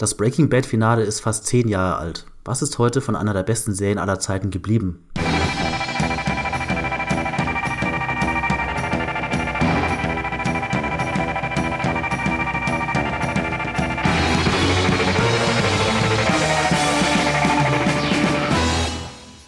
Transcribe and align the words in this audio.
Das 0.00 0.16
Breaking 0.16 0.48
Bad 0.48 0.64
Finale 0.64 1.02
ist 1.02 1.18
fast 1.18 1.46
zehn 1.46 1.66
Jahre 1.66 1.96
alt. 1.96 2.24
Was 2.44 2.62
ist 2.62 2.78
heute 2.78 3.00
von 3.00 3.16
einer 3.16 3.34
der 3.34 3.42
besten 3.42 3.74
Serien 3.74 3.98
aller 3.98 4.20
Zeiten 4.20 4.52
geblieben? 4.52 5.04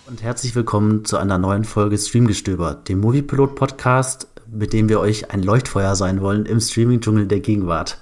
Und 0.09 0.21
herzlich 0.21 0.57
willkommen 0.57 1.05
zu 1.05 1.17
einer 1.17 1.39
neuen 1.39 1.62
Folge 1.62 1.96
Streamgestöber, 1.96 2.75
dem 2.75 2.98
Moviepilot 2.98 3.55
Podcast, 3.55 4.27
mit 4.51 4.73
dem 4.73 4.89
wir 4.89 4.98
euch 4.98 5.30
ein 5.30 5.45
Leuchtfeuer 5.45 5.95
sein 5.95 6.21
wollen 6.21 6.45
im 6.45 6.59
Streaming-Dschungel 6.59 7.29
der 7.29 7.39
Gegenwart. 7.39 8.01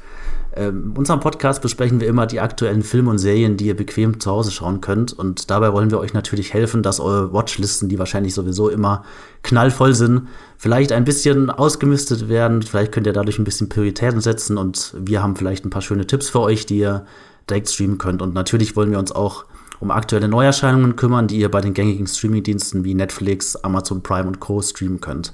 Ähm, 0.59 0.91
in 0.91 0.99
unserem 0.99 1.21
Podcast 1.21 1.63
besprechen 1.63 2.01
wir 2.01 2.09
immer 2.09 2.27
die 2.27 2.41
aktuellen 2.41 2.83
Filme 2.83 3.11
und 3.11 3.19
Serien, 3.19 3.57
die 3.57 3.67
ihr 3.67 3.77
bequem 3.77 4.19
zu 4.19 4.31
Hause 4.31 4.51
schauen 4.51 4.81
könnt. 4.81 5.13
Und 5.13 5.51
dabei 5.51 5.73
wollen 5.73 5.93
wir 5.93 6.01
euch 6.01 6.15
natürlich 6.15 6.53
helfen, 6.53 6.83
dass 6.83 6.99
eure 6.99 7.33
Watchlisten, 7.33 7.89
die 7.89 7.99
wahrscheinlich 7.99 8.35
sowieso 8.35 8.69
immer 8.69 9.05
knallvoll 9.43 9.95
sind, 9.95 10.27
vielleicht 10.57 10.91
ein 10.91 11.05
bisschen 11.05 11.49
ausgemistet 11.51 12.29
werden. 12.29 12.63
Vielleicht 12.63 12.91
könnt 12.91 13.07
ihr 13.07 13.13
dadurch 13.13 13.39
ein 13.39 13.45
bisschen 13.45 13.69
Prioritäten 13.69 14.21
setzen 14.21 14.59
und 14.59 14.95
wir 14.99 15.23
haben 15.23 15.37
vielleicht 15.37 15.65
ein 15.65 15.71
paar 15.71 15.83
schöne 15.83 16.09
Tipps 16.09 16.29
für 16.29 16.41
euch, 16.41 16.67
die 16.67 16.79
ihr 16.79 17.07
direkt 17.49 17.71
streamen 17.71 17.99
könnt. 17.99 18.21
Und 18.21 18.35
natürlich 18.35 18.75
wollen 18.75 18.91
wir 18.91 18.99
uns 18.99 19.13
auch 19.13 19.45
um 19.79 19.93
aktuelle 19.93 20.27
Neuerscheinungen 20.27 20.97
kümmern, 20.97 21.29
die 21.29 21.39
ihr 21.39 21.53
bei 21.53 21.61
den 21.61 21.73
gängigen 21.73 22.09
Streamingdiensten 22.09 22.83
wie 22.83 22.95
Netflix, 22.95 23.55
Amazon 23.55 24.03
Prime 24.03 24.27
und 24.27 24.41
Co. 24.41 24.61
streamen 24.61 25.01
könnt. 25.01 25.33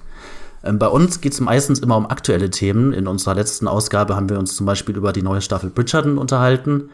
Ähm, 0.64 0.78
bei 0.78 0.88
uns 0.88 1.20
geht 1.20 1.32
es 1.32 1.40
meistens 1.40 1.78
immer 1.80 1.96
um 1.96 2.06
aktuelle 2.06 2.50
Themen. 2.50 2.92
In 2.92 3.06
unserer 3.06 3.34
letzten 3.34 3.68
Ausgabe 3.68 4.16
haben 4.16 4.28
wir 4.28 4.38
uns 4.38 4.56
zum 4.56 4.66
Beispiel 4.66 4.96
über 4.96 5.12
die 5.12 5.22
neue 5.22 5.42
Staffel 5.42 5.70
Bridgerton 5.70 6.18
unterhalten. 6.18 6.88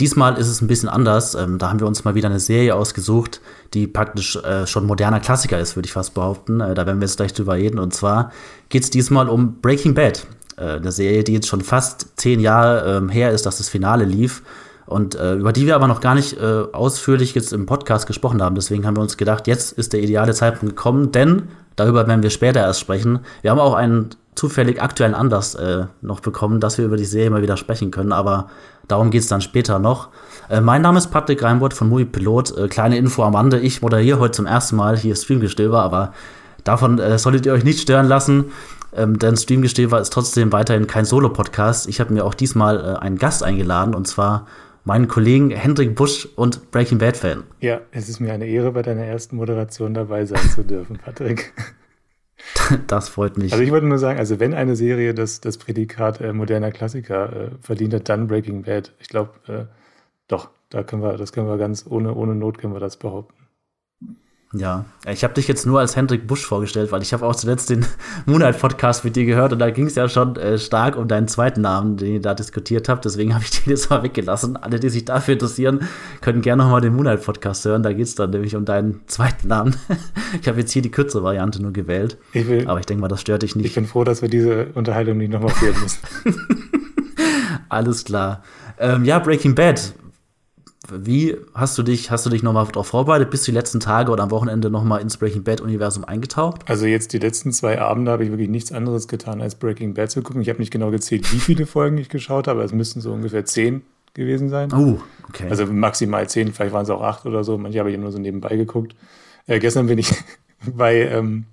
Diesmal 0.00 0.36
ist 0.36 0.48
es 0.48 0.60
ein 0.60 0.66
bisschen 0.66 0.88
anders. 0.88 1.34
Ähm, 1.34 1.58
da 1.58 1.70
haben 1.70 1.80
wir 1.80 1.86
uns 1.86 2.04
mal 2.04 2.14
wieder 2.14 2.28
eine 2.28 2.40
Serie 2.40 2.74
ausgesucht, 2.74 3.40
die 3.74 3.86
praktisch 3.86 4.36
äh, 4.36 4.66
schon 4.66 4.86
moderner 4.86 5.20
Klassiker 5.20 5.60
ist, 5.60 5.76
würde 5.76 5.86
ich 5.86 5.92
fast 5.92 6.14
behaupten. 6.14 6.60
Äh, 6.60 6.74
da 6.74 6.84
werden 6.86 7.00
wir 7.00 7.06
jetzt 7.06 7.16
gleich 7.16 7.32
drüber 7.32 7.54
reden. 7.54 7.78
Und 7.78 7.94
zwar 7.94 8.32
geht 8.68 8.82
es 8.82 8.90
diesmal 8.90 9.28
um 9.28 9.60
Breaking 9.60 9.94
Bad. 9.94 10.26
Äh, 10.56 10.76
eine 10.76 10.90
Serie, 10.92 11.22
die 11.22 11.32
jetzt 11.32 11.46
schon 11.46 11.60
fast 11.60 12.08
zehn 12.16 12.40
Jahre 12.40 12.96
ähm, 12.96 13.08
her 13.08 13.30
ist, 13.30 13.46
dass 13.46 13.58
das 13.58 13.68
Finale 13.68 14.04
lief 14.04 14.42
und 14.86 15.14
äh, 15.14 15.34
über 15.34 15.52
die 15.52 15.66
wir 15.66 15.74
aber 15.74 15.86
noch 15.86 16.00
gar 16.00 16.14
nicht 16.14 16.38
äh, 16.38 16.64
ausführlich 16.72 17.34
jetzt 17.34 17.52
im 17.52 17.66
Podcast 17.66 18.06
gesprochen 18.06 18.42
haben. 18.42 18.54
Deswegen 18.54 18.86
haben 18.86 18.96
wir 18.96 19.02
uns 19.02 19.16
gedacht, 19.16 19.46
jetzt 19.46 19.72
ist 19.72 19.92
der 19.92 20.00
ideale 20.00 20.34
Zeitpunkt 20.34 20.76
gekommen, 20.76 21.12
denn 21.12 21.48
darüber 21.76 22.06
werden 22.06 22.22
wir 22.22 22.30
später 22.30 22.60
erst 22.60 22.80
sprechen. 22.80 23.20
Wir 23.42 23.50
haben 23.50 23.60
auch 23.60 23.74
einen 23.74 24.10
zufällig 24.34 24.80
aktuellen 24.82 25.14
Anlass 25.14 25.54
äh, 25.54 25.86
noch 26.00 26.20
bekommen, 26.20 26.60
dass 26.60 26.78
wir 26.78 26.84
über 26.84 26.96
die 26.96 27.04
Serie 27.04 27.30
mal 27.30 27.42
wieder 27.42 27.56
sprechen 27.56 27.90
können, 27.90 28.12
aber 28.12 28.48
darum 28.88 29.10
geht 29.10 29.22
es 29.22 29.28
dann 29.28 29.40
später 29.40 29.78
noch. 29.78 30.08
Äh, 30.48 30.60
mein 30.60 30.82
Name 30.82 30.98
ist 30.98 31.10
Patrick 31.10 31.42
Reinbold 31.42 31.74
von 31.74 31.88
Movie 31.88 32.06
Pilot. 32.06 32.56
Äh, 32.56 32.68
kleine 32.68 32.96
Info 32.96 33.22
am 33.22 33.34
Rande, 33.34 33.60
ich 33.60 33.82
moderiere 33.82 34.18
heute 34.18 34.32
zum 34.32 34.46
ersten 34.46 34.76
Mal 34.76 34.96
hier 34.96 35.14
Streamgestöber, 35.14 35.82
aber 35.82 36.12
davon 36.64 36.98
äh, 36.98 37.18
solltet 37.18 37.46
ihr 37.46 37.52
euch 37.52 37.64
nicht 37.64 37.80
stören 37.80 38.06
lassen. 38.06 38.46
Ähm, 38.94 39.18
denn 39.18 39.36
Streamgestöber 39.36 40.00
ist 40.00 40.12
trotzdem 40.12 40.52
weiterhin 40.52 40.86
kein 40.86 41.04
Solo-Podcast. 41.04 41.88
Ich 41.88 42.00
habe 42.00 42.12
mir 42.12 42.24
auch 42.24 42.34
diesmal 42.34 42.78
äh, 42.78 42.98
einen 42.98 43.18
Gast 43.18 43.42
eingeladen 43.42 43.94
und 43.94 44.06
zwar 44.06 44.46
meinen 44.84 45.08
Kollegen 45.08 45.50
Hendrik 45.50 45.94
Busch 45.94 46.28
und 46.36 46.70
Breaking 46.70 46.98
Bad 46.98 47.16
Fan. 47.16 47.44
Ja, 47.60 47.80
es 47.90 48.08
ist 48.08 48.20
mir 48.20 48.32
eine 48.32 48.46
Ehre, 48.46 48.72
bei 48.72 48.82
deiner 48.82 49.04
ersten 49.04 49.36
Moderation 49.36 49.94
dabei 49.94 50.24
sein 50.26 50.48
zu 50.50 50.62
dürfen, 50.64 50.98
Patrick. 50.98 51.52
Das 52.88 53.08
freut 53.08 53.38
mich. 53.38 53.52
Also 53.52 53.62
ich 53.62 53.70
wollte 53.70 53.86
nur 53.86 53.98
sagen, 53.98 54.18
also 54.18 54.40
wenn 54.40 54.52
eine 54.52 54.74
Serie 54.74 55.14
das, 55.14 55.40
das 55.40 55.58
Prädikat 55.58 56.20
äh, 56.20 56.32
moderner 56.32 56.72
Klassiker 56.72 57.32
äh, 57.32 57.50
verdient 57.60 57.94
hat, 57.94 58.08
dann 58.08 58.26
Breaking 58.26 58.62
Bad. 58.62 58.92
Ich 58.98 59.08
glaube, 59.08 59.30
äh, 59.46 59.64
doch, 60.26 60.50
da 60.68 60.82
können 60.82 61.02
wir, 61.02 61.16
das 61.16 61.32
können 61.32 61.46
wir 61.46 61.56
ganz 61.56 61.86
ohne, 61.88 62.14
ohne 62.14 62.34
Not 62.34 62.58
können 62.58 62.72
wir 62.72 62.80
das 62.80 62.96
behaupten. 62.96 63.41
Ja, 64.54 64.84
ich 65.10 65.24
habe 65.24 65.32
dich 65.32 65.48
jetzt 65.48 65.64
nur 65.64 65.80
als 65.80 65.96
Hendrik 65.96 66.26
Busch 66.26 66.44
vorgestellt, 66.44 66.92
weil 66.92 67.00
ich 67.00 67.14
habe 67.14 67.24
auch 67.24 67.34
zuletzt 67.34 67.70
den 67.70 67.86
Moonlight 68.26 68.58
Podcast 68.58 69.02
mit 69.02 69.16
dir 69.16 69.24
gehört 69.24 69.54
und 69.54 69.58
da 69.58 69.70
ging 69.70 69.86
es 69.86 69.94
ja 69.94 70.10
schon 70.10 70.36
äh, 70.36 70.58
stark 70.58 70.96
um 70.96 71.08
deinen 71.08 71.26
zweiten 71.26 71.62
Namen, 71.62 71.96
den 71.96 72.14
ihr 72.14 72.20
da 72.20 72.34
diskutiert 72.34 72.90
habt. 72.90 73.06
Deswegen 73.06 73.34
habe 73.34 73.44
ich 73.44 73.50
den 73.50 73.70
jetzt 73.70 73.88
mal 73.88 74.02
weggelassen. 74.02 74.58
Alle, 74.58 74.78
die 74.78 74.90
sich 74.90 75.06
dafür 75.06 75.34
interessieren, 75.34 75.88
können 76.20 76.42
gerne 76.42 76.64
noch 76.64 76.70
mal 76.70 76.82
den 76.82 76.94
Moonlight 76.94 77.24
Podcast 77.24 77.64
hören. 77.64 77.82
Da 77.82 77.94
geht 77.94 78.06
es 78.06 78.14
dann 78.14 78.28
nämlich 78.28 78.54
um 78.54 78.66
deinen 78.66 79.00
zweiten 79.06 79.48
Namen. 79.48 79.74
ich 80.40 80.46
habe 80.46 80.60
jetzt 80.60 80.72
hier 80.72 80.82
die 80.82 80.90
kürzere 80.90 81.22
Variante 81.22 81.62
nur 81.62 81.72
gewählt. 81.72 82.18
Ich 82.34 82.46
will, 82.46 82.68
aber 82.68 82.78
ich 82.78 82.86
denke 82.86 83.00
mal, 83.00 83.08
das 83.08 83.22
stört 83.22 83.42
dich 83.42 83.56
nicht. 83.56 83.64
Ich 83.64 83.74
bin 83.74 83.86
froh, 83.86 84.04
dass 84.04 84.20
wir 84.20 84.28
diese 84.28 84.66
Unterhaltung 84.74 85.16
nicht 85.16 85.32
nochmal 85.32 85.54
führen 85.54 85.80
müssen. 85.80 86.00
Alles 87.70 88.04
klar. 88.04 88.42
Ähm, 88.78 89.06
ja, 89.06 89.18
Breaking 89.18 89.54
Bad 89.54 89.94
wie 90.90 91.36
hast 91.54 91.78
du 91.78 91.82
dich, 91.82 92.10
hast 92.10 92.26
du 92.26 92.30
dich 92.30 92.42
nochmal 92.42 92.66
darauf 92.66 92.88
vorbereitet? 92.88 93.30
Bist 93.30 93.46
du 93.46 93.52
die 93.52 93.56
letzten 93.56 93.78
Tage 93.78 94.10
oder 94.10 94.24
am 94.24 94.30
Wochenende 94.30 94.68
nochmal 94.68 95.00
ins 95.00 95.16
Breaking 95.16 95.44
Bad-Universum 95.44 96.04
eingetaucht? 96.04 96.62
Also 96.68 96.86
jetzt 96.86 97.12
die 97.12 97.18
letzten 97.18 97.52
zwei 97.52 97.80
Abende 97.80 98.10
habe 98.10 98.24
ich 98.24 98.30
wirklich 98.30 98.48
nichts 98.48 98.72
anderes 98.72 99.06
getan, 99.06 99.40
als 99.40 99.54
Breaking 99.54 99.94
Bad 99.94 100.10
zu 100.10 100.22
gucken. 100.22 100.42
Ich 100.42 100.48
habe 100.48 100.58
nicht 100.58 100.72
genau 100.72 100.90
gezählt, 100.90 101.32
wie 101.32 101.38
viele 101.38 101.66
Folgen 101.66 101.98
ich 101.98 102.08
geschaut 102.08 102.48
habe. 102.48 102.62
Es 102.62 102.72
müssten 102.72 103.00
so 103.00 103.12
ungefähr 103.12 103.44
zehn 103.44 103.82
gewesen 104.14 104.48
sein. 104.48 104.72
Oh, 104.72 105.00
okay. 105.28 105.48
Also 105.48 105.66
maximal 105.66 106.28
zehn, 106.28 106.52
vielleicht 106.52 106.72
waren 106.72 106.84
es 106.84 106.90
auch 106.90 107.02
acht 107.02 107.26
oder 107.26 107.44
so. 107.44 107.56
Manche 107.58 107.78
habe 107.78 107.90
ich 107.90 107.98
nur 107.98 108.10
so 108.10 108.18
nebenbei 108.18 108.56
geguckt. 108.56 108.94
Äh, 109.46 109.60
gestern 109.60 109.86
bin 109.86 109.98
ich 109.98 110.12
bei 110.66 111.02
ähm, 111.02 111.46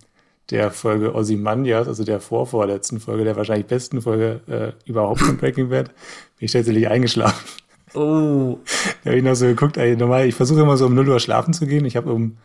der 0.50 0.72
Folge 0.72 1.14
Ozymandias, 1.14 1.88
also 1.88 2.04
der 2.04 2.20
vorvorletzten 2.20 3.00
Folge, 3.00 3.24
der 3.24 3.36
wahrscheinlich 3.36 3.68
besten 3.68 4.02
Folge 4.02 4.42
äh, 4.48 4.90
überhaupt 4.90 5.22
von 5.22 5.38
Breaking 5.38 5.70
Bad, 5.70 5.90
bin 5.90 6.46
ich 6.46 6.52
tatsächlich 6.52 6.88
eingeschlafen. 6.88 7.46
Oh. 7.94 8.60
Da 9.04 9.10
habe 9.10 9.18
ich 9.18 9.24
noch 9.24 9.36
so 9.36 9.46
geguckt, 9.46 9.78
ey, 9.78 9.96
normal, 9.96 10.28
ich 10.28 10.36
versuche 10.36 10.62
immer 10.62 10.78
so 10.78 10.86
um 10.86 10.96
0 10.96 11.10
Uhr 11.10 11.20
schlafen 11.20 11.54
zu 11.54 11.66
gehen. 11.66 11.86
Ich 11.86 11.96
habe 11.96 12.12
um 12.12 12.38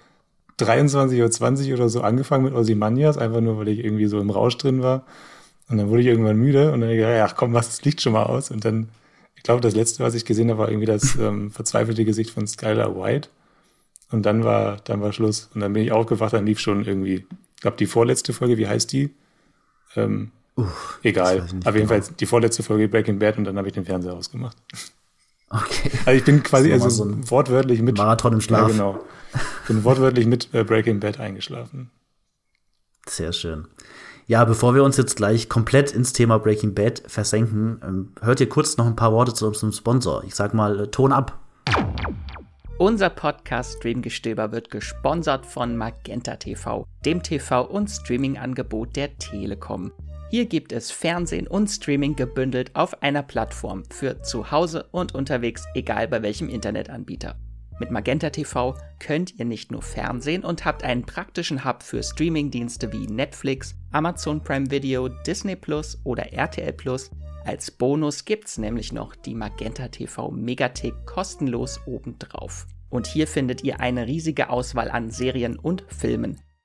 23.20 0.59 1.69
Uhr 1.69 1.75
oder 1.75 1.88
so 1.88 2.03
angefangen 2.03 2.44
mit 2.44 2.55
Ozymandias, 2.55 3.19
einfach 3.19 3.41
nur, 3.41 3.59
weil 3.59 3.69
ich 3.69 3.84
irgendwie 3.84 4.06
so 4.06 4.21
im 4.21 4.31
Rausch 4.31 4.56
drin 4.56 4.82
war. 4.82 5.05
Und 5.69 5.78
dann 5.78 5.88
wurde 5.88 6.03
ich 6.03 6.09
irgendwann 6.09 6.37
müde 6.37 6.72
und 6.72 6.81
dann 6.81 6.91
habe 6.91 6.94
ich 6.94 7.00
gedacht, 7.00 7.31
ach 7.32 7.37
komm, 7.37 7.53
mach 7.53 7.65
das 7.65 7.84
Licht 7.84 8.03
schon 8.03 8.12
mal 8.12 8.25
aus. 8.25 8.50
Und 8.50 8.65
dann, 8.65 8.88
ich 9.37 9.43
glaube, 9.43 9.60
das 9.60 9.75
letzte, 9.75 10.05
was 10.05 10.15
ich 10.15 10.25
gesehen 10.25 10.50
habe, 10.50 10.60
war 10.60 10.69
irgendwie 10.69 10.87
das 10.87 11.16
ähm, 11.16 11.50
verzweifelte 11.50 12.05
Gesicht 12.05 12.31
von 12.31 12.47
Skylar 12.47 12.97
White. 12.97 13.28
Und 14.11 14.26
dann 14.26 14.44
war, 14.44 14.76
dann 14.84 15.00
war 15.00 15.12
Schluss. 15.12 15.50
Und 15.55 15.61
dann 15.61 15.72
bin 15.72 15.82
ich 15.82 15.93
aufgewacht, 15.93 16.32
dann 16.32 16.47
lief 16.47 16.61
schon 16.61 16.84
irgendwie, 16.84 17.26
ich 17.56 17.61
glaube, 17.61 17.76
die 17.76 17.87
vorletzte 17.87 18.32
Folge, 18.32 18.59
wie 18.59 18.69
heißt 18.69 18.93
die? 18.93 19.15
Ähm, 19.97 20.31
Uff, 20.56 21.00
egal. 21.03 21.41
Auf 21.41 21.75
jeden 21.75 21.88
genau. 21.88 21.88
Fall 21.88 22.03
die 22.21 22.26
vorletzte 22.26 22.62
Folge 22.62 22.88
Breaking 22.88 23.19
Bad 23.19 23.38
und 23.38 23.44
dann 23.44 23.59
habe 23.59 23.69
ich 23.69 23.75
den 23.75 23.84
Fernseher 23.84 24.15
ausgemacht. 24.15 24.56
Okay. 25.54 25.91
Also 26.04 26.19
ich 26.19 26.25
bin 26.25 26.42
quasi 26.42 26.72
also 26.72 26.88
so 26.88 27.31
wortwörtlich 27.31 27.81
mit 27.81 27.97
Marathon 27.97 28.32
im 28.32 28.41
Schlaf. 28.41 28.69
Ja, 28.69 28.69
genau. 28.69 29.04
Bin 29.69 29.84
wortwörtlich 29.84 30.26
mit 30.26 30.53
äh, 30.53 30.65
Breaking 30.65 30.98
Bad 30.98 31.20
eingeschlafen. 31.20 31.91
Sehr 33.06 33.32
schön. 33.32 33.69
Ja, 34.26 34.44
bevor 34.44 34.75
wir 34.75 34.82
uns 34.82 34.97
jetzt 34.97 35.16
gleich 35.16 35.48
komplett 35.48 35.93
ins 35.93 36.12
Thema 36.12 36.38
Breaking 36.38 36.75
Bad 36.75 37.03
versenken, 37.06 37.81
ähm, 37.84 38.12
hört 38.20 38.41
ihr 38.41 38.48
kurz 38.48 38.76
noch 38.78 38.87
ein 38.87 38.97
paar 38.97 39.12
Worte 39.12 39.34
zu 39.34 39.47
unserem 39.47 39.72
Sponsor. 39.72 40.25
Ich 40.25 40.34
sag 40.34 40.54
mal, 40.54 40.81
äh, 40.81 40.87
Ton 40.88 41.12
ab. 41.12 41.38
Unser 42.78 43.10
Podcast 43.10 43.76
Streamgestöber 43.78 44.50
wird 44.50 44.70
gesponsert 44.70 45.47
von 45.47 45.76
Magenta 45.76 46.37
TV, 46.37 46.87
dem 47.04 47.22
TV- 47.22 47.69
und 47.69 47.88
Streaming-Angebot 47.88 48.97
der 48.97 49.16
Telekom. 49.19 49.93
Hier 50.34 50.46
gibt 50.46 50.72
es 50.72 50.90
Fernsehen 50.90 51.46
und 51.46 51.68
Streaming 51.68 52.16
gebündelt 52.16 52.74
auf 52.74 53.04
einer 53.04 53.22
Plattform 53.22 53.84
für 53.88 54.20
zu 54.22 54.50
Hause 54.50 54.88
und 54.90 55.14
unterwegs, 55.14 55.64
egal 55.76 56.08
bei 56.08 56.22
welchem 56.22 56.48
Internetanbieter. 56.48 57.36
Mit 57.78 57.92
Magenta 57.92 58.30
TV 58.30 58.74
könnt 58.98 59.38
ihr 59.38 59.44
nicht 59.44 59.70
nur 59.70 59.80
Fernsehen 59.80 60.42
und 60.42 60.64
habt 60.64 60.82
einen 60.82 61.06
praktischen 61.06 61.64
Hub 61.64 61.84
für 61.84 62.02
Streamingdienste 62.02 62.92
wie 62.92 63.06
Netflix, 63.06 63.76
Amazon 63.92 64.42
Prime 64.42 64.72
Video, 64.72 65.06
Disney 65.06 65.54
Plus 65.54 66.00
oder 66.02 66.32
RTL 66.32 66.72
Plus. 66.72 67.12
Als 67.44 67.70
Bonus 67.70 68.24
gibt's 68.24 68.58
nämlich 68.58 68.92
noch 68.92 69.14
die 69.14 69.36
Magenta 69.36 69.86
TV 69.86 70.32
Megathek 70.32 70.94
kostenlos 71.06 71.80
obendrauf. 71.87 72.66
Und 72.90 73.06
hier 73.06 73.28
findet 73.28 73.62
ihr 73.62 73.78
eine 73.78 74.08
riesige 74.08 74.50
Auswahl 74.50 74.90
an 74.90 75.10
Serien 75.10 75.56
und 75.56 75.84
Filmen. 75.87 76.40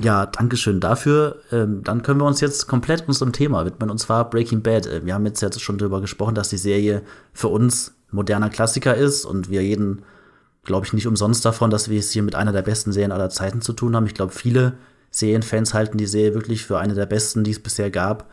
Ja, 0.00 0.26
Dankeschön 0.26 0.80
dafür. 0.80 1.42
Ähm, 1.50 1.82
dann 1.84 2.02
können 2.02 2.20
wir 2.20 2.26
uns 2.26 2.40
jetzt 2.40 2.66
komplett 2.66 3.06
unserem 3.06 3.32
Thema 3.32 3.64
widmen, 3.64 3.90
und 3.90 3.98
zwar 3.98 4.30
Breaking 4.30 4.62
Bad. 4.62 4.86
Äh, 4.86 5.04
wir 5.04 5.14
haben 5.14 5.26
jetzt, 5.26 5.42
jetzt 5.42 5.60
schon 5.60 5.78
darüber 5.78 6.00
gesprochen, 6.00 6.34
dass 6.34 6.48
die 6.48 6.56
Serie 6.56 7.02
für 7.32 7.48
uns 7.48 7.94
moderner 8.10 8.50
Klassiker 8.50 8.94
ist 8.94 9.24
und 9.24 9.50
wir 9.50 9.62
jeden 9.62 10.02
glaube 10.64 10.86
ich, 10.86 10.92
nicht 10.92 11.06
umsonst 11.06 11.44
davon, 11.44 11.70
dass 11.70 11.88
wir 11.88 11.98
es 11.98 12.12
hier 12.12 12.22
mit 12.22 12.34
einer 12.34 12.52
der 12.52 12.62
besten 12.62 12.92
Serien 12.92 13.12
aller 13.12 13.30
Zeiten 13.30 13.62
zu 13.62 13.72
tun 13.72 13.96
haben. 13.96 14.06
Ich 14.06 14.14
glaube, 14.14 14.32
viele 14.32 14.74
Serienfans 15.10 15.74
halten 15.74 15.98
die 15.98 16.06
Serie 16.06 16.34
wirklich 16.34 16.64
für 16.64 16.78
eine 16.78 16.94
der 16.94 17.06
besten, 17.06 17.44
die 17.44 17.50
es 17.50 17.58
bisher 17.58 17.90
gab. 17.90 18.30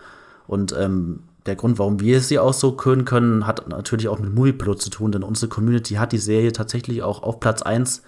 Und 0.48 0.76
ähm, 0.78 1.24
der 1.46 1.56
Grund, 1.56 1.80
warum 1.80 2.00
wir 2.00 2.22
sie 2.22 2.40
auch 2.40 2.54
so 2.54 2.74
können 2.74 3.06
können, 3.06 3.48
hat 3.48 3.68
natürlich 3.70 4.08
auch 4.08 4.20
mit 4.20 4.34
Moviepilot 4.34 4.82
zu 4.82 4.90
tun, 4.90 5.12
denn 5.12 5.24
unsere 5.24 5.50
Community 5.50 5.96
hat 5.96 6.12
die 6.12 6.18
Serie 6.18 6.52
tatsächlich 6.52 7.02
auch 7.02 7.24
auf 7.24 7.40
Platz 7.40 7.62
1 7.62 8.04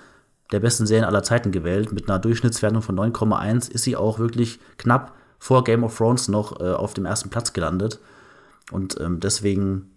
der 0.52 0.60
besten 0.60 0.86
Serien 0.86 1.06
aller 1.06 1.24
Zeiten 1.24 1.52
gewählt. 1.52 1.92
Mit 1.92 2.10
einer 2.10 2.20
Durchschnittswertung 2.20 2.82
von 2.82 2.98
9,1 2.98 3.72
ist 3.72 3.84
sie 3.84 3.96
auch 3.96 4.20
wirklich 4.20 4.60
knapp 4.78 5.14
vor 5.40 5.64
Game 5.64 5.84
of 5.84 5.98
Thrones 5.98 6.28
noch 6.28 6.60
äh, 6.60 6.72
auf 6.72 6.94
dem 6.94 7.06
ersten 7.06 7.30
Platz 7.30 7.54
gelandet. 7.54 8.00
Und 8.72 9.00
ähm, 9.00 9.20
deswegen 9.20 9.92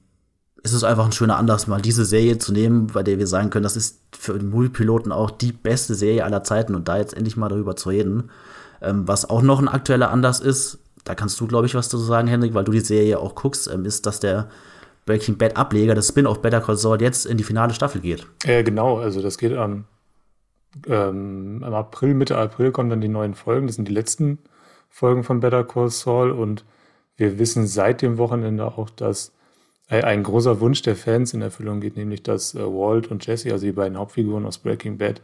ist 0.63 0.73
es 0.73 0.85
einfach 0.85 1.05
ein 1.05 1.13
schöner 1.13 1.37
Anlass, 1.37 1.67
mal 1.67 1.83
diese 1.83 2.07
Serie 2.07 2.39
zu 2.39 2.53
nehmen, 2.53 2.87
bei 2.89 3.03
der 3.03 3.19
wir 3.19 3.27
sagen 3.27 3.51
können, 3.51 3.65
das 3.65 3.77
ist 3.77 4.01
für 4.19 4.39
den 4.39 4.49
Moviepiloten 4.49 5.13
auch 5.13 5.31
die 5.31 5.53
beste 5.53 5.95
Serie 5.95 6.25
aller 6.25 6.43
Zeiten 6.43 6.75
und 6.75 6.89
da 6.89 6.97
jetzt 6.97 7.15
endlich 7.15 7.37
mal 7.37 7.51
darüber 7.51 7.77
zu 7.77 7.91
reden. 7.91 8.31
Ähm, 8.81 9.07
was 9.07 9.29
auch 9.29 9.43
noch 9.43 9.61
ein 9.61 9.69
aktueller 9.69 10.11
Anlass 10.11 10.41
ist, 10.41 10.79
da 11.05 11.15
kannst 11.15 11.39
du, 11.39 11.47
glaube 11.47 11.67
ich, 11.67 11.75
was 11.75 11.89
dazu 11.89 12.03
sagen, 12.03 12.29
Henrik, 12.29 12.55
weil 12.55 12.65
du 12.65 12.73
die 12.73 12.81
Serie 12.81 13.19
auch 13.19 13.35
guckst, 13.35 13.71
ähm, 13.71 13.85
ist, 13.85 14.07
dass 14.07 14.21
der 14.21 14.49
Breaking 15.05 15.37
Bad 15.37 15.59
Ableger, 15.59 15.95
das 15.95 16.09
Spin-off 16.09 16.41
Better 16.41 16.63
Call 16.63 16.79
Saul, 16.79 17.01
jetzt 17.03 17.27
in 17.27 17.37
die 17.37 17.45
finale 17.45 17.75
Staffel 17.75 18.01
geht. 18.01 18.27
Äh, 18.45 18.65
genau, 18.65 18.99
also 18.99 19.21
das 19.21 19.37
geht 19.37 19.53
am, 19.53 19.85
ähm, 20.87 21.63
im 21.65 21.75
April, 21.75 22.15
Mitte 22.15 22.37
April 22.37 22.73
kommen 22.73 22.91
dann 22.91 23.01
die 23.01 23.09
neuen 23.09 23.35
Folgen. 23.35 23.67
Das 23.67 23.77
sind 23.77 23.89
die 23.89 23.93
letzten 23.93 24.39
Folgen 24.89 25.25
von 25.25 25.41
Better 25.41 25.65
Call 25.65 25.91
Saul 25.91 26.31
und 26.31 26.65
wir 27.17 27.39
wissen 27.39 27.67
seit 27.67 28.03
dem 28.03 28.19
Wochenende 28.19 28.67
auch, 28.67 28.91
dass 28.91 29.33
ein 29.89 30.23
großer 30.23 30.61
Wunsch 30.61 30.81
der 30.83 30.97
Fans 30.97 31.35
in 31.35 31.43
Erfüllung 31.43 31.81
geht, 31.81 31.97
nämlich 31.97 32.23
dass 32.23 32.55
äh, 32.55 32.61
Walt 32.61 33.11
und 33.11 33.27
Jesse, 33.27 33.53
also 33.53 33.67
die 33.67 33.73
beiden 33.73 33.99
Hauptfiguren 33.99 34.47
aus 34.47 34.59
Breaking 34.59 34.97
Bad, 34.97 35.21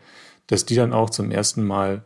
dass 0.49 0.67
die 0.67 0.75
dann 0.75 0.93
auch 0.93 1.11
zum 1.11 1.31
ersten 1.31 1.65
Mal 1.65 2.03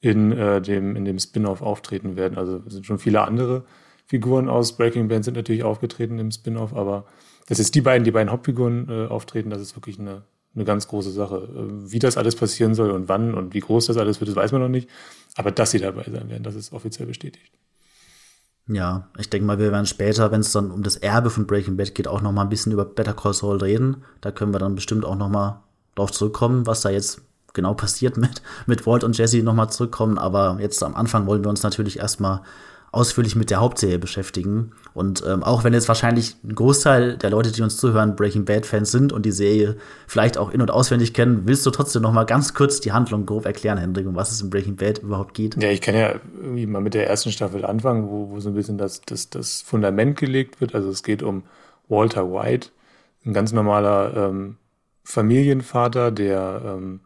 in 0.00 0.32
äh, 0.32 0.60
dem, 0.60 0.96
in 0.96 1.04
dem 1.04 1.18
Spin-off 1.18 1.62
auftreten 1.62 2.16
werden. 2.16 2.36
Also 2.36 2.60
sind 2.68 2.84
schon 2.84 2.98
viele 2.98 3.22
andere 3.22 3.64
Figuren 4.06 4.48
aus 4.48 4.76
Breaking 4.76 5.08
Bad 5.08 5.24
sind 5.24 5.36
natürlich 5.36 5.62
aufgetreten 5.64 6.18
im 6.18 6.30
Spin-off, 6.30 6.74
aber 6.74 7.06
dass 7.46 7.58
jetzt 7.58 7.74
die 7.74 7.80
beiden, 7.80 8.04
die 8.04 8.10
beiden 8.10 8.30
Hauptfiguren 8.30 8.88
äh, 8.88 9.06
auftreten, 9.06 9.50
das 9.50 9.62
ist 9.62 9.76
wirklich 9.76 9.98
eine, 9.98 10.22
eine 10.54 10.64
ganz 10.64 10.88
große 10.88 11.10
Sache. 11.10 11.36
Äh, 11.36 11.90
wie 11.90 11.98
das 11.98 12.16
alles 12.16 12.36
passieren 12.36 12.74
soll 12.74 12.90
und 12.90 13.08
wann 13.08 13.34
und 13.34 13.54
wie 13.54 13.60
groß 13.60 13.86
das 13.86 13.96
alles 13.96 14.20
wird, 14.20 14.28
das 14.28 14.36
weiß 14.36 14.52
man 14.52 14.62
noch 14.62 14.68
nicht. 14.68 14.88
Aber 15.36 15.50
dass 15.50 15.72
sie 15.72 15.78
dabei 15.78 16.04
sein 16.04 16.28
werden, 16.28 16.42
das 16.42 16.54
ist 16.54 16.72
offiziell 16.72 17.06
bestätigt. 17.06 17.52
Ja, 18.66 19.08
ich 19.18 19.28
denke 19.28 19.46
mal, 19.46 19.58
wir 19.58 19.72
werden 19.72 19.86
später, 19.86 20.30
wenn 20.32 20.40
es 20.40 20.52
dann 20.52 20.70
um 20.70 20.82
das 20.82 20.96
Erbe 20.96 21.28
von 21.28 21.46
Breaking 21.46 21.76
Bad 21.76 21.94
geht, 21.94 22.08
auch 22.08 22.22
noch 22.22 22.32
mal 22.32 22.42
ein 22.42 22.48
bisschen 22.48 22.72
über 22.72 22.86
Better 22.86 23.12
Call 23.12 23.34
Saul 23.34 23.58
reden. 23.58 24.04
Da 24.22 24.32
können 24.32 24.54
wir 24.54 24.58
dann 24.58 24.74
bestimmt 24.74 25.04
auch 25.04 25.16
noch 25.16 25.28
mal 25.28 25.62
drauf 25.94 26.12
zurückkommen, 26.12 26.66
was 26.66 26.80
da 26.80 26.88
jetzt 26.88 27.20
genau 27.52 27.74
passiert 27.74 28.16
mit, 28.16 28.42
mit 28.66 28.86
Walt 28.86 29.04
und 29.04 29.18
Jesse 29.18 29.42
nochmal 29.42 29.70
zurückkommen. 29.70 30.18
Aber 30.18 30.58
jetzt 30.60 30.82
am 30.82 30.94
Anfang 30.94 31.26
wollen 31.26 31.44
wir 31.44 31.50
uns 31.50 31.62
natürlich 31.62 31.98
erstmal 31.98 32.40
ausführlich 32.94 33.34
mit 33.34 33.50
der 33.50 33.60
Hauptserie 33.60 33.98
beschäftigen. 33.98 34.72
Und 34.94 35.24
ähm, 35.26 35.42
auch 35.42 35.64
wenn 35.64 35.74
jetzt 35.74 35.88
wahrscheinlich 35.88 36.36
ein 36.44 36.54
Großteil 36.54 37.16
der 37.16 37.30
Leute, 37.30 37.50
die 37.50 37.62
uns 37.62 37.76
zuhören, 37.76 38.14
Breaking 38.14 38.44
Bad-Fans 38.44 38.90
sind 38.90 39.12
und 39.12 39.26
die 39.26 39.32
Serie 39.32 39.76
vielleicht 40.06 40.38
auch 40.38 40.50
in- 40.50 40.62
und 40.62 40.70
auswendig 40.70 41.12
kennen, 41.12 41.42
willst 41.46 41.66
du 41.66 41.70
trotzdem 41.70 42.02
noch 42.02 42.12
mal 42.12 42.24
ganz 42.24 42.54
kurz 42.54 42.80
die 42.80 42.92
Handlung 42.92 43.26
grob 43.26 43.46
erklären, 43.46 43.78
Hendrik, 43.78 44.06
um 44.06 44.14
was 44.14 44.30
es 44.30 44.40
in 44.40 44.50
Breaking 44.50 44.76
Bad 44.76 44.98
überhaupt 44.98 45.34
geht? 45.34 45.60
Ja, 45.60 45.70
ich 45.70 45.80
kann 45.80 45.96
ja 45.96 46.14
irgendwie 46.40 46.66
mal 46.66 46.80
mit 46.80 46.94
der 46.94 47.08
ersten 47.08 47.32
Staffel 47.32 47.64
anfangen, 47.64 48.08
wo, 48.08 48.30
wo 48.30 48.40
so 48.40 48.50
ein 48.50 48.54
bisschen 48.54 48.78
das, 48.78 49.00
das, 49.02 49.28
das 49.28 49.62
Fundament 49.62 50.16
gelegt 50.16 50.60
wird. 50.60 50.74
Also 50.74 50.88
es 50.88 51.02
geht 51.02 51.22
um 51.22 51.42
Walter 51.88 52.32
White, 52.32 52.68
ein 53.26 53.32
ganz 53.32 53.52
normaler 53.52 54.14
ähm, 54.16 54.56
Familienvater, 55.02 56.10
der 56.12 56.62
ähm, 56.64 57.00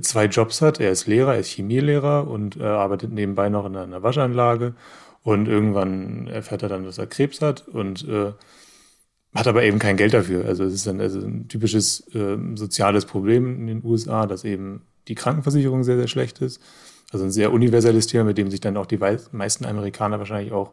zwei 0.00 0.26
Jobs 0.26 0.62
hat. 0.62 0.80
Er 0.80 0.90
ist 0.90 1.06
Lehrer, 1.06 1.34
er 1.34 1.40
ist 1.40 1.48
Chemielehrer 1.48 2.28
und 2.28 2.56
äh, 2.56 2.64
arbeitet 2.64 3.12
nebenbei 3.12 3.48
noch 3.48 3.66
in 3.66 3.76
einer 3.76 4.02
Waschanlage. 4.02 4.74
Und 5.22 5.48
irgendwann 5.48 6.28
erfährt 6.28 6.62
er 6.62 6.68
dann, 6.68 6.84
dass 6.84 6.98
er 6.98 7.06
Krebs 7.06 7.42
hat 7.42 7.66
und 7.68 8.06
äh, 8.08 8.32
hat 9.34 9.46
aber 9.46 9.62
eben 9.62 9.78
kein 9.78 9.96
Geld 9.96 10.14
dafür. 10.14 10.44
Also 10.46 10.64
es 10.64 10.74
ist 10.74 10.86
dann 10.86 11.00
also 11.00 11.20
ein 11.20 11.48
typisches 11.48 12.06
äh, 12.14 12.38
soziales 12.54 13.04
Problem 13.04 13.58
in 13.58 13.66
den 13.66 13.84
USA, 13.84 14.26
dass 14.26 14.44
eben 14.44 14.82
die 15.08 15.14
Krankenversicherung 15.14 15.84
sehr, 15.84 15.96
sehr 15.96 16.08
schlecht 16.08 16.40
ist. 16.40 16.62
Also 17.10 17.24
ein 17.24 17.30
sehr 17.30 17.52
universelles 17.52 18.06
Thema, 18.06 18.24
mit 18.24 18.38
dem 18.38 18.50
sich 18.50 18.60
dann 18.60 18.76
auch 18.76 18.86
die 18.86 18.98
meisten 18.98 19.64
Amerikaner 19.64 20.18
wahrscheinlich 20.18 20.52
auch 20.52 20.72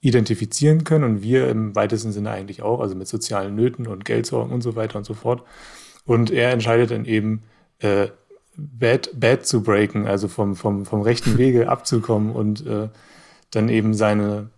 identifizieren 0.00 0.84
können 0.84 1.04
und 1.04 1.22
wir 1.22 1.48
im 1.48 1.74
weitesten 1.74 2.12
Sinne 2.12 2.30
eigentlich 2.30 2.62
auch, 2.62 2.80
also 2.80 2.94
mit 2.94 3.08
sozialen 3.08 3.54
Nöten 3.54 3.86
und 3.86 4.04
Geldsorgen 4.04 4.52
und 4.52 4.60
so 4.60 4.76
weiter 4.76 4.98
und 4.98 5.04
so 5.04 5.14
fort. 5.14 5.42
Und 6.04 6.30
er 6.30 6.52
entscheidet 6.52 6.90
dann 6.90 7.06
eben, 7.06 7.42
äh, 7.78 8.08
Bad, 8.56 9.10
Bad 9.14 9.46
zu 9.46 9.62
breaken, 9.62 10.06
also 10.06 10.28
vom, 10.28 10.56
vom, 10.56 10.84
vom 10.86 11.02
rechten 11.02 11.38
Wege 11.38 11.68
abzukommen 11.70 12.32
und 12.32 12.66
äh, 12.66 12.88
dann 13.50 13.68
eben 13.68 13.94
seine, 13.94 14.50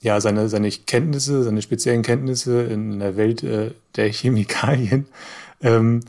ja, 0.00 0.20
seine, 0.20 0.48
seine 0.48 0.70
Kenntnisse, 0.70 1.42
seine 1.42 1.62
speziellen 1.62 2.02
Kenntnisse 2.02 2.62
in 2.62 2.98
der 2.98 3.16
Welt 3.16 3.42
äh, 3.42 3.72
der 3.96 4.12
Chemikalien 4.12 5.06
ähm, 5.62 6.00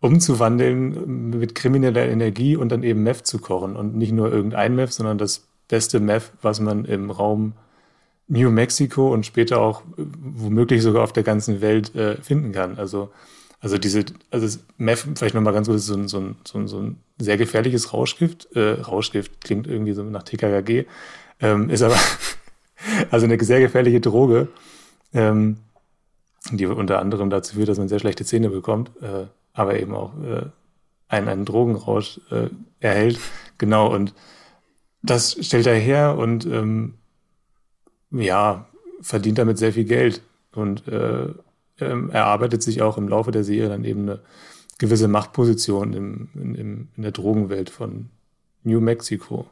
umzuwandeln 0.00 1.30
mit 1.30 1.54
krimineller 1.54 2.06
Energie 2.06 2.56
und 2.56 2.70
dann 2.70 2.82
eben 2.82 3.02
Meth 3.02 3.26
zu 3.26 3.38
kochen. 3.38 3.74
Und 3.76 3.96
nicht 3.96 4.12
nur 4.12 4.32
irgendein 4.32 4.76
Meth, 4.76 4.92
sondern 4.92 5.18
das 5.18 5.46
beste 5.68 6.00
Meth, 6.00 6.32
was 6.40 6.60
man 6.60 6.84
im 6.84 7.10
Raum 7.10 7.52
New 8.28 8.50
Mexico 8.50 9.12
und 9.12 9.26
später 9.26 9.60
auch 9.60 9.80
äh, 9.96 10.04
womöglich 10.20 10.82
sogar 10.82 11.02
auf 11.02 11.12
der 11.12 11.22
ganzen 11.22 11.60
Welt 11.60 11.94
äh, 11.94 12.16
finden 12.22 12.52
kann. 12.52 12.78
Also 12.78 13.10
also 13.60 13.78
diese, 13.78 14.04
also 14.30 14.58
Meth, 14.76 15.06
vielleicht 15.16 15.34
nochmal 15.34 15.52
ganz 15.52 15.68
kurz, 15.68 15.86
so 15.86 15.94
ein, 15.94 16.08
so, 16.08 16.18
ein, 16.20 16.36
so, 16.44 16.58
ein, 16.58 16.68
so 16.68 16.78
ein 16.80 17.00
sehr 17.18 17.36
gefährliches 17.36 17.92
Rauschgift. 17.92 18.54
Äh, 18.54 18.80
Rauschgift 18.80 19.40
klingt 19.40 19.66
irgendwie 19.66 19.92
so 19.92 20.04
nach 20.04 20.22
TKKG, 20.22 20.86
ähm, 21.40 21.68
ist 21.68 21.82
aber 21.82 21.96
also 23.10 23.26
eine 23.26 23.42
sehr 23.42 23.60
gefährliche 23.60 24.00
Droge, 24.00 24.48
ähm, 25.12 25.58
die 26.52 26.66
unter 26.66 27.00
anderem 27.00 27.30
dazu 27.30 27.56
führt, 27.56 27.68
dass 27.68 27.78
man 27.78 27.88
sehr 27.88 27.98
schlechte 27.98 28.24
Zähne 28.24 28.48
bekommt, 28.48 28.90
äh, 29.02 29.26
aber 29.52 29.80
eben 29.80 29.94
auch 29.94 30.12
äh, 30.22 30.46
einen, 31.08 31.28
einen 31.28 31.44
Drogenrausch 31.44 32.20
äh, 32.30 32.48
erhält. 32.78 33.18
Genau, 33.58 33.92
und 33.92 34.14
das 35.02 35.36
stellt 35.44 35.66
er 35.66 35.74
her 35.74 36.16
und 36.16 36.46
ähm, 36.46 36.94
ja, 38.10 38.66
verdient 39.00 39.38
damit 39.38 39.58
sehr 39.58 39.72
viel 39.72 39.84
Geld. 39.84 40.22
Und 40.52 40.86
äh, 40.88 41.28
ähm, 41.80 42.10
erarbeitet 42.10 42.62
sich 42.62 42.82
auch 42.82 42.98
im 42.98 43.08
Laufe 43.08 43.30
der 43.30 43.44
Serie 43.44 43.68
dann 43.68 43.84
eben 43.84 44.02
eine 44.02 44.20
gewisse 44.78 45.08
Machtposition 45.08 45.92
im, 45.92 46.28
in, 46.34 46.54
in 46.96 47.02
der 47.02 47.12
Drogenwelt 47.12 47.70
von 47.70 48.10
New 48.62 48.80
Mexico. 48.80 49.50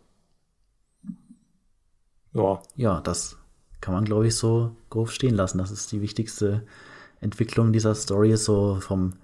Ja. 2.32 2.60
Ja, 2.76 3.00
das 3.00 3.36
kann 3.80 3.94
man, 3.94 4.04
glaube 4.04 4.26
ich, 4.26 4.36
so 4.36 4.76
grob 4.90 5.10
stehen 5.10 5.34
lassen. 5.34 5.58
Das 5.58 5.70
ist 5.70 5.90
die 5.92 6.00
wichtigste 6.00 6.66
Entwicklung 7.20 7.72
dieser 7.72 7.94
Story, 7.94 8.36
so 8.36 8.78
vom, 8.80 9.14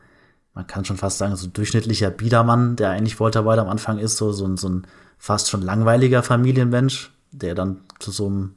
man 0.55 0.67
kann 0.67 0.85
schon 0.85 0.97
fast 0.97 1.19
sagen, 1.19 1.37
so 1.37 1.47
durchschnittlicher 1.47 2.11
Biedermann, 2.11 2.77
der 2.77 2.91
eigentlich 2.91 3.21
Walter 3.21 3.45
White 3.45 3.61
am 3.61 3.69
Anfang 3.69 3.99
ist, 3.99 4.17
so, 4.17 4.33
so, 4.33 4.57
so 4.57 4.69
ein 4.69 4.87
fast 5.19 5.51
schon 5.51 5.63
langweiliger 5.63 6.23
Familienmensch, 6.23 7.13
der 7.31 7.55
dann 7.55 7.81
zu 7.99 8.11
so 8.11 8.27
einem 8.27 8.55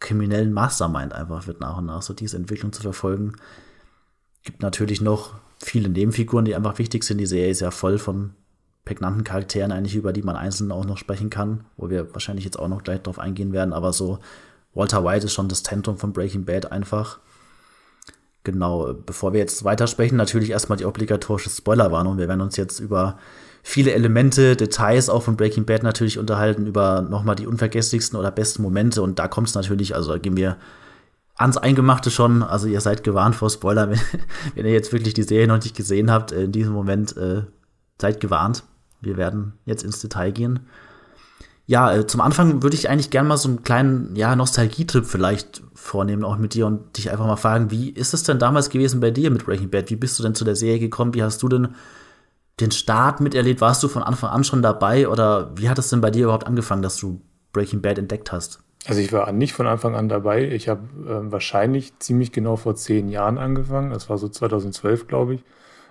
kriminellen 0.00 0.52
Mastermind 0.52 1.12
einfach 1.12 1.46
wird 1.46 1.60
nach 1.60 1.76
und 1.76 1.86
nach, 1.86 2.02
so 2.02 2.14
diese 2.14 2.36
Entwicklung 2.36 2.72
zu 2.72 2.82
verfolgen, 2.82 3.34
Gibt 4.42 4.62
natürlich 4.62 5.00
noch 5.00 5.34
viele 5.58 5.88
Nebenfiguren, 5.88 6.44
die 6.44 6.54
einfach 6.54 6.78
wichtig 6.78 7.04
sind. 7.04 7.18
Die 7.18 7.26
Serie 7.26 7.50
ist 7.50 7.60
ja 7.60 7.70
voll 7.70 7.98
von 7.98 8.34
prägnanten 8.84 9.24
Charakteren 9.24 9.72
eigentlich, 9.72 9.94
über 9.94 10.12
die 10.12 10.22
man 10.22 10.36
einzeln 10.36 10.72
auch 10.72 10.84
noch 10.84 10.96
sprechen 10.96 11.30
kann, 11.30 11.64
wo 11.76 11.90
wir 11.90 12.12
wahrscheinlich 12.14 12.44
jetzt 12.44 12.58
auch 12.58 12.68
noch 12.68 12.82
gleich 12.82 13.02
drauf 13.02 13.18
eingehen 13.18 13.52
werden. 13.52 13.72
Aber 13.72 13.92
so 13.92 14.18
Walter 14.74 15.04
White 15.04 15.26
ist 15.26 15.34
schon 15.34 15.48
das 15.48 15.62
Zentrum 15.62 15.98
von 15.98 16.12
Breaking 16.12 16.44
Bad 16.44 16.72
einfach. 16.72 17.18
Genau, 18.42 18.94
bevor 18.94 19.34
wir 19.34 19.40
jetzt 19.40 19.64
weitersprechen, 19.64 20.16
natürlich 20.16 20.50
erstmal 20.50 20.78
die 20.78 20.86
obligatorische 20.86 21.50
Spoilerwarnung. 21.50 22.16
Wir 22.16 22.26
werden 22.26 22.40
uns 22.40 22.56
jetzt 22.56 22.80
über 22.80 23.18
viele 23.62 23.92
Elemente, 23.92 24.56
Details 24.56 25.10
auch 25.10 25.22
von 25.22 25.36
Breaking 25.36 25.66
Bad 25.66 25.82
natürlich 25.82 26.18
unterhalten, 26.18 26.66
über 26.66 27.02
nochmal 27.02 27.36
die 27.36 27.46
unvergesslichsten 27.46 28.18
oder 28.18 28.30
besten 28.30 28.62
Momente. 28.62 29.02
Und 29.02 29.18
da 29.18 29.28
kommt 29.28 29.48
es 29.48 29.54
natürlich, 29.54 29.94
also 29.94 30.12
da 30.12 30.18
gehen 30.18 30.38
wir 30.38 30.56
ans 31.40 31.56
Eingemachte 31.56 32.10
schon. 32.10 32.42
Also 32.42 32.66
ihr 32.66 32.80
seid 32.80 33.02
gewarnt 33.02 33.34
vor 33.34 33.50
Spoiler, 33.50 33.90
wenn, 33.90 34.00
wenn 34.54 34.66
ihr 34.66 34.72
jetzt 34.72 34.92
wirklich 34.92 35.14
die 35.14 35.22
Serie 35.22 35.48
noch 35.48 35.62
nicht 35.62 35.76
gesehen 35.76 36.10
habt. 36.10 36.32
In 36.32 36.52
diesem 36.52 36.72
Moment 36.72 37.16
äh, 37.16 37.42
seid 38.00 38.20
gewarnt. 38.20 38.64
Wir 39.00 39.16
werden 39.16 39.54
jetzt 39.64 39.82
ins 39.82 40.00
Detail 40.00 40.32
gehen. 40.32 40.60
Ja, 41.66 41.92
äh, 41.92 42.06
zum 42.06 42.20
Anfang 42.20 42.62
würde 42.62 42.76
ich 42.76 42.90
eigentlich 42.90 43.10
gerne 43.10 43.28
mal 43.28 43.36
so 43.36 43.48
einen 43.48 43.62
kleinen 43.62 44.16
ja, 44.16 44.34
Nostalgietrip 44.34 45.06
vielleicht 45.06 45.62
vornehmen, 45.72 46.24
auch 46.24 46.36
mit 46.36 46.54
dir 46.54 46.66
und 46.66 46.96
dich 46.96 47.10
einfach 47.10 47.26
mal 47.26 47.36
fragen, 47.36 47.70
wie 47.70 47.90
ist 47.90 48.12
es 48.12 48.24
denn 48.24 48.38
damals 48.38 48.70
gewesen 48.70 49.00
bei 49.00 49.10
dir 49.10 49.30
mit 49.30 49.46
Breaking 49.46 49.70
Bad? 49.70 49.88
Wie 49.88 49.96
bist 49.96 50.18
du 50.18 50.22
denn 50.22 50.34
zu 50.34 50.44
der 50.44 50.56
Serie 50.56 50.80
gekommen? 50.80 51.14
Wie 51.14 51.22
hast 51.22 51.42
du 51.42 51.48
denn 51.48 51.68
den 52.58 52.72
Start 52.72 53.20
miterlebt? 53.20 53.60
Warst 53.60 53.82
du 53.82 53.88
von 53.88 54.02
Anfang 54.02 54.30
an 54.30 54.44
schon 54.44 54.62
dabei 54.62 55.08
oder 55.08 55.56
wie 55.56 55.68
hat 55.68 55.78
es 55.78 55.88
denn 55.88 56.00
bei 56.00 56.10
dir 56.10 56.24
überhaupt 56.24 56.46
angefangen, 56.46 56.82
dass 56.82 56.96
du 56.96 57.22
Breaking 57.52 57.80
Bad 57.80 57.98
entdeckt 57.98 58.32
hast? 58.32 58.62
Also 58.86 59.00
ich 59.00 59.12
war 59.12 59.30
nicht 59.32 59.52
von 59.52 59.66
Anfang 59.66 59.94
an 59.94 60.08
dabei. 60.08 60.48
Ich 60.48 60.68
habe 60.68 60.82
äh, 61.06 61.30
wahrscheinlich 61.30 61.98
ziemlich 61.98 62.32
genau 62.32 62.56
vor 62.56 62.76
zehn 62.76 63.08
Jahren 63.08 63.38
angefangen. 63.38 63.90
Das 63.90 64.08
war 64.08 64.16
so 64.18 64.28
2012, 64.28 65.06
glaube 65.06 65.34
ich, 65.34 65.44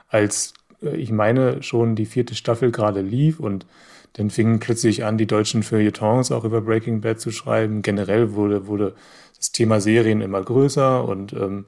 als 0.08 0.54
äh, 0.82 0.96
ich 0.96 1.12
meine, 1.12 1.62
schon 1.64 1.96
die 1.96 2.06
vierte 2.06 2.36
Staffel 2.36 2.72
gerade 2.72 3.02
lief 3.02 3.40
und 3.40 3.66
dann 4.14 4.32
fingen 4.32 4.60
plötzlich 4.60 5.06
an, 5.06 5.18
die 5.18 5.28
deutschen 5.28 5.62
Feuilletons 5.64 6.32
auch 6.32 6.44
über 6.44 6.62
Breaking 6.62 7.02
Bad 7.02 7.20
zu 7.20 7.32
schreiben. 7.32 7.84
Generell 7.84 8.34
wurde, 8.34 8.68
wurde 8.68 8.96
das 9.38 9.52
Thema 9.52 9.80
Serien 9.80 10.22
immer 10.22 10.42
größer 10.42 11.08
und 11.08 11.34
ähm, 11.34 11.66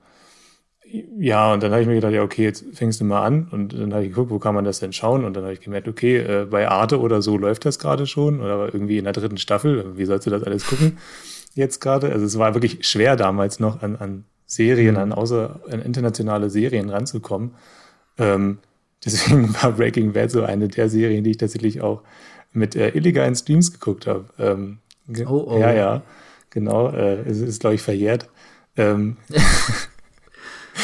ja, 1.17 1.53
und 1.53 1.63
dann 1.63 1.71
habe 1.71 1.81
ich 1.81 1.87
mir 1.87 1.95
gedacht, 1.95 2.13
ja, 2.13 2.23
okay, 2.23 2.43
jetzt 2.43 2.65
fängst 2.73 2.99
du 2.99 3.05
mal 3.05 3.23
an. 3.23 3.47
Und 3.51 3.73
dann 3.73 3.93
habe 3.93 4.03
ich 4.03 4.09
geguckt, 4.09 4.31
wo 4.31 4.39
kann 4.39 4.55
man 4.55 4.65
das 4.65 4.79
denn 4.79 4.93
schauen? 4.93 5.23
Und 5.23 5.35
dann 5.35 5.43
habe 5.43 5.53
ich 5.53 5.61
gemerkt, 5.61 5.87
okay, 5.87 6.17
äh, 6.17 6.45
bei 6.49 6.67
Arte 6.67 6.99
oder 6.99 7.21
so 7.21 7.37
läuft 7.37 7.65
das 7.65 7.79
gerade 7.79 8.07
schon. 8.07 8.41
Oder 8.41 8.73
irgendwie 8.73 8.97
in 8.97 9.05
der 9.05 9.13
dritten 9.13 9.37
Staffel. 9.37 9.97
Wie 9.97 10.05
sollst 10.05 10.27
du 10.27 10.31
das 10.31 10.43
alles 10.43 10.65
gucken 10.65 10.97
jetzt 11.55 11.79
gerade? 11.79 12.11
Also 12.11 12.25
es 12.25 12.37
war 12.37 12.53
wirklich 12.55 12.85
schwer 12.87 13.15
damals 13.15 13.59
noch 13.59 13.81
an, 13.81 13.95
an 13.95 14.25
Serien, 14.45 14.95
mhm. 14.95 15.01
an 15.01 15.13
außer 15.13 15.61
an 15.69 15.81
internationale 15.81 16.49
Serien 16.49 16.89
ranzukommen. 16.89 17.51
Ähm, 18.17 18.57
deswegen 19.05 19.53
war 19.61 19.71
Breaking 19.71 20.13
Bad 20.13 20.31
so 20.31 20.43
eine 20.43 20.67
der 20.67 20.89
Serien, 20.89 21.23
die 21.23 21.31
ich 21.31 21.37
tatsächlich 21.37 21.81
auch 21.81 22.01
mit 22.51 22.75
äh, 22.75 22.89
illegalen 22.89 23.35
Streams 23.35 23.71
geguckt 23.71 24.07
habe. 24.07 24.25
Ähm, 24.37 24.79
oh, 25.25 25.45
oh. 25.47 25.59
Ja, 25.59 25.71
ja, 25.71 26.01
genau. 26.49 26.89
Äh, 26.89 27.21
es 27.21 27.39
ist, 27.39 27.61
glaube 27.61 27.75
ich, 27.75 27.81
verjährt. 27.81 28.29
Ähm, 28.75 29.17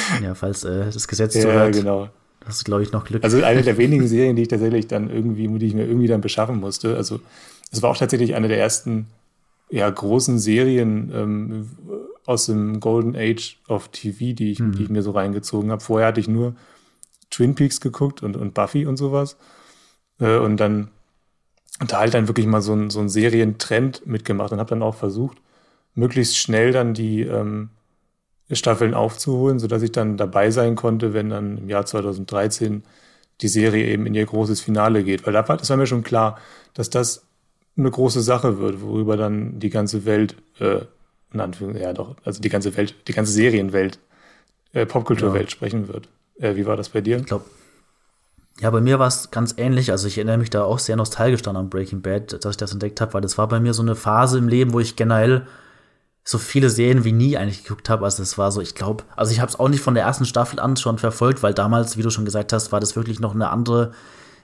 ja, 0.24 0.36
falls 0.36 0.64
äh, 0.64 0.90
das 0.92 1.08
Gesetz 1.08 1.36
ja, 1.36 1.42
zuhört. 1.42 1.76
Ja, 1.76 1.82
genau. 1.82 2.10
Das 2.42 2.58
ist, 2.58 2.64
glaube 2.64 2.84
ich, 2.84 2.92
noch 2.92 3.06
Glück. 3.06 3.24
Also 3.24 3.44
eine 3.44 3.62
der 3.62 3.78
wenigen 3.78 4.08
Serien, 4.08 4.36
die 4.36 4.44
ich 4.44 4.48
tatsächlich 4.48 4.88
dann 4.88 5.10
irgendwie, 5.10 5.48
die 5.60 5.68
ich 5.68 5.74
mir 5.74 5.86
irgendwie 5.86 6.08
dann 6.08 6.22
beschaffen 6.22 6.60
musste. 6.60 6.96
Also 6.96 7.20
es 7.72 7.82
war 7.82 7.90
auch 7.90 7.98
tatsächlich 7.98 8.36
eine 8.36 8.48
der 8.48 8.60
ersten 8.60 9.08
ja, 9.70 9.90
großen 9.90 10.40
Serien 10.40 11.12
ähm, 11.14 11.70
aus 12.26 12.46
dem 12.46 12.80
Golden 12.80 13.16
Age 13.16 13.60
of 13.68 13.90
TV, 13.90 14.34
die 14.34 14.52
ich, 14.52 14.60
mhm. 14.60 14.74
die 14.74 14.84
ich 14.84 14.90
mir 14.90 15.04
so 15.04 15.12
reingezogen 15.12 15.72
habe. 15.72 15.84
Vorher 15.84 16.08
hatte 16.08 16.20
ich 16.22 16.28
nur 16.28 16.56
Twin 17.30 17.56
Peaks 17.56 17.82
geguckt 17.82 18.24
und, 18.24 18.38
und 18.38 18.54
Buffy 18.54 18.86
und 18.86 18.98
sowas. 18.98 19.38
Äh, 20.20 20.38
und 20.38 20.58
dann 20.58 20.90
und 21.80 21.92
da 21.92 22.00
halt 22.00 22.14
dann 22.14 22.28
wirklich 22.28 22.48
mal 22.48 22.62
so 22.62 22.74
ein, 22.74 22.90
so 22.90 23.00
ein 23.00 23.10
Serientrend 23.10 24.08
mitgemacht 24.08 24.52
und 24.52 24.60
habe 24.60 24.70
dann 24.70 24.82
auch 24.82 24.96
versucht, 24.96 25.38
möglichst 25.94 26.38
schnell 26.38 26.72
dann 26.72 26.94
die 26.94 27.22
ähm, 27.22 27.70
Staffeln 28.56 28.94
aufzuholen, 28.94 29.60
sodass 29.60 29.82
ich 29.82 29.92
dann 29.92 30.18
dabei 30.18 30.51
sein 30.51 30.75
konnte, 30.75 31.13
wenn 31.13 31.30
dann 31.30 31.58
im 31.58 31.70
Jahr 31.70 31.86
2013 31.86 32.84
die 33.42 33.48
Serie 33.48 33.86
eben 33.86 34.06
in 34.06 34.16
ihr 34.16 34.25
großes 34.25 34.62
Finale 34.62 35.04
geht. 35.04 35.25
Weil 35.25 35.34
da 35.34 35.48
war, 35.48 35.58
das 35.58 35.70
war 35.70 35.77
mir 35.77 35.88
schon 35.88 36.04
klar, 36.04 36.39
dass 36.74 36.89
das 36.89 37.24
eine 37.77 37.92
große 37.92 38.22
Sache 38.22 38.60
wird, 38.60 38.82
worüber 38.82 39.18
dann 39.18 39.60
die 39.60 39.70
ganze 39.70 40.06
Welt, 40.06 40.36
äh, 40.60 40.82
in 41.34 41.42
Anführungszeichen, 41.42 41.88
ja 41.88 41.94
doch, 41.94 42.16
also 42.24 42.42
die 42.42 42.50
ganze 42.50 42.75
Welt, 42.77 42.96
die 43.08 43.13
ganze 43.13 43.32
Serienwelt, 43.32 44.00
äh, 44.74 44.86
Popkulturwelt 44.86 45.46
ja. 45.46 45.50
sprechen 45.50 45.88
wird. 45.88 46.10
Äh, 46.39 46.56
wie 46.56 46.66
war 46.66 46.77
das 46.77 46.89
bei 46.89 47.01
dir? 47.01 47.18
Ich 47.18 47.25
glaube, 47.25 47.46
ja, 48.60 48.72
bei 48.72 48.82
mir 48.82 48.98
war 48.98 49.08
es 49.08 49.30
ganz 49.30 49.54
ähnlich. 49.58 49.92
Also 49.92 50.08
ich 50.08 50.18
erinnere 50.18 50.39
mich 50.39 50.50
da 50.50 50.63
auch 50.63 50.80
sehr 50.80 50.96
nostalgisch 50.96 51.44
dann 51.44 51.56
an 51.56 51.70
Breaking 51.70 52.01
Bad, 52.01 52.44
dass 52.44 52.51
ich 52.51 52.58
das 52.58 52.72
entdeckt 52.72 53.00
habe, 53.01 53.13
weil 53.13 53.22
das 53.22 53.38
war 53.38 53.48
bei 53.48 53.60
mir 53.60 53.74
so 53.74 53.84
eine 53.84 53.96
Phase 53.96 54.39
im 54.39 54.48
Leben, 54.48 54.74
wo 54.74 54.80
ich 54.80 54.96
generell 54.96 55.46
so 56.30 56.40
viele 56.40 56.70
Serien 56.70 57.06
wie 57.06 57.14
nie 57.14 57.38
eigentlich 57.38 57.64
geguckt 57.64 57.90
habe. 57.90 58.04
Also 58.04 58.22
es 58.22 58.38
war 58.38 58.52
so, 58.52 58.60
ich 58.60 58.76
glaube, 58.76 59.06
also 59.16 59.32
ich 59.32 59.40
habe 59.40 59.50
es 59.50 59.58
auch 59.58 59.70
nicht 59.70 59.80
von 59.80 59.94
der 59.94 60.04
ersten 60.04 60.26
Staffel 60.26 60.60
an 60.60 60.76
schon 60.76 60.98
verfolgt, 60.98 61.42
weil 61.42 61.54
damals, 61.54 61.96
wie 61.96 62.02
du 62.02 62.10
schon 62.10 62.26
gesagt 62.26 62.52
hast, 62.52 62.74
war 62.74 62.82
das 62.82 62.98
wirklich 62.98 63.22
noch 63.22 63.34
eine 63.34 63.50
andere 63.50 63.94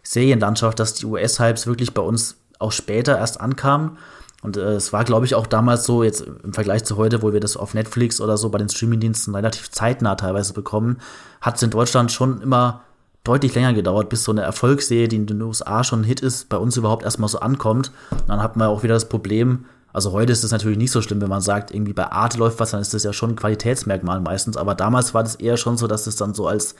Serienlandschaft, 0.01 0.79
dass 0.79 0.93
die 0.93 1.05
US-Hypes 1.05 1.67
wirklich 1.67 1.93
bei 1.93 2.01
uns 2.01 2.37
auch 2.57 2.71
später 2.71 3.17
erst 3.17 3.41
ankamen. 3.41 3.97
Und 4.43 4.55
äh, 4.55 4.75
es 4.75 4.93
war, 4.93 5.03
glaube 5.03 5.25
ich, 5.25 5.35
auch 5.35 5.45
damals 5.45 5.83
so, 5.83 6.03
jetzt 6.03 6.21
im 6.21 6.53
Vergleich 6.53 6.85
zu 6.85 6.95
heute, 6.95 7.21
wo 7.21 7.33
wir 7.33 7.41
das 7.41 7.57
auf 7.57 7.73
Netflix 7.73 8.21
oder 8.21 8.37
so 8.37 8.47
bei 8.47 8.59
den 8.59 8.69
Streamingdiensten 8.69 9.35
relativ 9.35 9.69
zeitnah 9.69 10.15
teilweise 10.15 10.53
bekommen, 10.53 10.99
hat 11.41 11.57
es 11.57 11.63
in 11.63 11.69
Deutschland 11.69 12.13
schon 12.13 12.41
immer 12.41 12.83
deutlich 13.25 13.55
länger 13.55 13.73
gedauert, 13.73 14.07
bis 14.07 14.23
so 14.23 14.31
eine 14.31 14.43
Erfolgsserie, 14.43 15.09
die 15.09 15.17
in 15.17 15.25
den 15.25 15.41
USA 15.41 15.83
schon 15.83 16.01
ein 16.01 16.05
Hit 16.05 16.21
ist, 16.21 16.47
bei 16.47 16.57
uns 16.57 16.77
überhaupt 16.77 17.03
erstmal 17.03 17.27
so 17.27 17.41
ankommt. 17.41 17.91
Und 18.11 18.29
dann 18.29 18.41
hat 18.41 18.55
man 18.55 18.69
auch 18.69 18.83
wieder 18.83 18.93
das 18.93 19.09
Problem, 19.09 19.65
also 19.93 20.11
heute 20.11 20.33
ist 20.33 20.43
es 20.43 20.51
natürlich 20.51 20.79
nicht 20.79 20.91
so 20.91 21.03
schlimm, 21.03 21.21
wenn 21.21 21.29
man 21.29 21.41
sagt, 21.41 21.71
irgendwie 21.71 21.93
bei 21.93 22.11
Arte 22.11 22.39
läuft 22.39 22.59
was, 22.59 22.71
dann 22.71 22.81
ist 22.81 22.95
das 22.95 23.03
ja 23.03 23.13
schon 23.13 23.31
ein 23.31 23.35
Qualitätsmerkmal 23.35 24.19
meistens. 24.21 24.57
Aber 24.57 24.73
damals 24.73 25.13
war 25.13 25.21
das 25.21 25.35
eher 25.35 25.55
schon 25.55 25.77
so, 25.77 25.85
dass 25.85 26.07
es 26.07 26.15
dann 26.15 26.33
so 26.33 26.47
als 26.47 26.75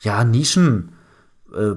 ja, 0.00 0.24
Nischen, 0.24 0.90
äh, 1.54 1.76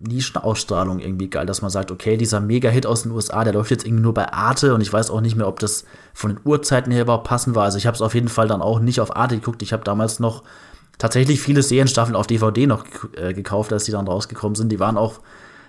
Nischenausstrahlung 0.00 0.98
irgendwie 0.98 1.30
geil, 1.30 1.46
dass 1.46 1.62
man 1.62 1.70
sagt, 1.70 1.92
okay, 1.92 2.16
dieser 2.16 2.40
Mega-Hit 2.40 2.86
aus 2.86 3.04
den 3.04 3.12
USA, 3.12 3.44
der 3.44 3.52
läuft 3.52 3.70
jetzt 3.70 3.86
irgendwie 3.86 4.02
nur 4.02 4.14
bei 4.14 4.32
Arte 4.32 4.74
und 4.74 4.80
ich 4.80 4.92
weiß 4.92 5.10
auch 5.10 5.20
nicht 5.20 5.36
mehr, 5.36 5.46
ob 5.46 5.60
das 5.60 5.84
von 6.12 6.34
den 6.34 6.40
Uhrzeiten 6.44 6.92
her 6.92 7.02
überhaupt 7.02 7.28
passen 7.28 7.54
war. 7.54 7.64
Also 7.64 7.78
ich 7.78 7.86
habe 7.86 7.94
es 7.94 8.02
auf 8.02 8.14
jeden 8.14 8.28
Fall 8.28 8.48
dann 8.48 8.62
auch 8.62 8.80
nicht 8.80 9.00
auf 9.00 9.16
Arte 9.16 9.36
geguckt. 9.36 9.62
Ich 9.62 9.72
habe 9.72 9.84
damals 9.84 10.18
noch 10.18 10.42
tatsächlich 10.98 11.40
viele 11.40 11.62
Serienstaffeln 11.62 12.16
auf 12.16 12.26
DVD 12.26 12.66
noch 12.66 12.84
äh, 13.16 13.32
gekauft, 13.32 13.72
als 13.72 13.84
die 13.84 13.92
dann 13.92 14.08
rausgekommen 14.08 14.56
sind. 14.56 14.70
Die 14.70 14.80
waren 14.80 14.98
auch 14.98 15.20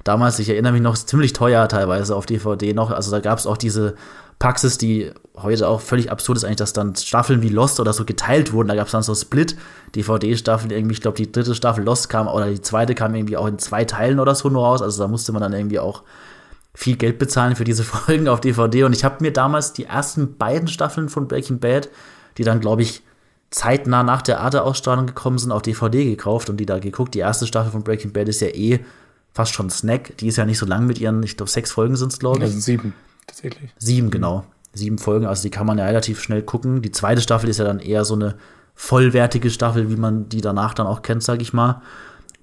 damals, 0.06 0.40
ich 0.40 0.48
erinnere 0.48 0.72
mich 0.72 0.82
noch, 0.82 0.96
ziemlich 0.96 1.34
teuer 1.34 1.68
teilweise 1.68 2.16
auf 2.16 2.26
DVD 2.26 2.74
noch. 2.74 2.92
Also 2.92 3.12
da 3.12 3.20
gab 3.20 3.38
es 3.38 3.46
auch 3.46 3.58
diese 3.58 3.96
Praxis, 4.40 4.78
die 4.78 5.12
heute 5.36 5.68
auch 5.68 5.82
völlig 5.82 6.12
absurd 6.12 6.38
ist 6.38 6.44
eigentlich, 6.46 6.58
dass 6.58 6.74
dann 6.74 6.96
Staffeln 6.96 7.42
wie 7.42 7.50
Lost 7.50 7.80
oder 7.80 7.92
so 7.92 8.06
geteilt 8.06 8.54
wurden. 8.54 8.68
Da 8.68 8.76
gab 8.76 8.86
es 8.86 8.92
dann 8.92 9.04
so 9.04 9.16
Split-DVD-Staffeln. 9.16 10.72
Irgendwie, 10.72 10.94
ich 10.94 11.02
glaube, 11.02 11.18
die 11.18 11.32
dritte 11.32 11.56
Staffel 11.56 11.84
Lost 11.84 12.10
kam 12.10 12.28
oder 12.28 12.50
die 12.50 12.62
zweite 12.62 12.96
kam 12.96 13.16
irgendwie 13.16 13.36
auch 13.36 13.48
in 13.48 13.60
zwei 13.60 13.84
Teilen 13.84 14.20
oder 14.20 14.36
so 14.36 14.50
nur 14.50 14.64
raus. 14.64 14.82
Also 14.82 15.02
da 15.02 15.08
musste 15.08 15.32
man 15.32 15.42
dann 15.42 15.54
irgendwie 15.54 15.80
auch 15.80 16.04
viel 16.74 16.98
Geld 16.98 17.18
bezahlen 17.18 17.56
für 17.56 17.64
diese 17.64 17.84
Folgen 17.86 18.28
auf 18.28 18.42
DVD. 18.42 18.84
Und 18.84 18.96
ich 18.96 19.04
habe 19.04 19.18
mir 19.20 19.34
damals 19.34 19.74
die 19.74 19.86
ersten 19.86 20.38
beiden 20.38 20.68
Staffeln 20.68 21.10
von 21.10 21.28
Breaking 21.28 21.60
Bad, 21.60 21.90
die 22.38 22.44
dann, 22.44 22.60
glaube 22.60 22.84
ich, 22.84 23.02
zeitnah 23.50 24.04
nach 24.04 24.22
der 24.22 24.42
Arte-Ausstrahlung 24.42 25.08
gekommen 25.08 25.38
sind, 25.38 25.52
auf 25.52 25.62
DVD 25.62 26.04
gekauft 26.06 26.50
und 26.50 26.58
die 26.58 26.66
da 26.66 26.78
geguckt. 26.78 27.16
Die 27.16 27.20
erste 27.20 27.48
Staffel 27.48 27.72
von 27.72 27.84
Breaking 27.84 28.12
Bad 28.12 28.28
ist 28.28 28.42
ja 28.42 28.50
eh 28.50 28.82
fast 29.36 29.54
schon 29.54 29.70
Snack. 29.70 30.18
Die 30.18 30.27
ist 30.27 30.38
ja 30.38 30.46
nicht 30.46 30.58
so 30.58 30.65
lang 30.65 30.88
mit 30.88 30.98
ihren, 30.98 31.22
ich 31.22 31.38
glaube, 31.38 31.51
sechs 31.51 31.72
Folgen 31.72 31.98
sind 31.98 32.12
es, 32.12 32.20
glaube 32.20 32.39
ich. 32.39 32.46
Also 32.46 32.60
sieben, 32.60 32.94
tatsächlich. 33.27 33.70
Sieben, 33.77 34.10
genau. 34.10 34.46
Sieben 34.74 34.98
Folgen, 34.98 35.25
also 35.25 35.44
die 35.44 35.51
kann 35.51 35.68
man 35.68 35.77
ja 35.77 35.86
relativ 35.86 36.22
schnell 36.22 36.42
gucken. 36.42 36.82
Die 36.82 36.92
zweite 36.92 37.22
Staffel 37.22 37.50
ist 37.50 37.60
ja 37.60 37.65
dann 37.65 37.80
eher 37.80 38.06
so 38.06 38.15
eine 38.15 38.36
vollwertige 38.74 39.50
Staffel, 39.50 39.89
wie 39.89 39.98
man 39.98 40.30
die 40.30 40.42
danach 40.42 40.74
dann 40.74 40.88
auch 40.88 41.01
kennt, 41.01 41.22
sag 41.22 41.42
ich 41.42 41.54
mal. 41.54 41.82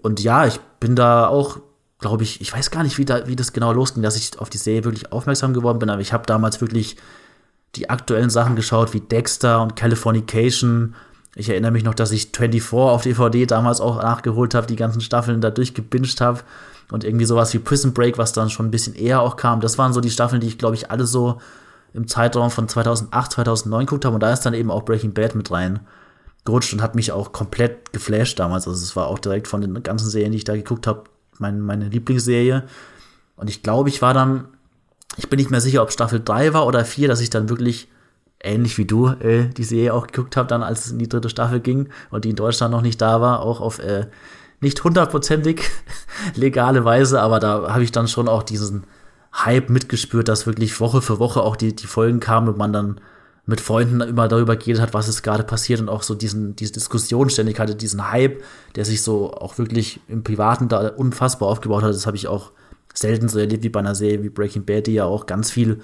Und 0.02 0.22
ja, 0.22 0.46
ich 0.46 0.60
bin 0.80 0.94
da 0.94 1.26
auch, 1.26 1.60
glaube 1.98 2.22
ich, 2.24 2.40
ich 2.40 2.52
weiß 2.52 2.70
gar 2.70 2.82
nicht, 2.82 2.98
wie, 2.98 3.04
da, 3.04 3.26
wie 3.26 3.36
das 3.36 3.52
genau 3.52 3.72
losging, 3.72 4.02
dass 4.02 4.16
ich 4.16 4.38
auf 4.38 4.50
die 4.50 4.58
Serie 4.58 4.84
wirklich 4.84 5.12
aufmerksam 5.12 5.54
geworden 5.54 5.78
bin, 5.78 5.90
aber 5.90 6.00
ich 6.00 6.12
habe 6.12 6.26
damals 6.26 6.60
wirklich 6.60 6.96
die 7.74 7.88
aktuellen 7.88 8.30
Sachen 8.30 8.54
geschaut, 8.54 8.92
wie 8.92 9.00
Dexter 9.00 9.62
und 9.62 9.76
Californication. 9.76 10.94
Ich 11.36 11.48
erinnere 11.48 11.70
mich 11.70 11.84
noch, 11.84 11.94
dass 11.94 12.12
ich 12.12 12.30
24 12.34 12.78
auf 12.78 13.02
DVD 13.02 13.46
damals 13.46 13.80
auch 13.80 14.02
nachgeholt 14.02 14.54
habe, 14.54 14.66
die 14.66 14.76
ganzen 14.76 15.00
Staffeln 15.00 15.40
da 15.40 15.50
durchgebinged 15.50 16.20
habe 16.20 16.42
und 16.92 17.04
irgendwie 17.04 17.24
sowas 17.24 17.54
wie 17.54 17.58
Prison 17.58 17.94
Break, 17.94 18.18
was 18.18 18.34
dann 18.34 18.50
schon 18.50 18.66
ein 18.66 18.70
bisschen 18.70 18.94
eher 18.94 19.22
auch 19.22 19.36
kam. 19.36 19.60
Das 19.60 19.78
waren 19.78 19.94
so 19.94 20.00
die 20.00 20.10
Staffeln, 20.10 20.42
die 20.42 20.46
ich, 20.46 20.58
glaube 20.58 20.74
ich, 20.74 20.90
alle 20.90 21.06
so 21.06 21.40
im 21.94 22.06
Zeitraum 22.06 22.50
von 22.50 22.68
2008, 22.68 23.32
2009 23.32 23.86
geguckt 23.86 24.04
habe. 24.04 24.14
Und 24.14 24.22
da 24.22 24.30
ist 24.30 24.42
dann 24.42 24.52
eben 24.52 24.70
auch 24.70 24.84
Breaking 24.84 25.14
Bad 25.14 25.34
mit 25.34 25.50
rein 25.50 25.80
gerutscht 26.44 26.72
und 26.74 26.82
hat 26.82 26.94
mich 26.94 27.10
auch 27.10 27.32
komplett 27.32 27.92
geflasht 27.92 28.38
damals. 28.38 28.68
Also 28.68 28.82
es 28.82 28.94
war 28.94 29.06
auch 29.06 29.18
direkt 29.18 29.48
von 29.48 29.62
den 29.62 29.82
ganzen 29.82 30.10
Serien, 30.10 30.32
die 30.32 30.38
ich 30.38 30.44
da 30.44 30.54
geguckt 30.54 30.86
habe, 30.86 31.04
mein, 31.38 31.60
meine 31.60 31.88
Lieblingsserie. 31.88 32.64
Und 33.36 33.48
ich 33.48 33.62
glaube, 33.62 33.88
ich 33.88 34.02
war 34.02 34.12
dann, 34.12 34.48
ich 35.16 35.30
bin 35.30 35.38
nicht 35.38 35.50
mehr 35.50 35.62
sicher, 35.62 35.82
ob 35.82 35.92
Staffel 35.92 36.20
3 36.22 36.52
war 36.52 36.66
oder 36.66 36.84
4, 36.84 37.08
dass 37.08 37.20
ich 37.20 37.30
dann 37.30 37.48
wirklich 37.48 37.88
ähnlich 38.44 38.76
wie 38.76 38.84
du 38.84 39.06
äh, 39.06 39.48
die 39.48 39.64
Serie 39.64 39.94
auch 39.94 40.08
geguckt 40.08 40.36
habe, 40.36 40.48
dann 40.48 40.62
als 40.62 40.86
es 40.86 40.92
in 40.92 40.98
die 40.98 41.08
dritte 41.08 41.30
Staffel 41.30 41.60
ging 41.60 41.88
und 42.10 42.24
die 42.24 42.30
in 42.30 42.36
Deutschland 42.36 42.72
noch 42.72 42.82
nicht 42.82 43.00
da 43.00 43.20
war, 43.20 43.40
auch 43.40 43.60
auf 43.60 43.78
äh, 43.78 44.08
nicht 44.62 44.82
hundertprozentig 44.82 45.62
legale 46.34 46.84
Weise, 46.84 47.20
aber 47.20 47.40
da 47.40 47.72
habe 47.72 47.82
ich 47.82 47.92
dann 47.92 48.08
schon 48.08 48.28
auch 48.28 48.42
diesen 48.42 48.84
Hype 49.34 49.70
mitgespürt, 49.70 50.28
dass 50.28 50.46
wirklich 50.46 50.80
Woche 50.80 51.02
für 51.02 51.18
Woche 51.18 51.42
auch 51.42 51.56
die, 51.56 51.74
die 51.74 51.86
Folgen 51.86 52.20
kamen 52.20 52.48
und 52.48 52.58
man 52.58 52.72
dann 52.72 53.00
mit 53.44 53.60
Freunden 53.60 54.00
immer 54.00 54.28
darüber 54.28 54.56
geredet 54.56 54.80
hat, 54.80 54.94
was 54.94 55.08
ist 55.08 55.22
gerade 55.22 55.42
passiert 55.42 55.80
und 55.80 55.88
auch 55.88 56.02
so 56.02 56.14
diesen, 56.14 56.54
diese 56.54 56.72
Diskussion 56.72 57.28
ständig 57.28 57.58
hatte, 57.58 57.74
diesen 57.74 58.10
Hype, 58.10 58.42
der 58.76 58.84
sich 58.84 59.02
so 59.02 59.32
auch 59.32 59.58
wirklich 59.58 60.00
im 60.06 60.22
Privaten 60.22 60.68
da 60.68 60.88
unfassbar 60.88 61.48
aufgebaut 61.48 61.82
hat. 61.82 61.92
Das 61.92 62.06
habe 62.06 62.16
ich 62.16 62.28
auch 62.28 62.52
selten 62.94 63.28
so 63.28 63.38
erlebt 63.38 63.64
wie 63.64 63.68
bei 63.68 63.80
einer 63.80 63.96
Serie 63.96 64.22
wie 64.22 64.28
Breaking 64.28 64.64
Bad, 64.64 64.86
die 64.86 64.94
ja 64.94 65.06
auch 65.06 65.26
ganz 65.26 65.50
viel 65.50 65.80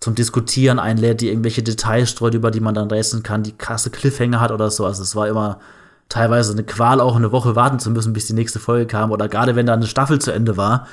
zum 0.00 0.14
Diskutieren 0.14 0.78
einlädt, 0.78 1.20
die 1.20 1.28
irgendwelche 1.28 1.62
Details 1.62 2.10
streut, 2.10 2.34
über 2.34 2.50
die 2.50 2.60
man 2.60 2.74
dann 2.74 2.90
rätseln 2.90 3.22
kann, 3.22 3.42
die 3.42 3.56
krasse 3.56 3.90
Cliffhanger 3.90 4.40
hat 4.40 4.50
oder 4.50 4.70
so. 4.70 4.84
Also 4.84 5.02
es 5.02 5.14
war 5.14 5.28
immer 5.28 5.60
teilweise 6.08 6.52
eine 6.52 6.64
Qual, 6.64 7.00
auch 7.00 7.16
eine 7.16 7.32
Woche 7.32 7.54
warten 7.54 7.78
zu 7.78 7.90
müssen, 7.90 8.12
bis 8.12 8.26
die 8.26 8.32
nächste 8.32 8.58
Folge 8.58 8.86
kam. 8.86 9.10
Oder 9.10 9.28
gerade 9.28 9.56
wenn 9.56 9.66
da 9.66 9.74
eine 9.74 9.86
Staffel 9.86 10.20
zu 10.20 10.32
Ende 10.32 10.56
war, 10.56 10.86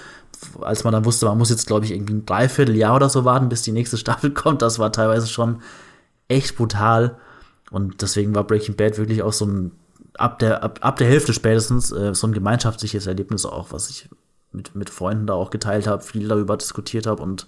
als 0.61 0.83
man 0.83 0.93
dann 0.93 1.05
wusste, 1.05 1.25
man 1.25 1.37
muss 1.37 1.49
jetzt, 1.49 1.67
glaube 1.67 1.85
ich, 1.85 1.91
irgendwie 1.91 2.15
ein 2.15 2.25
Dreivierteljahr 2.25 2.95
oder 2.95 3.09
so 3.09 3.23
warten, 3.23 3.49
bis 3.49 3.61
die 3.61 3.71
nächste 3.71 3.97
Staffel 3.97 4.31
kommt. 4.31 4.61
Das 4.61 4.79
war 4.79 4.91
teilweise 4.91 5.27
schon 5.27 5.61
echt 6.27 6.57
brutal. 6.57 7.17
Und 7.71 8.01
deswegen 8.01 8.35
war 8.35 8.43
Breaking 8.43 8.75
Bad 8.75 8.97
wirklich 8.97 9.23
auch 9.23 9.33
so 9.33 9.45
ein, 9.45 9.71
ab 10.17 10.39
der, 10.39 10.63
ab, 10.63 10.79
ab 10.81 10.97
der 10.97 11.07
Hälfte 11.07 11.33
spätestens, 11.33 11.91
äh, 11.91 12.13
so 12.13 12.27
ein 12.27 12.33
gemeinschaftliches 12.33 13.07
Erlebnis 13.07 13.45
auch, 13.45 13.71
was 13.71 13.89
ich 13.89 14.09
mit, 14.51 14.75
mit 14.75 14.89
Freunden 14.89 15.27
da 15.27 15.33
auch 15.33 15.49
geteilt 15.49 15.87
habe, 15.87 16.03
viel 16.03 16.27
darüber 16.27 16.57
diskutiert 16.57 17.07
habe 17.07 17.21
und 17.21 17.47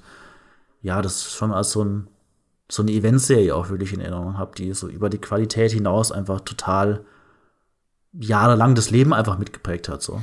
ja, 0.81 1.01
das 1.01 1.31
schon 1.31 1.51
als 1.51 1.71
so 1.71 1.83
ein 1.83 2.07
so 2.69 2.83
eine 2.83 2.91
Eventserie 2.91 3.55
auch 3.55 3.69
wirklich 3.69 3.93
in 3.93 4.01
Erinnerung 4.01 4.37
habe, 4.37 4.55
die 4.55 4.73
so 4.73 4.89
über 4.89 5.09
die 5.09 5.19
Qualität 5.19 5.71
hinaus 5.71 6.11
einfach 6.11 6.41
total 6.41 7.05
jahrelang 8.13 8.75
das 8.75 8.89
Leben 8.89 9.13
einfach 9.13 9.37
mitgeprägt 9.37 9.89
hat. 9.89 10.01
So. 10.01 10.21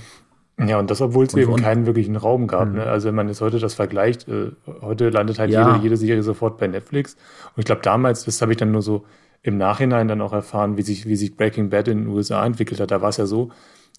Ja, 0.59 0.79
und 0.79 0.91
das, 0.91 1.01
obwohl 1.01 1.27
es 1.27 1.35
eben 1.35 1.57
keinen 1.57 1.87
wirklichen 1.87 2.17
Raum 2.17 2.47
gab. 2.47 2.69
Mhm. 2.69 2.77
Ne? 2.77 2.85
Also 2.85 3.09
wenn 3.09 3.15
man 3.15 3.29
jetzt 3.29 3.41
heute 3.41 3.59
das 3.59 3.75
vergleicht, 3.75 4.29
äh, 4.29 4.53
heute 4.83 5.11
landet 5.11 5.39
halt 5.39 5.51
ja. 5.51 5.73
jede, 5.73 5.83
jede 5.83 5.97
Serie 5.97 6.23
sofort 6.23 6.59
bei 6.59 6.69
Netflix. 6.69 7.15
Und 7.57 7.61
ich 7.61 7.65
glaube, 7.65 7.83
damals, 7.83 8.25
das 8.25 8.41
habe 8.41 8.53
ich 8.53 8.59
dann 8.59 8.71
nur 8.71 8.83
so 8.83 9.05
im 9.43 9.59
Nachhinein 9.59 10.09
dann 10.09 10.21
auch 10.21 10.33
erfahren, 10.33 10.77
wie 10.77 10.83
sich, 10.83 11.07
wie 11.07 11.17
sich 11.17 11.37
Breaking 11.37 11.71
Bad 11.71 11.89
in 11.89 11.99
den 11.99 12.07
USA 12.07 12.45
entwickelt 12.47 12.81
hat. 12.81 12.91
Da 12.91 13.03
war 13.03 13.09
es 13.09 13.17
ja 13.17 13.27
so, 13.27 13.51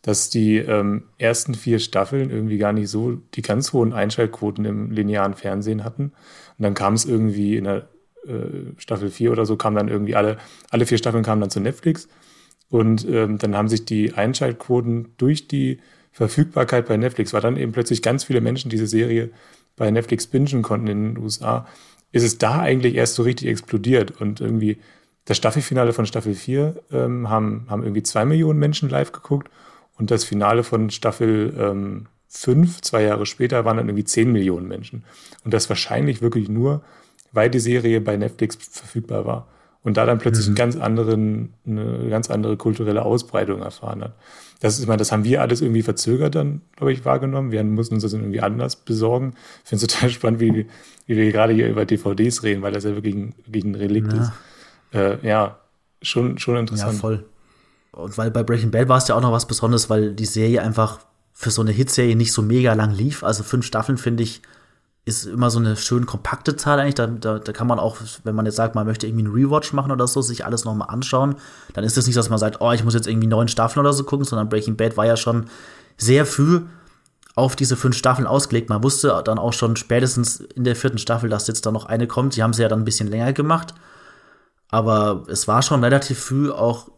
dass 0.02 0.30
die 0.30 0.58
ähm, 0.58 1.04
ersten 1.18 1.56
vier 1.56 1.80
Staffeln 1.80 2.30
irgendwie 2.30 2.58
gar 2.58 2.74
nicht 2.74 2.90
so 2.90 3.18
die 3.34 3.42
ganz 3.42 3.74
hohen 3.74 3.92
Einschaltquoten 3.92 4.64
im 4.66 4.92
linearen 4.92 5.34
Fernsehen 5.34 5.84
hatten. 5.84 6.14
Und 6.58 6.64
dann 6.64 6.74
kam 6.74 6.94
es 6.94 7.06
irgendwie 7.06 7.58
in 7.58 7.66
der 7.66 7.88
äh, 8.26 8.74
Staffel 8.78 9.10
4 9.10 9.32
oder 9.32 9.46
so, 9.46 9.58
kam 9.58 9.76
dann 9.76 9.88
irgendwie 9.88 10.16
alle, 10.16 10.38
alle 10.70 10.86
vier 10.86 10.98
Staffeln 10.98 11.24
kamen 11.24 11.42
dann 11.42 11.50
zu 11.50 11.60
Netflix. 11.60 12.08
Und 12.70 13.08
ähm, 13.08 13.38
dann 13.38 13.56
haben 13.56 13.68
sich 13.68 13.86
die 13.86 14.14
Einschaltquoten 14.14 15.14
durch 15.18 15.48
die 15.48 15.80
Verfügbarkeit 16.12 16.88
bei 16.88 16.98
Netflix, 16.98 17.34
weil 17.34 17.42
dann 17.42 17.58
eben 17.58 17.72
plötzlich 17.72 18.02
ganz 18.02 18.24
viele 18.24 18.42
Menschen 18.42 18.70
diese 18.70 18.88
Serie 18.88 19.32
bei 19.76 19.92
Netflix 19.92 20.28
bingen 20.28 20.62
konnten 20.62 20.88
in 20.88 21.14
den 21.14 21.24
USA, 21.24 21.68
ist 22.12 22.24
es 22.24 22.38
da 22.38 22.60
eigentlich 22.60 22.96
erst 22.96 23.16
so 23.16 23.24
richtig 23.24 23.50
explodiert. 23.50 24.20
Und 24.22 24.40
irgendwie 24.42 24.78
das 25.26 25.38
Staffelfinale 25.38 25.92
von 25.94 26.06
Staffel 26.06 26.34
4 26.34 26.82
ähm, 26.92 27.30
haben, 27.30 27.66
haben 27.70 27.84
irgendwie 27.84 28.04
zwei 28.04 28.26
Millionen 28.26 28.60
Menschen 28.60 28.90
live 28.90 29.12
geguckt 29.12 29.50
und 29.98 30.12
das 30.12 30.24
Finale 30.24 30.64
von 30.64 30.90
Staffel 30.90 31.54
ähm, 31.60 32.08
5, 32.30 32.82
zwei 32.82 33.04
Jahre 33.04 33.26
später, 33.26 33.66
waren 33.66 33.78
dann 33.78 33.88
irgendwie 33.88 34.04
10 34.04 34.32
Millionen 34.32 34.68
Menschen. 34.68 35.04
Und 35.44 35.54
das 35.54 35.70
wahrscheinlich 35.70 36.22
wirklich 36.22 36.50
nur, 36.50 36.82
weil 37.32 37.50
die 37.50 37.60
Serie 37.60 38.02
bei 38.02 38.18
Netflix 38.18 38.56
verfügbar 38.56 39.26
war 39.26 39.48
und 39.86 39.98
da 39.98 40.06
dann 40.06 40.18
plötzlich 40.18 40.48
mhm. 40.48 40.52
einen 40.52 40.56
ganz 40.56 40.76
anderen, 40.76 41.54
eine 41.66 42.10
ganz 42.10 42.30
andere 42.30 42.58
kulturelle 42.58 43.06
Ausbreitung 43.06 43.62
erfahren 43.62 44.04
hat. 44.04 44.16
Das, 44.60 44.80
ist, 44.80 44.90
das 44.90 45.12
haben 45.12 45.24
wir 45.24 45.42
alles 45.42 45.62
irgendwie 45.62 45.84
verzögert 45.84 46.34
dann, 46.34 46.62
glaube 46.76 46.92
ich, 46.92 47.06
wahrgenommen. 47.06 47.52
Wir 47.52 47.64
mussten 47.64 47.94
uns 47.94 48.04
das 48.04 48.14
irgendwie 48.14 48.42
anders 48.42 48.78
besorgen. 48.78 49.36
Ich 49.64 49.70
finde 49.70 49.86
es 49.86 49.94
total 49.94 50.10
spannend, 50.10 50.40
wie, 50.40 50.66
wie 51.06 51.16
wir 51.16 51.32
gerade 51.32 51.54
hier 51.54 51.70
über 51.70 51.86
DVDs 51.86 52.42
reden, 52.42 52.64
weil 52.64 52.74
das 52.74 52.84
ja 52.84 52.96
wirklich 52.96 53.14
ein, 53.14 53.36
wirklich 53.46 53.64
ein 53.64 53.76
Relikt 53.76 54.12
ja. 54.12 54.22
ist. 54.24 54.32
Äh, 54.94 55.28
ja, 55.28 55.60
schon, 56.02 56.40
schon 56.40 56.58
interessant. 56.58 56.94
Ja, 56.94 57.00
voll. 57.00 57.26
Und 57.92 58.18
weil 58.18 58.32
bei 58.32 58.42
Breaking 58.42 58.72
Bad 58.72 58.90
war 58.90 58.98
es 58.98 59.08
ja 59.08 59.16
auch 59.16 59.22
noch 59.22 59.32
was 59.32 59.48
Besonderes, 59.48 59.90
weil 59.90 60.14
die 60.14 60.26
Serie 60.26 60.64
einfach 60.64 61.00
für 61.32 61.52
so 61.52 61.62
eine 61.62 61.72
Hitserie 61.72 62.16
nicht 62.16 62.34
so 62.34 62.42
mega 62.42 62.74
lang 62.74 62.92
lief. 62.92 63.24
Also 63.24 63.44
fünf 63.44 63.66
Staffeln 63.66 64.00
finde 64.00 64.24
ich 64.24 64.42
ist 65.06 65.28
immer 65.28 65.52
so 65.52 65.60
eine 65.60 65.78
schön 65.78 66.08
kompakte 66.08 66.56
Zahl 66.56 66.80
eigentlich. 66.80 66.96
Da, 66.96 67.06
da, 67.06 67.38
da, 67.38 67.52
kann 67.54 67.68
man 67.68 67.78
auch, 67.78 67.98
wenn 68.24 68.34
man 68.34 68.48
jetzt 68.48 68.56
sagt, 68.56 68.74
man 68.74 68.88
möchte 68.88 69.06
irgendwie 69.06 69.26
einen 69.26 69.34
Rewatch 69.34 69.72
machen 69.72 69.92
oder 69.92 70.08
so, 70.08 70.22
sich 70.24 70.46
alles 70.46 70.66
nochmal 70.66 70.90
anschauen. 70.90 71.36
Dann 71.74 71.84
ist 71.84 71.96
es 71.96 72.08
nicht, 72.08 72.18
dass 72.18 72.30
man 72.30 72.40
sagt, 72.40 72.60
oh, 72.60 72.72
ich 72.72 72.84
muss 72.84 72.96
jetzt 72.96 73.08
irgendwie 73.08 73.28
neun 73.28 73.48
Staffeln 73.48 73.86
oder 73.86 73.94
so 73.94 74.04
gucken, 74.04 74.26
sondern 74.26 74.50
Breaking 74.50 74.76
Bad 74.76 74.98
war 74.98 75.06
ja 75.06 75.16
schon 75.16 75.46
sehr 75.98 76.26
früh 76.26 76.62
auf 77.36 77.56
diese 77.56 77.78
fünf 77.78 77.96
Staffeln 77.96 78.28
ausgelegt. 78.28 78.70
Man 78.70 78.82
wusste 78.82 79.22
dann 79.24 79.38
auch 79.38 79.54
schon 79.54 79.76
spätestens 79.76 80.40
in 80.40 80.64
der 80.64 80.76
vierten 80.76 80.98
Staffel, 80.98 81.30
dass 81.30 81.48
jetzt 81.48 81.66
da 81.66 81.72
noch 81.72 81.86
eine 81.86 82.08
kommt. 82.08 82.36
Die 82.36 82.42
haben 82.42 82.54
sie 82.54 82.64
ja 82.64 82.68
dann 82.68 82.80
ein 82.80 82.86
bisschen 82.86 83.08
länger 83.08 83.34
gemacht. 83.34 83.76
Aber 84.70 85.24
es 85.28 85.48
war 85.48 85.62
schon 85.62 85.84
relativ 85.84 86.18
früh 86.18 86.50
auch 86.50 86.90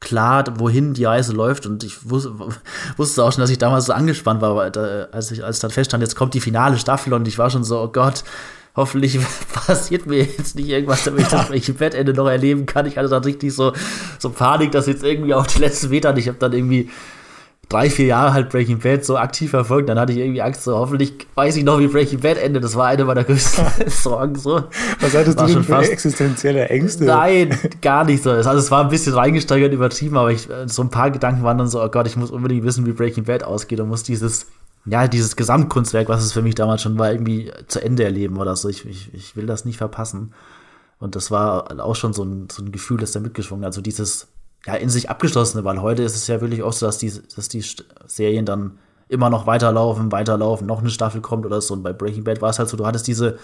klar, 0.00 0.44
wohin 0.58 0.94
die 0.94 1.04
Reise 1.04 1.32
läuft. 1.32 1.66
Und 1.66 1.84
ich 1.84 2.10
wusste, 2.10 2.32
wusste 2.96 3.22
auch 3.22 3.32
schon, 3.32 3.42
dass 3.42 3.50
ich 3.50 3.58
damals 3.58 3.86
so 3.86 3.92
angespannt 3.92 4.40
war, 4.40 4.56
als 5.12 5.30
ich 5.30 5.44
als 5.44 5.60
dann 5.60 5.70
feststand, 5.70 6.02
jetzt 6.02 6.16
kommt 6.16 6.34
die 6.34 6.40
finale 6.40 6.78
Staffel 6.78 7.12
und 7.12 7.28
ich 7.28 7.38
war 7.38 7.50
schon 7.50 7.64
so, 7.64 7.80
oh 7.80 7.88
Gott, 7.88 8.24
hoffentlich 8.74 9.18
passiert 9.52 10.06
mir 10.06 10.24
jetzt 10.24 10.56
nicht 10.56 10.68
irgendwas, 10.68 11.04
damit 11.04 11.22
ich 11.22 11.28
das 11.28 11.50
welche 11.50 11.74
Bettende 11.74 12.14
noch 12.14 12.28
erleben 12.28 12.66
kann. 12.66 12.86
Ich 12.86 12.96
hatte 12.96 13.08
dann 13.08 13.24
richtig 13.24 13.54
so, 13.54 13.72
so 14.18 14.30
Panik, 14.30 14.72
dass 14.72 14.86
jetzt 14.86 15.04
irgendwie 15.04 15.34
auf 15.34 15.46
die 15.46 15.60
letzten 15.60 15.90
Meter, 15.90 16.16
ich 16.16 16.28
habe 16.28 16.38
dann 16.38 16.52
irgendwie 16.52 16.90
drei, 17.70 17.88
vier 17.88 18.06
Jahre 18.06 18.34
halt 18.34 18.50
Breaking 18.50 18.80
Bad 18.80 19.04
so 19.04 19.16
aktiv 19.16 19.50
verfolgt, 19.50 19.88
dann 19.88 19.98
hatte 19.98 20.12
ich 20.12 20.18
irgendwie 20.18 20.42
Angst, 20.42 20.64
so 20.64 20.76
hoffentlich 20.76 21.26
weiß 21.36 21.56
ich 21.56 21.64
noch, 21.64 21.78
wie 21.78 21.86
Breaking 21.86 22.20
Bad 22.20 22.36
endet. 22.36 22.64
Das 22.64 22.74
war 22.74 22.88
eine 22.88 23.04
meiner 23.04 23.24
größten 23.24 23.64
Sorgen. 23.86 24.34
So. 24.34 24.64
Was 25.00 25.14
hattest 25.14 25.38
war 25.38 25.46
du 25.46 25.54
denn 25.54 25.62
für 25.62 25.72
fast, 25.74 25.90
existenzielle 25.90 26.68
Ängste? 26.68 27.04
Nein, 27.04 27.56
gar 27.80 28.04
nicht 28.04 28.24
so. 28.24 28.30
Also 28.30 28.50
es 28.50 28.70
war 28.70 28.82
ein 28.82 28.90
bisschen 28.90 29.14
reingesteigert, 29.14 29.72
übertrieben, 29.72 30.16
aber 30.16 30.32
ich, 30.32 30.48
so 30.66 30.82
ein 30.82 30.90
paar 30.90 31.12
Gedanken 31.12 31.44
waren 31.44 31.58
dann 31.58 31.68
so, 31.68 31.82
oh 31.82 31.88
Gott, 31.88 32.08
ich 32.08 32.16
muss 32.16 32.32
unbedingt 32.32 32.64
wissen, 32.64 32.86
wie 32.86 32.92
Breaking 32.92 33.24
Bad 33.24 33.44
ausgeht 33.44 33.78
und 33.78 33.88
muss 33.88 34.02
dieses, 34.02 34.48
ja, 34.84 35.06
dieses 35.06 35.36
Gesamtkunstwerk, 35.36 36.08
was 36.08 36.24
es 36.24 36.32
für 36.32 36.42
mich 36.42 36.56
damals 36.56 36.82
schon 36.82 36.98
war, 36.98 37.12
irgendwie 37.12 37.52
zu 37.68 37.80
Ende 37.80 38.02
erleben 38.02 38.36
oder 38.38 38.56
so. 38.56 38.68
Ich, 38.68 38.84
ich, 38.84 39.14
ich 39.14 39.36
will 39.36 39.46
das 39.46 39.64
nicht 39.64 39.78
verpassen. 39.78 40.34
Und 40.98 41.14
das 41.14 41.30
war 41.30 41.80
auch 41.80 41.94
schon 41.94 42.12
so 42.12 42.24
ein, 42.24 42.48
so 42.50 42.64
ein 42.64 42.72
Gefühl, 42.72 42.98
das 42.98 43.12
da 43.12 43.20
mitgeschwungen. 43.20 43.64
Also 43.64 43.80
dieses 43.80 44.26
ja, 44.66 44.74
in 44.74 44.90
sich 44.90 45.08
abgeschlossene, 45.08 45.64
weil 45.64 45.80
heute 45.80 46.02
ist 46.02 46.14
es 46.14 46.26
ja 46.26 46.40
wirklich 46.40 46.62
auch 46.62 46.72
so, 46.72 46.86
dass 46.86 46.98
die, 46.98 47.12
dass 47.34 47.48
die 47.48 47.64
Serien 48.06 48.44
dann 48.44 48.78
immer 49.08 49.30
noch 49.30 49.46
weiterlaufen, 49.46 50.12
weiterlaufen, 50.12 50.66
noch 50.66 50.80
eine 50.80 50.90
Staffel 50.90 51.20
kommt 51.20 51.44
oder 51.44 51.60
so. 51.60 51.74
Und 51.74 51.82
bei 51.82 51.92
Breaking 51.92 52.24
Bad 52.24 52.40
war 52.40 52.50
es 52.50 52.58
halt 52.58 52.68
so, 52.68 52.76
du 52.76 52.86
hattest 52.86 53.06
diese 53.06 53.38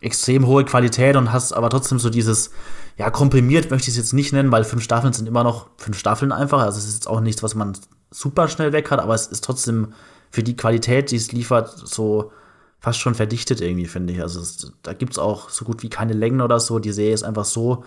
extrem 0.00 0.46
hohe 0.46 0.64
Qualität 0.64 1.16
und 1.16 1.32
hast 1.32 1.52
aber 1.52 1.68
trotzdem 1.68 1.98
so 1.98 2.08
dieses, 2.08 2.50
ja, 2.96 3.10
komprimiert 3.10 3.70
möchte 3.70 3.90
ich 3.90 3.96
es 3.96 3.98
jetzt 3.98 4.12
nicht 4.14 4.32
nennen, 4.32 4.50
weil 4.50 4.64
fünf 4.64 4.82
Staffeln 4.82 5.12
sind 5.12 5.28
immer 5.28 5.44
noch 5.44 5.66
fünf 5.76 5.98
Staffeln 5.98 6.32
einfach. 6.32 6.60
Also 6.60 6.78
es 6.78 6.86
ist 6.86 6.94
jetzt 6.94 7.08
auch 7.08 7.20
nichts, 7.20 7.42
was 7.42 7.54
man 7.54 7.76
super 8.10 8.48
schnell 8.48 8.72
weg 8.72 8.90
hat, 8.90 8.98
aber 8.98 9.14
es 9.14 9.26
ist 9.26 9.44
trotzdem 9.44 9.92
für 10.30 10.42
die 10.42 10.56
Qualität, 10.56 11.10
die 11.10 11.16
es 11.16 11.32
liefert, 11.32 11.70
so 11.70 12.32
fast 12.78 12.98
schon 12.98 13.14
verdichtet 13.14 13.60
irgendwie, 13.60 13.86
finde 13.86 14.14
ich. 14.14 14.22
Also 14.22 14.40
es, 14.40 14.72
da 14.82 14.94
gibt's 14.94 15.18
auch 15.18 15.50
so 15.50 15.66
gut 15.66 15.82
wie 15.82 15.90
keine 15.90 16.14
Längen 16.14 16.40
oder 16.40 16.60
so. 16.60 16.78
Die 16.78 16.92
Serie 16.92 17.12
ist 17.12 17.24
einfach 17.24 17.44
so 17.44 17.84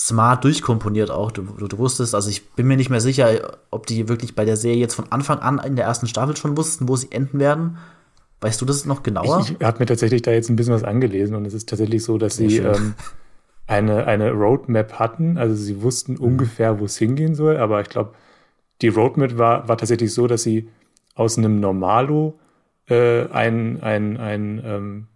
smart 0.00 0.44
durchkomponiert 0.44 1.10
auch. 1.10 1.30
Du, 1.30 1.42
du, 1.42 1.68
du, 1.68 1.78
wusstest, 1.78 2.14
also 2.14 2.30
ich 2.30 2.50
bin 2.52 2.66
mir 2.66 2.76
nicht 2.76 2.88
mehr 2.88 3.02
sicher, 3.02 3.58
ob 3.70 3.86
die 3.86 4.08
wirklich 4.08 4.34
bei 4.34 4.46
der 4.46 4.56
Serie 4.56 4.78
jetzt 4.78 4.94
von 4.94 5.04
Anfang 5.10 5.40
an 5.40 5.58
in 5.58 5.76
der 5.76 5.84
ersten 5.84 6.06
Staffel 6.06 6.36
schon 6.36 6.56
wussten, 6.56 6.88
wo 6.88 6.96
sie 6.96 7.12
enden 7.12 7.38
werden. 7.38 7.76
Weißt 8.40 8.60
du 8.60 8.64
das 8.64 8.86
noch 8.86 9.02
genauer? 9.02 9.40
Ich, 9.40 9.56
ich 9.60 9.66
habe 9.66 9.80
mir 9.80 9.86
tatsächlich 9.86 10.22
da 10.22 10.30
jetzt 10.30 10.48
ein 10.48 10.56
bisschen 10.56 10.72
was 10.72 10.84
angelesen 10.84 11.36
und 11.36 11.44
es 11.44 11.52
ist 11.52 11.68
tatsächlich 11.68 12.02
so, 12.02 12.16
dass 12.16 12.36
sie 12.36 12.56
ähm, 12.56 12.94
eine, 13.66 14.06
eine 14.06 14.30
Roadmap 14.30 14.94
hatten. 14.98 15.36
Also 15.36 15.54
sie 15.54 15.82
wussten 15.82 16.14
mhm. 16.14 16.20
ungefähr, 16.20 16.80
wo 16.80 16.86
es 16.86 16.96
hingehen 16.96 17.34
soll, 17.34 17.58
aber 17.58 17.82
ich 17.82 17.90
glaube, 17.90 18.14
die 18.80 18.88
Roadmap 18.88 19.36
war, 19.36 19.68
war 19.68 19.76
tatsächlich 19.76 20.14
so, 20.14 20.26
dass 20.26 20.42
sie 20.42 20.70
aus 21.14 21.36
einem 21.36 21.60
Normalo 21.60 22.38
äh, 22.88 23.28
ein, 23.28 23.82
ein, 23.82 24.16
ein 24.16 24.62
ähm, 24.64 25.06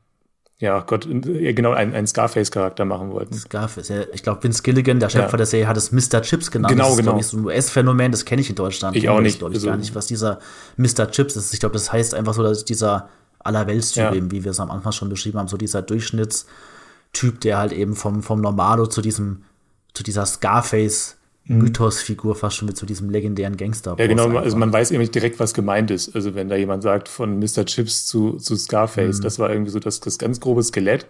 ja, 0.64 0.80
Gott, 0.80 1.06
genau, 1.06 1.72
einen, 1.72 1.92
einen 1.92 2.06
Scarface-Charakter 2.06 2.86
machen 2.86 3.10
wollten. 3.10 3.34
Scarface, 3.34 3.88
ja, 3.90 3.96
ich 4.14 4.22
glaube, 4.22 4.42
Vince 4.42 4.62
Gilligan, 4.62 4.98
der 4.98 5.10
Schöpfer 5.10 5.32
ja. 5.32 5.36
der 5.36 5.46
Serie, 5.46 5.68
hat 5.68 5.76
es 5.76 5.92
Mr. 5.92 6.22
Chips 6.22 6.50
genannt. 6.50 6.72
Genau, 6.72 6.84
das 6.84 6.92
ist, 6.94 6.98
genau. 7.00 7.18
Ich, 7.18 7.26
so 7.26 7.36
ein 7.36 7.44
US-Phänomen, 7.44 8.12
das 8.12 8.24
kenne 8.24 8.40
ich 8.40 8.48
in 8.48 8.56
Deutschland. 8.56 8.96
Ich 8.96 9.10
auch 9.10 9.20
nicht. 9.20 9.42
Ich, 9.42 9.46
ich 9.46 9.54
also, 9.54 9.66
gar 9.66 9.76
nicht, 9.76 9.94
was 9.94 10.06
dieser 10.06 10.38
Mr. 10.78 11.10
Chips 11.10 11.36
ist. 11.36 11.52
Ich 11.52 11.60
glaube, 11.60 11.74
das 11.74 11.92
heißt 11.92 12.14
einfach 12.14 12.32
so, 12.32 12.42
dass 12.42 12.64
dieser 12.64 13.10
Allerweltstyp 13.40 14.04
ja. 14.04 14.14
eben, 14.14 14.30
wie 14.30 14.42
wir 14.42 14.52
es 14.52 14.60
am 14.60 14.70
Anfang 14.70 14.92
schon 14.92 15.10
beschrieben 15.10 15.38
haben, 15.38 15.48
so 15.48 15.58
dieser 15.58 15.82
Durchschnittstyp, 15.82 17.40
der 17.42 17.58
halt 17.58 17.72
eben 17.72 17.94
vom, 17.94 18.22
vom 18.22 18.40
Normalo 18.40 18.86
zu 18.86 19.02
diesem, 19.02 19.44
zu 19.92 20.02
dieser 20.02 20.24
Scarface 20.24 21.18
Mhm. 21.46 21.58
Mythosfigur 21.58 22.34
fast 22.34 22.56
schon 22.56 22.66
mit 22.66 22.76
so 22.76 22.86
diesem 22.86 23.10
legendären 23.10 23.56
Gangster. 23.56 23.96
Ja, 23.98 24.06
genau, 24.06 24.36
also 24.38 24.56
man 24.56 24.72
weiß 24.72 24.90
eben 24.90 25.00
nicht 25.00 25.14
direkt, 25.14 25.38
was 25.38 25.52
gemeint 25.52 25.90
ist. 25.90 26.14
Also 26.14 26.34
wenn 26.34 26.48
da 26.48 26.56
jemand 26.56 26.82
sagt, 26.82 27.08
von 27.08 27.38
Mr. 27.38 27.66
Chips 27.66 28.06
zu, 28.06 28.38
zu 28.38 28.56
Scarface, 28.56 29.18
mhm. 29.18 29.22
das 29.22 29.38
war 29.38 29.50
irgendwie 29.50 29.70
so 29.70 29.78
das, 29.78 30.00
das 30.00 30.18
ganz 30.18 30.40
grobe 30.40 30.62
Skelett, 30.62 31.06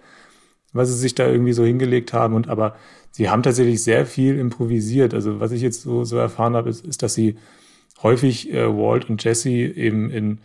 was 0.73 0.88
sie 0.88 0.97
sich 0.97 1.14
da 1.14 1.29
irgendwie 1.29 1.53
so 1.53 1.64
hingelegt 1.64 2.12
haben. 2.12 2.35
Und 2.35 2.49
aber 2.49 2.75
sie 3.12 3.31
haben 3.31 3.44
tatsächlich 3.44 3.85
sehr 3.85 4.07
viel 4.07 4.37
improvisiert. 4.38 5.14
Also 5.14 5.38
was 5.38 5.53
ich 5.53 5.62
jetzt 5.62 5.83
so, 5.83 6.05
so 6.05 6.16
erfahren 6.16 6.57
habe, 6.57 6.68
ist, 6.68 6.85
ist, 6.85 7.05
dass 7.05 7.14
sie 7.14 7.37
häufig 8.03 8.53
äh, 8.53 8.66
Walt 8.66 9.09
und 9.09 9.23
Jesse 9.23 9.51
eben 9.51 10.11
in 10.11 10.40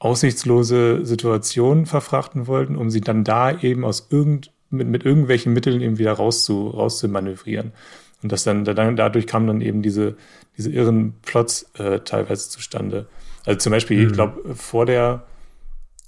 aussichtslose 0.00 1.04
Situationen 1.04 1.86
verfrachten 1.86 2.48
wollten, 2.48 2.74
um 2.74 2.90
sie 2.90 3.00
dann 3.00 3.22
da 3.22 3.56
eben 3.56 3.84
aus 3.84 4.08
irgend, 4.10 4.50
mit, 4.70 4.88
mit 4.88 5.04
irgendwelchen 5.04 5.52
Mitteln 5.52 5.80
eben 5.82 5.98
wieder 5.98 6.14
rauszu, 6.14 6.68
rauszumanövrieren. 6.68 7.72
Und 8.22 8.32
das 8.32 8.44
dann, 8.44 8.64
dann 8.64 8.96
dadurch 8.96 9.26
kamen 9.26 9.46
dann 9.46 9.60
eben 9.60 9.82
diese, 9.82 10.16
diese 10.56 10.70
irren 10.70 11.14
Plots 11.22 11.70
äh, 11.78 12.00
teilweise 12.00 12.48
zustande. 12.50 13.06
Also 13.46 13.58
zum 13.58 13.72
Beispiel, 13.72 13.98
mhm. 13.98 14.06
ich 14.06 14.12
glaube, 14.12 14.54
vor 14.54 14.86
der, 14.86 15.24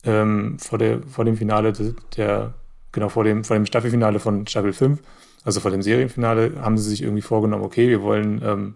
ähm, 0.05 0.59
vor 0.59 0.79
der, 0.79 1.03
vor 1.03 1.25
dem 1.25 1.37
Finale 1.37 1.73
der, 2.17 2.55
genau, 2.93 3.09
vor 3.09 3.25
dem, 3.25 3.45
vor 3.45 3.57
dem 3.57 3.67
Staffelfinale 3.67 4.19
von 4.19 4.47
Staffel 4.47 4.73
5, 4.73 5.01
also 5.45 5.61
vor 5.61 5.71
dem 5.71 5.83
Serienfinale, 5.83 6.61
haben 6.61 6.77
sie 6.79 6.91
sich 6.91 7.03
irgendwie 7.03 7.23
vorgenommen, 7.23 7.65
okay, 7.65 7.89
wir 7.89 8.03
wollen 8.03 8.43
ähm, 8.45 8.75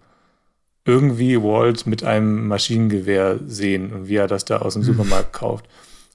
irgendwie 0.85 1.43
Walt 1.43 1.87
mit 1.87 2.05
einem 2.05 2.47
Maschinengewehr 2.49 3.41
sehen 3.47 3.93
und 3.93 4.09
wie 4.09 4.17
er 4.17 4.29
das 4.29 4.45
da 4.45 4.59
aus 4.59 4.75
dem 4.75 4.83
mhm. 4.83 4.87
Supermarkt 4.87 5.33
kauft. 5.33 5.67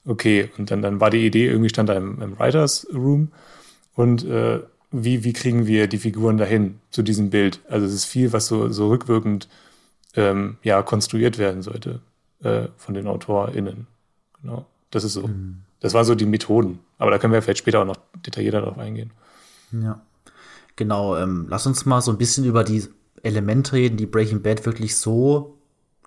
Okay, 0.04 0.50
und 0.58 0.70
dann, 0.70 0.82
dann 0.82 0.98
war 0.98 1.10
die 1.10 1.24
Idee, 1.24 1.46
irgendwie 1.46 1.68
stand 1.68 1.88
da 1.88 1.94
im, 1.94 2.20
im 2.20 2.38
Writers 2.38 2.86
Room 2.92 3.30
und 3.94 4.24
äh, 4.24 4.60
wie, 4.92 5.24
wie 5.24 5.32
kriegen 5.32 5.66
wir 5.66 5.88
die 5.88 5.98
Figuren 5.98 6.36
dahin 6.36 6.78
zu 6.90 7.02
diesem 7.02 7.30
Bild? 7.30 7.60
Also 7.68 7.86
es 7.86 7.92
ist 7.92 8.04
viel, 8.04 8.32
was 8.32 8.46
so, 8.46 8.68
so 8.68 8.88
rückwirkend 8.88 9.48
ähm, 10.14 10.58
ja, 10.62 10.82
konstruiert 10.82 11.38
werden 11.38 11.62
sollte 11.62 12.00
äh, 12.42 12.68
von 12.76 12.94
den 12.94 13.06
AutorInnen. 13.06 13.86
Genau. 14.42 14.66
Das 14.90 15.04
ist 15.04 15.14
so. 15.14 15.26
Mhm. 15.26 15.62
Das 15.80 15.94
waren 15.94 16.04
so 16.04 16.14
die 16.14 16.26
Methoden. 16.26 16.78
Aber 16.98 17.10
da 17.10 17.18
können 17.18 17.32
wir 17.32 17.42
vielleicht 17.42 17.58
später 17.58 17.80
auch 17.80 17.86
noch 17.86 17.96
detaillierter 18.24 18.60
drauf 18.60 18.78
eingehen. 18.78 19.10
Ja. 19.72 20.00
Genau, 20.76 21.16
ähm, 21.16 21.46
lass 21.48 21.66
uns 21.66 21.84
mal 21.86 22.00
so 22.00 22.12
ein 22.12 22.18
bisschen 22.18 22.44
über 22.44 22.62
die 22.62 22.84
Elemente 23.22 23.72
reden, 23.72 23.96
die 23.96 24.06
Breaking 24.06 24.42
Bad 24.42 24.64
wirklich 24.64 24.96
so 24.96 25.58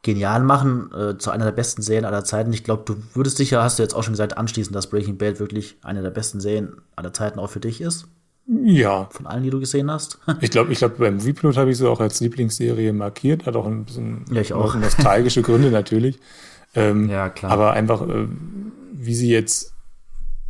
genial 0.01 0.43
machen, 0.43 0.91
äh, 0.93 1.17
zu 1.17 1.31
einer 1.31 1.45
der 1.45 1.51
besten 1.51 1.81
Serien 1.81 2.05
aller 2.05 2.23
Zeiten. 2.23 2.53
Ich 2.53 2.63
glaube, 2.63 2.83
du 2.85 2.95
würdest 3.13 3.39
dich 3.39 3.51
ja, 3.51 3.63
hast 3.63 3.79
du 3.79 3.83
jetzt 3.83 3.95
auch 3.95 4.03
schon 4.03 4.13
gesagt, 4.13 4.37
anschließen, 4.37 4.71
dass 4.71 4.89
Breaking 4.89 5.17
Bad 5.17 5.39
wirklich 5.39 5.77
eine 5.81 6.01
der 6.01 6.11
besten 6.11 6.39
Serien 6.39 6.81
aller 6.95 7.13
Zeiten 7.13 7.39
auch 7.39 7.49
für 7.49 7.59
dich 7.59 7.81
ist. 7.81 8.07
Ja. 8.47 9.09
Von 9.11 9.25
allen, 9.25 9.43
die 9.43 9.49
du 9.49 9.59
gesehen 9.59 9.89
hast. 9.89 10.19
ich 10.41 10.51
glaube, 10.51 10.71
ich 10.71 10.77
glaube, 10.77 10.95
beim 10.97 11.15
Movieplot 11.15 11.57
habe 11.57 11.71
ich 11.71 11.77
sie 11.77 11.89
auch 11.89 11.99
als 11.99 12.19
Lieblingsserie 12.19 12.93
markiert. 12.93 13.45
Hat 13.45 13.55
auch 13.55 13.65
ein 13.65 13.85
bisschen 13.85 14.25
ja, 14.31 14.41
ich 14.41 14.53
auch. 14.53 14.75
nostalgische 14.75 15.41
Gründe 15.41 15.71
natürlich. 15.71 16.19
Ähm, 16.75 17.09
ja, 17.09 17.29
klar. 17.29 17.51
Aber 17.51 17.73
einfach, 17.73 18.07
äh, 18.07 18.27
wie 18.93 19.15
sie 19.15 19.29
jetzt 19.29 19.73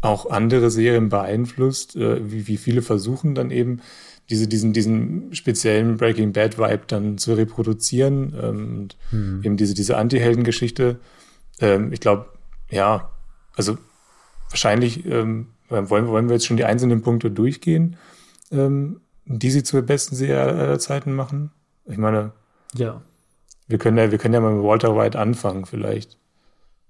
auch 0.01 0.29
andere 0.29 0.69
Serien 0.69 1.09
beeinflusst, 1.09 1.95
äh, 1.95 2.31
wie, 2.31 2.47
wie 2.47 2.57
viele 2.57 2.81
versuchen 2.81 3.33
dann 3.33 3.49
eben 3.51 3.81
diese, 4.29 4.47
diesen, 4.47 4.73
diesen 4.73 5.33
speziellen 5.33 5.97
Breaking 5.97 6.33
Bad 6.33 6.57
Vibe 6.57 6.83
dann 6.87 7.17
zu 7.17 7.33
reproduzieren 7.33 8.35
ähm, 8.41 8.77
und 8.77 8.97
hm. 9.11 9.41
eben 9.43 9.57
diese, 9.57 9.73
diese 9.73 9.97
Anti-Helden-Geschichte. 9.97 10.99
Ähm, 11.59 11.93
ich 11.93 11.99
glaube, 11.99 12.25
ja, 12.69 13.11
also 13.55 13.77
wahrscheinlich 14.49 15.05
ähm, 15.05 15.47
wollen, 15.69 16.07
wollen 16.07 16.29
wir 16.29 16.35
jetzt 16.35 16.45
schon 16.45 16.57
die 16.57 16.65
einzelnen 16.65 17.01
Punkte 17.01 17.31
durchgehen, 17.31 17.97
ähm, 18.51 19.01
die 19.25 19.51
sie 19.51 19.63
zur 19.63 19.81
besten 19.81 20.15
Serie 20.15 20.41
aller 20.41 20.79
Zeiten 20.79 21.13
machen. 21.13 21.51
Ich 21.85 21.97
meine, 21.97 22.31
ja. 22.73 23.01
Wir 23.67 23.79
können 23.79 23.97
ja, 23.97 24.11
wir 24.11 24.17
können 24.17 24.33
ja 24.33 24.41
mal 24.41 24.53
mit 24.53 24.63
Walter 24.63 24.95
White 24.95 25.17
anfangen, 25.17 25.65
vielleicht. 25.65 26.17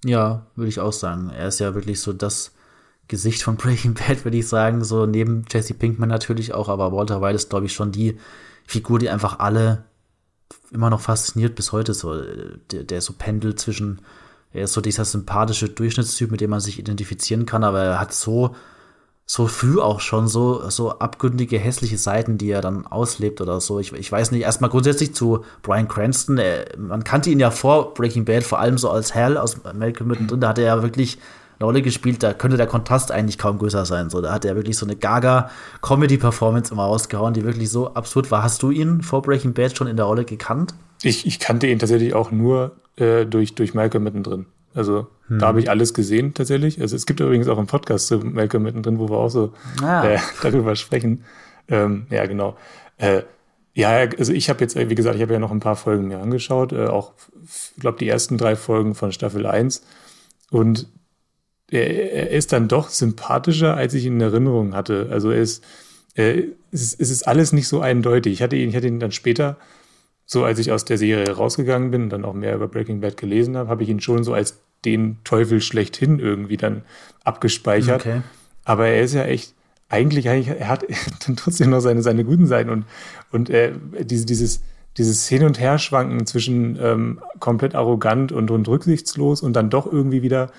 Ja, 0.04 0.46
würde 0.56 0.70
ich 0.70 0.80
auch 0.80 0.94
sagen. 0.94 1.30
Er 1.30 1.48
ist 1.48 1.60
ja 1.60 1.74
wirklich 1.74 2.02
so 2.02 2.12
das 2.12 2.52
Gesicht 3.08 3.44
von 3.44 3.56
Breaking 3.56 3.94
Bad, 4.08 4.26
würde 4.26 4.38
ich 4.38 4.48
sagen. 4.48 4.84
So 4.84 5.06
neben 5.06 5.46
Jesse 5.50 5.74
Pinkman 5.74 6.10
natürlich 6.10 6.54
auch, 6.54 6.70
aber 6.70 6.92
Walter 6.92 7.22
White 7.22 7.36
ist, 7.36 7.50
glaube 7.50 7.66
ich, 7.66 7.74
schon 7.74 7.92
die 7.92 8.18
Figur, 8.66 9.00
die 9.00 9.10
einfach 9.10 9.40
alle 9.40 9.86
immer 10.72 10.90
noch 10.90 11.02
fasziniert 11.02 11.56
bis 11.56 11.72
heute. 11.72 11.94
So, 11.94 12.22
der, 12.72 12.84
der 12.84 13.02
so 13.02 13.14
pendelt 13.14 13.60
zwischen, 13.60 14.02
er 14.56 14.64
ist 14.64 14.74
so 14.74 14.82
dieser 14.82 15.06
sympathische 15.06 15.70
Durchschnittstyp, 15.70 16.32
mit 16.32 16.42
dem 16.42 16.50
man 16.50 16.60
sich 16.60 16.80
identifizieren 16.80 17.46
kann, 17.46 17.64
aber 17.64 17.84
er 17.84 18.00
hat 18.00 18.14
so 18.14 18.56
so 19.28 19.48
früh 19.48 19.80
auch 19.80 20.02
schon 20.02 20.28
so, 20.28 20.70
so 20.70 21.00
abgründige, 21.00 21.58
hässliche 21.58 21.98
Seiten, 21.98 22.38
die 22.38 22.52
er 22.52 22.62
dann 22.62 22.86
auslebt 22.86 23.42
oder 23.42 23.60
so. 23.60 23.80
Ich, 23.80 23.92
ich 23.92 24.12
weiß 24.12 24.32
nicht, 24.32 24.44
erstmal 24.44 24.70
grundsätzlich 24.70 25.16
zu 25.16 25.44
Brian 25.64 25.88
Cranston. 25.88 26.38
Er, 26.38 26.78
man 26.78 27.04
kannte 27.04 27.32
ihn 27.32 27.40
ja 27.40 27.50
vor 27.50 27.96
Breaking 27.96 28.26
Bad 28.26 28.44
vor 28.44 28.60
allem 28.60 28.78
so 28.78 28.90
als 28.90 29.16
Hal 29.16 29.38
aus 29.38 29.58
Malcolm 29.74 30.10
mittendrin. 30.10 30.42
Da 30.42 30.50
hat 30.50 30.60
er 30.60 30.66
ja 30.66 30.84
wirklich 30.84 31.18
eine 31.60 31.66
Rolle 31.66 31.82
gespielt, 31.82 32.24
da 32.24 32.34
könnte 32.34 32.58
der 32.58 32.68
Kontrast 32.68 33.12
eigentlich 33.12 33.38
kaum 33.38 33.58
größer 33.58 33.86
sein. 33.86 34.10
So, 34.10 34.22
da 34.22 34.34
hat 34.34 34.46
er 34.46 34.56
wirklich 34.56 34.78
so 34.78 34.86
eine 34.86 34.96
Gaga-Comedy-Performance 34.96 36.74
immer 36.74 36.84
rausgehauen, 36.84 37.34
die 37.34 37.44
wirklich 37.44 37.70
so 37.70 37.94
absurd 37.94 38.32
war. 38.32 38.44
Hast 38.44 38.62
du 38.64 38.72
ihn 38.72 39.02
vor 39.02 39.22
Breaking 39.22 39.54
Bad 39.54 39.78
schon 39.78 39.88
in 39.88 39.96
der 39.96 40.06
Rolle 40.06 40.26
gekannt? 40.26 40.74
Ich, 41.04 41.26
ich 41.26 41.40
kannte 41.40 41.68
ihn 41.68 41.80
tatsächlich 41.80 42.14
auch 42.14 42.32
nur 42.32 42.76
äh, 42.98 43.26
durch, 43.26 43.56
durch 43.56 43.74
Malcolm 43.74 44.04
mittendrin. 44.04 44.46
Also 44.74 45.08
hm. 45.28 45.40
da 45.40 45.48
habe 45.48 45.60
ich 45.60 45.70
alles 45.70 45.94
gesehen 45.94 46.34
tatsächlich. 46.34 46.82
Also 46.82 46.96
es 46.96 47.06
gibt 47.06 47.20
übrigens 47.20 47.48
auch 47.48 47.58
einen 47.58 47.68
Podcast 47.68 48.08
zu 48.08 48.18
Malcolm 48.20 48.64
mittendrin, 48.64 49.00
wo 49.00 49.10
wir 49.10 49.18
auch 49.18 49.30
so 49.30 49.54
ah. 49.82 50.06
äh, 50.06 50.20
darüber 50.42 50.76
sprechen. 50.76 51.24
Ähm, 51.68 52.08
ja, 52.10 52.26
genau. 52.26 52.58
Äh, 52.98 53.24
ja, 53.74 53.90
also 54.18 54.32
ich 54.32 54.50
habe 54.50 54.62
jetzt, 54.62 54.76
wie 54.78 54.96
gesagt, 54.96 55.16
ich 55.16 55.22
habe 55.22 55.34
ja 55.34 55.40
noch 55.40 55.52
ein 55.52 55.60
paar 55.60 55.76
Folgen 55.76 56.08
mir 56.08 56.20
angeschaut, 56.20 56.72
äh, 56.72 56.88
auch, 56.88 57.14
ich 57.44 57.80
glaube, 57.80 57.98
die 57.98 58.08
ersten 58.08 58.38
drei 58.38 58.56
Folgen 58.56 58.96
von 58.96 59.12
Staffel 59.12 59.46
1. 59.46 59.84
Und 60.50 60.88
er, 61.72 62.14
er 62.14 62.30
ist 62.32 62.54
dann 62.54 62.68
doch 62.68 62.90
sympathischer, 62.90 63.76
als 63.76 63.94
ich 63.94 64.06
ihn 64.06 64.16
in 64.16 64.22
Erinnerung 64.22 64.76
hatte. 64.76 65.08
Also 65.12 65.32
er 65.32 65.42
ist, 65.42 65.64
es, 66.16 66.46
ist, 66.72 67.02
es 67.02 67.10
ist 67.10 67.28
alles 67.28 67.52
nicht 67.54 67.68
so 67.68 67.82
eindeutig. 67.82 68.34
Ich 68.34 68.42
hatte 68.42 68.56
ihn, 68.56 68.70
ich 68.70 68.76
hatte 68.76 68.88
ihn 68.88 69.00
dann 69.00 69.12
später, 69.12 69.58
so 70.26 70.44
als 70.44 70.60
ich 70.60 70.72
aus 70.72 70.86
der 70.86 70.98
Serie 70.98 71.30
rausgegangen 71.30 71.92
bin 71.92 72.04
und 72.04 72.10
dann 72.10 72.26
auch 72.26 72.34
mehr 72.34 72.56
über 72.56 72.68
Breaking 72.68 73.02
Bad 73.02 73.18
gelesen 73.18 73.58
habe, 73.58 73.70
habe 73.70 73.84
ich 73.84 73.90
ihn 73.90 74.00
schon 74.00 74.24
so 74.24 74.34
als 74.34 74.60
den 74.86 75.18
Teufel 75.24 75.62
schlechthin 75.62 76.20
irgendwie 76.20 76.58
dann 76.58 76.84
abgespeichert. 77.24 78.02
Okay. 78.02 78.22
Aber 78.64 78.88
er 78.88 79.02
ist 79.02 79.14
ja 79.14 79.24
echt, 79.24 79.54
eigentlich, 79.90 80.30
eigentlich 80.30 80.60
er 80.60 80.70
hat 80.70 80.86
dann 81.26 81.36
trotzdem 81.36 81.70
noch 81.70 81.82
seine, 81.82 82.02
seine 82.02 82.24
guten 82.24 82.48
Seiten 82.48 82.70
und, 82.70 82.86
und 83.32 83.50
äh, 83.50 83.74
diese, 84.02 84.26
dieses, 84.26 84.62
dieses 84.98 85.28
Hin- 85.28 85.44
und 85.44 85.60
Herschwanken 85.60 86.26
zwischen 86.26 86.78
ähm, 86.82 87.20
komplett 87.40 87.76
arrogant 87.76 88.32
und, 88.32 88.52
und 88.52 88.68
rücksichtslos 88.68 89.42
und 89.42 89.54
dann 89.54 89.70
doch 89.70 89.92
irgendwie 89.92 90.22
wieder 90.22 90.52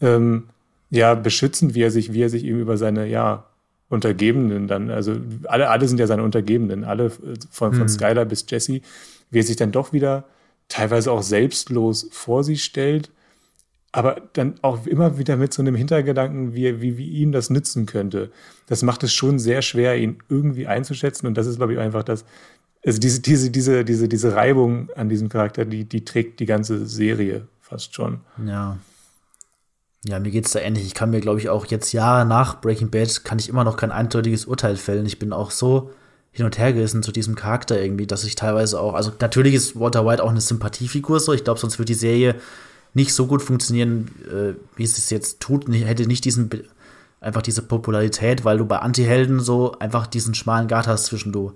ähm, 0.00 0.44
ja 0.90 1.14
beschützend, 1.14 1.74
wie 1.74 1.82
er 1.82 1.90
sich, 1.90 2.12
wie 2.12 2.22
er 2.22 2.30
sich 2.30 2.44
eben 2.44 2.60
über 2.60 2.76
seine 2.76 3.06
ja 3.06 3.44
Untergebenen 3.88 4.66
dann, 4.66 4.90
also 4.90 5.16
alle, 5.44 5.68
alle 5.70 5.86
sind 5.86 6.00
ja 6.00 6.08
seine 6.08 6.24
Untergebenen, 6.24 6.82
alle 6.84 7.10
von, 7.10 7.72
von 7.72 7.78
mhm. 7.78 7.88
Skylar 7.88 8.24
bis 8.24 8.44
Jesse, 8.48 8.80
wie 9.30 9.38
er 9.38 9.44
sich 9.44 9.56
dann 9.56 9.70
doch 9.70 9.92
wieder 9.92 10.24
teilweise 10.68 11.12
auch 11.12 11.22
selbstlos 11.22 12.08
vor 12.10 12.42
sie 12.42 12.56
stellt, 12.56 13.10
aber 13.92 14.20
dann 14.32 14.56
auch 14.62 14.86
immer 14.86 15.18
wieder 15.18 15.36
mit 15.36 15.54
so 15.54 15.62
einem 15.62 15.74
Hintergedanken, 15.74 16.54
wie, 16.54 16.80
wie, 16.80 16.98
wie 16.98 17.08
ihm 17.08 17.32
das 17.32 17.48
nützen 17.48 17.86
könnte. 17.86 18.30
Das 18.66 18.82
macht 18.82 19.02
es 19.04 19.14
schon 19.14 19.38
sehr 19.38 19.62
schwer, 19.62 19.96
ihn 19.96 20.18
irgendwie 20.28 20.66
einzuschätzen. 20.66 21.26
Und 21.26 21.38
das 21.38 21.46
ist, 21.46 21.56
glaube 21.56 21.72
ich, 21.72 21.78
einfach 21.78 22.02
das, 22.02 22.24
also 22.84 22.98
diese, 22.98 23.22
diese, 23.22 23.50
diese, 23.50 23.84
diese, 23.84 24.08
diese 24.08 24.34
Reibung 24.34 24.90
an 24.96 25.08
diesem 25.08 25.28
Charakter, 25.28 25.64
die, 25.64 25.84
die 25.84 26.04
trägt 26.04 26.40
die 26.40 26.46
ganze 26.46 26.86
Serie 26.86 27.46
fast 27.60 27.94
schon. 27.94 28.20
Ja. 28.44 28.78
Ja, 30.08 30.20
mir 30.20 30.30
geht's 30.30 30.52
da 30.52 30.60
ähnlich. 30.60 30.86
Ich 30.86 30.94
kann 30.94 31.10
mir, 31.10 31.20
glaube 31.20 31.40
ich, 31.40 31.48
auch 31.48 31.66
jetzt 31.66 31.92
Jahre 31.92 32.24
nach 32.26 32.60
Breaking 32.60 32.90
Bad 32.90 33.24
kann 33.24 33.38
ich 33.38 33.48
immer 33.48 33.64
noch 33.64 33.76
kein 33.76 33.90
eindeutiges 33.90 34.44
Urteil 34.44 34.76
fällen. 34.76 35.06
Ich 35.06 35.18
bin 35.18 35.32
auch 35.32 35.50
so 35.50 35.90
hin 36.30 36.44
und 36.44 36.58
her 36.58 36.72
gerissen 36.72 37.02
zu 37.02 37.12
diesem 37.12 37.34
Charakter 37.34 37.80
irgendwie, 37.80 38.06
dass 38.06 38.24
ich 38.24 38.34
teilweise 38.34 38.80
auch, 38.80 38.94
also 38.94 39.10
natürlich 39.20 39.54
ist 39.54 39.78
Walter 39.78 40.06
White 40.06 40.22
auch 40.22 40.30
eine 40.30 40.40
Sympathiefigur 40.40 41.18
so. 41.18 41.32
Ich 41.32 41.44
glaube, 41.44 41.58
sonst 41.58 41.78
würde 41.78 41.92
die 41.92 41.94
Serie 41.94 42.36
nicht 42.94 43.14
so 43.14 43.26
gut 43.26 43.42
funktionieren, 43.42 44.10
äh, 44.30 44.54
wie 44.76 44.84
es 44.84 44.98
es 44.98 45.10
jetzt 45.10 45.40
tut. 45.40 45.66
Hätte 45.68 46.06
nicht 46.06 46.24
diesen 46.24 46.50
einfach 47.20 47.42
diese 47.42 47.62
Popularität, 47.62 48.44
weil 48.44 48.58
du 48.58 48.66
bei 48.66 48.78
Anti-Helden 48.78 49.40
so 49.40 49.76
einfach 49.78 50.06
diesen 50.06 50.34
schmalen 50.34 50.68
Gart 50.68 50.86
hast 50.86 51.06
zwischen 51.06 51.32
du 51.32 51.54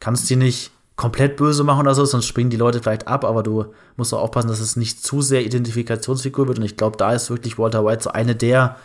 kannst 0.00 0.28
die 0.30 0.36
nicht 0.36 0.72
komplett 1.00 1.38
böse 1.38 1.64
machen 1.64 1.80
oder 1.80 1.94
so, 1.94 2.04
sonst 2.04 2.26
springen 2.26 2.50
die 2.50 2.58
Leute 2.58 2.82
vielleicht 2.82 3.08
ab, 3.08 3.24
aber 3.24 3.42
du 3.42 3.64
musst 3.96 4.12
auch 4.12 4.20
aufpassen, 4.20 4.48
dass 4.48 4.60
es 4.60 4.76
nicht 4.76 5.02
zu 5.02 5.22
sehr 5.22 5.42
Identifikationsfigur 5.46 6.46
wird. 6.46 6.58
Und 6.58 6.64
ich 6.66 6.76
glaube, 6.76 6.98
da 6.98 7.14
ist 7.14 7.30
wirklich 7.30 7.58
Walter 7.58 7.86
White 7.86 8.02
so 8.02 8.10
eine 8.10 8.36
der 8.36 8.76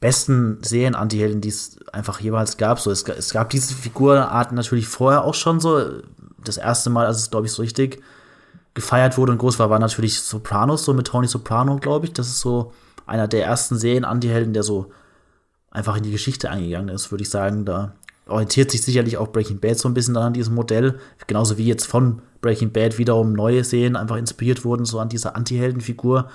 besten 0.00 0.56
Serien-Anti-Helden, 0.62 1.42
die 1.42 1.50
es 1.50 1.78
einfach 1.92 2.20
jeweils 2.20 2.56
gab. 2.56 2.80
So, 2.80 2.90
es, 2.90 3.02
es 3.02 3.34
gab 3.34 3.50
diese 3.50 3.74
Figurarten 3.74 4.56
natürlich 4.56 4.88
vorher 4.88 5.24
auch 5.24 5.34
schon 5.34 5.60
so. 5.60 6.00
Das 6.42 6.56
erste 6.56 6.88
Mal, 6.88 7.04
als 7.04 7.18
es, 7.18 7.30
glaube 7.30 7.44
ich, 7.44 7.52
so 7.52 7.60
richtig 7.60 8.02
gefeiert 8.72 9.18
wurde 9.18 9.32
und 9.32 9.38
groß 9.38 9.58
war, 9.58 9.68
war 9.68 9.78
natürlich 9.78 10.18
Sopranos, 10.22 10.86
so 10.86 10.94
mit 10.94 11.06
Tony 11.06 11.26
Soprano, 11.26 11.76
glaube 11.76 12.06
ich. 12.06 12.14
Das 12.14 12.28
ist 12.28 12.40
so 12.40 12.72
einer 13.04 13.28
der 13.28 13.44
ersten 13.44 13.76
Serien-Anti-Helden, 13.76 14.54
der 14.54 14.62
so 14.62 14.90
einfach 15.70 15.98
in 15.98 16.02
die 16.02 16.12
Geschichte 16.12 16.48
eingegangen 16.48 16.88
ist, 16.88 17.10
würde 17.10 17.24
ich 17.24 17.30
sagen. 17.30 17.66
Da 17.66 17.92
orientiert 18.28 18.70
sich 18.70 18.82
sicherlich 18.82 19.16
auch 19.18 19.28
Breaking 19.28 19.60
Bad 19.60 19.78
so 19.78 19.88
ein 19.88 19.94
bisschen 19.94 20.16
an 20.16 20.32
diesem 20.32 20.54
Modell. 20.54 20.98
Genauso 21.26 21.58
wie 21.58 21.66
jetzt 21.66 21.86
von 21.86 22.22
Breaking 22.40 22.72
Bad 22.72 22.98
wiederum 22.98 23.32
neue 23.32 23.64
Serien 23.64 23.96
einfach 23.96 24.16
inspiriert 24.16 24.64
wurden, 24.64 24.84
so 24.84 24.98
an 24.98 25.08
dieser 25.08 25.36
Anti-Helden-Figur. 25.36 26.28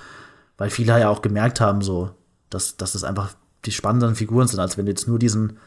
Weil 0.56 0.70
viele 0.70 0.98
ja 0.98 1.08
auch 1.08 1.22
gemerkt 1.22 1.60
haben, 1.60 1.82
so, 1.82 2.10
dass, 2.50 2.76
dass 2.76 2.92
das 2.92 3.04
einfach 3.04 3.34
die 3.64 3.72
spannenderen 3.72 4.14
Figuren 4.14 4.48
sind, 4.48 4.60
als 4.60 4.76
wenn 4.76 4.86
du 4.86 4.92
jetzt 4.92 5.06
nur 5.06 5.18
diesen 5.18 5.58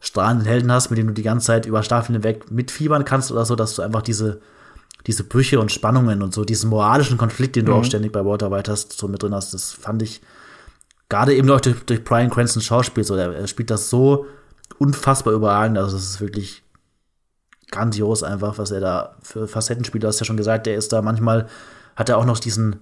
strahlenden 0.00 0.46
Helden 0.46 0.72
hast, 0.72 0.90
mit 0.90 0.98
dem 0.98 1.08
du 1.08 1.12
die 1.12 1.22
ganze 1.22 1.46
Zeit 1.46 1.66
über 1.66 1.82
Staffeln 1.82 2.14
hinweg 2.14 2.50
mitfiebern 2.50 3.04
kannst 3.04 3.30
oder 3.30 3.44
so, 3.44 3.54
dass 3.54 3.76
du 3.76 3.82
einfach 3.82 4.02
diese, 4.02 4.40
diese 5.06 5.24
Brüche 5.24 5.60
und 5.60 5.70
Spannungen 5.70 6.22
und 6.22 6.34
so, 6.34 6.44
diesen 6.44 6.70
moralischen 6.70 7.18
Konflikt, 7.18 7.56
den 7.56 7.66
du 7.66 7.72
mhm. 7.72 7.78
auch 7.78 7.84
ständig 7.84 8.12
bei 8.12 8.24
Walter 8.24 8.50
White 8.50 8.70
hast, 8.70 8.92
so 8.92 9.06
mit 9.06 9.22
drin 9.22 9.34
hast, 9.34 9.54
das 9.54 9.72
fand 9.72 10.02
ich 10.02 10.20
gerade 11.08 11.34
eben 11.34 11.50
auch 11.50 11.60
durch, 11.60 11.84
durch 11.84 12.02
Brian 12.02 12.30
Cranstons 12.30 12.64
Schauspiel 12.64 13.04
so, 13.04 13.14
er 13.14 13.46
spielt 13.46 13.70
das 13.70 13.90
so 13.90 14.26
unfassbar 14.78 15.34
überragend. 15.34 15.78
Also 15.78 15.96
es 15.96 16.04
ist 16.04 16.20
wirklich 16.20 16.62
grandios 17.70 18.22
einfach, 18.22 18.58
was 18.58 18.70
er 18.70 18.80
da 18.80 19.16
für 19.22 19.48
Facetten 19.48 19.84
spielt. 19.84 20.04
Du 20.04 20.08
hast 20.08 20.20
ja 20.20 20.26
schon 20.26 20.36
gesagt, 20.36 20.66
der 20.66 20.76
ist 20.76 20.92
da 20.92 21.02
manchmal, 21.02 21.48
hat 21.96 22.08
er 22.08 22.18
auch 22.18 22.24
noch 22.24 22.38
diesen, 22.38 22.76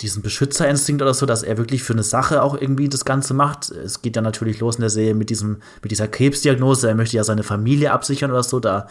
diesen 0.00 0.22
Beschützerinstinkt 0.22 1.02
oder 1.02 1.14
so, 1.14 1.26
dass 1.26 1.42
er 1.42 1.58
wirklich 1.58 1.82
für 1.82 1.94
eine 1.94 2.02
Sache 2.02 2.42
auch 2.42 2.54
irgendwie 2.54 2.88
das 2.88 3.04
Ganze 3.04 3.34
macht. 3.34 3.70
Es 3.70 4.02
geht 4.02 4.16
ja 4.16 4.22
natürlich 4.22 4.60
los 4.60 4.76
in 4.76 4.82
der 4.82 4.90
Serie 4.90 5.14
mit 5.14 5.30
diesem, 5.30 5.58
mit 5.82 5.90
dieser 5.90 6.08
Krebsdiagnose. 6.08 6.88
Er 6.88 6.94
möchte 6.94 7.16
ja 7.16 7.24
seine 7.24 7.42
Familie 7.42 7.92
absichern 7.92 8.30
oder 8.30 8.42
so. 8.42 8.60
Da 8.60 8.86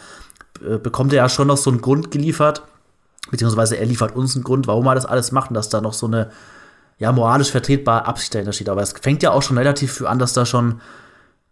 äh, 0.66 0.78
bekommt 0.78 1.12
er 1.12 1.18
ja 1.18 1.28
schon 1.28 1.48
noch 1.48 1.56
so 1.56 1.70
einen 1.70 1.80
Grund 1.80 2.10
geliefert. 2.10 2.62
Beziehungsweise 3.30 3.76
er 3.76 3.86
liefert 3.86 4.14
uns 4.14 4.34
einen 4.34 4.44
Grund, 4.44 4.66
warum 4.66 4.86
er 4.86 4.94
das 4.94 5.06
alles 5.06 5.32
macht 5.32 5.50
und 5.50 5.54
dass 5.54 5.68
da 5.68 5.80
noch 5.80 5.94
so 5.94 6.06
eine, 6.06 6.30
ja, 6.98 7.12
moralisch 7.12 7.50
vertretbare 7.50 8.06
Absicht 8.06 8.34
dahinter 8.34 8.52
steht. 8.52 8.68
Aber 8.68 8.82
es 8.82 8.92
fängt 8.92 9.22
ja 9.22 9.30
auch 9.30 9.42
schon 9.42 9.58
relativ 9.58 9.92
früh 9.92 10.06
an, 10.06 10.18
dass 10.18 10.32
da 10.32 10.44
schon 10.44 10.80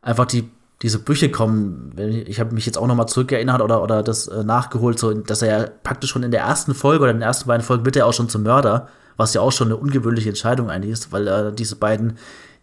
einfach 0.02 0.26
die 0.26 0.50
diese 0.82 0.98
Brüche 0.98 1.30
kommen. 1.30 1.92
Ich 2.26 2.40
habe 2.40 2.54
mich 2.54 2.64
jetzt 2.64 2.78
auch 2.78 2.86
noch 2.86 2.94
mal 2.94 3.06
zurückerinnert 3.06 3.60
oder, 3.60 3.82
oder 3.82 4.02
das 4.02 4.28
äh, 4.28 4.44
nachgeholt, 4.44 4.98
so, 4.98 5.12
dass 5.12 5.42
er 5.42 5.58
ja 5.58 5.68
praktisch 5.82 6.10
schon 6.10 6.22
in 6.22 6.30
der 6.30 6.40
ersten 6.40 6.74
Folge 6.74 7.02
oder 7.02 7.10
in 7.10 7.18
den 7.18 7.22
ersten 7.22 7.48
beiden 7.48 7.64
Folgen 7.64 7.84
wird 7.84 7.96
er 7.96 8.06
auch 8.06 8.14
schon 8.14 8.30
zum 8.30 8.44
Mörder, 8.44 8.88
was 9.16 9.34
ja 9.34 9.42
auch 9.42 9.52
schon 9.52 9.68
eine 9.68 9.76
ungewöhnliche 9.76 10.30
Entscheidung 10.30 10.70
eigentlich 10.70 10.92
ist, 10.92 11.12
weil 11.12 11.28
äh, 11.28 11.52
diese 11.52 11.76
beiden 11.76 12.16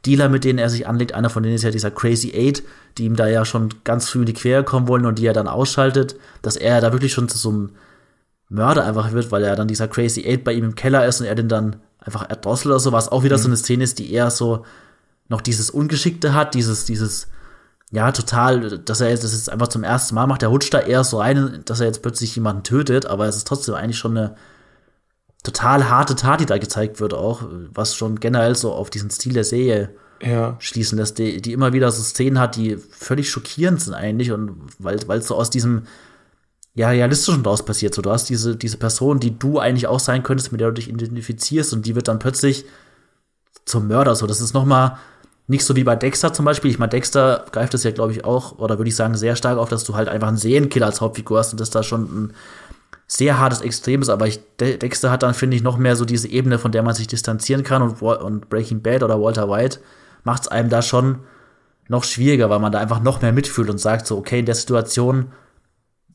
Dealer, 0.05 0.29
mit 0.29 0.45
denen 0.45 0.57
er 0.57 0.69
sich 0.69 0.87
anlegt, 0.87 1.13
einer 1.13 1.29
von 1.29 1.43
denen 1.43 1.55
ist 1.55 1.63
ja 1.63 1.69
dieser 1.71 1.91
Crazy 1.91 2.31
Eight, 2.33 2.63
die 2.97 3.05
ihm 3.05 3.15
da 3.15 3.27
ja 3.27 3.45
schon 3.45 3.69
ganz 3.83 4.09
früh 4.09 4.19
in 4.19 4.25
die 4.25 4.33
Quere 4.33 4.63
kommen 4.63 4.87
wollen 4.87 5.05
und 5.05 5.19
die 5.19 5.25
er 5.25 5.33
dann 5.33 5.47
ausschaltet, 5.47 6.15
dass 6.41 6.55
er 6.55 6.81
da 6.81 6.91
wirklich 6.93 7.13
schon 7.13 7.29
zu 7.29 7.37
so 7.37 7.49
einem 7.49 7.69
Mörder 8.49 8.85
einfach 8.85 9.11
wird, 9.11 9.31
weil 9.31 9.43
er 9.43 9.55
dann 9.55 9.67
dieser 9.67 9.87
Crazy 9.87 10.23
Eight 10.25 10.43
bei 10.43 10.53
ihm 10.53 10.63
im 10.63 10.75
Keller 10.75 11.05
ist 11.05 11.19
und 11.19 11.27
er 11.27 11.35
den 11.35 11.49
dann 11.49 11.75
einfach 11.99 12.27
erdrosselt 12.29 12.67
oder 12.67 12.79
so, 12.79 12.91
was 12.91 13.11
auch 13.11 13.23
wieder 13.23 13.37
mhm. 13.37 13.41
so 13.41 13.47
eine 13.49 13.57
Szene 13.57 13.83
ist, 13.83 13.99
die 13.99 14.11
eher 14.11 14.31
so 14.31 14.65
noch 15.27 15.41
dieses 15.41 15.69
Ungeschickte 15.69 16.33
hat, 16.33 16.53
dieses, 16.53 16.85
dieses, 16.85 17.27
ja, 17.91 18.11
total, 18.11 18.79
dass 18.79 19.01
er 19.01 19.09
jetzt, 19.09 19.23
das 19.23 19.33
ist 19.33 19.49
einfach 19.49 19.69
zum 19.69 19.83
ersten 19.83 20.15
Mal 20.15 20.27
macht, 20.27 20.41
der 20.41 20.49
rutscht 20.49 20.73
da 20.73 20.79
eher 20.79 21.03
so 21.03 21.19
rein, 21.19 21.61
dass 21.65 21.79
er 21.79 21.85
jetzt 21.85 22.01
plötzlich 22.01 22.35
jemanden 22.35 22.63
tötet, 22.63 23.05
aber 23.05 23.27
es 23.27 23.37
ist 23.37 23.47
trotzdem 23.47 23.75
eigentlich 23.75 23.97
schon 23.97 24.17
eine 24.17 24.35
total 25.43 25.89
harte 25.89 26.15
Tat, 26.15 26.41
die 26.41 26.45
da 26.45 26.57
gezeigt 26.57 26.99
wird, 26.99 27.13
auch, 27.13 27.43
was 27.73 27.95
schon 27.95 28.19
generell 28.19 28.55
so 28.55 28.73
auf 28.73 28.89
diesen 28.89 29.09
Stil 29.09 29.33
der 29.33 29.45
Serie 29.45 29.95
ja. 30.21 30.57
schließen 30.59 30.97
lässt, 30.97 31.17
die, 31.17 31.41
die 31.41 31.53
immer 31.53 31.71
wieder 31.71 31.89
so 31.91 32.03
Szenen 32.03 32.39
hat, 32.39 32.57
die 32.57 32.77
völlig 32.77 33.29
schockierend 33.29 33.81
sind 33.81 33.93
eigentlich 33.93 34.31
und 34.31 34.57
weil 34.79 34.95
es 34.95 35.27
so 35.27 35.35
aus 35.35 35.49
diesem 35.49 35.83
ja, 36.73 36.89
realistischen 36.89 37.43
daraus 37.43 37.63
passiert. 37.63 37.95
So, 37.95 38.01
du 38.01 38.11
hast 38.11 38.29
diese, 38.29 38.55
diese 38.55 38.77
Person, 38.77 39.19
die 39.19 39.37
du 39.37 39.59
eigentlich 39.59 39.87
auch 39.87 39.99
sein 39.99 40.23
könntest, 40.23 40.51
mit 40.51 40.61
der 40.61 40.67
du 40.67 40.75
dich 40.75 40.89
identifizierst 40.89 41.73
und 41.73 41.85
die 41.85 41.95
wird 41.95 42.07
dann 42.07 42.19
plötzlich 42.19 42.65
zum 43.65 43.87
Mörder. 43.87 44.15
So, 44.15 44.27
das 44.27 44.41
ist 44.41 44.53
noch 44.53 44.65
mal 44.65 44.99
nicht 45.47 45.63
so 45.65 45.75
wie 45.75 45.83
bei 45.83 45.95
Dexter 45.95 46.33
zum 46.33 46.45
Beispiel. 46.45 46.69
Ich 46.69 46.79
meine, 46.79 46.89
Dexter 46.89 47.45
greift 47.51 47.73
das 47.73 47.83
ja, 47.83 47.91
glaube 47.91 48.11
ich, 48.11 48.25
auch, 48.25 48.59
oder 48.59 48.77
würde 48.77 48.89
ich 48.89 48.95
sagen, 48.95 49.15
sehr 49.15 49.35
stark 49.35 49.57
auf, 49.57 49.69
dass 49.69 49.83
du 49.85 49.95
halt 49.95 50.09
einfach 50.09 50.27
einen 50.27 50.37
Serienkiller 50.37 50.85
als 50.85 51.01
Hauptfigur 51.01 51.39
hast 51.39 51.53
und 51.53 51.59
das 51.59 51.69
da 51.69 51.83
schon 51.83 52.03
ein 52.03 52.33
sehr 53.07 53.39
hartes 53.39 53.61
Extrem 53.61 54.01
ist. 54.01 54.09
Aber 54.09 54.27
ich, 54.27 54.41
Dexter 54.59 55.09
hat 55.09 55.23
dann, 55.23 55.33
finde 55.33 55.55
ich, 55.55 55.63
noch 55.63 55.77
mehr 55.77 55.95
so 55.95 56.03
diese 56.03 56.27
Ebene, 56.27 56.59
von 56.59 56.71
der 56.71 56.83
man 56.83 56.93
sich 56.93 57.07
distanzieren 57.07 57.63
kann 57.63 57.81
und, 57.81 58.01
und 58.01 58.49
Breaking 58.49 58.81
Bad 58.81 59.03
oder 59.03 59.21
Walter 59.21 59.49
White 59.49 59.79
macht 60.23 60.43
es 60.43 60.47
einem 60.49 60.69
da 60.69 60.81
schon 60.81 61.19
noch 61.87 62.03
schwieriger, 62.03 62.49
weil 62.49 62.59
man 62.59 62.73
da 62.73 62.79
einfach 62.79 63.01
noch 63.01 63.21
mehr 63.21 63.31
mitfühlt 63.31 63.69
und 63.69 63.79
sagt 63.79 64.07
so, 64.07 64.17
okay, 64.17 64.39
in 64.39 64.45
der 64.45 64.55
Situation 64.55 65.31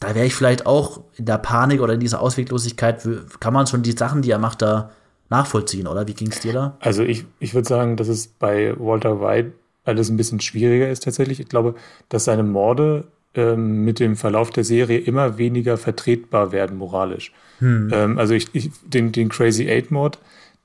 da 0.03 0.15
wäre 0.15 0.27
ich 0.27 0.35
vielleicht 0.35 0.67
auch 0.67 1.05
in 1.15 1.27
der 1.27 1.39
Panik 1.39 1.81
oder 1.81 1.95
in 1.95 2.01
dieser 2.01 2.21
Ausweglosigkeit, 2.21 3.09
kann 3.39 3.55
man 3.55 3.69
schon 3.69 3.83
die 3.83 3.93
Sachen, 3.93 4.23
die 4.23 4.33
er 4.33 4.39
macht, 4.39 4.61
da 4.61 4.91
nachvollziehen, 5.33 5.87
oder? 5.87 6.07
Wie 6.07 6.15
ging 6.15 6.31
es 6.31 6.41
dir 6.41 6.53
da? 6.53 6.77
Also 6.79 7.03
ich, 7.03 7.25
ich 7.41 7.55
würde 7.55 7.69
sagen, 7.69 7.97
dass 7.97 8.09
es 8.09 8.29
bei 8.29 8.75
Walter 8.79 9.21
White 9.21 9.53
alles 9.85 10.09
ein 10.09 10.17
bisschen 10.17 10.41
schwieriger 10.41 10.89
ist 10.89 11.03
tatsächlich. 11.03 11.41
Ich 11.41 11.49
glaube, 11.49 11.75
dass 12.09 12.25
seine 12.25 12.45
Morde 12.45 13.05
ähm, 13.35 13.85
mit 13.85 13.99
dem 13.99 14.15
Verlauf 14.17 14.51
der 14.51 14.63
Serie 14.63 14.99
immer 14.99 15.39
weniger 15.39 15.77
vertretbar 15.77 16.53
werden 16.53 16.77
moralisch. 16.77 17.33
Hm. 17.59 17.91
Ähm, 17.93 18.19
also 18.19 18.35
ich, 18.35 18.49
ich, 18.53 18.71
den, 18.85 19.11
den 19.11 19.29
Crazy 19.29 19.69
Eight 19.69 19.91
Mord, 19.91 20.19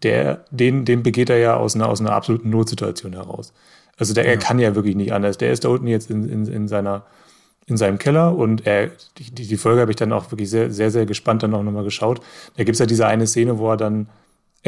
der, 0.03 0.45
den, 0.51 0.85
den 0.85 1.01
begeht 1.01 1.29
er 1.29 1.37
ja 1.37 1.55
aus 1.55 1.75
einer, 1.75 1.89
aus 1.89 1.99
einer 1.99 2.11
absoluten 2.11 2.49
Notsituation 2.49 3.13
heraus. 3.13 3.53
Also 3.97 4.13
der, 4.13 4.25
ja. 4.25 4.31
er 4.31 4.37
kann 4.37 4.59
ja 4.59 4.75
wirklich 4.75 4.95
nicht 4.95 5.13
anders. 5.13 5.37
Der 5.37 5.51
ist 5.51 5.63
da 5.63 5.69
unten 5.69 5.87
jetzt 5.87 6.11
in, 6.11 6.29
in, 6.29 6.45
in 6.45 6.67
seiner 6.67 7.05
in 7.69 7.75
seinem 7.75 7.99
Keller 7.99 8.33
und 8.33 8.65
er, 8.65 8.91
die, 9.17 9.29
die 9.29 9.57
Folge 9.57 9.81
habe 9.81 9.91
ich 9.91 9.97
dann 9.97 10.13
auch 10.13 10.31
wirklich 10.31 10.49
sehr, 10.49 10.71
sehr, 10.71 10.89
sehr 10.89 11.05
gespannt 11.05 11.43
dann 11.43 11.53
auch 11.53 11.63
nochmal 11.63 11.83
geschaut. 11.83 12.21
Da 12.55 12.63
gibt 12.63 12.75
es 12.75 12.79
ja 12.79 12.85
diese 12.85 13.05
eine 13.05 13.27
Szene, 13.27 13.59
wo 13.59 13.69
er 13.69 13.75
dann 13.75 14.07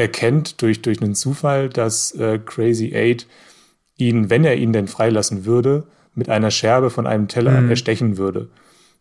erkennt 0.00 0.62
durch, 0.62 0.80
durch 0.82 1.02
einen 1.02 1.14
Zufall, 1.14 1.68
dass 1.68 2.12
äh, 2.12 2.38
Crazy 2.38 2.92
Eight 2.94 3.26
ihn, 3.98 4.30
wenn 4.30 4.44
er 4.44 4.56
ihn 4.56 4.72
denn 4.72 4.88
freilassen 4.88 5.44
würde, 5.44 5.84
mit 6.14 6.30
einer 6.30 6.50
Scherbe 6.50 6.90
von 6.90 7.06
einem 7.06 7.28
Teller 7.28 7.60
mhm. 7.60 7.70
erstechen 7.70 8.16
würde. 8.16 8.48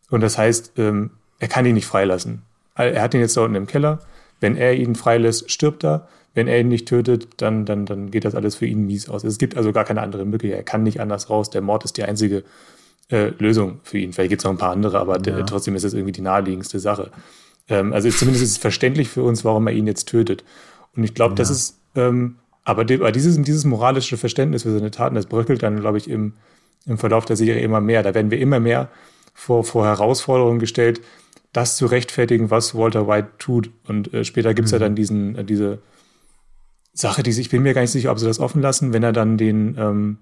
Und 0.10 0.22
das 0.22 0.38
heißt, 0.38 0.74
ähm, 0.78 1.12
er 1.40 1.48
kann 1.48 1.66
ihn 1.66 1.76
nicht 1.76 1.86
freilassen. 1.86 2.42
Er 2.76 3.02
hat 3.02 3.14
ihn 3.14 3.22
jetzt 3.22 3.36
da 3.38 3.42
unten 3.42 3.56
im 3.56 3.68
Keller. 3.68 4.00
Wenn 4.42 4.56
er 4.58 4.74
ihn 4.74 4.96
freilässt, 4.96 5.50
stirbt 5.50 5.84
er. 5.84 6.08
Wenn 6.34 6.48
er 6.48 6.60
ihn 6.60 6.68
nicht 6.68 6.88
tötet, 6.88 7.28
dann, 7.38 7.66
dann, 7.66 7.86
dann 7.86 8.12
geht 8.12 8.26
das 8.26 8.36
alles 8.36 8.56
für 8.56 8.66
ihn 8.66 8.86
mies 8.86 9.10
aus. 9.10 9.24
Es 9.24 9.38
gibt 9.38 9.58
also 9.58 9.72
gar 9.72 9.86
keine 9.86 10.02
andere 10.02 10.26
Möglichkeit. 10.26 10.60
Er 10.60 10.64
kann 10.64 10.84
nicht 10.84 11.00
anders 11.00 11.30
raus. 11.30 11.50
Der 11.50 11.62
Mord 11.62 11.86
ist 11.86 11.98
die 11.98 12.04
einzige 12.04 12.44
äh, 13.10 13.32
Lösung 13.40 13.80
für 13.84 13.98
ihn. 13.98 14.14
Vielleicht 14.14 14.30
gibt 14.30 14.42
es 14.42 14.46
noch 14.46 14.52
ein 14.52 14.58
paar 14.58 14.72
andere, 14.72 15.00
aber 15.00 15.20
ja. 15.26 15.44
trotzdem 15.44 15.76
ist 15.76 15.84
es 15.84 15.94
irgendwie 15.94 16.12
die 16.12 16.22
naheliegendste 16.22 16.80
Sache. 16.80 17.12
Ähm, 17.70 17.94
also 17.94 18.10
zumindest 18.10 18.44
ist 18.44 18.52
es 18.52 18.58
verständlich 18.58 19.10
für 19.10 19.24
uns, 19.24 19.46
warum 19.46 19.68
er 19.68 19.74
ihn 19.74 19.88
jetzt 19.88 20.08
tötet. 20.08 20.44
Und 20.96 21.04
ich 21.04 21.14
glaube, 21.14 21.34
ja. 21.34 21.36
das 21.36 21.50
ist, 21.50 21.80
ähm, 21.96 22.36
aber, 22.64 22.86
de, 22.86 23.00
aber 23.00 23.12
dieses, 23.12 23.42
dieses 23.42 23.66
moralische 23.66 24.18
Verständnis 24.18 24.64
für 24.64 24.72
seine 24.72 24.92
Taten, 24.92 25.16
das 25.16 25.26
bröckelt 25.26 25.64
dann, 25.64 25.80
glaube 25.80 25.98
ich, 25.98 26.10
im, 26.10 26.34
im 26.86 26.98
Verlauf 26.98 27.26
der 27.26 27.36
Serie 27.36 27.62
immer 27.62 27.82
mehr. 27.82 28.04
Da 28.04 28.14
werden 28.14 28.32
wir 28.32 28.40
immer 28.40 28.60
mehr 28.60 28.90
vor, 29.34 29.64
vor 29.64 29.86
Herausforderungen 29.86 30.60
gestellt, 30.60 31.02
das 31.54 31.78
zu 31.78 31.88
rechtfertigen, 31.88 32.52
was 32.52 32.76
Walter 32.76 33.08
White 33.08 33.30
tut. 33.38 33.72
Und 33.88 34.14
äh, 34.14 34.24
später 34.24 34.54
gibt 34.54 34.68
es 34.68 34.72
mhm. 34.72 34.76
ja 34.76 34.80
dann 34.80 34.96
diesen, 34.96 35.36
äh, 35.36 35.44
diese 35.44 35.80
Sache, 36.94 37.24
die 37.24 37.32
ich 37.32 37.50
bin 37.50 37.64
mir 37.64 37.74
gar 37.74 37.82
nicht 37.82 37.92
sicher, 37.92 38.12
ob 38.12 38.20
sie 38.20 38.26
das 38.26 38.40
offen 38.40 38.62
lassen, 38.62 38.94
wenn 38.94 39.04
er 39.04 39.14
dann 39.14 39.38
den, 39.38 39.76
ähm, 39.78 40.18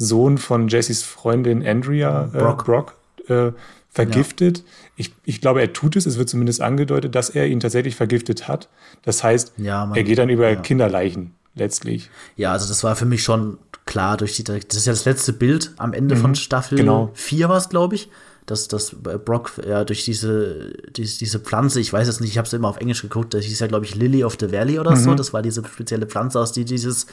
Sohn 0.00 0.38
von 0.38 0.68
Jessys 0.68 1.02
Freundin 1.02 1.64
Andrea 1.64 2.30
äh, 2.32 2.38
Brock, 2.38 2.64
Brock 2.64 2.94
äh, 3.28 3.52
vergiftet. 3.90 4.58
Ja. 4.58 4.64
Ich, 4.96 5.14
ich 5.24 5.40
glaube, 5.40 5.60
er 5.60 5.72
tut 5.72 5.96
es. 5.96 6.06
Es 6.06 6.16
wird 6.16 6.28
zumindest 6.28 6.60
angedeutet, 6.60 7.14
dass 7.14 7.30
er 7.30 7.46
ihn 7.46 7.60
tatsächlich 7.60 7.96
vergiftet 7.96 8.48
hat. 8.48 8.68
Das 9.02 9.22
heißt, 9.22 9.54
ja, 9.58 9.86
man, 9.86 9.96
er 9.96 10.04
geht 10.04 10.18
dann 10.18 10.28
über 10.28 10.48
ja. 10.48 10.56
Kinderleichen 10.56 11.34
letztlich. 11.54 12.10
Ja, 12.36 12.52
also 12.52 12.68
das 12.68 12.84
war 12.84 12.96
für 12.96 13.06
mich 13.06 13.22
schon 13.22 13.58
klar 13.84 14.16
durch 14.16 14.36
die. 14.36 14.44
Das 14.44 14.58
ist 14.76 14.86
ja 14.86 14.92
das 14.92 15.04
letzte 15.04 15.32
Bild 15.32 15.72
am 15.76 15.92
Ende 15.92 16.14
mhm, 16.14 16.20
von 16.20 16.34
Staffel 16.34 16.78
genau. 16.78 17.10
4 17.14 17.48
war 17.48 17.58
es, 17.58 17.68
glaube 17.68 17.96
ich. 17.96 18.08
Dass, 18.46 18.66
dass 18.66 18.96
Brock 18.96 19.52
ja 19.64 19.84
durch 19.84 20.04
diese, 20.04 20.72
diese, 20.96 21.18
diese 21.18 21.38
Pflanze, 21.38 21.78
ich 21.78 21.92
weiß 21.92 22.08
jetzt 22.08 22.20
nicht, 22.20 22.30
ich 22.30 22.38
habe 22.38 22.46
es 22.46 22.52
immer 22.52 22.68
auf 22.68 22.78
Englisch 22.78 23.02
geguckt, 23.02 23.32
das 23.32 23.44
hieß 23.44 23.60
ja, 23.60 23.68
glaube 23.68 23.84
ich, 23.84 23.94
Lily 23.94 24.24
of 24.24 24.38
the 24.40 24.50
Valley 24.50 24.80
oder 24.80 24.92
mhm. 24.92 24.96
so. 24.96 25.14
Das 25.14 25.32
war 25.32 25.42
diese 25.42 25.62
spezielle 25.64 26.06
Pflanze, 26.06 26.40
aus 26.40 26.50
die 26.50 26.64
dieses 26.64 27.06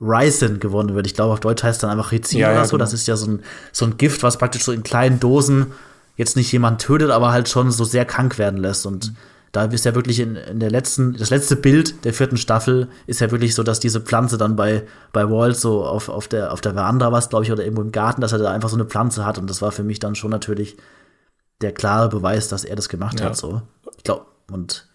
Ryzen 0.00 0.60
gewonnen 0.60 0.94
wird. 0.94 1.06
Ich 1.06 1.14
glaube, 1.14 1.32
auf 1.32 1.40
Deutsch 1.40 1.62
heißt 1.62 1.82
dann 1.82 1.90
einfach 1.90 2.12
Rizin 2.12 2.40
ja, 2.40 2.52
oder 2.52 2.64
so. 2.64 2.72
Genau. 2.72 2.84
Das 2.84 2.92
ist 2.92 3.06
ja 3.06 3.16
so 3.16 3.30
ein, 3.30 3.42
so 3.72 3.86
ein 3.86 3.96
Gift, 3.96 4.22
was 4.22 4.38
praktisch 4.38 4.64
so 4.64 4.72
in 4.72 4.82
kleinen 4.82 5.20
Dosen 5.20 5.68
jetzt 6.20 6.36
nicht 6.36 6.52
jemand 6.52 6.80
tötet, 6.80 7.10
aber 7.10 7.32
halt 7.32 7.48
schon 7.48 7.70
so 7.70 7.84
sehr 7.84 8.04
krank 8.04 8.38
werden 8.38 8.60
lässt. 8.60 8.86
Und 8.86 9.08
mhm. 9.08 9.16
da 9.52 9.64
ist 9.64 9.84
ja 9.84 9.94
wirklich 9.94 10.20
in, 10.20 10.36
in 10.36 10.60
der 10.60 10.70
letzten, 10.70 11.16
das 11.16 11.30
letzte 11.30 11.56
Bild 11.56 12.04
der 12.04 12.12
vierten 12.12 12.36
Staffel 12.36 12.88
ist 13.06 13.20
ja 13.20 13.30
wirklich 13.30 13.54
so, 13.54 13.62
dass 13.62 13.80
diese 13.80 14.00
Pflanze 14.00 14.38
dann 14.38 14.54
bei, 14.54 14.84
bei 15.12 15.28
Walt 15.28 15.56
so 15.56 15.84
auf, 15.84 16.08
auf 16.08 16.28
der, 16.28 16.52
auf 16.52 16.60
der 16.60 16.74
Veranda 16.74 17.10
was, 17.10 17.30
glaube 17.30 17.44
ich, 17.44 17.50
oder 17.50 17.64
irgendwo 17.64 17.82
im 17.82 17.90
Garten, 17.90 18.20
dass 18.20 18.32
er 18.32 18.38
da 18.38 18.52
einfach 18.52 18.68
so 18.68 18.76
eine 18.76 18.84
Pflanze 18.84 19.24
hat. 19.24 19.38
Und 19.38 19.48
das 19.48 19.62
war 19.62 19.72
für 19.72 19.82
mich 19.82 19.98
dann 19.98 20.14
schon 20.14 20.30
natürlich 20.30 20.76
der 21.62 21.72
klare 21.72 22.08
Beweis, 22.08 22.48
dass 22.48 22.64
er 22.64 22.76
das 22.76 22.88
gemacht 22.88 23.18
ja. 23.18 23.26
hat, 23.26 23.36
so. 23.36 23.62
Ich 23.96 24.04
glaube, 24.04 24.26
und 24.52 24.89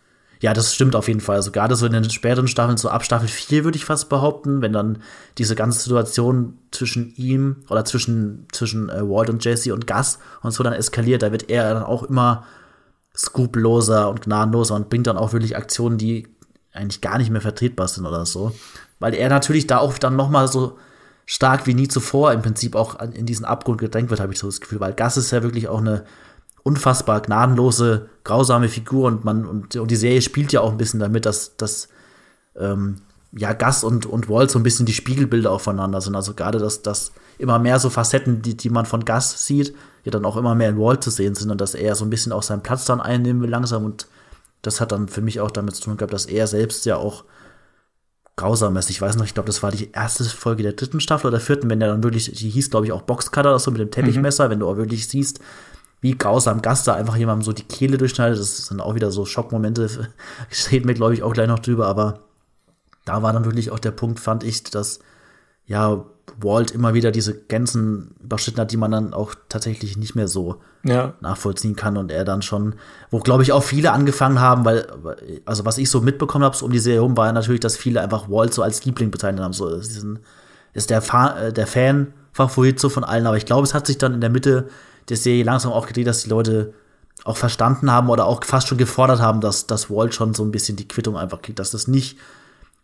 ja, 0.45 0.53
das 0.53 0.75
stimmt 0.75 0.95
auf 0.95 1.07
jeden 1.07 1.21
Fall. 1.21 1.37
Also 1.37 1.51
gerade 1.51 1.75
so 1.75 1.87
in 1.87 1.93
den 1.93 2.07
späteren 2.11 2.47
Staffeln, 2.47 2.77
so 2.77 2.87
ab 2.87 3.03
Staffel 3.03 3.27
4 3.27 3.63
würde 3.63 3.79
ich 3.79 3.85
fast 3.85 4.09
behaupten, 4.09 4.61
wenn 4.61 4.73
dann 4.73 4.99
diese 5.39 5.55
ganze 5.55 5.79
Situation 5.79 6.59
zwischen 6.69 7.15
ihm 7.15 7.63
oder 7.67 7.83
zwischen, 7.83 8.45
zwischen 8.51 8.89
äh, 8.89 9.01
Walt 9.01 9.31
und 9.31 9.43
Jesse 9.43 9.73
und 9.73 9.87
Gus 9.87 10.19
und 10.43 10.51
so 10.51 10.61
dann 10.61 10.73
eskaliert, 10.73 11.23
da 11.23 11.31
wird 11.31 11.49
er 11.49 11.73
dann 11.73 11.81
auch 11.81 12.03
immer 12.03 12.45
skrupelloser 13.17 14.07
und 14.07 14.21
gnadenloser 14.21 14.75
und 14.75 14.87
bringt 14.89 15.07
dann 15.07 15.17
auch 15.17 15.33
wirklich 15.33 15.57
Aktionen, 15.57 15.97
die 15.97 16.27
eigentlich 16.73 17.01
gar 17.01 17.17
nicht 17.17 17.31
mehr 17.31 17.41
vertretbar 17.41 17.87
sind 17.87 18.05
oder 18.05 18.27
so. 18.27 18.51
Weil 18.99 19.15
er 19.15 19.29
natürlich 19.29 19.65
da 19.65 19.79
auch 19.79 19.97
dann 19.97 20.15
noch 20.15 20.29
mal 20.29 20.47
so 20.47 20.77
stark 21.25 21.65
wie 21.65 21.73
nie 21.73 21.87
zuvor 21.87 22.33
im 22.33 22.43
Prinzip 22.43 22.75
auch 22.75 22.99
in 22.99 23.25
diesen 23.25 23.45
Abgrund 23.45 23.79
gedrängt 23.79 24.11
wird, 24.11 24.19
habe 24.19 24.33
ich 24.33 24.37
so 24.37 24.45
das 24.45 24.61
Gefühl. 24.61 24.79
Weil 24.79 24.93
Gus 24.93 25.17
ist 25.17 25.31
ja 25.31 25.41
wirklich 25.41 25.69
auch 25.69 25.79
eine 25.79 26.05
unfassbar 26.65 27.21
gnadenlose, 27.21 28.09
grausame 28.23 28.69
Figur 28.69 29.05
und 29.05 29.23
man 29.23 29.45
und, 29.45 29.75
und 29.75 29.91
die 29.91 29.95
Serie 29.95 30.23
spielt 30.23 30.51
ja 30.51 30.61
auch 30.61 30.71
ein 30.71 30.77
bisschen 30.77 30.99
damit, 30.99 31.27
dass, 31.27 31.55
dass 31.57 31.89
ähm, 32.55 33.01
ja 33.31 33.53
Gus 33.53 33.83
und, 33.83 34.07
und 34.07 34.29
Walt 34.29 34.49
so 34.49 34.57
ein 34.57 34.63
bisschen 34.63 34.87
die 34.87 34.93
Spiegelbilder 34.93 35.51
aufeinander 35.51 36.01
sind. 36.01 36.15
Also 36.15 36.33
gerade, 36.33 36.57
dass, 36.57 36.81
dass 36.81 37.11
immer 37.37 37.59
mehr 37.59 37.77
so 37.77 37.91
Facetten, 37.91 38.41
die, 38.41 38.57
die 38.57 38.71
man 38.71 38.87
von 38.87 39.05
Gus 39.05 39.45
sieht, 39.45 39.75
ja 40.05 40.11
dann 40.11 40.25
auch 40.25 40.37
immer 40.37 40.55
mehr 40.55 40.69
in 40.69 40.79
Walt 40.79 41.03
zu 41.03 41.11
sehen 41.11 41.35
sind 41.35 41.51
und 41.51 41.61
dass 41.61 41.75
er 41.75 41.93
so 41.93 42.03
ein 42.03 42.09
bisschen 42.09 42.31
auch 42.31 42.41
seinen 42.41 42.63
Platz 42.63 42.85
dann 42.85 42.99
einnehmen 42.99 43.43
will 43.43 43.49
langsam 43.49 43.85
und 43.85 44.07
das 44.63 44.81
hat 44.81 44.91
dann 44.91 45.07
für 45.07 45.21
mich 45.21 45.39
auch 45.41 45.51
damit 45.51 45.75
zu 45.75 45.83
tun 45.83 45.97
gehabt, 45.97 46.13
dass 46.13 46.25
er 46.25 46.47
selbst 46.47 46.87
ja 46.87 46.97
auch 46.97 47.25
grausam 48.37 48.75
ist. 48.77 48.89
Ich 48.89 48.99
weiß 48.99 49.17
noch, 49.17 49.25
ich 49.25 49.35
glaube, 49.35 49.47
das 49.47 49.61
war 49.61 49.69
die 49.69 49.91
erste 49.91 50.23
Folge 50.23 50.63
der 50.63 50.73
dritten 50.73 50.99
Staffel 50.99 51.27
oder 51.27 51.39
vierten, 51.39 51.69
wenn 51.69 51.79
der 51.79 51.89
dann 51.89 52.03
wirklich, 52.03 52.31
die 52.31 52.49
hieß, 52.49 52.71
glaube 52.71 52.87
ich, 52.87 52.91
auch 52.91 53.03
Boxcutter 53.03 53.49
oder 53.49 53.59
so 53.59 53.69
mit 53.69 53.81
dem 53.81 53.91
Teppichmesser, 53.91 54.47
mhm. 54.47 54.51
wenn 54.51 54.59
du 54.61 54.67
auch 54.67 54.77
wirklich 54.77 55.07
siehst, 55.07 55.39
wie 56.01 56.17
grausam 56.17 56.61
Gast 56.61 56.87
da 56.87 56.93
einfach 56.93 57.15
jemandem 57.15 57.43
so 57.43 57.51
die 57.51 57.63
Kehle 57.63 57.97
durchschneidet. 57.97 58.39
Das 58.39 58.67
sind 58.67 58.81
auch 58.81 58.95
wieder 58.95 59.11
so 59.11 59.25
Schockmomente. 59.25 59.89
Ich 60.49 60.71
rede 60.71 60.85
mir, 60.85 60.93
glaube 60.93 61.13
ich, 61.13 61.23
auch 61.23 61.33
gleich 61.33 61.47
noch 61.47 61.59
drüber, 61.59 61.87
aber 61.87 62.19
da 63.05 63.21
war 63.23 63.33
dann 63.33 63.45
wirklich 63.45 63.71
auch 63.71 63.79
der 63.79 63.91
Punkt, 63.91 64.19
fand 64.19 64.43
ich, 64.43 64.63
dass 64.63 64.99
ja 65.65 66.05
Walt 66.39 66.71
immer 66.71 66.93
wieder 66.93 67.11
diese 67.11 67.33
Grenzen 67.33 68.15
überschritten 68.21 68.59
hat, 68.59 68.71
die 68.71 68.77
man 68.77 68.91
dann 68.91 69.13
auch 69.13 69.35
tatsächlich 69.47 69.95
nicht 69.95 70.15
mehr 70.15 70.27
so 70.27 70.61
ja. 70.83 71.13
nachvollziehen 71.21 71.75
kann 71.75 71.97
und 71.97 72.11
er 72.11 72.25
dann 72.25 72.41
schon, 72.41 72.75
wo 73.09 73.19
glaube 73.19 73.43
ich 73.43 73.51
auch 73.51 73.63
viele 73.63 73.91
angefangen 73.91 74.39
haben, 74.39 74.65
weil, 74.65 74.85
also 75.45 75.65
was 75.65 75.77
ich 75.77 75.89
so 75.89 76.01
mitbekommen 76.01 76.43
habe, 76.43 76.55
so 76.55 76.65
um 76.65 76.71
die 76.71 76.79
Serie 76.79 76.99
herum, 76.99 77.15
war 77.15 77.31
natürlich, 77.31 77.61
dass 77.61 77.77
viele 77.77 78.01
einfach 78.01 78.29
Walt 78.29 78.53
so 78.53 78.63
als 78.63 78.85
Liebling 78.85 79.11
bezeichnet 79.11 79.43
haben, 79.43 79.53
so 79.53 79.69
ist, 79.69 80.05
ist 80.73 80.89
der, 80.89 81.01
Fa 81.01 81.37
äh, 81.39 81.53
der 81.53 81.67
Fan-Favorit 81.67 82.79
so 82.79 82.89
von 82.89 83.03
allen, 83.03 83.27
aber 83.27 83.37
ich 83.37 83.45
glaube, 83.45 83.63
es 83.63 83.73
hat 83.73 83.87
sich 83.87 83.97
dann 83.97 84.13
in 84.13 84.21
der 84.21 84.29
Mitte 84.29 84.67
der 85.09 85.17
Serie 85.17 85.43
langsam 85.43 85.71
aufgedreht, 85.71 86.07
dass 86.07 86.23
die 86.23 86.29
Leute 86.29 86.73
auch 87.23 87.37
verstanden 87.37 87.91
haben 87.91 88.09
oder 88.09 88.25
auch 88.25 88.43
fast 88.43 88.67
schon 88.67 88.77
gefordert 88.77 89.19
haben, 89.19 89.41
dass, 89.41 89.67
dass 89.67 89.89
Walt 89.89 90.13
schon 90.13 90.33
so 90.33 90.43
ein 90.43 90.51
bisschen 90.51 90.75
die 90.75 90.87
Quittung 90.87 91.17
einfach 91.17 91.41
kriegt, 91.41 91.59
dass 91.59 91.71
das 91.71 91.87
nicht 91.87 92.17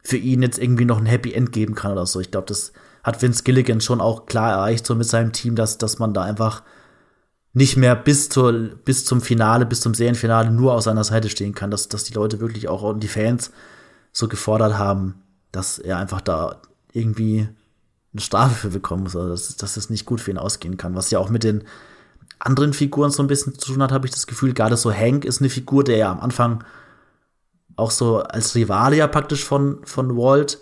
für 0.04 0.18
ihn 0.18 0.42
jetzt 0.42 0.58
irgendwie 0.58 0.86
noch 0.86 0.98
ein 0.98 1.06
Happy 1.06 1.34
End 1.34 1.52
geben 1.52 1.76
kann 1.76 1.92
oder 1.92 2.06
so. 2.06 2.20
Ich 2.20 2.32
glaube, 2.32 2.48
das 2.48 2.74
hat 3.04 3.22
Vince 3.22 3.44
Gilligan 3.44 3.82
schon 3.82 4.02
auch 4.02 4.26
klar 4.26 4.52
erreicht, 4.52 4.86
so 4.86 4.96
mit 4.96 5.08
seinem 5.08 5.32
Team, 5.32 5.56
dass, 5.56 5.78
dass 5.78 6.00
man 6.00 6.14
da 6.14 6.24
einfach 6.24 6.64
nicht 7.54 7.78
mehr 7.78 7.96
bis, 7.96 8.30
zur, 8.30 8.54
bis 8.54 9.06
zum 9.06 9.22
Finale, 9.22 9.66
bis 9.66 9.82
zum 9.82 9.94
Serienfinale 9.94 10.52
nur 10.52 10.74
auf 10.74 10.84
seiner 10.84 11.04
Seite 11.04 11.30
stehen 11.30 11.54
kann, 11.54 11.70
dass, 11.70 11.90
dass 11.90 12.04
die 12.04 12.14
Leute 12.14 12.40
wirklich 12.40 12.68
auch 12.68 12.84
und 12.84 13.02
die 13.02 13.08
Fans 13.08 13.52
so 14.12 14.28
gefordert 14.28 14.78
haben, 14.78 15.22
dass 15.52 15.78
er 15.78 15.98
einfach 15.98 16.22
da 16.22 16.62
irgendwie 16.94 17.50
eine 18.14 18.22
Strafe 18.22 18.56
für 18.56 18.70
bekommen 18.70 19.04
muss, 19.04 19.16
also 19.16 19.30
dass, 19.30 19.56
dass 19.58 19.78
es 19.78 19.90
nicht 19.90 20.06
gut 20.06 20.22
für 20.22 20.32
ihn 20.32 20.38
ausgehen 20.38 20.78
kann. 20.78 20.96
Was 20.96 21.12
ja 21.12 21.20
auch 21.20 21.30
mit 21.30 21.44
den 21.44 21.64
anderen 22.46 22.74
Figuren 22.74 23.12
so 23.12 23.24
ein 23.24 23.28
bisschen 23.28 23.58
zu 23.58 23.74
tun 23.74 23.84
hat, 23.84 23.92
habe 23.92 24.08
ich 24.08 24.14
das 24.14 24.28
Gefühl. 24.28 24.54
Gerade 24.54 24.78
so 24.78 24.92
Hank 24.92 25.26
ist 25.26 25.42
eine 25.42 25.50
Figur, 25.50 25.84
der 25.84 25.98
ja 25.98 26.12
am 26.12 26.20
Anfang 26.20 26.64
auch 27.76 27.92
so 27.92 28.20
als 28.20 28.56
Rivale 28.56 28.98
ja 28.98 29.08
praktisch 29.08 29.44
von, 29.44 29.80
von 29.86 30.18
Walt 30.18 30.60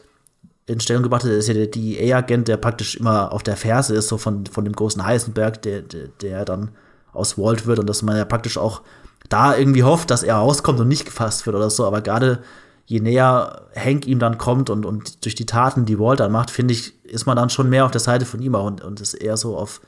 in 0.66 0.80
Stellung 0.80 1.04
gebracht 1.04 1.24
hat. 1.24 1.32
Er 1.32 1.38
ist 1.38 1.48
ja 1.48 1.54
der 1.54 1.68
DEA-Agent, 1.68 2.48
der 2.48 2.58
praktisch 2.58 2.96
immer 2.96 3.32
auf 3.32 3.44
der 3.44 3.58
Ferse 3.58 3.96
ist, 3.96 4.08
so 4.08 4.18
von, 4.18 4.46
von 4.46 4.64
dem 4.64 4.74
großen 4.74 5.04
Heisenberg, 5.04 5.62
der, 5.62 5.82
der, 5.82 6.08
der 6.22 6.46
dann 6.46 6.72
aus 7.12 7.38
Walt 7.38 7.66
wird 7.66 7.80
und 7.80 7.90
dass 7.90 8.04
man 8.04 8.16
ja 8.16 8.26
praktisch 8.26 8.58
auch 8.58 8.82
da 9.30 9.56
irgendwie 9.56 9.84
hofft, 9.84 10.12
dass 10.12 10.24
er 10.24 10.36
rauskommt 10.36 10.80
und 10.80 10.88
nicht 10.88 11.06
gefasst 11.06 11.46
wird 11.46 11.56
oder 11.56 11.70
so. 11.70 11.86
Aber 11.86 12.02
gerade 12.02 12.40
je 12.86 13.00
näher 13.00 13.68
Hank 13.76 14.08
ihm 14.08 14.20
dann 14.20 14.38
kommt 14.38 14.70
und, 14.70 14.86
und 14.86 15.26
durch 15.26 15.36
die 15.36 15.46
Taten, 15.46 15.86
die 15.86 16.00
Walt 16.00 16.20
dann 16.20 16.32
macht, 16.32 16.52
finde 16.52 16.74
ich, 16.74 17.04
ist 17.04 17.26
man 17.26 17.36
dann 17.36 17.50
schon 17.50 17.70
mehr 17.70 17.86
auf 17.86 17.92
der 17.92 18.02
Seite 18.02 18.26
von 18.26 18.42
ihm 18.42 18.56
und, 18.56 18.84
und 18.84 19.02
ist 19.02 19.14
eher 19.14 19.38
so 19.38 19.58
auf, 19.58 19.82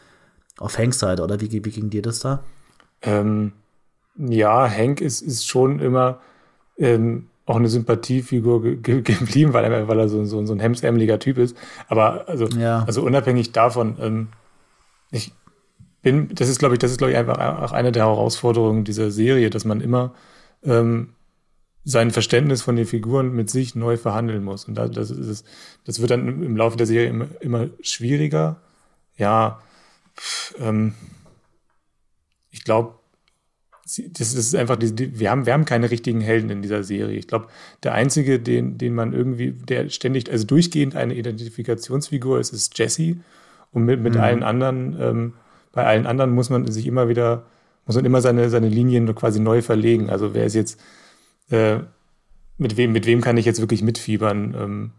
auf 0.62 0.78
Hanks 0.78 1.00
Seite. 1.00 1.24
Oder 1.24 1.42
wie, 1.42 1.52
wie 1.52 1.60
ging 1.60 1.90
dir 1.90 2.02
das 2.02 2.20
da? 2.20 2.44
Ähm, 3.02 3.54
ja, 4.18 4.70
Hank 4.70 5.02
ist, 5.02 5.22
ist 5.22 5.48
schon 5.48 5.80
immer 5.80 6.20
ähm, 6.78 7.28
auch 7.46 7.56
eine 7.56 7.70
Sympathiefigur 7.70 8.62
ge 8.62 8.76
ge 8.78 9.02
geblieben, 9.02 9.54
weil 9.54 9.66
er, 9.66 9.88
weil 9.88 10.00
er 10.00 10.10
so, 10.10 10.24
so, 10.26 10.46
so 10.46 10.54
ein 10.54 10.60
hemsärmeliger 10.60 11.20
Typ 11.20 11.38
ist. 11.38 11.56
Aber 11.88 12.28
also, 12.28 12.46
ja. 12.48 12.84
also 12.86 13.02
unabhängig 13.02 13.52
davon, 13.52 13.98
ähm, 14.00 14.28
ich 15.12 15.34
bin, 16.02 16.30
das 16.34 16.50
ist, 16.50 16.60
glaube 16.60 16.76
ich, 16.76 16.80
das 16.80 16.92
ist, 16.92 16.98
glaube 16.98 17.12
ich, 17.12 17.18
einfach 17.18 17.38
auch 17.62 17.72
eine 17.72 17.92
der 17.92 18.06
Herausforderungen 18.06 18.84
dieser 18.84 19.12
Serie, 19.12 19.50
dass 19.50 19.66
man 19.66 19.82
immer 19.82 20.14
ähm, 20.64 21.10
sein 21.84 22.12
Verständnis 22.12 22.62
von 22.62 22.76
den 22.76 22.86
Figuren 22.86 23.34
mit 23.34 23.50
sich 23.50 23.76
neu 23.76 23.98
verhandeln 23.98 24.44
muss. 24.44 24.66
Und 24.66 24.76
das, 24.76 24.92
das, 24.92 25.12
ist, 25.12 25.46
das 25.86 26.00
wird 26.00 26.12
dann 26.12 26.44
im 26.44 26.56
Laufe 26.56 26.78
der 26.78 26.88
Serie 26.88 27.10
immer, 27.10 27.26
immer 27.40 27.68
schwieriger. 27.82 28.58
Ja, 29.18 29.60
ähm, 30.60 30.94
ich 32.50 32.64
glaube, 32.64 32.96
das 33.84 34.34
ist 34.34 34.56
einfach, 34.56 34.78
die, 34.78 35.20
wir, 35.20 35.32
haben, 35.32 35.46
wir 35.46 35.54
haben 35.54 35.66
keine 35.66 35.92
richtigen 35.92 36.22
Helden 36.22 36.50
in 36.50 36.62
dieser 36.62 36.84
Serie. 36.84 37.18
Ich 37.18 37.28
glaube, 37.28 37.48
der 37.84 37.94
einzige, 37.94 38.40
den, 38.40 38.78
den 38.78 38.94
man 38.94 39.14
irgendwie, 39.14 39.52
der 39.52 39.90
ständig, 39.90 40.32
also 40.32 40.46
durchgehend 40.46 40.96
eine 40.96 41.16
Identifikationsfigur 41.16 42.40
ist, 42.40 42.54
ist 42.54 42.78
Jesse. 42.78 43.18
Und 43.72 43.86
mit, 43.86 44.02
mit 44.02 44.16
mhm. 44.16 44.22
allen 44.22 44.44
anderen, 44.44 44.98
ähm, 45.00 45.34
bei 45.72 45.86
allen 45.86 46.06
anderen 46.06 46.32
muss 46.32 46.50
man 46.50 46.70
sich 46.72 46.88
immer 46.88 47.10
wieder, 47.10 47.46
muss 47.86 47.96
man 47.96 48.06
immer 48.06 48.22
seine, 48.22 48.50
seine 48.50 48.70
Linien 48.70 49.14
quasi 49.16 49.40
neu 49.40 49.62
verlegen. 49.62 50.10
Also 50.10 50.34
wer 50.34 50.46
ist 50.46 50.56
jetzt, 50.56 50.80
äh, 51.50 51.80
mit 52.58 52.78
wem, 52.78 52.92
mit 52.92 53.06
wem 53.06 53.22
kann 53.22 53.38
ich 53.38 53.46
jetzt 53.46 53.62
wirklich 53.62 53.82
mitfiebern? 53.82 54.56
Ähm, 54.58 54.92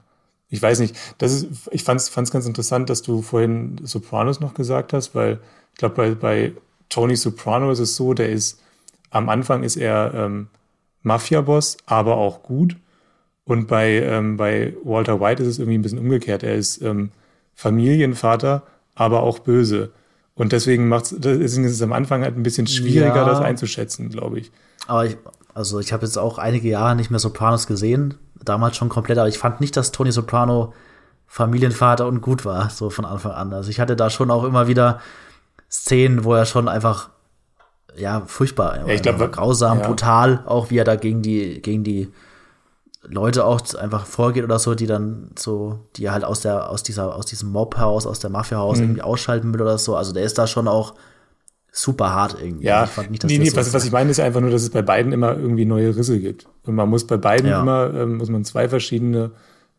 ich 0.53 0.61
weiß 0.61 0.81
nicht. 0.81 0.95
Das 1.17 1.33
ist, 1.33 1.47
ich 1.71 1.83
fand 1.83 1.99
es 1.99 2.31
ganz 2.31 2.47
interessant, 2.47 2.91
dass 2.91 3.01
du 3.01 3.23
vorhin 3.23 3.81
Sopranos 3.85 4.39
noch 4.39 4.53
gesagt 4.53 4.93
hast, 4.93 5.15
weil 5.15 5.41
ich 5.73 5.79
glaube, 5.79 5.95
bei, 5.95 6.15
bei 6.15 6.53
Tony 6.91 7.17
Soprano 7.17 7.71
ist 7.71 7.79
es 7.79 7.97
so, 7.97 8.13
der 8.13 8.29
ist, 8.29 8.61
am 9.09 9.31
Anfang 9.31 9.63
ist 9.63 9.77
er 9.77 10.13
ähm, 10.15 10.49
Mafia-Boss, 11.01 11.79
aber 11.87 12.19
auch 12.19 12.43
gut. 12.43 12.77
Und 13.45 13.67
bei, 13.67 14.03
ähm, 14.03 14.37
bei 14.37 14.77
Walter 14.85 15.21
White 15.21 15.43
ist 15.43 15.49
es 15.49 15.59
irgendwie 15.59 15.79
ein 15.79 15.83
bisschen 15.83 15.99
umgekehrt. 15.99 16.43
Er 16.43 16.55
ist 16.55 16.83
ähm, 16.83 17.13
Familienvater, 17.55 18.63
aber 18.95 19.23
auch 19.23 19.39
böse. 19.39 19.91
Und 20.35 20.53
deswegen, 20.53 20.87
macht's, 20.87 21.15
deswegen 21.17 21.65
ist 21.65 21.73
es 21.73 21.81
am 21.81 21.95
Anfang 21.95 22.23
halt 22.23 22.37
ein 22.37 22.43
bisschen 22.43 22.67
schwieriger, 22.67 23.17
ja, 23.17 23.25
das 23.25 23.41
einzuschätzen, 23.41 24.11
glaube 24.11 24.41
ich. 24.41 24.53
Aber 24.87 25.07
ich, 25.07 25.17
also 25.55 25.81
ich 25.81 25.95
habe 25.95 26.05
jetzt 26.05 26.19
auch 26.19 26.37
einige 26.37 26.69
Jahre 26.69 26.95
nicht 26.95 27.11
mehr 27.11 27.21
Sopranos 27.21 27.67
gesehen, 27.67 28.17
damals 28.45 28.77
schon 28.77 28.89
komplett, 28.89 29.19
aber 29.19 29.29
ich 29.29 29.39
fand 29.39 29.61
nicht, 29.61 29.77
dass 29.77 29.93
Tony 29.93 30.13
Soprano 30.13 30.73
Familienvater 31.27 32.07
und 32.07 32.21
gut 32.21 32.45
war, 32.45 32.69
so 32.69 32.91
von 32.91 33.05
Anfang 33.07 33.33
an. 33.33 33.55
Also 33.55 33.71
ich 33.71 33.81
hatte 33.81 33.97
da 33.97 34.11
schon 34.11 34.31
auch 34.31 34.45
immer 34.45 34.69
wieder 34.69 35.01
Szenen, 35.71 36.25
wo 36.25 36.35
er 36.35 36.45
schon 36.45 36.69
einfach 36.69 37.09
ja 37.97 38.23
furchtbar, 38.27 38.79
ja, 38.79 38.87
ich 38.89 39.03
glaube 39.03 39.29
grausam, 39.31 39.81
ja. 39.81 39.87
brutal, 39.87 40.43
auch 40.47 40.71
wie 40.71 40.79
er 40.79 40.85
da 40.85 40.97
gegen 40.97 41.23
die 41.23 41.63
gegen 41.63 41.85
die 41.85 42.13
Leute 43.03 43.45
auch 43.45 43.61
einfach 43.75 44.07
vorgeht 44.07 44.45
oder 44.45 44.59
so, 44.59 44.75
die 44.75 44.87
dann 44.87 45.31
so, 45.39 45.79
die 45.97 46.11
halt 46.11 46.25
aus 46.25 46.41
der 46.41 46.69
aus 46.69 46.83
dieser 46.83 47.15
aus 47.17 47.27
diesem 47.27 47.51
Mob 47.51 47.79
Haus, 47.79 48.07
aus 48.07 48.21
der 48.21 48.31
Mafia 48.31 48.59
Haus 48.59 48.79
mhm. 48.79 48.85
irgendwie 48.85 49.03
ausschalten 49.03 49.53
will 49.53 49.63
oder 49.63 49.79
so. 49.79 49.97
Also 49.97 50.13
der 50.13 50.25
ist 50.25 50.39
da 50.39 50.47
schon 50.47 50.69
auch 50.69 50.95
super 51.73 52.13
hart 52.13 52.37
irgendwie. 52.41 52.67
Ja, 52.67 52.85
ich 52.85 52.91
fand 52.91 53.11
nicht, 53.11 53.25
dass 53.25 53.31
nee, 53.31 53.39
nee, 53.39 53.49
so 53.49 53.57
was, 53.57 53.73
was 53.73 53.85
ich 53.85 53.91
meine 53.91 54.11
ist 54.11 54.21
einfach 54.21 54.43
nur, 54.43 54.51
dass 54.51 54.63
es 54.63 54.71
bei 54.71 54.83
beiden 54.83 55.11
immer 55.11 55.37
irgendwie 55.37 55.65
neue 55.65 55.97
Risse 55.97 56.21
gibt. 56.21 56.47
Und 56.65 56.75
man 56.75 56.89
muss 56.89 57.07
bei 57.07 57.17
beiden 57.17 57.49
ja. 57.49 57.63
immer, 57.63 57.93
ähm, 57.95 58.19
muss 58.19 58.29
man 58.29 58.45
zwei 58.45 58.69
verschiedene 58.69 59.33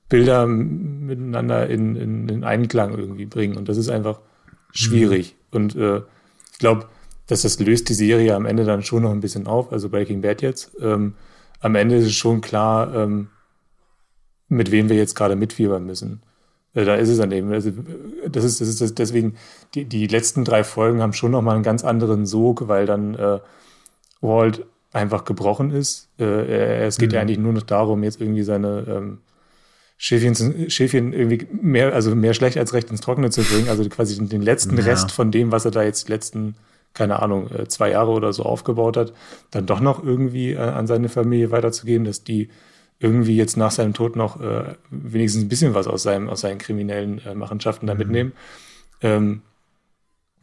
Bilder 0.09 0.47
miteinander 0.47 1.69
in, 1.69 1.95
in, 1.95 2.27
in 2.27 2.43
Einklang 2.43 2.97
irgendwie 2.97 3.27
bringen. 3.27 3.55
Und 3.55 3.69
das 3.69 3.77
ist 3.77 3.89
einfach 3.89 4.19
schwierig. 4.71 5.35
Mhm. 5.51 5.55
Und 5.55 5.75
äh, 5.75 5.97
ich 6.51 6.57
glaube, 6.57 6.87
dass 7.27 7.43
das 7.43 7.59
löst 7.59 7.87
die 7.89 7.93
Serie 7.93 8.35
am 8.35 8.47
Ende 8.47 8.65
dann 8.65 8.81
schon 8.81 9.03
noch 9.03 9.11
ein 9.11 9.21
bisschen 9.21 9.45
auf, 9.45 9.71
also 9.71 9.87
Breaking 9.87 10.21
Bad 10.21 10.41
jetzt. 10.41 10.71
Ähm, 10.81 11.13
am 11.59 11.75
Ende 11.75 11.95
ist 11.95 12.07
es 12.07 12.15
schon 12.15 12.41
klar, 12.41 12.93
ähm, 12.95 13.29
mit 14.49 14.71
wem 14.71 14.89
wir 14.89 14.97
jetzt 14.97 15.15
gerade 15.15 15.35
mitfiebern 15.35 15.85
müssen. 15.85 16.21
Äh, 16.73 16.85
da 16.85 16.95
ist 16.95 17.09
es 17.09 17.17
dann 17.17 17.31
eben. 17.31 17.51
Also, 17.51 17.71
das 18.27 18.43
ist, 18.43 18.61
das 18.61 18.67
ist 18.67 18.81
das, 18.81 18.93
deswegen, 18.93 19.35
die, 19.75 19.85
die 19.85 20.07
letzten 20.07 20.43
drei 20.43 20.63
Folgen 20.63 21.01
haben 21.01 21.13
schon 21.13 21.31
nochmal 21.31 21.55
einen 21.55 21.63
ganz 21.63 21.83
anderen 21.83 22.25
Sog, 22.25 22.67
weil 22.67 22.85
dann 22.85 23.15
äh, 23.15 23.39
Walt 24.21 24.65
einfach 24.91 25.25
gebrochen 25.25 25.71
ist. 25.71 26.09
Äh, 26.19 26.85
es 26.85 26.97
geht 26.97 27.09
mhm. 27.09 27.15
ja 27.15 27.21
eigentlich 27.21 27.39
nur 27.39 27.53
noch 27.53 27.63
darum, 27.63 28.03
jetzt 28.03 28.21
irgendwie 28.21 28.43
seine 28.43 28.85
ähm, 28.87 29.17
Schäfchen, 29.97 30.69
Schäfchen 30.69 31.13
irgendwie 31.13 31.47
mehr, 31.51 31.93
also 31.93 32.15
mehr 32.15 32.33
schlecht 32.33 32.57
als 32.57 32.73
recht 32.73 32.89
ins 32.91 33.01
Trockene 33.01 33.29
zu 33.29 33.41
bringen. 33.43 33.69
Also 33.69 33.87
quasi 33.89 34.23
den 34.25 34.41
letzten 34.41 34.77
ja. 34.77 34.83
Rest 34.83 35.11
von 35.11 35.31
dem, 35.31 35.51
was 35.51 35.65
er 35.65 35.71
da 35.71 35.83
jetzt 35.83 36.09
letzten, 36.09 36.55
keine 36.93 37.21
Ahnung, 37.21 37.49
äh, 37.51 37.67
zwei 37.67 37.91
Jahre 37.91 38.11
oder 38.11 38.33
so 38.33 38.43
aufgebaut 38.43 38.97
hat, 38.97 39.13
dann 39.51 39.65
doch 39.65 39.79
noch 39.79 40.03
irgendwie 40.03 40.51
äh, 40.51 40.57
an 40.57 40.87
seine 40.87 41.09
Familie 41.09 41.51
weiterzugeben, 41.51 42.05
dass 42.05 42.23
die 42.23 42.49
irgendwie 43.03 43.35
jetzt 43.35 43.57
nach 43.57 43.71
seinem 43.71 43.93
Tod 43.93 44.15
noch 44.15 44.39
äh, 44.39 44.75
wenigstens 44.89 45.43
ein 45.43 45.49
bisschen 45.49 45.73
was 45.73 45.87
aus, 45.87 46.03
seinem, 46.03 46.29
aus 46.29 46.39
seinen 46.39 46.57
kriminellen 46.57 47.19
äh, 47.25 47.35
Machenschaften 47.35 47.85
da 47.85 47.93
mhm. 47.93 47.99
mitnehmen. 47.99 48.31
Ähm, 49.01 49.41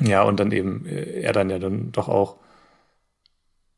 ja, 0.02 0.22
und 0.22 0.38
dann 0.38 0.52
eben 0.52 0.84
äh, 0.84 1.22
er 1.22 1.32
dann 1.32 1.48
ja 1.48 1.58
dann 1.58 1.90
doch 1.90 2.08
auch 2.08 2.36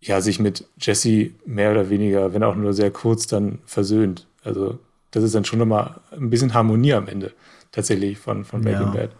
ja 0.01 0.21
sich 0.21 0.41
mit 0.41 0.67
Jesse 0.81 1.31
mehr 1.47 1.71
oder 1.71 1.91
weniger, 1.91 2.35
wenn 2.35 2.43
auch 2.43 2.57
nur 2.57 2.73
sehr 2.73 2.91
kurz, 2.91 3.29
dann 3.29 3.61
versöhnt. 3.67 4.27
Also 4.43 4.81
das 5.13 5.23
ist 5.23 5.37
dann 5.37 5.45
schon 5.45 5.61
nochmal 5.61 6.01
ein 6.11 6.31
bisschen 6.31 6.53
Harmonie 6.53 6.95
am 6.95 7.07
Ende 7.07 7.33
tatsächlich 7.71 8.19
von, 8.19 8.45
von 8.45 8.63
Breaking 8.63 8.89
ja. 8.89 8.93
Bad. 8.93 9.11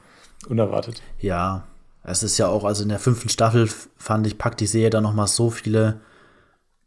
Unerwartet. 0.49 1.01
Ja, 1.21 1.69
es 2.03 2.25
ist 2.25 2.37
ja 2.37 2.49
auch, 2.49 2.65
also 2.65 2.83
in 2.83 2.89
der 2.89 2.99
fünften 2.99 3.29
Staffel 3.29 3.69
fand 3.97 4.27
ich, 4.27 4.39
packt 4.39 4.59
die 4.59 4.67
Serie 4.67 4.91
dann 4.91 5.05
nochmal 5.05 5.29
so 5.29 5.51
viele 5.51 6.01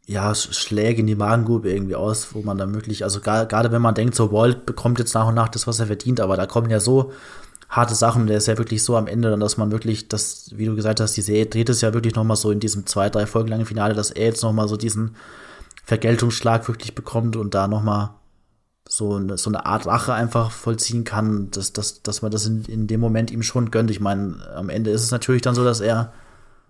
ja, 0.06 0.34
Schläge 0.34 1.00
in 1.00 1.06
die 1.08 1.16
Magengrube 1.16 1.70
irgendwie 1.70 1.96
aus, 1.96 2.28
wo 2.32 2.42
man 2.42 2.56
dann 2.58 2.74
wirklich, 2.74 3.02
also 3.02 3.20
gerade 3.20 3.72
wenn 3.72 3.82
man 3.82 3.94
denkt, 3.94 4.14
so 4.14 4.32
Walt 4.32 4.64
bekommt 4.64 5.00
jetzt 5.00 5.14
nach 5.14 5.26
und 5.26 5.34
nach 5.34 5.48
das, 5.48 5.66
was 5.66 5.80
er 5.80 5.86
verdient, 5.86 6.20
aber 6.20 6.36
da 6.36 6.46
kommen 6.46 6.70
ja 6.70 6.78
so 6.78 7.12
harte 7.68 7.96
Sachen, 7.96 8.28
der 8.28 8.36
ist 8.36 8.46
ja 8.46 8.56
wirklich 8.56 8.84
so 8.84 8.96
am 8.96 9.08
Ende, 9.08 9.30
dann, 9.30 9.40
dass 9.40 9.56
man 9.56 9.72
wirklich, 9.72 10.06
das, 10.06 10.50
wie 10.54 10.66
du 10.66 10.76
gesagt 10.76 11.00
hast, 11.00 11.16
die 11.16 11.22
Serie 11.22 11.46
dreht 11.46 11.68
es 11.68 11.80
ja 11.80 11.92
wirklich 11.92 12.14
nochmal 12.14 12.36
so 12.36 12.52
in 12.52 12.60
diesem 12.60 12.86
zwei, 12.86 13.10
drei 13.10 13.26
Folgen 13.26 13.48
langen 13.48 13.66
Finale, 13.66 13.94
dass 13.94 14.12
er 14.12 14.26
jetzt 14.26 14.44
nochmal 14.44 14.68
so 14.68 14.76
diesen 14.76 15.16
Vergeltungsschlag 15.84 16.68
wirklich 16.68 16.94
bekommt 16.94 17.34
und 17.34 17.54
da 17.54 17.66
nochmal 17.66 18.10
so 18.88 19.16
eine, 19.16 19.36
so 19.36 19.50
eine 19.50 19.66
Art 19.66 19.86
Rache 19.86 20.14
einfach 20.14 20.52
vollziehen 20.52 21.02
kann, 21.02 21.50
dass, 21.50 21.72
dass, 21.72 22.02
dass 22.02 22.22
man 22.22 22.30
das 22.30 22.46
in, 22.46 22.64
in 22.66 22.86
dem 22.86 23.00
Moment 23.00 23.32
ihm 23.32 23.42
schon 23.42 23.72
gönnt. 23.72 23.90
Ich 23.90 23.98
meine, 23.98 24.36
am 24.54 24.68
Ende 24.68 24.90
ist 24.90 25.02
es 25.02 25.10
natürlich 25.10 25.42
dann 25.42 25.56
so, 25.56 25.64
dass 25.64 25.80
er 25.80 26.12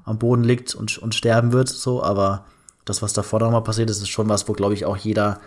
am 0.05 0.18
Boden 0.18 0.44
liegt 0.44 0.75
und, 0.75 0.96
und 0.96 1.14
sterben 1.14 1.53
wird, 1.53 1.68
so, 1.68 2.03
aber 2.03 2.46
das, 2.87 3.03
was 3.03 3.12
davor 3.12 3.40
nochmal 3.40 3.62
passiert 3.62 3.90
ist, 3.90 4.01
ist 4.01 4.09
schon 4.09 4.29
was, 4.31 4.49
wo, 4.49 4.53
glaube 4.55 4.72
ich, 4.72 4.87
auch 4.87 4.96
jeder 4.96 5.40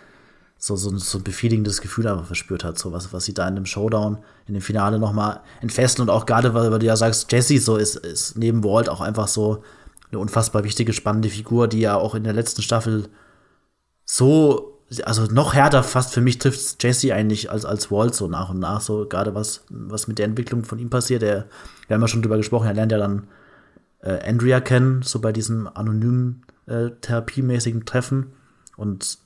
so, 0.57 0.75
so, 0.75 0.95
so 0.97 1.17
ein 1.17 1.23
befriedigendes 1.23 1.79
Gefühl 1.79 2.05
einfach 2.05 2.25
verspürt 2.25 2.65
hat, 2.65 2.77
so 2.77 2.91
was, 2.91 3.13
was 3.13 3.23
sie 3.23 3.33
da 3.33 3.47
in 3.47 3.55
dem 3.55 3.65
Showdown, 3.65 4.17
in 4.45 4.53
dem 4.53 4.61
Finale 4.61 4.99
nochmal 4.99 5.39
entfesten 5.61 6.03
und 6.03 6.09
auch 6.09 6.25
gerade, 6.25 6.53
weil, 6.53 6.69
weil 6.69 6.79
du 6.79 6.85
ja 6.85 6.97
sagst, 6.97 7.31
Jesse 7.31 7.59
so 7.59 7.77
ist, 7.77 7.95
ist 7.95 8.37
neben 8.37 8.63
Walt 8.63 8.89
auch 8.89 8.99
einfach 8.99 9.29
so 9.29 9.63
eine 10.11 10.19
unfassbar 10.19 10.65
wichtige, 10.65 10.91
spannende 10.91 11.29
Figur, 11.29 11.69
die 11.69 11.79
ja 11.79 11.95
auch 11.95 12.13
in 12.13 12.25
der 12.25 12.33
letzten 12.33 12.61
Staffel 12.61 13.07
so, 14.03 14.81
also 15.03 15.25
noch 15.27 15.53
härter 15.53 15.81
fast 15.81 16.13
für 16.13 16.21
mich 16.21 16.39
trifft 16.39 16.83
Jesse 16.83 17.13
eigentlich 17.13 17.49
als, 17.49 17.63
als 17.63 17.89
Walt 17.89 18.13
so 18.13 18.27
nach 18.27 18.49
und 18.49 18.59
nach, 18.59 18.81
so 18.81 19.07
gerade 19.07 19.33
was, 19.35 19.63
was 19.69 20.09
mit 20.09 20.19
der 20.19 20.25
Entwicklung 20.25 20.65
von 20.65 20.77
ihm 20.77 20.89
passiert. 20.89 21.23
Er, 21.23 21.45
wir 21.87 21.93
haben 21.95 22.01
ja 22.01 22.07
schon 22.09 22.21
drüber 22.21 22.37
gesprochen, 22.37 22.67
er 22.67 22.73
lernt 22.73 22.91
ja 22.91 22.97
dann 22.97 23.27
äh, 24.01 24.27
Andrea 24.27 24.59
kennen, 24.59 25.03
so 25.03 25.21
bei 25.21 25.31
diesem 25.31 25.69
anonymen 25.73 26.43
äh, 26.69 26.91
therapiemäßigen 27.01 27.85
Treffen. 27.85 28.33
Und 28.77 29.17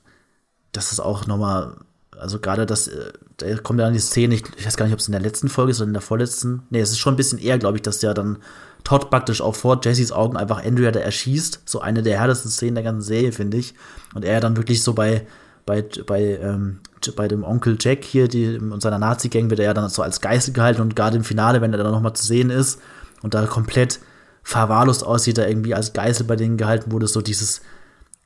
das 0.72 0.92
ist 0.92 1.00
auch 1.00 1.26
nochmal, 1.26 1.76
also 2.18 2.40
gerade 2.40 2.66
das, 2.66 2.88
äh, 2.88 3.12
da 3.36 3.56
kommt 3.58 3.78
ja 3.78 3.86
dann 3.86 3.94
die 3.94 4.00
Szene, 4.00 4.34
ich, 4.34 4.44
ich 4.56 4.66
weiß 4.66 4.76
gar 4.76 4.86
nicht, 4.86 4.94
ob 4.94 5.00
es 5.00 5.08
in 5.08 5.12
der 5.12 5.20
letzten 5.20 5.48
Folge 5.48 5.72
ist 5.72 5.80
oder 5.80 5.88
in 5.88 5.94
der 5.94 6.02
vorletzten. 6.02 6.62
Nee, 6.70 6.80
es 6.80 6.90
ist 6.90 6.98
schon 6.98 7.14
ein 7.14 7.18
bisschen 7.18 7.38
eher, 7.38 7.58
glaube 7.58 7.76
ich, 7.76 7.82
dass 7.82 8.02
ja 8.02 8.14
dann 8.14 8.38
Todd 8.82 9.10
praktisch 9.10 9.40
auch 9.40 9.54
vor 9.54 9.80
Jessys 9.82 10.12
Augen 10.12 10.36
einfach 10.36 10.64
Andrea 10.64 10.90
da 10.90 11.00
erschießt. 11.00 11.62
So 11.64 11.80
eine 11.80 12.02
der 12.02 12.18
härtesten 12.18 12.50
Szenen 12.50 12.74
der 12.74 12.84
ganzen 12.84 13.06
Serie, 13.06 13.32
finde 13.32 13.56
ich. 13.56 13.74
Und 14.14 14.24
er 14.24 14.40
dann 14.40 14.56
wirklich 14.56 14.82
so 14.82 14.92
bei, 14.92 15.26
bei, 15.64 15.84
bei, 16.06 16.38
ähm, 16.40 16.80
bei 17.16 17.28
dem 17.28 17.44
Onkel 17.44 17.76
Jack 17.80 18.04
hier 18.04 18.28
die, 18.28 18.58
und 18.58 18.82
seiner 18.82 18.98
Nazi-Gang 18.98 19.50
wird 19.50 19.60
er 19.60 19.66
ja 19.66 19.74
dann 19.74 19.88
so 19.88 20.02
als 20.02 20.20
Geisel 20.20 20.52
gehalten 20.52 20.82
und 20.82 20.96
gerade 20.96 21.16
im 21.16 21.24
Finale, 21.24 21.60
wenn 21.60 21.72
er 21.72 21.82
dann 21.82 21.92
nochmal 21.92 22.14
zu 22.14 22.26
sehen 22.26 22.50
ist 22.50 22.80
und 23.22 23.34
da 23.34 23.46
komplett 23.46 24.00
verwahrlost 24.44 25.04
aussieht, 25.04 25.38
da 25.38 25.46
irgendwie 25.46 25.74
als 25.74 25.92
Geisel 25.92 26.26
bei 26.26 26.36
denen 26.36 26.56
gehalten 26.56 26.92
wurde, 26.92 27.08
so 27.08 27.22
dieses 27.22 27.62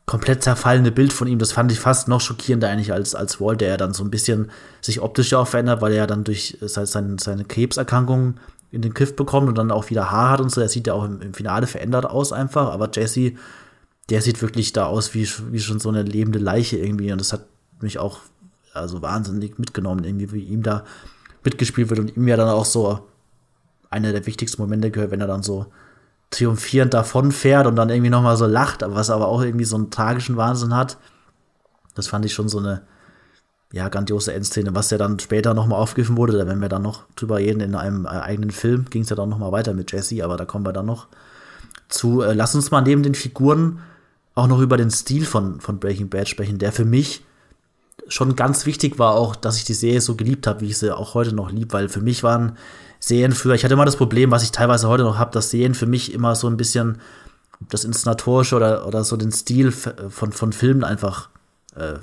komplett 0.04 0.42
zerfallene 0.42 0.90
Bild 0.90 1.12
von 1.12 1.28
ihm, 1.28 1.38
das 1.38 1.52
fand 1.52 1.70
ich 1.70 1.78
fast 1.78 2.08
noch 2.08 2.20
schockierender 2.20 2.68
eigentlich 2.68 2.92
als, 2.92 3.14
als 3.14 3.40
Walt, 3.40 3.60
der 3.60 3.68
ja 3.68 3.76
dann 3.76 3.92
so 3.92 4.02
ein 4.02 4.10
bisschen 4.10 4.50
sich 4.80 5.00
optisch 5.00 5.30
ja 5.30 5.38
auch 5.38 5.46
verändert, 5.46 5.80
weil 5.80 5.92
er 5.92 5.98
ja 5.98 6.06
dann 6.06 6.24
durch 6.24 6.58
seine, 6.62 7.16
seine 7.20 7.44
Krebserkrankung 7.44 8.34
in 8.70 8.82
den 8.82 8.94
Griff 8.94 9.16
bekommt 9.16 9.48
und 9.48 9.56
dann 9.56 9.70
auch 9.70 9.90
wieder 9.90 10.10
Haar 10.10 10.30
hat 10.30 10.40
und 10.40 10.50
so. 10.50 10.60
Er 10.60 10.68
sieht 10.68 10.86
ja 10.86 10.94
auch 10.94 11.04
im, 11.04 11.20
im 11.20 11.34
Finale 11.34 11.66
verändert 11.66 12.06
aus 12.06 12.32
einfach, 12.32 12.70
aber 12.70 12.90
Jesse, 12.92 13.32
der 14.08 14.22
sieht 14.22 14.42
wirklich 14.42 14.72
da 14.72 14.86
aus 14.86 15.14
wie, 15.14 15.28
wie 15.50 15.60
schon 15.60 15.78
so 15.78 15.90
eine 15.90 16.02
lebende 16.02 16.38
Leiche 16.38 16.78
irgendwie 16.78 17.12
und 17.12 17.20
das 17.20 17.32
hat 17.32 17.46
mich 17.80 17.98
auch 17.98 18.20
also 18.72 19.02
wahnsinnig 19.02 19.58
mitgenommen, 19.58 20.04
irgendwie 20.04 20.32
wie 20.32 20.42
ihm 20.42 20.62
da 20.62 20.84
mitgespielt 21.44 21.90
wird 21.90 22.00
und 22.00 22.16
ihm 22.16 22.26
ja 22.26 22.36
dann 22.36 22.48
auch 22.48 22.64
so 22.64 23.06
einer 23.90 24.12
der 24.12 24.26
wichtigsten 24.26 24.60
Momente 24.60 24.90
gehört, 24.90 25.10
wenn 25.10 25.20
er 25.20 25.26
dann 25.26 25.42
so 25.42 25.66
triumphierend 26.30 26.94
davon 26.94 27.32
fährt 27.32 27.66
und 27.66 27.76
dann 27.76 27.88
irgendwie 27.88 28.10
nochmal 28.10 28.36
so 28.36 28.46
lacht, 28.46 28.82
was 28.84 29.10
aber 29.10 29.28
auch 29.28 29.42
irgendwie 29.42 29.64
so 29.64 29.76
einen 29.76 29.90
tragischen 29.90 30.36
Wahnsinn 30.36 30.74
hat. 30.74 30.98
Das 31.94 32.08
fand 32.08 32.24
ich 32.24 32.34
schon 32.34 32.48
so 32.48 32.58
eine, 32.58 32.82
ja, 33.72 33.88
grandiose 33.88 34.32
Endszene, 34.32 34.74
was 34.74 34.90
ja 34.90 34.98
dann 34.98 35.18
später 35.18 35.54
nochmal 35.54 35.80
aufgegriffen 35.80 36.16
wurde, 36.16 36.36
da 36.36 36.46
werden 36.46 36.60
wir 36.60 36.68
dann 36.68 36.82
noch 36.82 37.04
drüber 37.16 37.38
reden, 37.38 37.60
in 37.60 37.74
einem 37.74 38.04
äh, 38.04 38.10
eigenen 38.10 38.50
Film 38.50 38.86
ging 38.90 39.02
es 39.02 39.10
ja 39.10 39.16
dann 39.16 39.28
nochmal 39.28 39.52
weiter 39.52 39.74
mit 39.74 39.90
Jesse, 39.92 40.22
aber 40.24 40.36
da 40.36 40.44
kommen 40.44 40.66
wir 40.66 40.72
dann 40.72 40.86
noch 40.86 41.08
zu. 41.88 42.22
Äh, 42.22 42.34
lass 42.34 42.54
uns 42.54 42.70
mal 42.70 42.82
neben 42.82 43.02
den 43.02 43.14
Figuren 43.14 43.80
auch 44.34 44.46
noch 44.46 44.60
über 44.60 44.76
den 44.76 44.90
Stil 44.90 45.24
von, 45.24 45.60
von 45.60 45.80
Breaking 45.80 46.08
Bad 46.08 46.28
sprechen, 46.28 46.58
der 46.58 46.72
für 46.72 46.84
mich 46.84 47.24
schon 48.06 48.36
ganz 48.36 48.66
wichtig 48.66 48.98
war, 48.98 49.14
auch, 49.14 49.34
dass 49.34 49.56
ich 49.56 49.64
die 49.64 49.74
Serie 49.74 50.00
so 50.00 50.14
geliebt 50.14 50.46
habe, 50.46 50.60
wie 50.60 50.66
ich 50.66 50.78
sie 50.78 50.96
auch 50.96 51.14
heute 51.14 51.34
noch 51.34 51.50
lieb, 51.50 51.72
weil 51.72 51.88
für 51.88 52.00
mich 52.00 52.22
waren 52.22 52.56
Serien 53.00 53.32
früher, 53.32 53.54
ich 53.54 53.64
hatte 53.64 53.74
immer 53.74 53.84
das 53.84 53.96
Problem, 53.96 54.30
was 54.30 54.42
ich 54.42 54.52
teilweise 54.52 54.88
heute 54.88 55.04
noch 55.04 55.18
habe, 55.18 55.30
dass 55.30 55.50
Serien 55.50 55.74
für 55.74 55.86
mich 55.86 56.12
immer 56.12 56.34
so 56.34 56.48
ein 56.48 56.56
bisschen 56.56 56.98
das 57.68 57.84
Inszenatorische 57.84 58.56
oder, 58.56 58.86
oder 58.86 59.04
so 59.04 59.16
den 59.16 59.32
Stil 59.32 59.72
von, 59.72 60.32
von 60.32 60.52
Filmen 60.52 60.84
einfach 60.84 61.28
äh, 61.76 61.94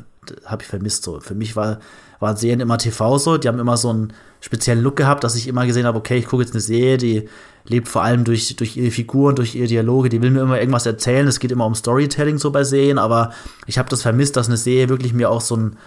habe 0.46 0.64
ich 0.64 0.68
vermisst. 0.68 1.04
So. 1.04 1.20
Für 1.20 1.36
mich 1.36 1.56
war, 1.56 1.80
waren 2.20 2.38
Serien 2.38 2.60
immer 2.60 2.78
TV 2.78 3.18
so, 3.18 3.38
die 3.38 3.48
haben 3.48 3.60
immer 3.60 3.78
so 3.78 3.90
einen 3.90 4.14
speziellen 4.42 4.82
Look 4.82 4.96
gehabt, 4.96 5.24
dass 5.24 5.36
ich 5.36 5.48
immer 5.48 5.66
gesehen 5.66 5.86
habe, 5.86 5.98
okay, 5.98 6.18
ich 6.18 6.28
gucke 6.28 6.44
jetzt 6.44 6.54
eine 6.54 6.62
Serie, 6.62 6.98
die 6.98 7.30
lebt 7.66 7.88
vor 7.88 8.04
allem 8.04 8.24
durch, 8.24 8.56
durch 8.56 8.78
ihre 8.78 8.92
Figuren, 8.92 9.36
durch 9.36 9.56
ihre 9.56 9.68
Dialoge, 9.68 10.10
die 10.10 10.22
will 10.22 10.32
mir 10.32 10.42
immer 10.42 10.60
irgendwas 10.60 10.86
erzählen. 10.86 11.28
Es 11.28 11.40
geht 11.40 11.52
immer 11.52 11.66
um 11.66 11.76
Storytelling 11.76 12.38
so 12.38 12.52
bei 12.52 12.64
Serien, 12.64 13.00
aber 13.00 13.34
ich 13.66 13.78
habe 13.78 13.90
das 13.90 14.02
vermisst, 14.02 14.36
dass 14.36 14.48
eine 14.48 14.58
Serie 14.58 14.90
wirklich 14.90 15.14
mir 15.14 15.30
auch 15.30 15.42
so 15.42 15.58
ein 15.58 15.78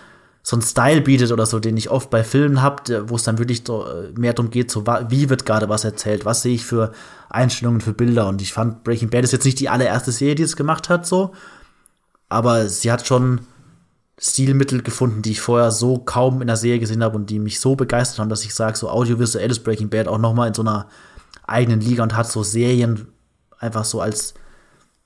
so 0.48 0.56
einen 0.56 0.62
Style 0.62 1.02
bietet 1.02 1.30
oder 1.30 1.44
so, 1.44 1.60
den 1.60 1.76
ich 1.76 1.90
oft 1.90 2.08
bei 2.08 2.24
Filmen 2.24 2.62
habe, 2.62 3.10
wo 3.10 3.16
es 3.16 3.22
dann 3.22 3.36
wirklich 3.36 3.68
äh, 3.68 4.18
mehr 4.18 4.32
darum 4.32 4.50
geht, 4.50 4.70
so 4.70 4.86
wie 4.86 5.28
wird 5.28 5.44
gerade 5.44 5.68
was 5.68 5.84
erzählt, 5.84 6.24
was 6.24 6.40
sehe 6.40 6.54
ich 6.54 6.64
für 6.64 6.92
Einstellungen, 7.28 7.82
für 7.82 7.92
Bilder. 7.92 8.26
Und 8.28 8.40
ich 8.40 8.54
fand 8.54 8.82
Breaking 8.82 9.10
Bad 9.10 9.24
ist 9.24 9.32
jetzt 9.32 9.44
nicht 9.44 9.60
die 9.60 9.68
allererste 9.68 10.10
Serie, 10.10 10.36
die 10.36 10.44
es 10.44 10.56
gemacht 10.56 10.88
hat, 10.88 11.06
so. 11.06 11.32
Aber 12.30 12.66
sie 12.66 12.90
hat 12.90 13.06
schon 13.06 13.42
Stilmittel 14.18 14.82
gefunden, 14.82 15.20
die 15.20 15.32
ich 15.32 15.42
vorher 15.42 15.70
so 15.70 15.98
kaum 15.98 16.40
in 16.40 16.46
der 16.46 16.56
Serie 16.56 16.80
gesehen 16.80 17.04
habe 17.04 17.16
und 17.16 17.28
die 17.28 17.40
mich 17.40 17.60
so 17.60 17.76
begeistert 17.76 18.18
haben, 18.18 18.30
dass 18.30 18.42
ich 18.42 18.54
sage, 18.54 18.78
so 18.78 18.88
audiovisuell 18.88 19.50
ist 19.50 19.64
Breaking 19.64 19.90
Bad 19.90 20.08
auch 20.08 20.16
noch 20.16 20.32
mal 20.32 20.48
in 20.48 20.54
so 20.54 20.62
einer 20.62 20.88
eigenen 21.46 21.82
Liga 21.82 22.02
und 22.02 22.16
hat 22.16 22.32
so 22.32 22.42
Serien 22.42 23.08
einfach 23.58 23.84
so 23.84 24.00
als 24.00 24.32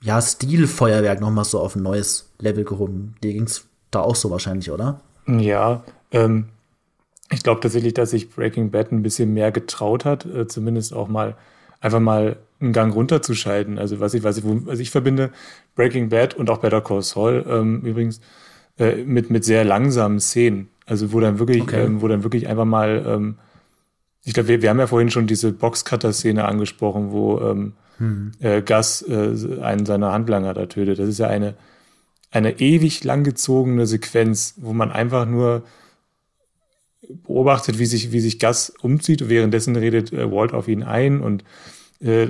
ja 0.03 0.23
Stilfeuerwerk 0.23 1.21
noch 1.21 1.33
mal 1.33 1.43
so 1.43 1.59
auf 1.59 1.75
ein 1.75 1.83
neues 1.83 2.31
Level 2.39 2.63
gehoben. 2.63 3.17
Dir 3.25 3.33
ging's 3.33 3.65
da 3.91 4.03
auch 4.03 4.15
so 4.15 4.31
wahrscheinlich, 4.31 4.71
oder? 4.71 5.01
Ja, 5.41 5.85
ähm, 6.11 6.47
ich 7.31 7.43
glaube 7.43 7.61
tatsächlich, 7.61 7.95
dass 7.95 8.11
sich 8.11 8.31
Breaking 8.31 8.71
Bad 8.71 8.93
ein 8.93 9.03
bisschen 9.03 9.33
mehr 9.33 9.53
getraut 9.53 10.05
hat, 10.05 10.27
äh, 10.27 10.47
zumindest 10.47 10.93
auch 10.93 11.09
mal 11.09 11.37
einfach 11.81 12.01
mal 12.01 12.37
einen 12.61 12.73
Gang 12.73 12.95
runterzuschalten. 12.95 13.79
Also 13.79 14.01
was 14.01 14.15
ich, 14.15 14.23
was 14.23 14.39
ich, 14.39 14.45
was 14.47 14.79
ich 14.79 14.91
verbinde, 14.91 15.31
Breaking 15.75 16.09
Bad 16.09 16.35
und 16.35 16.49
auch 16.51 16.59
Better 16.59 16.81
Call 16.81 17.03
Saul 17.03 17.45
ähm, 17.49 17.81
übrigens 17.83 18.21
äh, 18.79 19.05
mit 19.05 19.31
mit 19.31 19.45
sehr 19.45 19.65
langsamen 19.65 20.21
Szenen. 20.21 20.69
Also 20.87 21.13
wo 21.13 21.21
dann 21.21 21.39
wirklich, 21.39 21.63
okay. 21.63 21.85
ähm, 21.85 22.03
wo 22.03 22.09
dann 22.09 22.23
wirklich 22.23 22.49
einfach 22.49 22.65
mal, 22.65 23.05
ähm, 23.07 23.39
ich 24.25 24.35
glaube, 24.35 24.49
wir, 24.49 24.63
wir 24.63 24.71
haben 24.71 24.79
ja 24.79 24.87
vorhin 24.87 25.11
schon 25.11 25.27
diese 25.27 25.53
Boxcutter-Szene 25.53 26.45
angesprochen, 26.45 27.13
wo 27.13 27.41
ähm, 27.41 27.73
hm. 27.99 28.33
äh, 28.41 28.63
Gus 28.63 29.03
äh, 29.03 29.61
einen 29.61 29.87
seiner 29.87 30.13
Handlanger 30.13 30.55
da 30.55 30.67
tötet. 30.67 30.99
Das 30.99 31.09
ist 31.09 31.19
ja 31.19 31.29
eine 31.29 31.55
eine 32.33 32.59
ewig 32.61 33.05
langgezogene 33.05 33.87
Sequenz, 33.87 34.55
wo 34.57 34.73
man 34.73 34.91
einfach 34.91 35.27
nur 35.27 35.63
beobachtet, 37.09 37.79
wie 37.79 37.87
sich, 37.87 38.11
wie 38.11 38.21
sich 38.21 38.39
Gas 38.39 38.73
umzieht. 38.81 39.29
Währenddessen 39.29 39.77
redet 39.77 40.13
äh, 40.13 40.31
Walt 40.33 40.55
auf 40.55 40.67
ihn 40.67 40.83
ein 40.83 41.21
und 41.21 41.45
äh, 42.01 42.29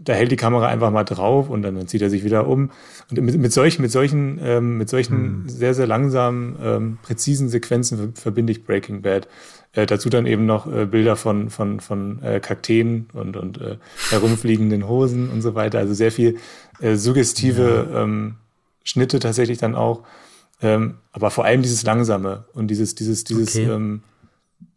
da 0.00 0.12
hält 0.12 0.32
die 0.32 0.36
Kamera 0.36 0.66
einfach 0.66 0.90
mal 0.90 1.04
drauf 1.04 1.48
und 1.48 1.62
dann, 1.62 1.76
dann 1.76 1.86
zieht 1.86 2.02
er 2.02 2.10
sich 2.10 2.24
wieder 2.24 2.46
um. 2.46 2.70
Und 3.10 3.22
mit, 3.22 3.38
mit 3.38 3.52
solchen, 3.52 3.80
mit 3.80 3.90
solchen, 3.90 4.38
ähm, 4.42 4.76
mit 4.76 4.90
solchen 4.90 5.16
hm. 5.16 5.48
sehr, 5.48 5.72
sehr 5.72 5.86
langsamen, 5.86 6.56
ähm, 6.62 6.98
präzisen 7.02 7.48
Sequenzen 7.48 8.14
verbinde 8.14 8.52
ich 8.52 8.64
Breaking 8.64 9.02
Bad. 9.02 9.28
Äh, 9.72 9.86
dazu 9.86 10.10
dann 10.10 10.26
eben 10.26 10.46
noch 10.46 10.70
äh, 10.70 10.84
Bilder 10.84 11.16
von, 11.16 11.48
von, 11.48 11.80
von 11.80 12.22
äh, 12.22 12.40
Kakteen 12.40 13.06
und, 13.14 13.36
und 13.36 13.60
äh, 13.60 13.76
herumfliegenden 14.10 14.86
Hosen 14.88 15.30
und 15.30 15.42
so 15.42 15.54
weiter. 15.54 15.78
Also 15.78 15.94
sehr 15.94 16.12
viel 16.12 16.36
äh, 16.80 16.96
suggestive 16.96 17.88
ja. 17.90 18.02
ähm, 18.02 18.36
Schnitte 18.84 19.18
tatsächlich 19.18 19.58
dann 19.58 19.74
auch. 19.74 20.04
Ähm, 20.62 20.98
aber 21.12 21.30
vor 21.30 21.44
allem 21.44 21.62
dieses 21.62 21.82
Langsame 21.82 22.44
und 22.52 22.68
dieses, 22.68 22.94
dieses, 22.94 23.24
dieses 23.24 23.56
okay. 23.56 23.70
ähm, 23.70 24.02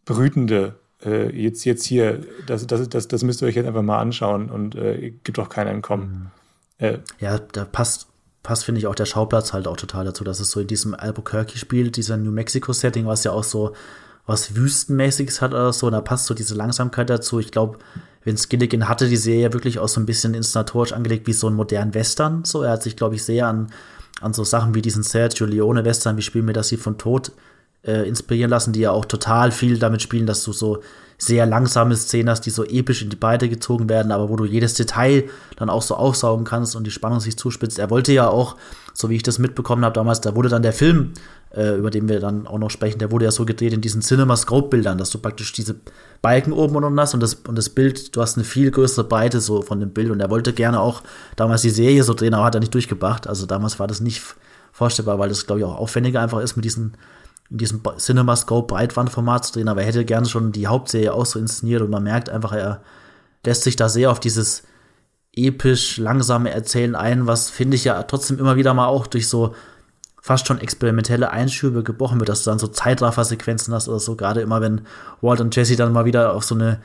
Brütende. 0.04 0.74
Äh, 1.04 1.30
jetzt, 1.40 1.64
jetzt 1.64 1.84
hier, 1.84 2.24
das, 2.46 2.66
das, 2.66 2.88
das, 2.88 3.06
das 3.06 3.22
müsst 3.22 3.42
ihr 3.42 3.46
euch 3.46 3.54
jetzt 3.54 3.66
einfach 3.66 3.82
mal 3.82 4.00
anschauen 4.00 4.50
und 4.50 4.74
äh, 4.74 5.12
gibt 5.22 5.38
auch 5.38 5.48
kein 5.48 5.68
Entkommen. 5.68 6.30
Mhm. 6.78 6.86
Äh, 6.86 6.98
ja, 7.20 7.38
da 7.38 7.64
passt, 7.64 8.08
passt, 8.42 8.64
finde 8.64 8.80
ich, 8.80 8.86
auch 8.88 8.96
der 8.96 9.06
Schauplatz 9.06 9.52
halt 9.52 9.68
auch 9.68 9.76
total 9.76 10.04
dazu, 10.04 10.24
dass 10.24 10.40
es 10.40 10.50
so 10.50 10.60
in 10.60 10.66
diesem 10.66 10.94
Albuquerque 10.94 11.56
spielt, 11.56 11.96
dieser 11.96 12.16
New 12.16 12.32
Mexico-Setting, 12.32 13.06
was 13.06 13.22
ja 13.24 13.32
auch 13.32 13.44
so 13.44 13.74
was 14.26 14.54
Wüstenmäßiges 14.54 15.40
hat 15.40 15.52
oder 15.52 15.72
so, 15.72 15.86
und 15.86 15.92
da 15.92 16.02
passt 16.02 16.26
so 16.26 16.34
diese 16.34 16.54
Langsamkeit 16.54 17.08
dazu. 17.08 17.38
Ich 17.38 17.50
glaube, 17.50 17.78
Vince 18.24 18.48
Gilligan 18.48 18.86
hatte 18.86 19.08
die 19.08 19.16
Serie 19.16 19.54
wirklich 19.54 19.78
auch 19.78 19.88
so 19.88 20.00
ein 20.00 20.06
bisschen 20.06 20.34
inszenatorisch 20.34 20.92
angelegt 20.92 21.26
wie 21.26 21.32
so 21.32 21.48
ein 21.48 21.54
modernen 21.54 21.94
Western. 21.94 22.44
So, 22.44 22.62
er 22.62 22.72
hat 22.72 22.82
sich, 22.82 22.94
glaube 22.94 23.14
ich, 23.14 23.24
sehr 23.24 23.46
an 23.46 23.72
an 24.20 24.32
so 24.32 24.44
Sachen 24.44 24.74
wie 24.74 24.82
diesen 24.82 25.02
Sergio 25.02 25.46
Leone 25.46 25.84
Western, 25.84 26.16
wie 26.16 26.22
spielen 26.22 26.46
wir 26.46 26.54
das 26.54 26.68
hier 26.68 26.78
von 26.78 26.98
Tod 26.98 27.32
äh, 27.84 28.08
inspirieren 28.08 28.50
lassen, 28.50 28.72
die 28.72 28.80
ja 28.80 28.90
auch 28.90 29.04
total 29.04 29.52
viel 29.52 29.78
damit 29.78 30.02
spielen, 30.02 30.26
dass 30.26 30.42
du 30.44 30.52
so 30.52 30.82
sehr 31.18 31.46
langsame 31.46 31.96
Szenen 31.96 32.30
hast, 32.30 32.42
die 32.42 32.50
so 32.50 32.64
episch 32.64 33.02
in 33.02 33.10
die 33.10 33.16
Beine 33.16 33.48
gezogen 33.48 33.88
werden, 33.88 34.12
aber 34.12 34.28
wo 34.28 34.36
du 34.36 34.44
jedes 34.44 34.74
Detail 34.74 35.24
dann 35.56 35.68
auch 35.68 35.82
so 35.82 35.96
aufsaugen 35.96 36.44
kannst 36.44 36.76
und 36.76 36.86
die 36.86 36.92
Spannung 36.92 37.18
sich 37.18 37.36
zuspitzt. 37.36 37.78
Er 37.80 37.90
wollte 37.90 38.12
ja 38.12 38.28
auch, 38.28 38.56
so 38.94 39.10
wie 39.10 39.16
ich 39.16 39.24
das 39.24 39.40
mitbekommen 39.40 39.84
habe 39.84 39.94
damals, 39.94 40.20
da 40.20 40.36
wurde 40.36 40.48
dann 40.48 40.62
der 40.62 40.72
Film, 40.72 41.12
äh, 41.54 41.76
über 41.76 41.90
den 41.90 42.08
wir 42.08 42.20
dann 42.20 42.46
auch 42.46 42.58
noch 42.58 42.70
sprechen, 42.70 42.98
der 42.98 43.10
wurde 43.10 43.24
ja 43.24 43.30
so 43.30 43.44
gedreht 43.44 43.72
in 43.72 43.80
diesen 43.80 44.02
Cinema-Scope-Bildern, 44.02 44.98
dass 44.98 45.10
du 45.10 45.18
praktisch 45.18 45.52
diese 45.52 45.76
Balken 46.20 46.52
oben 46.52 46.76
und 46.76 46.84
unten 46.84 47.00
hast 47.00 47.14
und 47.14 47.20
das, 47.20 47.34
und 47.34 47.56
das 47.56 47.70
Bild, 47.70 48.14
du 48.14 48.20
hast 48.20 48.36
eine 48.36 48.44
viel 48.44 48.70
größere 48.70 49.04
Breite 49.04 49.40
so 49.40 49.62
von 49.62 49.80
dem 49.80 49.90
Bild. 49.90 50.10
Und 50.10 50.20
er 50.20 50.30
wollte 50.30 50.52
gerne 50.52 50.80
auch 50.80 51.02
damals 51.36 51.62
die 51.62 51.70
Serie 51.70 52.02
so 52.04 52.14
drehen, 52.14 52.34
aber 52.34 52.44
hat 52.44 52.54
er 52.54 52.60
nicht 52.60 52.74
durchgebracht. 52.74 53.26
Also 53.26 53.46
damals 53.46 53.78
war 53.78 53.86
das 53.86 54.00
nicht 54.00 54.22
vorstellbar, 54.72 55.18
weil 55.18 55.28
das, 55.28 55.46
glaube 55.46 55.60
ich, 55.60 55.66
auch 55.66 55.76
aufwendiger 55.76 56.20
einfach 56.20 56.40
ist 56.40 56.56
mit 56.56 56.64
diesen 56.64 56.96
in 57.50 57.56
diesem 57.56 57.80
CinemaScope 57.96 58.66
Breitbandformat 58.74 59.46
zu 59.46 59.52
drehen, 59.54 59.68
aber 59.68 59.80
er 59.80 59.86
hätte 59.86 60.04
gerne 60.04 60.28
schon 60.28 60.52
die 60.52 60.66
Hauptserie 60.66 61.14
auch 61.14 61.24
so 61.24 61.38
inszeniert 61.38 61.80
und 61.80 61.90
man 61.90 62.02
merkt 62.02 62.28
einfach, 62.28 62.52
er 62.52 62.82
lässt 63.44 63.62
sich 63.62 63.76
da 63.76 63.88
sehr 63.88 64.10
auf 64.10 64.20
dieses 64.20 64.64
episch 65.34 65.96
langsame 65.96 66.50
Erzählen 66.50 66.94
ein, 66.94 67.26
was 67.26 67.48
finde 67.48 67.76
ich 67.76 67.84
ja 67.84 68.02
trotzdem 68.02 68.38
immer 68.38 68.56
wieder 68.56 68.74
mal 68.74 68.86
auch 68.86 69.06
durch 69.06 69.28
so 69.28 69.54
fast 70.28 70.46
schon 70.46 70.60
experimentelle 70.60 71.30
Einschübe 71.30 71.82
gebrochen 71.82 72.20
wird, 72.20 72.28
dass 72.28 72.44
du 72.44 72.50
dann 72.50 72.58
so 72.58 72.66
Zeitraffer-Sequenzen 72.66 73.72
hast 73.72 73.88
oder 73.88 73.98
so, 73.98 74.14
gerade 74.14 74.42
immer 74.42 74.60
wenn 74.60 74.82
Walt 75.22 75.40
und 75.40 75.56
Jesse 75.56 75.74
dann 75.74 75.90
mal 75.90 76.04
wieder 76.04 76.34
auf 76.34 76.44
so 76.44 76.54
eine 76.54 76.80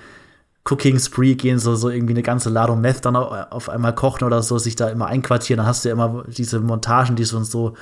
Cooking 0.64 0.98
Spree 0.98 1.36
gehen, 1.36 1.60
so, 1.60 1.76
so 1.76 1.90
irgendwie 1.90 2.14
eine 2.14 2.24
ganze 2.24 2.50
Ladung 2.50 2.80
Meth 2.80 3.04
dann 3.04 3.18
auf 3.18 3.68
einmal 3.68 3.94
kochen 3.96 4.24
oder 4.24 4.42
so, 4.42 4.58
sich 4.60 4.78
da 4.78 4.88
immer 4.88 5.08
einquartieren, 5.08 5.58
dann 5.58 5.68
hast 5.68 5.84
du 5.84 5.90
ja 5.90 5.94
immer 5.94 6.24
diese 6.26 6.62
Montagen, 6.62 7.18
die 7.18 7.26
schon 7.26 7.44
so 7.44 7.74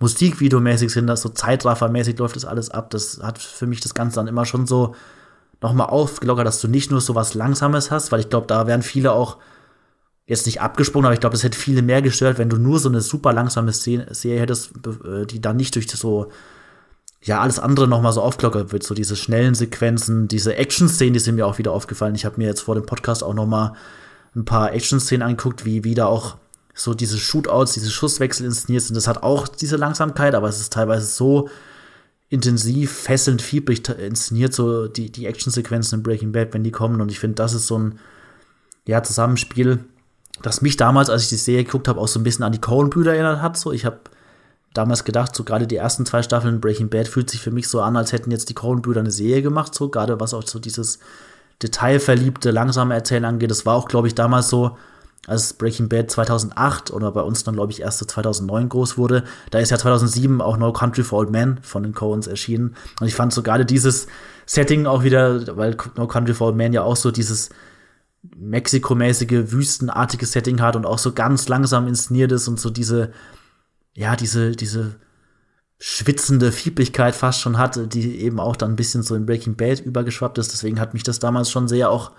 Musikvideomäßig 0.00 0.92
sind, 0.92 1.06
das 1.06 1.22
so 1.22 1.28
Zeitraffermäßig 1.28 2.18
läuft 2.18 2.34
das 2.34 2.44
alles 2.44 2.70
ab. 2.70 2.90
Das 2.90 3.20
hat 3.22 3.38
für 3.38 3.68
mich 3.68 3.80
das 3.80 3.94
Ganze 3.94 4.16
dann 4.16 4.26
immer 4.26 4.46
schon 4.46 4.66
so 4.66 4.96
nochmal 5.62 5.90
aufgelockert, 5.90 6.44
dass 6.44 6.60
du 6.60 6.66
nicht 6.66 6.90
nur 6.90 7.00
so 7.00 7.14
was 7.14 7.34
Langsames 7.34 7.92
hast, 7.92 8.10
weil 8.10 8.18
ich 8.18 8.30
glaube, 8.30 8.48
da 8.48 8.66
wären 8.66 8.82
viele 8.82 9.12
auch 9.12 9.36
jetzt 10.26 10.46
nicht 10.46 10.60
abgesprungen, 10.60 11.06
aber 11.06 11.14
ich 11.14 11.20
glaube, 11.20 11.34
das 11.34 11.42
hätte 11.42 11.58
viele 11.58 11.82
mehr 11.82 12.02
gestört, 12.02 12.38
wenn 12.38 12.48
du 12.48 12.56
nur 12.56 12.78
so 12.78 12.88
eine 12.88 13.00
super 13.00 13.32
langsame 13.32 13.72
Serie 13.72 14.40
hättest, 14.40 14.72
äh, 15.04 15.26
die 15.26 15.40
dann 15.40 15.56
nicht 15.56 15.74
durch 15.74 15.90
so 15.90 16.30
ja, 17.22 17.40
alles 17.40 17.58
andere 17.58 17.88
nochmal 17.88 18.12
so 18.12 18.20
aufgelockert 18.20 18.72
wird, 18.72 18.82
so 18.82 18.94
diese 18.94 19.16
schnellen 19.16 19.54
Sequenzen, 19.54 20.28
diese 20.28 20.56
Action-Szenen, 20.56 21.14
die 21.14 21.20
sind 21.20 21.36
mir 21.36 21.46
auch 21.46 21.58
wieder 21.58 21.72
aufgefallen. 21.72 22.14
Ich 22.14 22.26
habe 22.26 22.36
mir 22.36 22.46
jetzt 22.46 22.60
vor 22.60 22.74
dem 22.74 22.84
Podcast 22.84 23.24
auch 23.24 23.32
nochmal 23.32 23.72
ein 24.36 24.44
paar 24.44 24.72
Action-Szenen 24.74 25.22
angeguckt, 25.22 25.64
wie 25.64 25.84
wieder 25.84 26.08
auch 26.08 26.36
so 26.74 26.92
diese 26.92 27.18
Shootouts, 27.18 27.72
diese 27.72 27.90
Schusswechsel 27.90 28.44
inszeniert 28.44 28.82
sind. 28.82 28.96
Das 28.96 29.08
hat 29.08 29.22
auch 29.22 29.48
diese 29.48 29.76
Langsamkeit, 29.76 30.34
aber 30.34 30.48
es 30.48 30.60
ist 30.60 30.72
teilweise 30.72 31.06
so 31.06 31.48
intensiv, 32.28 32.92
fesselnd, 32.92 33.40
fiebrig 33.40 33.88
inszeniert, 33.88 34.52
so 34.52 34.88
die, 34.88 35.10
die 35.10 35.26
Actionsequenzen 35.26 36.00
in 36.00 36.02
Breaking 36.02 36.32
Bad, 36.32 36.52
wenn 36.52 36.64
die 36.64 36.72
kommen. 36.72 37.00
Und 37.00 37.10
ich 37.10 37.20
finde, 37.20 37.36
das 37.36 37.54
ist 37.54 37.68
so 37.68 37.78
ein 37.78 37.98
ja, 38.86 39.02
Zusammenspiel, 39.02 39.84
das 40.44 40.60
mich 40.60 40.76
damals, 40.76 41.08
als 41.08 41.22
ich 41.22 41.28
die 41.30 41.36
Serie 41.36 41.64
geguckt 41.64 41.88
habe, 41.88 41.98
auch 41.98 42.06
so 42.06 42.20
ein 42.20 42.22
bisschen 42.22 42.44
an 42.44 42.52
die 42.52 42.60
Coen-Brüder 42.60 43.14
erinnert 43.14 43.40
hat. 43.40 43.56
So, 43.56 43.72
ich 43.72 43.86
habe 43.86 44.00
damals 44.74 45.04
gedacht, 45.04 45.34
so 45.34 45.42
gerade 45.42 45.66
die 45.66 45.76
ersten 45.76 46.04
zwei 46.04 46.22
Staffeln 46.22 46.60
Breaking 46.60 46.90
Bad 46.90 47.08
fühlt 47.08 47.30
sich 47.30 47.40
für 47.40 47.50
mich 47.50 47.66
so 47.66 47.80
an, 47.80 47.96
als 47.96 48.12
hätten 48.12 48.30
jetzt 48.30 48.50
die 48.50 48.54
Coen-Brüder 48.54 49.00
eine 49.00 49.10
Serie 49.10 49.40
gemacht, 49.40 49.74
so 49.74 49.88
gerade 49.88 50.20
was 50.20 50.34
auch 50.34 50.46
so 50.46 50.58
dieses 50.58 50.98
detailverliebte, 51.62 52.50
langsame 52.50 52.92
Erzählen 52.92 53.24
angeht. 53.24 53.50
Das 53.50 53.64
war 53.64 53.74
auch, 53.74 53.88
glaube 53.88 54.06
ich, 54.06 54.14
damals 54.14 54.50
so, 54.50 54.76
als 55.26 55.54
Breaking 55.54 55.88
Bad 55.88 56.10
2008 56.10 56.90
oder 56.90 57.10
bei 57.10 57.22
uns 57.22 57.44
dann, 57.44 57.54
glaube 57.54 57.72
ich, 57.72 57.80
erst 57.80 58.00
so 58.00 58.04
2009 58.04 58.68
groß 58.68 58.98
wurde. 58.98 59.24
Da 59.50 59.60
ist 59.60 59.70
ja 59.70 59.78
2007 59.78 60.42
auch 60.42 60.58
No 60.58 60.74
Country 60.74 61.04
for 61.04 61.20
Old 61.20 61.30
Men 61.30 61.58
von 61.62 61.82
den 61.82 61.94
Coens 61.94 62.26
erschienen. 62.26 62.76
Und 63.00 63.06
ich 63.06 63.14
fand 63.14 63.32
so 63.32 63.42
gerade 63.42 63.64
dieses 63.64 64.06
Setting 64.44 64.84
auch 64.84 65.02
wieder, 65.02 65.56
weil 65.56 65.78
No 65.96 66.06
Country 66.06 66.34
for 66.34 66.48
Old 66.48 66.56
Men 66.56 66.74
ja 66.74 66.82
auch 66.82 66.96
so 66.96 67.10
dieses 67.10 67.48
Mexiko-mäßige, 68.36 69.52
wüstenartige 69.52 70.26
Setting 70.26 70.60
hat 70.60 70.76
und 70.76 70.86
auch 70.86 70.98
so 70.98 71.12
ganz 71.12 71.48
langsam 71.48 71.86
inszeniert 71.86 72.32
ist 72.32 72.48
und 72.48 72.58
so 72.58 72.70
diese, 72.70 73.12
ja, 73.94 74.16
diese, 74.16 74.52
diese 74.52 74.96
schwitzende 75.78 76.52
Fiebrigkeit 76.52 77.14
fast 77.14 77.40
schon 77.40 77.58
hatte, 77.58 77.86
die 77.86 78.20
eben 78.20 78.40
auch 78.40 78.56
dann 78.56 78.72
ein 78.72 78.76
bisschen 78.76 79.02
so 79.02 79.14
in 79.14 79.26
Breaking 79.26 79.56
Bad 79.56 79.80
übergeschwappt 79.80 80.38
ist. 80.38 80.52
Deswegen 80.52 80.80
hat 80.80 80.94
mich 80.94 81.02
das 81.02 81.18
damals 81.18 81.50
schon 81.50 81.68
sehr 81.68 81.90
auch 81.90 82.12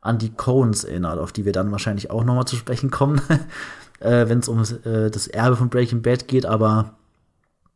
an 0.00 0.18
die 0.18 0.34
Coens 0.34 0.84
erinnert, 0.84 1.18
auf 1.18 1.32
die 1.32 1.44
wir 1.44 1.52
dann 1.52 1.70
wahrscheinlich 1.70 2.10
auch 2.10 2.24
nochmal 2.24 2.44
zu 2.44 2.56
sprechen 2.56 2.90
kommen, 2.90 3.20
äh, 4.00 4.28
wenn 4.28 4.40
es 4.40 4.48
um 4.48 4.62
äh, 4.84 5.10
das 5.10 5.28
Erbe 5.28 5.56
von 5.56 5.70
Breaking 5.70 6.02
Bad 6.02 6.28
geht. 6.28 6.44
Aber 6.44 6.96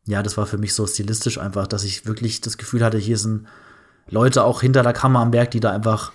ja, 0.05 0.21
das 0.21 0.37
war 0.37 0.45
für 0.45 0.57
mich 0.57 0.73
so 0.73 0.85
stilistisch 0.85 1.37
einfach, 1.37 1.67
dass 1.67 1.83
ich 1.83 2.05
wirklich 2.05 2.41
das 2.41 2.57
Gefühl 2.57 2.83
hatte, 2.83 2.97
hier 2.97 3.17
sind 3.17 3.47
Leute 4.09 4.43
auch 4.43 4.61
hinter 4.61 4.83
der 4.83 4.93
Kamera 4.93 5.23
am 5.23 5.33
Werk, 5.33 5.51
die 5.51 5.59
da 5.59 5.71
einfach 5.71 6.11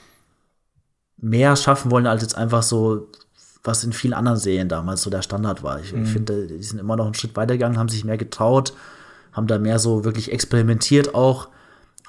mehr 1.22 1.56
schaffen 1.56 1.90
wollen, 1.90 2.06
als 2.06 2.20
jetzt 2.20 2.36
einfach 2.36 2.62
so, 2.62 3.08
was 3.64 3.84
in 3.84 3.92
vielen 3.92 4.12
anderen 4.12 4.38
Serien 4.38 4.68
damals 4.68 5.02
so 5.02 5.08
der 5.08 5.22
Standard 5.22 5.62
war. 5.62 5.80
Ich, 5.80 5.92
mhm. 5.92 6.04
finde, 6.04 6.48
die 6.48 6.62
sind 6.62 6.80
immer 6.80 6.96
noch 6.96 7.06
einen 7.06 7.14
Schritt 7.14 7.36
weitergegangen, 7.36 7.78
haben 7.78 7.88
sich 7.88 8.04
mehr 8.04 8.18
getraut, 8.18 8.74
haben 9.32 9.46
da 9.46 9.58
mehr 9.58 9.78
so 9.78 10.04
wirklich 10.04 10.32
experimentiert 10.32 11.14
auch. 11.14 11.48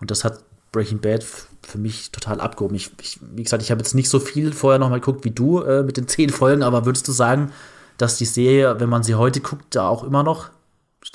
Und 0.02 0.12
das 0.12 0.24
hat 0.24 0.40
Breaking 0.72 1.00
Bad 1.00 1.24
für 1.24 1.78
mich 1.78 2.12
total 2.12 2.42
abgehoben. 2.42 2.76
Ich, 2.76 2.92
ich 3.00 3.20
wie 3.22 3.44
gesagt, 3.44 3.62
ich 3.62 3.70
habe 3.70 3.80
jetzt 3.80 3.94
nicht 3.94 4.10
so 4.10 4.20
viel 4.20 4.52
vorher 4.52 4.80
noch 4.80 4.90
mal 4.90 5.00
geguckt 5.00 5.24
wie 5.24 5.32
du 5.32 5.62
äh, 5.62 5.84
mit 5.84 5.96
den 5.96 6.08
zehn 6.10 6.32
Folgen, 6.32 6.64
aber 6.64 6.86
würdest 6.86 7.08
du 7.08 7.12
sagen, 7.12 7.54
dass 8.00 8.18
die 8.18 8.26
Serie, 8.26 8.80
wenn 8.80 8.90
man 8.90 9.04
sie 9.04 9.14
heute 9.14 9.40
guckt, 9.40 9.76
da 9.76 9.88
auch 9.88 10.04
immer 10.04 10.24
noch 10.24 10.50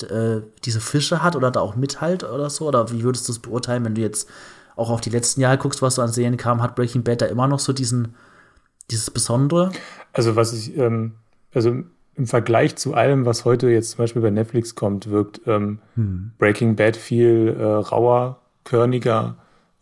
äh, 0.08 0.40
diese 0.64 0.80
Fische 0.80 1.22
hat 1.24 1.34
oder 1.34 1.50
da 1.50 1.60
auch 1.60 1.74
mithalt 1.74 2.22
oder 2.22 2.48
so? 2.48 2.68
Oder 2.68 2.92
wie 2.92 3.02
würdest 3.02 3.26
du 3.26 3.32
es 3.32 3.40
beurteilen, 3.40 3.84
wenn 3.84 3.96
du 3.96 4.00
jetzt 4.00 4.28
auch 4.78 4.90
auf 4.90 5.00
die 5.00 5.10
letzten 5.10 5.40
Jahre 5.40 5.58
guckst, 5.58 5.82
was 5.82 5.96
so 5.96 6.02
an 6.02 6.08
Serien 6.08 6.36
kam, 6.36 6.62
hat 6.62 6.76
Breaking 6.76 7.02
Bad 7.02 7.22
da 7.22 7.26
immer 7.26 7.48
noch 7.48 7.58
so 7.58 7.72
diesen, 7.72 8.14
dieses 8.90 9.10
Besondere? 9.10 9.72
Also 10.12 10.36
was 10.36 10.52
ich, 10.52 10.76
ähm, 10.76 11.14
also 11.52 11.82
im 12.14 12.26
Vergleich 12.26 12.76
zu 12.76 12.94
allem, 12.94 13.26
was 13.26 13.44
heute 13.44 13.68
jetzt 13.68 13.90
zum 13.90 13.98
Beispiel 13.98 14.22
bei 14.22 14.30
Netflix 14.30 14.74
kommt, 14.74 15.10
wirkt 15.10 15.40
ähm, 15.46 15.78
hm. 15.94 16.32
Breaking 16.38 16.76
Bad 16.76 16.96
viel 16.96 17.56
äh, 17.58 17.64
rauer, 17.64 18.40
körniger, 18.64 19.36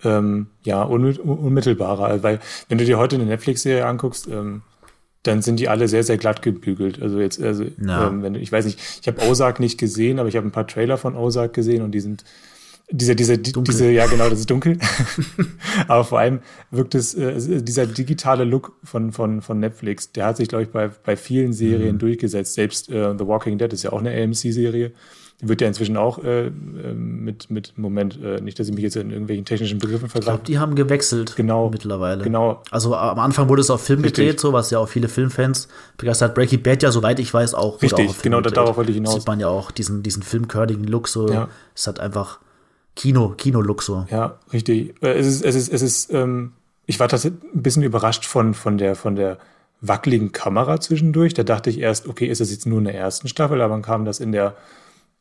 ähm, 0.05 0.49
ja, 0.63 0.83
unmittelbarer. 0.83 2.23
Weil 2.23 2.41
wenn 2.69 2.79
du 2.79 2.85
dir 2.85 2.99
heute 2.99 3.17
eine 3.17 3.25
Netflix-Serie 3.25 3.87
anguckst, 3.87 4.29
ähm, 4.29 4.63
dann 5.23 5.43
sind 5.43 5.59
die 5.59 5.69
alle 5.69 5.89
sehr, 5.89 6.05
sehr 6.05 6.19
glatt 6.19 6.43
gebügelt. 6.43 7.03
Also 7.03 7.19
jetzt, 7.19 7.43
also, 7.43 7.65
ähm, 7.65 8.23
wenn, 8.23 8.35
ich 8.35 8.53
weiß 8.53 8.65
nicht, 8.67 8.79
ich 9.01 9.09
habe 9.09 9.27
Ozark 9.29 9.59
nicht 9.59 9.79
gesehen, 9.79 10.19
aber 10.19 10.29
ich 10.29 10.37
habe 10.37 10.47
ein 10.47 10.53
paar 10.53 10.67
Trailer 10.67 10.99
von 10.99 11.17
Ozark 11.17 11.53
gesehen 11.53 11.83
und 11.83 11.93
die 11.93 12.01
sind 12.01 12.25
diese, 12.91 13.17
diese, 13.17 13.39
diese, 13.39 13.91
ja 13.91 14.07
genau, 14.07 14.31
das 14.31 14.41
ist 14.41 14.51
dunkel. 14.51 14.79
aber 15.89 16.05
vor 16.05 16.21
allem 16.21 16.41
wirkt 16.71 16.95
es, 16.95 17.15
äh, 17.15 17.63
dieser 17.63 17.87
digitale 17.87 18.45
Look 18.45 18.73
von, 18.85 19.13
von, 19.13 19.43
von 19.43 19.59
Netflix, 19.59 20.13
der 20.13 20.27
hat 20.27 20.37
sich, 20.37 20.49
glaube 20.49 20.65
ich, 20.65 20.71
bei, 20.71 20.89
bei 20.89 21.17
vielen 21.17 21.53
Serien 21.53 21.97
mhm. 21.97 22.01
durchgesetzt. 22.01 22.55
Selbst 22.55 22.91
äh, 22.91 23.15
The 23.19 23.27
Walking 23.27 23.59
Dead 23.59 23.73
ist 23.73 23.83
ja 23.83 23.93
auch 23.93 24.01
eine 24.01 24.11
AMC-Serie 24.11 24.93
wird 25.41 25.61
ja 25.61 25.67
inzwischen 25.67 25.97
auch 25.97 26.25
äh, 26.25 26.47
ähm, 26.47 27.25
mit, 27.25 27.51
mit, 27.51 27.77
Moment, 27.77 28.19
äh, 28.23 28.41
nicht, 28.41 28.59
dass 28.59 28.69
ich 28.69 28.75
mich 28.75 28.85
jetzt 28.85 28.97
in 28.97 29.11
irgendwelchen 29.11 29.45
technischen 29.45 29.79
Begriffen 29.79 30.09
vergleiche. 30.09 30.37
Ich 30.37 30.45
glaube, 30.45 30.47
die 30.47 30.59
haben 30.59 30.75
gewechselt 30.75 31.37
genau, 31.37 31.69
mittlerweile. 31.69 32.25
Genau. 32.25 32.63
Also 32.71 32.95
am 32.95 33.19
Anfang 33.19 33.49
wurde 33.49 33.61
es 33.61 33.69
auf 33.69 33.83
Film 33.83 34.01
Richtig. 34.01 34.25
gedreht, 34.25 34.41
so 34.41 34.55
was 34.55 34.71
ja 34.71 34.79
auch 34.79 34.89
viele 34.89 35.09
Filmfans 35.09 35.69
begeistert. 35.99 36.35
Breaking 36.35 36.63
Bad 36.63 36.83
ja, 36.83 36.91
soweit 36.91 37.21
ich 37.21 37.33
weiß, 37.33 37.53
auch. 37.55 37.83
Richtig, 37.83 38.09
auch 38.09 38.23
genau, 38.23 38.39
gedreht. 38.39 38.57
darauf 38.57 38.79
wollte 38.79 38.93
ich 38.93 38.97
hinaus. 38.97 39.15
Sieht 39.15 39.27
man 39.27 39.39
ja 39.39 39.49
auch 39.49 39.71
diesen, 39.71 40.03
diesen 40.03 40.23
filmkörnigen 40.23 40.85
Look 40.85 41.09
so. 41.09 41.29
Ja. 41.29 41.49
Es 41.75 41.87
hat 41.87 42.01
einfach 42.01 42.39
Kino, 42.97 43.35
Kino-Look 43.37 43.83
so. 43.83 44.07
Ja, 44.11 44.39
richtig. 44.53 44.95
Äh, 45.03 45.13
es 45.13 45.27
ist, 45.27 45.45
es 45.45 45.55
ist, 45.55 45.73
es 45.73 45.83
ist, 45.83 46.13
ähm, 46.13 46.53
ich 46.87 46.99
war 46.99 47.09
tatsächlich 47.09 47.41
ein 47.55 47.63
bisschen 47.63 47.85
überrascht 47.85 48.25
von, 48.25 48.55
von 48.55 48.79
der, 48.79 48.97
von 48.97 49.15
der 49.15 49.39
wackeligen 49.81 50.33
Kamera 50.33 50.81
zwischendurch. 50.81 51.35
Da 51.35 51.45
dachte 51.45 51.71
ich 51.71 51.79
erst, 51.79 52.09
okay, 52.09 52.27
ist 52.27 52.41
das 52.41 52.51
jetzt 52.51 52.67
nur 52.67 52.79
in 52.79 52.85
der 52.85 52.95
ersten 52.95 53.29
Staffel, 53.29 53.61
aber 53.61 53.75
dann 53.75 53.83
kam 53.83 54.05
das 54.05 54.19
in 54.19 54.33
der 54.33 54.57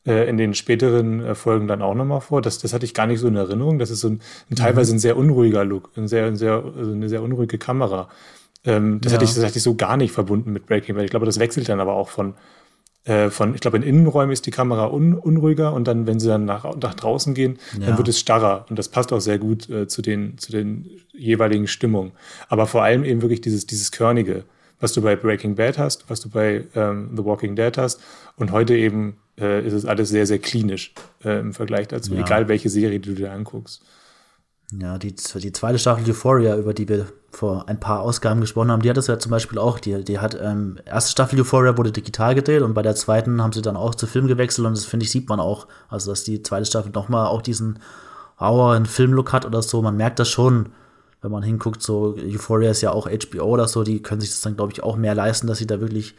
äh, 0.06 0.30
in 0.30 0.38
den 0.38 0.54
späteren 0.54 1.24
äh, 1.24 1.36
Folgen 1.36 1.68
dann 1.68 1.82
auch 1.82 1.96
nochmal 1.96 2.22
vor. 2.22 2.42
Das, 2.42 2.60
das 2.60 2.74
hatte 2.74 2.86
ich 2.86 2.94
gar 2.94 3.08
nicht 3.08 3.20
so 3.20 3.28
in 3.28 3.36
Erinnerung. 3.36 3.80
Das 3.80 3.90
ist 3.90 4.02
so 4.02 4.10
ein, 4.10 4.22
ein 4.50 4.56
teilweise 4.56 4.94
ein 4.94 5.00
sehr 5.00 5.18
unruhiger 5.18 5.66
Look, 5.66 5.90
ein 5.98 6.08
sehr, 6.08 6.26
ein 6.28 6.36
sehr, 6.36 6.64
also 6.78 6.92
eine 6.92 7.10
sehr 7.10 7.24
unruhige 7.24 7.58
Kamera. 7.58 8.08
Ähm, 8.64 9.02
das, 9.02 9.12
ja. 9.12 9.18
hatte 9.18 9.26
ich, 9.26 9.34
das 9.34 9.44
hatte 9.44 9.58
ich 9.58 9.64
so 9.64 9.76
gar 9.76 9.98
nicht 9.98 10.12
verbunden 10.12 10.54
mit 10.54 10.68
Breaking 10.68 10.96
Bad. 10.96 11.06
Ich 11.06 11.12
glaube, 11.12 11.26
das 11.26 11.40
wechselt 11.40 11.68
dann 11.70 11.80
aber 11.80 11.94
auch 11.94 12.10
von, 12.10 12.36
äh, 13.06 13.30
von 13.30 13.54
ich 13.54 13.62
glaube, 13.62 13.78
in 13.78 13.84
Innenräumen 13.84 14.34
ist 14.34 14.46
die 14.46 14.52
Kamera 14.52 14.88
un, 14.88 15.14
unruhiger 15.14 15.74
und 15.74 15.88
dann, 15.88 16.08
wenn 16.08 16.20
sie 16.20 16.28
dann 16.28 16.46
nach, 16.46 16.76
nach 16.76 16.94
draußen 16.96 17.34
gehen, 17.34 17.60
ja. 17.80 17.88
dann 17.88 17.98
wird 17.98 18.08
es 18.08 18.20
starrer. 18.20 18.66
Und 18.70 18.78
das 18.78 18.90
passt 18.90 19.14
auch 19.14 19.20
sehr 19.20 19.38
gut 19.38 19.70
äh, 19.70 19.88
zu, 19.88 20.02
den, 20.02 20.38
zu 20.38 20.52
den 20.52 20.90
jeweiligen 21.14 21.68
Stimmungen. 21.68 22.12
Aber 22.50 22.68
vor 22.68 22.84
allem 22.84 23.04
eben 23.04 23.22
wirklich 23.22 23.42
dieses, 23.42 23.68
dieses 23.68 23.92
Körnige, 23.92 24.44
was 24.80 24.92
du 24.92 25.02
bei 25.02 25.16
Breaking 25.16 25.56
Bad 25.56 25.78
hast, 25.78 26.10
was 26.10 26.20
du 26.20 26.30
bei 26.30 26.66
ähm, 26.76 27.12
The 27.16 27.24
Walking 27.24 27.56
Dead 27.56 27.78
hast 27.78 28.02
und 28.38 28.52
heute 28.52 28.76
eben 28.76 29.18
äh, 29.40 29.66
ist 29.66 29.74
es 29.74 29.86
alles 29.86 30.10
sehr, 30.10 30.26
sehr 30.26 30.40
klinisch 30.40 30.94
äh, 31.24 31.40
im 31.40 31.54
Vergleich 31.54 31.88
dazu, 31.88 32.14
ja. 32.14 32.22
egal 32.22 32.48
welche 32.48 32.70
Serie 32.70 33.00
du 33.00 33.14
dir 33.14 33.32
anguckst. 33.32 33.84
Ja, 34.72 34.98
die, 34.98 35.14
die 35.16 35.52
zweite 35.52 35.78
Staffel 35.78 36.10
Euphoria, 36.10 36.58
über 36.58 36.74
die 36.74 36.90
wir 36.90 37.08
vor 37.32 37.68
ein 37.68 37.80
paar 37.80 38.02
Ausgaben 38.02 38.42
gesprochen 38.42 38.72
haben, 38.72 38.82
die 38.82 38.90
hat 38.90 38.98
es 38.98 39.08
ja 39.08 39.20
zum 39.20 39.30
Beispiel 39.30 39.60
auch. 39.60 39.80
Die, 39.80 40.04
die 40.04 40.20
hat, 40.20 40.38
ähm, 40.42 40.80
erste 40.86 41.12
Staffel 41.12 41.40
Euphoria 41.40 41.78
wurde 41.78 41.92
digital 41.92 42.34
gedreht 42.34 42.62
und 42.62 42.74
bei 42.74 42.82
der 42.82 42.96
zweiten 42.96 43.42
haben 43.42 43.52
sie 43.52 43.62
dann 43.62 43.78
auch 43.78 43.94
zu 43.94 44.08
Film 44.08 44.28
gewechselt 44.28 44.66
und 44.66 44.76
das 44.76 44.86
finde 44.86 45.04
ich, 45.04 45.12
sieht 45.12 45.30
man 45.30 45.40
auch. 45.40 45.68
Also, 45.88 46.12
dass 46.12 46.24
die 46.24 46.42
zweite 46.42 46.66
Staffel 46.66 46.92
nochmal 46.92 47.28
auch 47.28 47.42
diesen 47.42 47.80
raueren 48.42 48.86
Filmlook 48.86 49.34
hat 49.34 49.46
oder 49.46 49.62
so. 49.62 49.82
Man 49.82 49.98
merkt 49.98 50.20
das 50.20 50.30
schon, 50.30 50.70
wenn 51.22 51.32
man 51.32 51.44
hinguckt. 51.44 51.82
So, 51.82 52.16
Euphoria 52.18 52.72
ist 52.72 52.82
ja 52.82 52.92
auch 52.92 53.08
HBO 53.08 53.46
oder 53.46 53.68
so, 53.68 53.84
die 53.84 54.02
können 54.02 54.22
sich 54.22 54.32
das 54.32 54.42
dann, 54.42 54.56
glaube 54.56 54.72
ich, 54.72 54.82
auch 54.82 54.98
mehr 54.98 55.16
leisten, 55.16 55.48
dass 55.48 55.60
sie 55.60 55.68
da 55.68 55.80
wirklich 55.80 56.16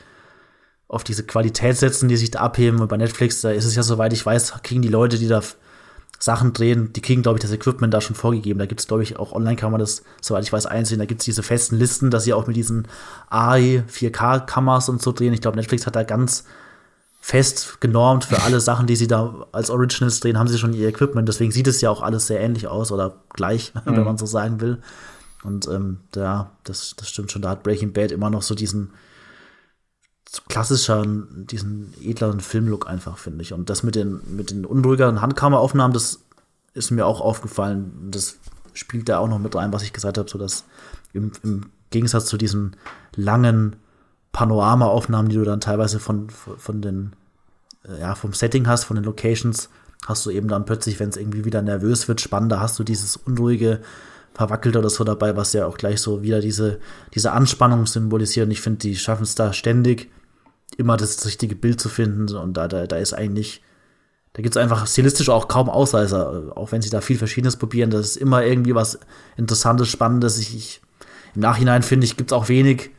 auf 0.88 1.03
diese 1.03 1.24
Qualität 1.24 1.76
setzen, 1.76 2.09
die 2.09 2.16
sich 2.16 2.30
da 2.30 2.40
abheben. 2.40 2.80
Und 2.80 2.88
bei 2.88 2.97
Netflix, 2.97 3.40
da 3.40 3.51
ist 3.51 3.64
es 3.64 3.74
ja, 3.74 3.82
soweit 3.82 4.12
ich 4.12 4.24
weiß, 4.24 4.62
kriegen 4.62 4.82
die 4.82 4.88
Leute, 4.88 5.18
die 5.18 5.28
da 5.28 5.42
Sachen 6.19 6.53
drehen, 6.53 6.93
die 6.93 7.03
kriegen, 7.03 7.23
glaube 7.23 7.39
ich, 7.39 7.43
das 7.43 7.53
Equipment 7.53 7.93
da 7.93 8.01
schon 8.01 8.17
vorgegeben. 8.17 8.59
Da 8.59 8.67
gibt 8.67 8.81
es, 8.81 8.87
glaube 8.87 9.03
ich, 9.03 9.19
auch 9.19 9.33
online 9.33 9.57
kann 9.57 9.71
man 9.71 9.81
das, 9.81 10.03
soweit 10.21 10.45
ich 10.45 10.53
weiß, 10.53 10.67
einsehen. 10.67 10.99
Da 10.99 11.05
gibt 11.05 11.21
es 11.21 11.25
diese 11.27 11.43
festen 11.43 11.77
Listen, 11.77 12.11
dass 12.11 12.25
sie 12.25 12.33
auch 12.33 12.47
mit 12.47 12.57
diesen 12.57 12.89
AI 13.29 13.85
4K-Kameras 13.91 14.89
und 14.89 15.03
so 15.03 15.13
drehen. 15.13 15.35
Ich 15.35 15.43
glaube, 15.43 15.57
Netflix 15.57 15.87
hat 15.87 15.97
da 15.97 16.05
ganz 16.05 16.45
fest 17.21 17.81
genormt 17.81 18.25
für 18.25 18.43
alle 18.43 18.61
Sachen, 18.61 18.87
die 18.87 18.97
sie 18.97 19.09
da 19.09 19.47
als 19.53 19.69
Originals 19.69 20.21
drehen, 20.21 20.39
haben 20.39 20.49
sie 20.49 20.59
schon 20.59 20.73
ihr 20.73 20.89
Equipment. 20.89 21.29
Deswegen 21.29 21.51
sieht 21.51 21.67
es 21.67 21.81
ja 21.81 21.91
auch 21.91 22.01
alles 22.01 22.29
sehr 22.29 22.41
ähnlich 22.41 22.69
aus 22.69 22.93
oder 22.93 23.17
gleich, 23.35 23.75
mhm. 23.85 23.97
wenn 23.97 24.05
man 24.05 24.17
so 24.17 24.27
sagen 24.27 24.61
will. 24.61 24.79
Und 25.43 25.69
ähm, 25.69 25.99
ja, 26.15 26.51
das, 26.65 26.95
das 26.97 27.09
stimmt 27.09 27.31
schon. 27.31 27.43
Da 27.43 27.51
hat 27.51 27.63
Breaking 27.63 27.93
Bad 27.93 28.11
immer 28.11 28.31
noch 28.31 28.43
so 28.43 28.55
diesen, 28.55 28.93
klassischer, 30.49 31.05
diesen 31.07 31.95
edleren 32.03 32.41
Filmlook 32.41 32.89
einfach, 32.89 33.18
finde 33.18 33.43
ich. 33.43 33.53
Und 33.53 33.70
das 33.70 33.83
mit 33.83 33.95
den, 33.95 34.20
mit 34.37 34.51
den 34.51 34.64
unruhigeren 34.64 35.20
Handkameraaufnahmen, 35.20 35.95
das 35.95 36.20
ist 36.74 36.91
mir 36.91 37.07
auch 37.07 37.20
aufgefallen. 37.20 38.09
Das 38.11 38.37
spielt 38.74 39.09
da 39.09 39.18
auch 39.18 39.29
noch 39.29 39.39
mit 39.39 39.55
rein, 39.55 39.72
was 39.72 39.83
ich 39.83 39.93
gesagt 39.93 40.18
habe, 40.18 40.29
so 40.29 40.39
dass 40.39 40.64
im, 41.12 41.33
im 41.43 41.66
Gegensatz 41.91 42.27
zu 42.27 42.37
diesen 42.37 42.77
langen 43.14 43.77
Panoramaaufnahmen, 44.33 45.31
die 45.31 45.37
du 45.37 45.45
dann 45.45 45.61
teilweise 45.61 45.99
von, 45.99 46.29
von 46.29 46.83
den, 46.83 47.12
äh, 47.89 48.01
ja, 48.01 48.14
vom 48.14 48.35
Setting 48.35 48.66
hast, 48.66 48.85
von 48.85 48.97
den 48.97 49.05
Locations, 49.05 49.70
hast 50.07 50.27
du 50.27 50.31
eben 50.31 50.49
dann 50.49 50.66
plötzlich, 50.66 51.01
wenn 51.01 51.09
es 51.09 51.16
irgendwie 51.16 51.45
wieder 51.45 51.62
nervös 51.62 52.09
wird, 52.09 52.20
spannender, 52.20 52.61
hast 52.61 52.79
du 52.79 52.85
dieses 52.85 53.16
unruhige, 53.16 53.81
verwackelt 54.37 54.76
oder 54.76 54.91
so 54.91 55.03
dabei, 55.03 55.34
was 55.34 55.55
ja 55.55 55.66
auch 55.66 55.78
gleich 55.78 56.01
so 56.01 56.22
wieder 56.22 56.41
diese, 56.41 56.78
diese 57.14 57.32
Anspannung 57.32 57.87
symbolisiert. 57.87 58.47
Und 58.47 58.53
ich 58.53 58.61
finde, 58.61 58.80
die 58.80 58.95
schaffen 58.97 59.22
es 59.22 59.34
da 59.34 59.55
ständig, 59.55 60.11
immer 60.76 60.99
das 60.99 61.24
richtige 61.24 61.57
Bild 61.57 61.80
zu 61.80 61.89
finden. 61.89 62.37
Und 62.37 62.55
da, 62.55 62.68
da, 62.68 62.87
da 62.87 62.97
ist 62.97 63.14
eigentlich, 63.14 63.62
da 64.34 64.43
gibt 64.43 64.55
es 64.55 64.62
einfach 64.62 64.87
stilistisch 64.87 65.30
auch 65.30 65.49
kaum 65.49 65.70
Ausreißer, 65.70 66.53
auch 66.55 66.70
wenn 66.70 66.82
sie 66.82 66.91
da 66.91 67.01
viel 67.01 67.16
Verschiedenes 67.16 67.57
probieren. 67.57 67.89
Das 67.89 68.05
ist 68.05 68.16
immer 68.16 68.45
irgendwie 68.45 68.74
was 68.74 69.01
Interessantes, 69.39 69.89
Spannendes. 69.89 70.39
Ich, 70.39 70.55
ich 70.55 70.80
im 71.34 71.41
Nachhinein 71.41 71.82
finde 71.82 72.05
ich, 72.05 72.18
gibt 72.18 72.30
es 72.30 72.37
auch 72.37 72.51
wenig, 72.51 72.91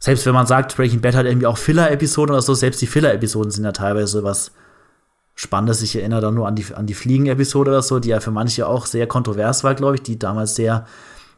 selbst 0.00 0.26
wenn 0.26 0.34
man 0.34 0.46
sagt, 0.46 0.76
Breaking 0.76 1.00
Bad 1.00 1.14
hat 1.14 1.26
irgendwie 1.26 1.46
auch 1.46 1.58
Filler-Episoden 1.58 2.32
oder 2.32 2.42
so, 2.42 2.54
selbst 2.54 2.82
die 2.82 2.86
Filler-Episoden 2.86 3.50
sind 3.50 3.64
ja 3.64 3.72
teilweise 3.72 4.24
was 4.24 4.52
Spannendes. 5.40 5.82
Ich 5.82 5.94
erinnere 5.94 6.20
da 6.20 6.30
nur 6.32 6.48
an 6.48 6.56
die, 6.56 6.74
an 6.74 6.86
die 6.86 6.94
Fliegen-Episode 6.94 7.70
oder 7.70 7.82
so, 7.82 8.00
die 8.00 8.08
ja 8.08 8.18
für 8.18 8.32
manche 8.32 8.66
auch 8.66 8.86
sehr 8.86 9.06
kontrovers 9.06 9.62
war, 9.62 9.76
glaube 9.76 9.94
ich, 9.94 10.02
die 10.02 10.18
damals 10.18 10.56
sehr 10.56 10.84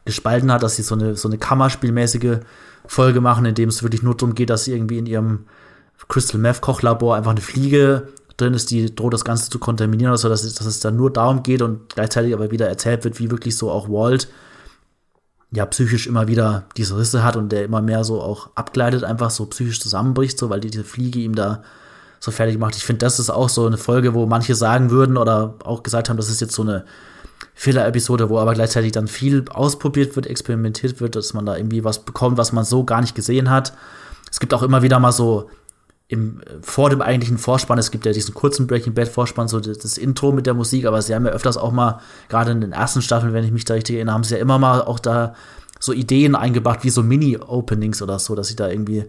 gespalten 0.05 0.51
hat, 0.51 0.63
dass 0.63 0.75
sie 0.75 0.81
so 0.81 0.95
eine, 0.95 1.15
so 1.15 1.27
eine 1.27 1.37
Kammerspielmäßige 1.37 2.39
Folge 2.87 3.21
machen, 3.21 3.45
in 3.45 3.53
dem 3.53 3.69
es 3.69 3.83
wirklich 3.83 4.01
nur 4.01 4.17
darum 4.17 4.33
geht, 4.33 4.49
dass 4.49 4.63
sie 4.63 4.73
irgendwie 4.73 4.97
in 4.97 5.05
ihrem 5.05 5.45
Crystal 6.07 6.41
Meth 6.41 6.61
Kochlabor 6.61 7.15
einfach 7.15 7.29
eine 7.29 7.41
Fliege 7.41 8.07
drin 8.37 8.55
ist, 8.55 8.71
die 8.71 8.95
droht 8.95 9.13
das 9.13 9.23
Ganze 9.23 9.51
zu 9.51 9.59
kontaminieren, 9.59 10.11
also 10.11 10.29
dass 10.29 10.43
es, 10.43 10.55
dass 10.55 10.65
es 10.65 10.79
dann 10.79 10.95
nur 10.95 11.13
darum 11.13 11.43
geht 11.43 11.61
und 11.61 11.93
gleichzeitig 11.93 12.33
aber 12.33 12.49
wieder 12.49 12.67
erzählt 12.67 13.03
wird, 13.03 13.19
wie 13.19 13.29
wirklich 13.29 13.55
so 13.55 13.69
auch 13.69 13.87
Walt 13.87 14.29
ja 15.51 15.63
psychisch 15.67 16.07
immer 16.07 16.27
wieder 16.27 16.63
diese 16.75 16.97
Risse 16.97 17.23
hat 17.23 17.35
und 17.35 17.51
der 17.51 17.65
immer 17.65 17.83
mehr 17.83 18.03
so 18.03 18.19
auch 18.19 18.49
abgleitet, 18.55 19.03
einfach 19.03 19.29
so 19.29 19.45
psychisch 19.45 19.79
zusammenbricht, 19.79 20.39
so 20.39 20.49
weil 20.49 20.59
die, 20.59 20.71
diese 20.71 20.85
Fliege 20.85 21.19
ihm 21.19 21.35
da 21.35 21.61
so 22.21 22.31
fertig 22.31 22.59
macht. 22.59 22.75
Ich 22.75 22.85
finde, 22.85 22.99
das 22.99 23.19
ist 23.19 23.31
auch 23.31 23.49
so 23.49 23.65
eine 23.65 23.77
Folge, 23.77 24.13
wo 24.13 24.27
manche 24.27 24.53
sagen 24.53 24.91
würden 24.91 25.17
oder 25.17 25.55
auch 25.63 25.81
gesagt 25.81 26.07
haben, 26.07 26.17
das 26.17 26.29
ist 26.29 26.39
jetzt 26.39 26.53
so 26.53 26.61
eine 26.61 26.85
Fehler-Episode, 27.55 28.29
wo 28.29 28.37
aber 28.37 28.53
gleichzeitig 28.53 28.91
dann 28.91 29.07
viel 29.07 29.43
ausprobiert 29.49 30.15
wird, 30.15 30.27
experimentiert 30.27 31.01
wird, 31.01 31.15
dass 31.15 31.33
man 31.33 31.47
da 31.47 31.57
irgendwie 31.57 31.83
was 31.83 32.05
bekommt, 32.05 32.37
was 32.37 32.53
man 32.53 32.63
so 32.63 32.83
gar 32.83 33.01
nicht 33.01 33.15
gesehen 33.15 33.49
hat. 33.49 33.73
Es 34.29 34.39
gibt 34.39 34.53
auch 34.53 34.61
immer 34.61 34.83
wieder 34.83 34.99
mal 34.99 35.11
so 35.11 35.49
im, 36.09 36.41
vor 36.61 36.91
dem 36.91 37.01
eigentlichen 37.01 37.39
Vorspann, 37.39 37.79
es 37.79 37.89
gibt 37.89 38.05
ja 38.05 38.11
diesen 38.11 38.35
kurzen 38.35 38.67
Breaking 38.67 38.93
Bad 38.93 39.07
Vorspann, 39.07 39.47
so 39.47 39.59
das, 39.59 39.79
das, 39.79 39.97
Intro 39.97 40.31
mit 40.31 40.45
der 40.45 40.53
Musik, 40.53 40.85
aber 40.85 41.01
sie 41.01 41.15
haben 41.15 41.25
ja 41.25 41.31
öfters 41.31 41.57
auch 41.57 41.71
mal, 41.71 42.01
gerade 42.29 42.51
in 42.51 42.61
den 42.61 42.73
ersten 42.73 43.01
Staffeln, 43.01 43.33
wenn 43.33 43.45
ich 43.45 43.51
mich 43.51 43.65
da 43.65 43.73
richtig 43.73 43.95
erinnere, 43.95 44.13
haben 44.13 44.23
sie 44.23 44.35
ja 44.35 44.41
immer 44.41 44.59
mal 44.59 44.81
auch 44.81 44.99
da 44.99 45.33
so 45.79 45.91
Ideen 45.93 46.35
eingebracht, 46.35 46.83
wie 46.83 46.89
so 46.91 47.01
Mini-Openings 47.01 48.01
oder 48.01 48.19
so, 48.19 48.35
dass 48.35 48.49
sie 48.49 48.55
da 48.55 48.69
irgendwie 48.69 49.05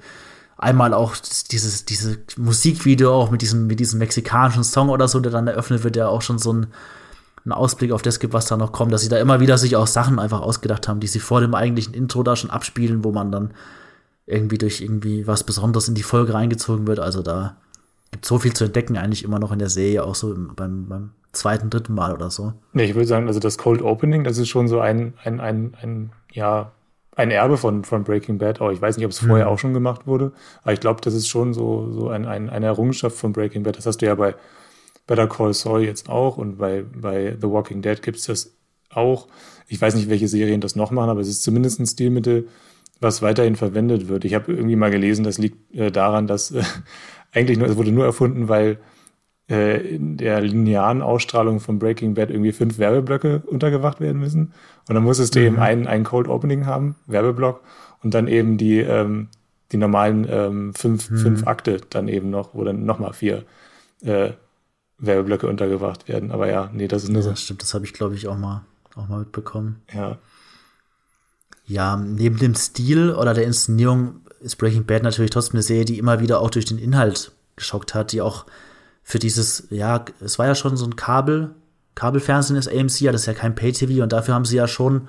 einmal 0.63 0.95
auch 0.95 1.17
dieses, 1.51 1.85
dieses 1.85 2.19
Musikvideo 2.37 3.13
auch 3.13 3.31
mit 3.31 3.43
diesem, 3.43 3.67
mit 3.67 3.81
diesem 3.81 3.99
mexikanischen 3.99 4.65
Song 4.65 4.89
oder 4.89 5.09
so, 5.09 5.21
der 5.21 5.33
dann 5.33 5.49
eröffnet 5.49 5.85
wird, 5.85 5.97
ja 5.97 6.09
auch 6.09 6.23
schon 6.23 6.39
so 6.39 6.53
ein, 6.53 6.69
ein 7.45 7.53
Ausblick 7.53 7.91
auf 7.91 8.03
das 8.03 8.21
gibt, 8.21 8.33
was 8.33 8.47
da 8.47 8.57
noch 8.57 8.73
kommt, 8.73 8.93
dass 8.93 9.03
sie 9.03 9.09
da 9.09 9.19
immer 9.19 9.41
wieder 9.41 9.59
sich 9.59 9.75
auch 9.75 9.89
Sachen 9.89 10.19
einfach 10.19 10.41
ausgedacht 10.41 10.87
haben, 10.87 11.01
die 11.01 11.09
sie 11.09 11.19
vor 11.19 11.41
dem 11.41 11.55
eigentlichen 11.55 11.95
Intro 11.95 12.23
da 12.23 12.37
schon 12.37 12.51
abspielen, 12.51 13.03
wo 13.03 13.11
man 13.11 13.33
dann 13.33 13.51
irgendwie 14.27 14.59
durch 14.59 14.81
irgendwie 14.81 15.27
was 15.27 15.43
Besonderes 15.43 15.89
in 15.89 15.97
die 15.97 16.05
Folge 16.05 16.35
reingezogen 16.35 16.87
wird. 16.87 17.01
Also 17.01 17.23
da 17.23 17.57
gibt 18.13 18.25
so 18.25 18.39
viel 18.39 18.53
zu 18.53 18.65
entdecken 18.65 18.97
eigentlich 18.97 19.25
immer 19.25 19.41
noch 19.41 19.51
in 19.51 19.59
der 19.59 19.69
Serie, 19.69 20.05
auch 20.05 20.15
so 20.15 20.35
beim, 20.55 20.87
beim 20.89 21.11
zweiten, 21.33 21.71
dritten 21.71 21.95
Mal 21.95 22.13
oder 22.13 22.31
so. 22.31 22.53
Nee, 22.73 22.85
ich 22.85 22.95
würde 22.95 23.09
sagen, 23.09 23.27
also 23.27 23.41
das 23.41 23.59
Cold 23.59 23.83
Opening, 23.83 24.23
das 24.23 24.39
ist 24.39 24.49
schon 24.49 24.69
so 24.69 24.79
ein, 24.79 25.15
ein, 25.25 25.41
ein, 25.41 25.75
ein 25.83 26.13
ja, 26.31 26.71
ein 27.17 27.31
Erbe 27.31 27.57
von, 27.57 27.85
von 27.85 28.05
Breaking 28.05 28.39
Bad. 28.39 28.61
Auch 28.61 28.71
ich 28.71 28.81
weiß 28.81 28.97
nicht, 28.97 29.05
ob 29.05 29.13
es 29.13 29.19
vorher 29.19 29.47
mhm. 29.47 29.53
auch 29.53 29.59
schon 29.59 29.75
gemacht 29.75 30.07
wurde, 30.07 30.33
aber 30.63 30.73
ich 30.73 30.81
glaube, 30.81 31.01
das 31.03 31.15
ist 31.15 31.29
schon 31.29 31.55
so, 31.55 31.91
so 31.93 32.09
ein, 32.09 32.27
ein, 32.27 32.49
eine 32.51 32.67
Errungenschaft 32.67 33.17
von 33.17 33.33
Breaking 33.33 33.63
Bad. 33.63 33.77
Das 33.77 33.87
hast 33.87 33.99
du 33.99 34.07
ja 34.07 34.15
bei 34.15 34.35
Better 35.07 35.27
Call 35.27 35.53
Saul 35.53 35.83
jetzt 35.83 36.09
auch 36.09 36.39
und 36.39 36.59
bei, 36.59 36.83
bei 36.83 37.37
The 37.41 37.49
Walking 37.49 37.83
Dead 37.83 38.01
gibt 38.03 38.19
es 38.19 38.27
das 38.27 38.57
auch. 38.91 39.29
Ich 39.69 39.81
weiß 39.81 39.95
nicht, 39.95 40.09
welche 40.09 40.29
Serien 40.29 40.61
das 40.61 40.77
noch 40.77 40.91
machen, 40.91 41.11
aber 41.11 41.21
es 41.21 41.29
ist 41.29 41.43
zumindest 41.43 41.81
ein 41.81 41.87
Stilmittel, 41.87 42.49
was 43.01 43.21
weiterhin 43.21 43.57
verwendet 43.57 44.09
wird. 44.09 44.25
Ich 44.25 44.35
habe 44.35 44.53
irgendwie 44.53 44.77
mal 44.77 44.91
gelesen, 44.91 45.25
das 45.25 45.39
liegt 45.39 45.75
äh, 45.75 45.91
daran, 45.91 46.27
dass 46.27 46.51
äh, 46.53 46.63
eigentlich 47.33 47.59
nur, 47.59 47.69
es 47.69 47.77
wurde 47.77 47.93
nur 47.93 48.05
erfunden, 48.05 48.49
weil 48.49 48.73
äh, 48.73 48.77
in 49.49 50.17
der 50.17 50.41
linearen 50.41 51.03
Ausstrahlung 51.03 51.61
von 51.61 51.79
Breaking 51.79 52.15
Bad 52.15 52.31
irgendwie 52.31 52.53
fünf 52.53 52.79
Werbeblöcke 52.79 53.43
untergebracht 53.47 54.01
werden 54.01 54.21
müssen. 54.21 54.53
Und 54.89 54.95
dann 54.95 55.03
musstest 55.03 55.35
du 55.35 55.41
mhm. 55.41 55.47
eben 55.47 55.59
einen, 55.59 55.87
einen 55.87 56.05
Cold 56.05 56.29
Opening 56.29 56.67
haben, 56.67 56.97
Werbeblock, 57.07 57.61
und 58.03 58.15
dann 58.15 58.29
eben 58.29 58.57
die, 58.57 58.79
ähm, 58.79 59.29
die 59.71 59.77
normalen 59.77 60.27
ähm, 60.29 60.75
fünf, 60.75 61.11
mhm. 61.11 61.19
fünf 61.19 61.47
Akte 61.47 61.81
dann 61.91 62.09
eben 62.09 62.31
noch, 62.31 62.55
wo 62.55 62.65
dann 62.65 62.85
nochmal 62.85 63.13
vier 63.13 63.45
äh, 64.03 64.31
Werbeblöcke 64.99 65.49
untergebracht 65.49 66.09
werden. 66.09 66.31
Aber 66.31 66.49
ja, 66.49 66.71
nee, 66.73 66.89
das 66.89 67.03
ist 67.03 67.11
nur 67.11 67.19
ja, 67.19 67.25
so. 67.25 67.31
Das 67.31 67.43
stimmt, 67.43 67.63
das 67.63 67.75
habe 67.75 67.85
ich, 67.85 67.93
glaube 67.93 68.15
ich, 68.15 68.29
auch 68.29 68.39
mal, 68.39 68.65
auch 68.95 69.09
mal 69.09 69.21
mitbekommen. 69.21 69.83
Ja. 69.93 70.19
Ja, 71.67 71.97
neben 71.97 72.39
dem 72.39 72.55
Stil 72.55 73.13
oder 73.13 73.35
der 73.35 73.45
Inszenierung 73.45 74.21
ist 74.41 74.57
Breaking 74.57 74.85
Bad 74.85 75.03
natürlich 75.03 75.31
trotzdem 75.31 75.55
eine 75.55 75.63
Serie, 75.63 75.85
die 75.85 75.99
immer 75.99 76.21
wieder 76.21 76.41
auch 76.41 76.51
durch 76.51 76.65
den 76.65 76.79
Inhalt 76.79 77.33
geschockt 77.57 77.95
hat, 77.95 78.13
die 78.13 78.21
auch 78.21 78.47
für 79.03 79.19
dieses, 79.19 79.69
ja, 79.71 80.05
es 80.21 80.39
war 80.39 80.47
ja 80.47 80.55
schon 80.55 80.77
so 80.77 80.87
ein 80.87 80.97
Kabel, 80.97 81.55
Kabelfernsehen 81.95 82.59
ist 82.59 82.69
AMC, 82.69 83.01
ja, 83.01 83.13
das 83.13 83.23
ist 83.23 83.27
ja 83.27 83.35
kein 83.35 83.55
Pay-TV 83.55 84.03
und 84.03 84.13
dafür 84.13 84.35
haben 84.35 84.45
sie 84.45 84.57
ja 84.57 84.67
schon 84.67 85.09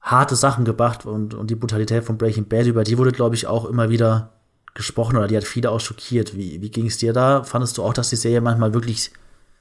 harte 0.00 0.36
Sachen 0.36 0.64
gebracht 0.64 1.06
und, 1.06 1.34
und 1.34 1.50
die 1.50 1.54
Brutalität 1.54 2.04
von 2.04 2.18
Breaking 2.18 2.46
Bad, 2.46 2.66
über 2.66 2.84
die 2.84 2.98
wurde, 2.98 3.12
glaube 3.12 3.34
ich, 3.34 3.46
auch 3.46 3.64
immer 3.64 3.88
wieder 3.88 4.34
gesprochen 4.74 5.16
oder 5.16 5.28
die 5.28 5.36
hat 5.36 5.44
viele 5.44 5.70
auch 5.70 5.80
schockiert. 5.80 6.36
Wie, 6.36 6.60
wie 6.60 6.70
ging 6.70 6.86
es 6.86 6.98
dir 6.98 7.12
da? 7.12 7.42
Fandest 7.42 7.78
du 7.78 7.82
auch, 7.82 7.94
dass 7.94 8.10
die 8.10 8.16
Serie 8.16 8.40
manchmal 8.40 8.74
wirklich 8.74 9.12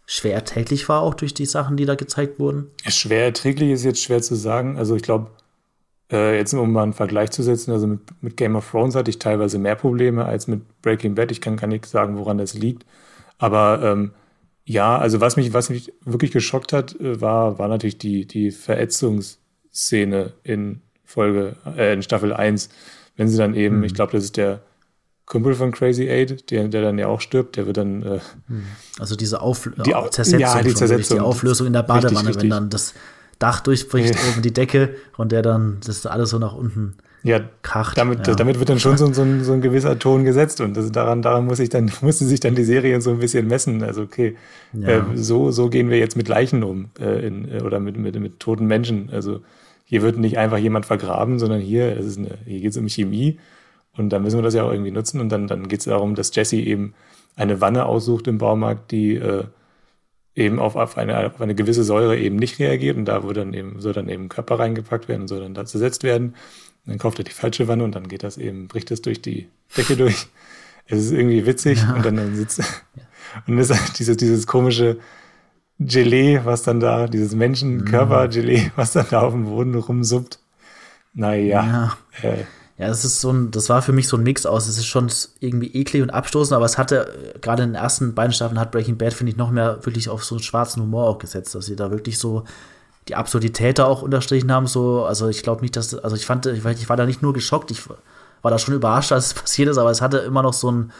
schwer 0.06 0.34
erträglich 0.34 0.90
war, 0.90 1.02
auch 1.02 1.14
durch 1.14 1.34
die 1.34 1.46
Sachen, 1.46 1.78
die 1.78 1.86
da 1.86 1.96
gezeigt 1.96 2.40
wurden? 2.40 2.68
Schwer 2.88 3.26
erträglich 3.26 3.72
ist 3.72 3.84
jetzt 3.84 4.02
schwer 4.02 4.22
zu 4.22 4.36
sagen. 4.36 4.78
Also 4.78 4.96
ich 4.96 5.04
glaube, 5.04 5.30
äh, 6.12 6.38
jetzt 6.38 6.54
um 6.54 6.72
mal 6.72 6.84
einen 6.84 6.94
Vergleich 6.94 7.32
zu 7.32 7.42
setzen, 7.44 7.72
also 7.72 7.88
mit, 7.88 8.02
mit, 8.22 8.38
Game 8.38 8.56
of 8.56 8.70
Thrones 8.70 8.96
hatte 8.96 9.10
ich 9.10 9.20
teilweise 9.20 9.60
mehr 9.60 9.76
Probleme 9.76 10.26
als 10.26 10.48
mit 10.48 10.62
Breaking 10.82 11.16
Bad. 11.16 11.32
Ich 11.32 11.42
kann 11.42 11.58
gar 11.58 11.68
nicht 11.68 11.86
sagen, 11.86 12.18
woran 12.18 12.38
das 12.38 12.54
liegt. 12.54 12.86
Aber 13.44 13.82
ähm, 13.84 14.12
ja, 14.64 14.98
also 14.98 15.20
was 15.20 15.36
mich, 15.36 15.54
was 15.54 15.70
mich 15.70 15.92
wirklich 16.06 16.32
geschockt 16.32 16.72
hat, 16.72 16.98
äh, 17.02 17.20
war, 17.20 17.60
war 17.60 17.68
natürlich 17.68 17.98
die, 17.98 18.26
die 18.26 18.52
Verätzungsszene 18.52 20.32
in 20.44 20.82
Folge, 21.04 21.58
äh, 21.76 21.94
in 21.94 22.04
Staffel 22.04 22.32
1. 22.32 22.70
Wenn 23.18 23.28
sie 23.28 23.38
dann 23.38 23.54
eben, 23.54 23.80
mhm. 23.80 23.84
ich 23.84 23.94
glaube, 23.94 24.14
das 24.14 24.24
ist 24.24 24.38
der 24.38 24.62
Kumpel 25.26 25.56
von 25.56 25.74
Crazy 25.74 26.10
Eight, 26.10 26.52
der, 26.52 26.70
der 26.70 26.82
dann 26.84 26.98
ja 26.98 27.08
auch 27.08 27.20
stirbt, 27.20 27.58
der 27.58 27.66
wird 27.66 27.76
dann. 27.76 28.02
Äh, 28.04 28.20
hm. 28.48 28.64
also 29.00 29.18
diese 29.18 29.42
Auf 29.42 29.70
die 29.76 29.92
Zersetzung, 30.10 30.40
ja, 30.40 30.62
die, 30.62 30.74
Zersetzung. 30.74 31.18
die 31.18 31.22
Auflösung 31.22 31.68
in 31.68 31.74
der 31.74 31.84
Badewanne, 31.84 32.16
richtig, 32.16 32.28
richtig. 32.28 32.44
wenn 32.44 32.50
dann 32.50 32.70
das 32.70 32.94
Dach 33.40 33.60
durchbricht, 33.60 34.16
oben 34.32 34.42
die 34.42 34.54
Decke 34.54 34.96
und 35.18 35.32
der 35.34 35.42
dann 35.42 35.80
das 35.86 36.06
alles 36.06 36.30
so 36.30 36.40
nach 36.40 36.54
unten 36.54 36.98
ja, 37.24 37.40
kracht. 37.62 37.98
Damit, 37.98 38.28
ja. 38.28 38.36
damit 38.36 38.60
wird 38.60 38.70
dann 38.70 38.80
schon 38.80 38.98
so, 38.98 39.12
so, 39.14 39.22
ein, 39.22 39.44
so 39.44 39.54
ein 39.54 39.62
gewisser 39.62 39.98
Ton 39.98 40.26
gesetzt 40.26 40.60
und 40.60 40.76
das, 40.76 40.92
daran, 40.92 41.22
daran 41.22 41.46
muss 41.46 41.60
ich 41.60 41.70
dann, 41.70 41.92
musste 42.02 42.26
sich 42.26 42.42
dann 42.42 42.54
die 42.54 42.66
Serie 42.66 43.00
so 43.02 43.12
ein 43.12 43.20
bisschen 43.20 43.48
messen. 43.48 43.82
Also, 43.82 44.02
okay, 44.02 44.36
ja. 44.74 44.90
äh, 44.90 45.02
so, 45.16 45.52
so 45.52 45.70
gehen 45.70 45.90
wir 45.90 45.98
jetzt 45.98 46.18
mit 46.18 46.28
Leichen 46.28 46.64
um 46.64 46.90
äh, 47.00 47.26
in, 47.26 47.50
äh, 47.50 47.62
oder 47.62 47.80
mit, 47.80 47.98
mit, 47.98 48.20
mit 48.20 48.40
toten 48.40 48.68
Menschen. 48.68 49.10
Also 49.12 49.40
hier 49.86 50.02
wird 50.02 50.18
nicht 50.18 50.38
einfach 50.38 50.58
jemand 50.58 50.86
vergraben, 50.86 51.40
sondern 51.40 51.62
hier, 51.62 51.98
es 51.98 52.06
ist 52.06 52.18
eine, 52.18 52.38
hier 52.46 52.60
geht 52.60 52.72
es 52.72 52.78
um 52.78 52.88
Chemie 52.88 53.40
und 53.96 54.10
da 54.10 54.20
müssen 54.20 54.38
wir 54.38 54.44
das 54.44 54.54
ja 54.54 54.64
auch 54.64 54.72
irgendwie 54.72 54.92
nutzen. 54.92 55.22
Und 55.22 55.30
dann, 55.30 55.48
dann 55.48 55.68
geht 55.70 55.80
es 55.80 55.86
darum, 55.86 56.16
dass 56.16 56.36
Jesse 56.36 56.58
eben 56.58 56.94
eine 57.36 57.62
Wanne 57.62 57.86
aussucht 57.86 58.28
im 58.28 58.38
Baumarkt, 58.38 58.92
die 58.92 59.16
äh, 59.16 59.46
eben 60.36 60.60
auf, 60.60 60.76
auf, 60.76 60.98
eine, 60.98 61.28
auf 61.28 61.42
eine 61.42 61.56
gewisse 61.56 61.84
Säure 61.84 62.18
eben 62.18 62.36
nicht 62.38 62.60
reagiert 62.60 62.98
und 62.98 63.06
da 63.06 63.24
wird 63.24 63.38
dann 63.38 63.54
eben, 63.54 63.80
soll 63.80 63.94
dann 63.94 64.10
eben 64.10 64.30
Körper 64.30 64.60
reingepackt 64.60 65.08
werden 65.08 65.22
und 65.22 65.28
soll 65.28 65.42
dann 65.42 65.54
da 65.54 65.66
zersetzt 65.66 66.04
werden. 66.04 66.36
Und 66.86 66.92
dann 66.92 67.00
kauft 67.00 67.20
er 67.20 67.24
die 67.24 67.32
falsche 67.32 67.68
Wanne 67.68 67.84
und 67.84 67.96
dann 67.96 68.08
geht 68.08 68.24
das 68.24 68.38
eben, 68.38 68.68
bricht 68.68 68.92
das 68.92 69.02
durch 69.02 69.22
die 69.22 69.48
Decke 69.78 69.96
durch. 69.96 70.28
Es 70.86 71.00
ist 71.00 71.12
irgendwie 71.12 71.46
witzig 71.46 71.82
ja. 71.82 71.94
und 71.94 72.06
dann, 72.06 72.18
dann 72.18 72.36
sitzt 72.36 72.60
ja. 72.60 72.66
und 73.48 73.58
das 73.58 73.70
ist 73.70 73.80
halt 73.80 74.00
dieses, 74.00 74.18
dieses 74.18 74.48
komische 74.48 74.98
Gelee, 75.80 76.42
was 76.44 76.64
dann 76.64 76.80
da, 76.80 77.08
dieses 77.08 77.34
Menschenkörper-Gelee, 77.36 78.72
was 78.76 78.92
dann 78.92 79.08
da 79.10 79.22
auf 79.22 79.34
dem 79.34 79.46
Boden 79.46 79.76
rumsuppt. 79.76 80.40
Naja. 81.14 81.96
Ja. 82.22 82.30
Äh, 82.30 82.44
ja, 82.78 82.88
das 82.88 83.06
ist 83.06 83.22
so 83.22 83.32
ein, 83.32 83.52
das 83.52 83.70
war 83.70 83.82
für 83.82 83.92
mich 83.92 84.08
so 84.08 84.18
ein 84.18 84.24
Mix 84.24 84.46
aus. 84.46 84.68
Es 84.68 84.78
ist 84.78 84.88
schon 84.88 85.12
irgendwie 85.40 85.74
eklig 85.76 86.02
und 86.02 86.10
abstoßend, 86.10 86.56
aber 86.56 86.66
es 86.66 86.78
hatte, 86.78 87.36
gerade 87.42 87.64
in 87.64 87.70
den 87.70 87.76
ersten 87.76 88.16
beiden 88.16 88.34
Staffeln 88.34 88.60
hat 88.60 88.72
Breaking 88.72 88.98
Bad, 88.98 89.14
finde 89.14 89.32
ich, 89.32 89.38
noch 89.38 89.52
mehr 89.52 89.86
wirklich 89.86 90.10
auf 90.10 90.24
so 90.24 90.36
einen 90.36 90.44
schwarzen 90.44 90.82
Humor 90.82 91.08
auch 91.08 91.20
gesetzt, 91.20 91.54
dass 91.54 91.68
sie 91.68 91.76
da 91.76 91.92
wirklich 91.92 92.18
so 92.18 92.46
die 93.08 93.16
Absurdität 93.16 93.80
da 93.80 93.86
auch 93.86 94.02
unterstrichen 94.02 94.52
haben. 94.52 94.68
So, 94.68 95.04
also 95.06 95.28
ich 95.28 95.44
glaube 95.44 95.62
nicht, 95.62 95.76
dass, 95.76 95.94
also 95.94 96.16
ich 96.16 96.26
fand, 96.26 96.46
ich, 96.46 96.64
ich 96.66 96.90
war 96.90 96.98
da 96.98 97.06
nicht 97.06 97.22
nur 97.22 97.34
geschockt, 97.34 97.72
ich 97.72 97.88
war 97.88 98.52
da 98.52 98.60
schon 98.60 98.74
überrascht, 98.74 99.12
als 99.12 99.28
es 99.28 99.34
passiert 99.42 99.70
ist, 99.70 99.78
aber 99.78 99.92
es 99.92 100.02
hatte 100.02 100.20
immer 100.20 100.44
noch 100.44 100.54
so 100.54 100.72
ein, 100.72 100.92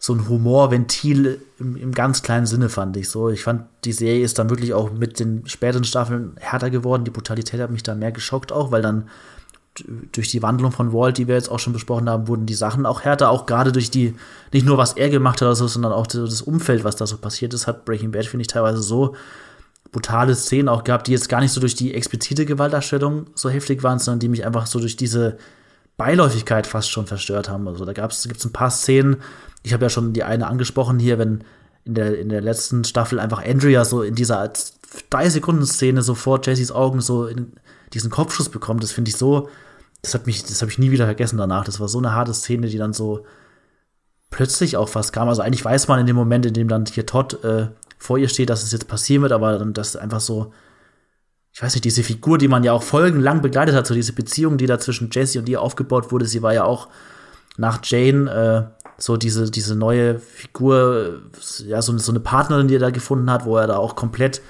so 0.00 0.14
ein 0.14 0.28
Humorventil 0.28 1.40
im, 1.58 1.76
im 1.76 1.92
ganz 1.92 2.22
kleinen 2.22 2.46
Sinne, 2.46 2.68
fand 2.68 2.96
ich 2.96 3.08
so. 3.08 3.30
Ich 3.30 3.42
fand, 3.42 3.64
die 3.84 3.92
Serie 3.92 4.24
ist 4.24 4.38
dann 4.38 4.48
wirklich 4.48 4.72
auch 4.72 4.92
mit 4.92 5.18
den 5.18 5.46
späteren 5.48 5.84
Staffeln 5.84 6.36
härter 6.38 6.70
geworden. 6.70 7.04
Die 7.04 7.10
Brutalität 7.10 7.60
hat 7.60 7.70
mich 7.70 7.82
da 7.82 7.96
mehr 7.96 8.12
geschockt 8.12 8.52
auch, 8.52 8.70
weil 8.70 8.82
dann 8.82 9.08
durch 10.12 10.28
die 10.28 10.42
Wandlung 10.42 10.72
von 10.72 10.92
Walt, 10.92 11.18
die 11.18 11.28
wir 11.28 11.34
jetzt 11.34 11.50
auch 11.50 11.58
schon 11.58 11.72
besprochen 11.72 12.08
haben, 12.08 12.28
wurden 12.28 12.46
die 12.46 12.54
Sachen 12.54 12.86
auch 12.86 13.02
härter, 13.02 13.30
auch 13.30 13.46
gerade 13.46 13.72
durch 13.72 13.90
die, 13.90 14.14
nicht 14.52 14.66
nur 14.66 14.78
was 14.78 14.94
er 14.94 15.08
gemacht 15.08 15.40
hat, 15.42 15.56
so, 15.56 15.66
sondern 15.66 15.92
auch 15.92 16.06
das 16.06 16.42
Umfeld, 16.42 16.84
was 16.84 16.96
da 16.96 17.06
so 17.06 17.16
passiert 17.16 17.54
ist, 17.54 17.66
hat 17.66 17.84
Breaking 17.84 18.10
Bad, 18.10 18.26
finde 18.26 18.42
ich, 18.42 18.48
teilweise 18.48 18.82
so 18.82 19.14
brutale 19.90 20.34
Szenen 20.34 20.68
auch 20.68 20.84
gehabt, 20.84 21.06
die 21.06 21.12
jetzt 21.12 21.28
gar 21.28 21.40
nicht 21.40 21.52
so 21.52 21.60
durch 21.60 21.74
die 21.74 21.94
explizite 21.94 22.46
Gewaltdarstellung 22.46 23.26
so 23.34 23.48
heftig 23.48 23.82
waren, 23.82 23.98
sondern 23.98 24.20
die 24.20 24.28
mich 24.28 24.44
einfach 24.44 24.66
so 24.66 24.80
durch 24.80 24.96
diese 24.96 25.38
Beiläufigkeit 25.96 26.66
fast 26.66 26.90
schon 26.90 27.06
verstört 27.06 27.48
haben. 27.48 27.66
Also 27.68 27.84
da 27.84 27.92
gab 27.92 28.10
es 28.10 28.26
ein 28.26 28.52
paar 28.52 28.70
Szenen, 28.70 29.16
ich 29.62 29.72
habe 29.72 29.84
ja 29.84 29.90
schon 29.90 30.12
die 30.12 30.22
eine 30.22 30.46
angesprochen 30.46 30.98
hier, 30.98 31.18
wenn 31.18 31.44
in 31.84 31.94
der, 31.94 32.18
in 32.18 32.28
der 32.28 32.40
letzten 32.40 32.84
Staffel 32.84 33.18
einfach 33.18 33.44
Andrea 33.44 33.84
so 33.84 34.02
in 34.02 34.14
dieser 34.14 34.52
drei 35.10 35.28
Sekunden 35.28 35.66
Szene 35.66 36.02
so 36.02 36.14
vor 36.14 36.40
Jessys 36.42 36.70
Augen 36.70 37.00
so 37.00 37.26
in, 37.26 37.52
diesen 37.94 38.10
Kopfschuss 38.10 38.48
bekommt, 38.48 38.82
das 38.82 38.92
finde 38.92 39.08
ich 39.08 39.16
so, 39.16 39.48
das 40.02 40.14
hat 40.14 40.26
mich, 40.26 40.44
das 40.44 40.60
habe 40.60 40.70
ich 40.70 40.78
nie 40.78 40.90
wieder 40.90 41.06
vergessen 41.06 41.38
danach. 41.38 41.64
Das 41.64 41.80
war 41.80 41.88
so 41.88 41.98
eine 41.98 42.12
harte 42.14 42.34
Szene, 42.34 42.68
die 42.68 42.78
dann 42.78 42.92
so 42.92 43.24
plötzlich 44.30 44.76
auch 44.76 44.88
fast 44.88 45.12
kam. 45.12 45.28
Also 45.28 45.42
eigentlich 45.42 45.64
weiß 45.64 45.88
man 45.88 46.00
in 46.00 46.06
dem 46.06 46.16
Moment, 46.16 46.46
in 46.46 46.54
dem 46.54 46.68
dann 46.68 46.84
hier 46.86 47.06
Todd 47.06 47.42
äh, 47.42 47.68
vor 47.98 48.18
ihr 48.18 48.28
steht, 48.28 48.50
dass 48.50 48.62
es 48.62 48.72
jetzt 48.72 48.88
passieren 48.88 49.22
wird, 49.22 49.32
aber 49.32 49.58
das 49.58 49.96
einfach 49.96 50.20
so, 50.20 50.52
ich 51.52 51.62
weiß 51.62 51.74
nicht, 51.74 51.84
diese 51.84 52.02
Figur, 52.02 52.38
die 52.38 52.48
man 52.48 52.64
ja 52.64 52.72
auch 52.72 52.82
folgenlang 52.82 53.42
begleitet 53.42 53.74
hat, 53.74 53.86
so 53.86 53.94
diese 53.94 54.12
Beziehung, 54.12 54.58
die 54.58 54.66
da 54.66 54.78
zwischen 54.78 55.10
Jesse 55.10 55.38
und 55.38 55.48
ihr 55.48 55.60
aufgebaut 55.60 56.12
wurde, 56.12 56.26
sie 56.26 56.42
war 56.42 56.54
ja 56.54 56.64
auch 56.64 56.88
nach 57.56 57.80
Jane 57.82 58.30
äh, 58.78 58.84
so 58.98 59.16
diese, 59.16 59.50
diese 59.50 59.74
neue 59.74 60.18
Figur, 60.18 61.22
ja, 61.66 61.82
so, 61.82 61.96
so 61.98 62.12
eine 62.12 62.20
Partnerin, 62.20 62.68
die 62.68 62.76
er 62.76 62.80
da 62.80 62.90
gefunden 62.90 63.30
hat, 63.30 63.44
wo 63.44 63.56
er 63.56 63.66
da 63.66 63.76
auch 63.76 63.96
komplett 63.96 64.40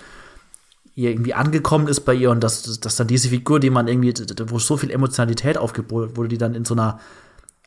irgendwie 0.94 1.34
angekommen 1.34 1.86
ist 1.86 2.01
bei 2.01 2.14
ihr 2.14 2.30
und 2.30 2.42
dass, 2.42 2.80
dass 2.80 2.96
dann 2.96 3.07
diese 3.07 3.28
Figur, 3.28 3.61
die 3.61 3.70
man 3.70 3.86
irgendwie, 3.86 4.12
wo 4.49 4.59
so 4.59 4.76
viel 4.76 4.90
Emotionalität 4.90 5.57
aufgebaut 5.57 6.16
wurde, 6.16 6.28
die 6.28 6.38
dann 6.38 6.55
in 6.55 6.64
so 6.64 6.74
einer 6.74 6.99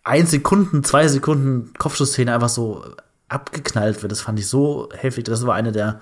ein 0.04 0.28
Sekunden, 0.28 0.84
zwei 0.84 1.08
Sekunden 1.08 1.72
Kopfschussszene 1.78 2.34
einfach 2.34 2.50
so 2.50 2.84
abgeknallt 3.32 4.02
wird. 4.02 4.12
Das 4.12 4.22
fand 4.22 4.40
ich 4.40 4.48
so 4.48 4.90
heftig. 4.94 5.26
Das 5.26 5.46
war 5.46 5.56
eine 5.56 5.72
der 5.72 6.00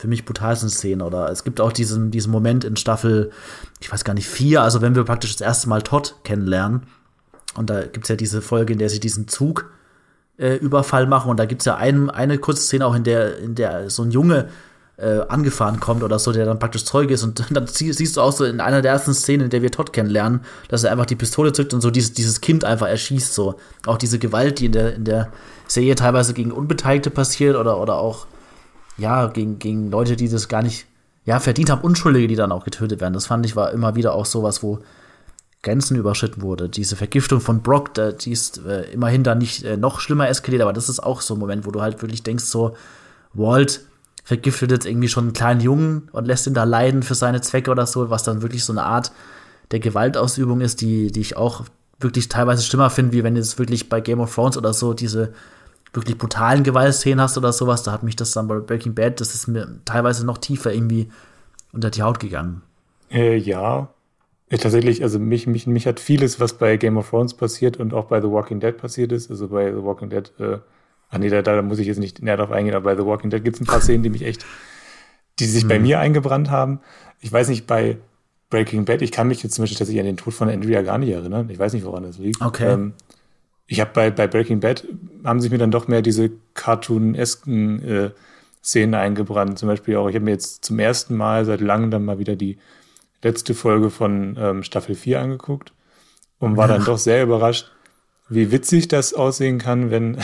für 0.00 0.08
mich 0.08 0.24
brutalsten 0.24 0.70
Szenen. 0.70 1.02
Oder 1.02 1.30
es 1.30 1.44
gibt 1.44 1.60
auch 1.60 1.72
diesen, 1.72 2.10
diesen 2.10 2.32
Moment 2.32 2.64
in 2.64 2.76
Staffel, 2.76 3.30
ich 3.80 3.92
weiß 3.92 4.04
gar 4.04 4.14
nicht, 4.14 4.28
vier, 4.28 4.62
also 4.62 4.80
wenn 4.80 4.94
wir 4.94 5.04
praktisch 5.04 5.36
das 5.36 5.46
erste 5.46 5.68
Mal 5.68 5.82
Todd 5.82 6.16
kennenlernen. 6.24 6.84
Und 7.54 7.68
da 7.68 7.82
gibt 7.82 8.04
es 8.04 8.08
ja 8.08 8.16
diese 8.16 8.40
Folge, 8.40 8.72
in 8.72 8.78
der 8.78 8.88
sie 8.88 9.00
diesen 9.00 9.28
Zug 9.28 9.70
äh, 10.38 10.56
Überfall 10.56 11.06
machen. 11.06 11.30
Und 11.30 11.38
da 11.38 11.44
gibt 11.44 11.60
es 11.60 11.66
ja 11.66 11.76
ein, 11.76 12.08
eine 12.08 12.38
kurze 12.38 12.62
Szene 12.62 12.86
auch, 12.86 12.94
in 12.94 13.04
der, 13.04 13.38
in 13.38 13.54
der 13.54 13.90
so 13.90 14.02
ein 14.02 14.10
Junge 14.10 14.48
äh, 15.00 15.20
angefahren 15.28 15.80
kommt 15.80 16.02
oder 16.02 16.18
so, 16.18 16.32
der 16.32 16.44
dann 16.44 16.58
praktisch 16.58 16.84
Zeuge 16.84 17.14
ist. 17.14 17.22
Und 17.22 17.44
dann 17.50 17.66
sie, 17.66 17.92
siehst 17.92 18.16
du 18.16 18.20
auch 18.20 18.32
so 18.32 18.44
in 18.44 18.60
einer 18.60 18.82
der 18.82 18.92
ersten 18.92 19.14
Szenen, 19.14 19.44
in 19.44 19.50
der 19.50 19.62
wir 19.62 19.70
Todd 19.70 19.92
kennenlernen, 19.92 20.40
dass 20.68 20.84
er 20.84 20.92
einfach 20.92 21.06
die 21.06 21.16
Pistole 21.16 21.52
zückt 21.52 21.74
und 21.74 21.80
so 21.80 21.90
dieses, 21.90 22.12
dieses 22.12 22.40
Kind 22.40 22.64
einfach 22.64 22.88
erschießt. 22.88 23.34
So. 23.34 23.56
Auch 23.86 23.98
diese 23.98 24.18
Gewalt, 24.18 24.60
die 24.60 24.66
in 24.66 24.72
der, 24.72 24.94
in 24.94 25.04
der 25.04 25.28
Serie 25.66 25.94
teilweise 25.94 26.34
gegen 26.34 26.52
Unbeteiligte 26.52 27.10
passiert 27.10 27.56
oder, 27.56 27.80
oder 27.80 27.96
auch 27.96 28.26
ja, 28.98 29.26
gegen, 29.28 29.58
gegen 29.58 29.90
Leute, 29.90 30.16
die 30.16 30.28
das 30.28 30.48
gar 30.48 30.62
nicht 30.62 30.86
ja, 31.24 31.38
verdient 31.38 31.70
haben, 31.70 31.82
Unschuldige, 31.82 32.28
die 32.28 32.36
dann 32.36 32.52
auch 32.52 32.64
getötet 32.64 33.00
werden. 33.00 33.14
Das 33.14 33.26
fand 33.26 33.46
ich 33.46 33.56
war 33.56 33.72
immer 33.72 33.94
wieder 33.94 34.14
auch 34.14 34.26
sowas, 34.26 34.62
wo 34.62 34.80
Grenzen 35.62 35.96
überschritten 35.96 36.42
wurde. 36.42 36.68
Diese 36.68 36.96
Vergiftung 36.96 37.40
von 37.40 37.62
Brock, 37.62 37.92
die 37.94 38.32
ist 38.32 38.64
äh, 38.64 38.90
immerhin 38.92 39.22
dann 39.22 39.38
nicht 39.38 39.62
äh, 39.62 39.76
noch 39.76 40.00
schlimmer 40.00 40.28
eskaliert, 40.28 40.62
aber 40.62 40.72
das 40.72 40.88
ist 40.88 41.00
auch 41.00 41.20
so 41.20 41.34
ein 41.34 41.40
Moment, 41.40 41.66
wo 41.66 41.70
du 41.70 41.82
halt 41.82 42.00
wirklich 42.02 42.22
denkst, 42.22 42.44
so, 42.44 42.74
Walt 43.32 43.82
vergiftet 44.30 44.70
jetzt 44.70 44.86
irgendwie 44.86 45.08
schon 45.08 45.24
einen 45.24 45.32
kleinen 45.32 45.60
Jungen 45.60 46.08
und 46.12 46.24
lässt 46.24 46.46
ihn 46.46 46.54
da 46.54 46.62
leiden 46.62 47.02
für 47.02 47.16
seine 47.16 47.40
Zwecke 47.40 47.68
oder 47.68 47.84
so, 47.84 48.10
was 48.10 48.22
dann 48.22 48.42
wirklich 48.42 48.62
so 48.64 48.72
eine 48.72 48.84
Art 48.84 49.10
der 49.72 49.80
Gewaltausübung 49.80 50.60
ist, 50.60 50.82
die, 50.82 51.10
die 51.10 51.20
ich 51.20 51.36
auch 51.36 51.64
wirklich 51.98 52.28
teilweise 52.28 52.62
schlimmer 52.62 52.90
finde, 52.90 53.12
wie 53.12 53.24
wenn 53.24 53.34
du 53.34 53.40
jetzt 53.40 53.58
wirklich 53.58 53.88
bei 53.88 54.00
Game 54.00 54.20
of 54.20 54.32
Thrones 54.32 54.56
oder 54.56 54.72
so 54.72 54.94
diese 54.94 55.32
wirklich 55.92 56.16
brutalen 56.16 56.62
Gewaltszenen 56.62 57.20
hast 57.20 57.38
oder 57.38 57.52
sowas. 57.52 57.82
Da 57.82 57.90
hat 57.90 58.04
mich 58.04 58.14
das 58.14 58.30
dann 58.30 58.46
bei 58.46 58.60
Breaking 58.60 58.94
Bad, 58.94 59.20
das 59.20 59.34
ist 59.34 59.48
mir 59.48 59.80
teilweise 59.84 60.24
noch 60.24 60.38
tiefer 60.38 60.72
irgendwie 60.72 61.10
unter 61.72 61.90
die 61.90 62.02
Haut 62.02 62.20
gegangen. 62.20 62.62
Äh, 63.10 63.36
ja, 63.36 63.88
ja, 64.48 64.58
tatsächlich, 64.58 65.02
also 65.02 65.18
mich, 65.18 65.48
mich, 65.48 65.66
mich 65.66 65.88
hat 65.88 65.98
vieles, 65.98 66.38
was 66.38 66.52
bei 66.52 66.76
Game 66.76 66.96
of 66.98 67.10
Thrones 67.10 67.34
passiert 67.34 67.78
und 67.78 67.92
auch 67.94 68.04
bei 68.04 68.20
The 68.20 68.30
Walking 68.30 68.60
Dead 68.60 68.76
passiert 68.76 69.10
ist. 69.10 69.28
Also 69.28 69.48
bei 69.48 69.72
The 69.72 69.82
Walking 69.82 70.08
Dead, 70.08 70.30
äh, 70.38 70.58
ach 71.10 71.18
nee, 71.18 71.28
da, 71.28 71.42
da 71.42 71.60
muss 71.62 71.78
ich 71.78 71.86
jetzt 71.86 71.98
nicht 71.98 72.22
näher 72.22 72.36
drauf 72.36 72.50
eingehen, 72.50 72.74
aber 72.74 72.94
bei 72.94 72.96
The 73.00 73.06
Walking 73.06 73.30
Dead 73.30 73.42
gibt 73.42 73.56
es 73.56 73.62
ein 73.62 73.66
paar 73.66 73.80
Szenen, 73.80 74.02
die 74.02 74.10
mich 74.10 74.22
echt, 74.22 74.44
die 75.38 75.46
sich 75.46 75.64
mhm. 75.64 75.68
bei 75.68 75.78
mir 75.78 76.00
eingebrannt 76.00 76.50
haben. 76.50 76.80
Ich 77.20 77.32
weiß 77.32 77.48
nicht, 77.48 77.66
bei 77.66 77.98
Breaking 78.48 78.84
Bad, 78.84 79.02
ich 79.02 79.12
kann 79.12 79.28
mich 79.28 79.42
jetzt 79.42 79.54
zum 79.54 79.62
Beispiel 79.62 79.78
tatsächlich 79.78 80.00
an 80.00 80.06
den 80.06 80.16
Tod 80.16 80.34
von 80.34 80.48
Andrea 80.48 80.82
gar 80.82 80.98
nicht 80.98 81.10
erinnern. 81.10 81.48
Ich 81.50 81.58
weiß 81.58 81.72
nicht, 81.72 81.84
woran 81.84 82.02
das 82.02 82.18
liegt. 82.18 82.40
Okay. 82.42 82.72
Ähm, 82.72 82.94
ich 83.66 83.80
habe 83.80 83.90
bei, 83.94 84.10
bei 84.10 84.26
Breaking 84.26 84.60
Bad 84.60 84.86
haben 85.24 85.40
sich 85.40 85.50
mir 85.52 85.58
dann 85.58 85.70
doch 85.70 85.86
mehr 85.86 86.02
diese 86.02 86.30
cartoonesken 86.54 87.82
äh, 87.84 88.10
Szenen 88.62 88.94
eingebrannt. 88.94 89.58
Zum 89.58 89.68
Beispiel 89.68 89.96
auch, 89.96 90.08
ich 90.08 90.16
habe 90.16 90.24
mir 90.24 90.32
jetzt 90.32 90.64
zum 90.64 90.80
ersten 90.80 91.16
Mal 91.16 91.44
seit 91.44 91.60
langem 91.60 91.92
dann 91.92 92.04
mal 92.04 92.18
wieder 92.18 92.34
die 92.34 92.58
letzte 93.22 93.54
Folge 93.54 93.90
von 93.90 94.36
ähm, 94.38 94.62
Staffel 94.64 94.96
4 94.96 95.20
angeguckt 95.20 95.72
und 96.40 96.56
war 96.56 96.66
dann 96.66 96.84
doch 96.84 96.98
sehr 96.98 97.22
überrascht, 97.22 97.70
wie 98.28 98.50
witzig 98.50 98.88
das 98.88 99.14
aussehen 99.14 99.58
kann, 99.58 99.90
wenn, 99.90 100.18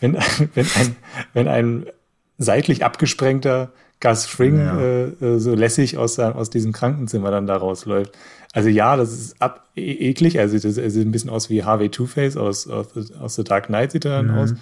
wenn, 0.00 0.14
wenn, 0.54 0.66
ein, 0.74 0.96
wenn 1.32 1.48
ein 1.48 1.86
seitlich 2.38 2.84
abgesprengter 2.84 3.72
Gus 4.00 4.26
Fring 4.26 4.58
ja. 4.58 4.78
äh, 4.78 5.04
äh 5.04 5.38
so 5.38 5.54
lässig 5.54 5.96
aus, 5.96 6.18
aus 6.18 6.50
diesem 6.50 6.72
Krankenzimmer 6.72 7.30
dann 7.30 7.46
da 7.46 7.56
rausläuft. 7.56 8.12
Also 8.52 8.68
ja, 8.68 8.96
das 8.96 9.12
ist 9.12 9.40
ab 9.40 9.68
e 9.76 10.10
eklig, 10.10 10.38
also 10.38 10.58
das 10.58 10.76
sieht 10.76 11.06
ein 11.06 11.12
bisschen 11.12 11.30
aus 11.30 11.50
wie 11.50 11.64
Harvey 11.64 11.90
Two-Face 11.90 12.36
aus, 12.36 12.68
aus, 12.68 13.12
aus 13.20 13.34
The 13.34 13.44
Dark 13.44 13.66
Knight 13.66 13.92
sieht 13.92 14.04
er 14.04 14.12
dann 14.12 14.32
mhm. 14.32 14.38
aus, 14.38 14.54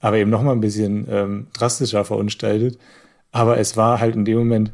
aber 0.00 0.16
eben 0.16 0.30
noch 0.30 0.42
mal 0.42 0.52
ein 0.52 0.60
bisschen 0.60 1.06
ähm, 1.08 1.46
drastischer 1.52 2.04
verunstaltet. 2.04 2.78
Aber 3.32 3.58
es 3.58 3.76
war 3.76 4.00
halt 4.00 4.16
in 4.16 4.24
dem 4.24 4.38
Moment 4.38 4.72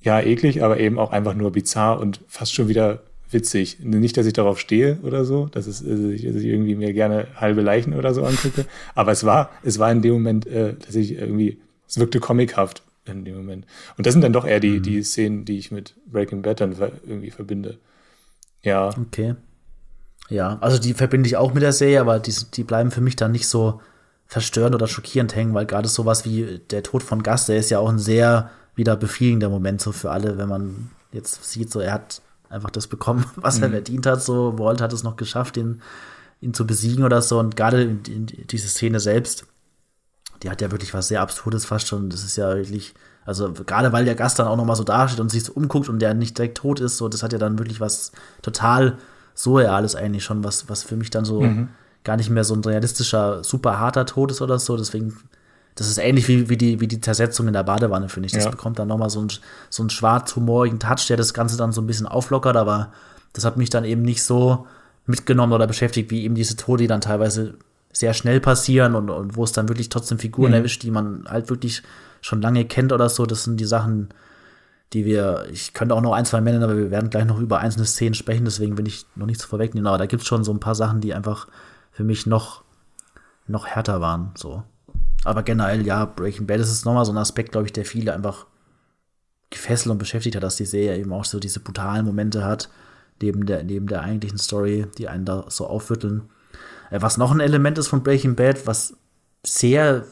ja, 0.00 0.20
eklig, 0.20 0.62
aber 0.62 0.78
eben 0.78 0.98
auch 0.98 1.10
einfach 1.10 1.34
nur 1.34 1.52
bizarr 1.52 2.00
und 2.00 2.20
fast 2.28 2.54
schon 2.54 2.68
wieder 2.68 3.02
witzig. 3.30 3.78
Nicht, 3.80 4.16
dass 4.16 4.26
ich 4.26 4.32
darauf 4.32 4.58
stehe 4.58 4.98
oder 5.02 5.24
so, 5.24 5.46
dass, 5.46 5.66
es, 5.66 5.82
dass 5.82 5.88
ich 5.88 6.24
irgendwie 6.24 6.74
mir 6.74 6.92
gerne 6.92 7.28
halbe 7.36 7.62
Leichen 7.62 7.94
oder 7.94 8.14
so 8.14 8.24
angucke, 8.24 8.66
aber 8.94 9.12
es 9.12 9.24
war, 9.24 9.50
es 9.62 9.78
war 9.78 9.90
in 9.92 10.02
dem 10.02 10.14
Moment, 10.14 10.46
äh, 10.46 10.74
dass 10.74 10.94
ich 10.94 11.12
irgendwie, 11.12 11.60
es 11.86 11.98
wirkte 11.98 12.20
comichaft 12.20 12.82
in 13.06 13.24
dem 13.24 13.36
Moment. 13.36 13.66
Und 13.96 14.06
das 14.06 14.12
sind 14.12 14.22
dann 14.22 14.32
doch 14.32 14.46
eher 14.46 14.60
die, 14.60 14.78
mhm. 14.78 14.82
die 14.82 15.02
Szenen, 15.02 15.44
die 15.44 15.58
ich 15.58 15.70
mit 15.70 15.94
Breaking 16.06 16.42
Bad 16.42 16.60
dann 16.60 16.74
irgendwie 17.06 17.30
verbinde. 17.30 17.78
Ja. 18.62 18.90
Okay. 18.98 19.34
Ja, 20.28 20.58
also 20.60 20.78
die 20.78 20.92
verbinde 20.92 21.26
ich 21.26 21.36
auch 21.36 21.54
mit 21.54 21.62
der 21.62 21.72
Serie, 21.72 22.00
aber 22.00 22.18
die, 22.18 22.34
die 22.54 22.64
bleiben 22.64 22.90
für 22.90 23.00
mich 23.00 23.16
dann 23.16 23.32
nicht 23.32 23.48
so 23.48 23.80
verstörend 24.26 24.74
oder 24.74 24.86
schockierend 24.86 25.34
hängen, 25.34 25.54
weil 25.54 25.64
gerade 25.64 25.88
sowas 25.88 26.26
wie 26.26 26.60
der 26.70 26.82
Tod 26.82 27.02
von 27.02 27.22
Gast, 27.22 27.48
der 27.48 27.56
ist 27.56 27.70
ja 27.70 27.78
auch 27.78 27.88
ein 27.88 27.98
sehr 27.98 28.50
wieder 28.74 28.94
befriedigender 28.94 29.48
Moment 29.48 29.80
so 29.80 29.90
für 29.90 30.10
alle, 30.10 30.36
wenn 30.36 30.48
man 30.48 30.90
jetzt 31.12 31.50
sieht, 31.50 31.72
so 31.72 31.80
er 31.80 31.92
hat 31.94 32.20
einfach 32.50 32.70
das 32.70 32.86
bekommen, 32.86 33.24
was 33.36 33.58
mhm. 33.58 33.64
er 33.64 33.70
verdient 33.70 34.06
hat. 34.06 34.22
So, 34.22 34.58
Walt 34.58 34.80
hat 34.80 34.92
es 34.92 35.02
noch 35.02 35.16
geschafft, 35.16 35.56
ihn, 35.56 35.82
ihn 36.40 36.54
zu 36.54 36.66
besiegen 36.66 37.04
oder 37.04 37.22
so. 37.22 37.38
Und 37.38 37.56
gerade 37.56 37.82
in, 37.82 38.02
in 38.04 38.26
diese 38.26 38.68
Szene 38.68 39.00
selbst, 39.00 39.46
die 40.42 40.50
hat 40.50 40.60
ja 40.60 40.70
wirklich 40.70 40.94
was 40.94 41.08
sehr 41.08 41.20
Absurdes 41.20 41.64
fast 41.64 41.88
schon. 41.88 42.10
Das 42.10 42.22
ist 42.24 42.36
ja 42.36 42.54
wirklich, 42.54 42.94
also 43.24 43.52
gerade 43.52 43.92
weil 43.92 44.04
der 44.04 44.14
Gast 44.14 44.38
dann 44.38 44.46
auch 44.46 44.56
noch 44.56 44.64
mal 44.64 44.76
so 44.76 44.84
dasteht 44.84 45.20
und 45.20 45.30
sich 45.30 45.44
so 45.44 45.52
umguckt 45.52 45.88
und 45.88 45.98
der 46.00 46.14
nicht 46.14 46.38
direkt 46.38 46.58
tot 46.58 46.80
ist, 46.80 46.96
so, 46.96 47.08
das 47.08 47.22
hat 47.22 47.32
ja 47.32 47.38
dann 47.38 47.58
wirklich 47.58 47.80
was 47.80 48.12
total 48.42 48.98
surreales 49.34 49.94
eigentlich 49.94 50.24
schon, 50.24 50.44
was, 50.44 50.68
was 50.68 50.82
für 50.82 50.96
mich 50.96 51.10
dann 51.10 51.24
so 51.24 51.42
mhm. 51.42 51.68
gar 52.04 52.16
nicht 52.16 52.30
mehr 52.30 52.44
so 52.44 52.54
ein 52.54 52.64
realistischer, 52.64 53.44
super 53.44 53.78
harter 53.78 54.06
Tod 54.06 54.30
ist 54.30 54.40
oder 54.40 54.58
so. 54.58 54.76
Deswegen 54.76 55.16
das 55.78 55.88
ist 55.88 55.98
ähnlich 55.98 56.26
wie, 56.26 56.48
wie, 56.48 56.56
die, 56.56 56.80
wie 56.80 56.88
die 56.88 57.00
Zersetzung 57.00 57.46
in 57.46 57.52
der 57.52 57.62
Badewanne, 57.62 58.08
finde 58.08 58.26
ich. 58.26 58.32
Das 58.32 58.46
ja. 58.46 58.50
bekommt 58.50 58.80
dann 58.80 58.88
nochmal 58.88 59.10
so 59.10 59.20
einen, 59.20 59.30
so 59.70 59.82
einen 59.84 59.90
schwarz-humorigen 59.90 60.80
Touch, 60.80 61.06
der 61.06 61.16
das 61.16 61.32
Ganze 61.32 61.56
dann 61.56 61.70
so 61.70 61.80
ein 61.80 61.86
bisschen 61.86 62.06
auflockert, 62.06 62.56
aber 62.56 62.92
das 63.32 63.44
hat 63.44 63.56
mich 63.56 63.70
dann 63.70 63.84
eben 63.84 64.02
nicht 64.02 64.24
so 64.24 64.66
mitgenommen 65.06 65.52
oder 65.52 65.68
beschäftigt, 65.68 66.10
wie 66.10 66.24
eben 66.24 66.34
diese 66.34 66.56
Tode, 66.56 66.82
die 66.82 66.88
dann 66.88 67.00
teilweise 67.00 67.54
sehr 67.92 68.12
schnell 68.12 68.40
passieren 68.40 68.96
und, 68.96 69.08
und 69.08 69.36
wo 69.36 69.44
es 69.44 69.52
dann 69.52 69.68
wirklich 69.68 69.88
trotzdem 69.88 70.18
Figuren 70.18 70.50
mhm. 70.50 70.56
erwischt, 70.56 70.82
die 70.82 70.90
man 70.90 71.24
halt 71.28 71.48
wirklich 71.48 71.84
schon 72.22 72.42
lange 72.42 72.64
kennt 72.64 72.92
oder 72.92 73.08
so. 73.08 73.24
Das 73.24 73.44
sind 73.44 73.60
die 73.60 73.64
Sachen, 73.64 74.08
die 74.92 75.04
wir, 75.04 75.46
ich 75.52 75.74
könnte 75.74 75.94
auch 75.94 76.00
noch 76.00 76.12
ein, 76.12 76.24
zwei 76.24 76.40
nennen, 76.40 76.64
aber 76.64 76.76
wir 76.76 76.90
werden 76.90 77.08
gleich 77.08 77.24
noch 77.24 77.38
über 77.38 77.60
einzelne 77.60 77.86
Szenen 77.86 78.14
sprechen, 78.14 78.44
deswegen 78.44 78.76
will 78.78 78.88
ich 78.88 79.06
noch 79.14 79.26
nichts 79.26 79.44
vorwegnehmen. 79.44 79.86
Aber 79.86 79.98
da 79.98 80.06
gibt 80.06 80.22
es 80.22 80.28
schon 80.28 80.42
so 80.42 80.52
ein 80.52 80.60
paar 80.60 80.74
Sachen, 80.74 81.00
die 81.00 81.14
einfach 81.14 81.46
für 81.92 82.02
mich 82.02 82.26
noch, 82.26 82.64
noch 83.46 83.66
härter 83.66 84.00
waren. 84.00 84.32
So. 84.34 84.64
Aber 85.28 85.42
generell, 85.42 85.86
ja, 85.86 86.06
Breaking 86.06 86.46
Bad 86.46 86.58
ist 86.60 86.86
nochmal 86.86 87.04
so 87.04 87.12
ein 87.12 87.18
Aspekt, 87.18 87.52
glaube 87.52 87.66
ich, 87.66 87.72
der 87.74 87.84
viele 87.84 88.14
einfach 88.14 88.46
gefesselt 89.50 89.92
und 89.92 89.98
beschäftigt 89.98 90.34
hat, 90.34 90.42
dass 90.42 90.56
die 90.56 90.64
Serie 90.64 90.98
eben 90.98 91.12
auch 91.12 91.26
so 91.26 91.38
diese 91.38 91.60
brutalen 91.60 92.06
Momente 92.06 92.46
hat, 92.46 92.70
neben 93.20 93.44
der, 93.44 93.62
neben 93.62 93.88
der 93.88 94.00
eigentlichen 94.00 94.38
Story, 94.38 94.86
die 94.96 95.06
einen 95.06 95.26
da 95.26 95.44
so 95.48 95.66
aufwütteln. 95.66 96.30
Äh, 96.90 97.02
was 97.02 97.18
noch 97.18 97.30
ein 97.30 97.40
Element 97.40 97.76
ist 97.76 97.88
von 97.88 98.02
Breaking 98.02 98.36
Bad, 98.36 98.66
was 98.66 98.94
sehr, 99.44 100.06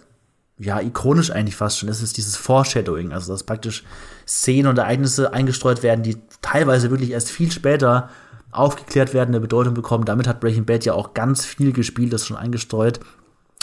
ja, 0.59 0.83
ikonisch 0.83 1.31
eigentlich 1.31 1.57
fast 1.57 1.79
schon 1.79 1.89
ist, 1.89 2.03
ist 2.03 2.19
dieses 2.19 2.37
Foreshadowing. 2.37 3.15
Also, 3.15 3.33
dass 3.33 3.43
praktisch 3.43 3.85
Szenen 4.29 4.69
und 4.69 4.77
Ereignisse 4.77 5.33
eingestreut 5.33 5.83
werden, 5.83 6.03
die 6.03 6.19
teilweise 6.43 6.91
wirklich 6.91 7.13
erst 7.13 7.31
viel 7.31 7.51
später 7.51 8.11
aufgeklärt 8.53 9.15
werden, 9.15 9.31
eine 9.31 9.41
Bedeutung 9.41 9.73
bekommen. 9.73 10.05
Damit 10.05 10.27
hat 10.29 10.41
Breaking 10.41 10.67
Bad 10.67 10.85
ja 10.85 10.93
auch 10.93 11.15
ganz 11.15 11.47
viel 11.47 11.73
gespielt, 11.73 12.13
das 12.13 12.27
schon 12.27 12.37
eingestreut. 12.37 13.01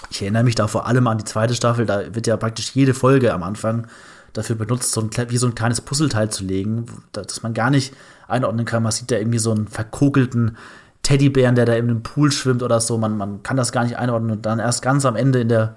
Ich 0.10 0.22
erinnere 0.22 0.44
mich 0.44 0.56
da 0.56 0.68
vor 0.68 0.86
allem 0.86 1.08
an 1.08 1.18
die 1.18 1.24
zweite 1.24 1.56
Staffel, 1.56 1.86
da 1.86 2.14
wird 2.14 2.28
ja 2.28 2.38
praktisch 2.38 2.72
jede 2.76 2.94
Folge 2.94 3.34
am 3.34 3.44
Anfang 3.44 3.88
dafür 4.34 4.56
benutzt, 4.56 4.92
so 4.92 5.02
ein, 5.02 5.10
wie 5.30 5.38
so 5.38 5.48
ein 5.48 5.56
kleines 5.56 5.82
Puzzleteil 5.82 6.30
zu 6.30 6.44
legen, 6.44 6.86
dass 7.12 7.44
man 7.44 7.54
gar 7.54 7.70
nicht 7.70 7.94
einordnen 8.28 8.66
kann. 8.66 8.84
Man 8.84 8.92
sieht 8.92 9.12
da 9.12 9.16
irgendwie 9.16 9.40
so 9.40 9.52
einen 9.52 9.68
verkokelten 9.68 10.58
Teddybären, 11.04 11.56
der 11.56 11.66
da 11.66 11.74
in 11.74 11.90
einem 11.90 12.04
Pool 12.04 12.32
schwimmt 12.32 12.64
oder 12.64 12.80
so. 12.80 12.98
Man, 12.98 13.18
man 13.18 13.44
kann 13.44 13.58
das 13.58 13.72
gar 13.72 13.84
nicht 13.84 13.98
einordnen. 13.98 14.32
Und 14.32 14.46
dann 14.46 14.60
erst 14.60 14.82
ganz 14.82 15.06
am 15.06 15.16
Ende 15.16 15.42
in 15.42 15.50
der, 15.50 15.76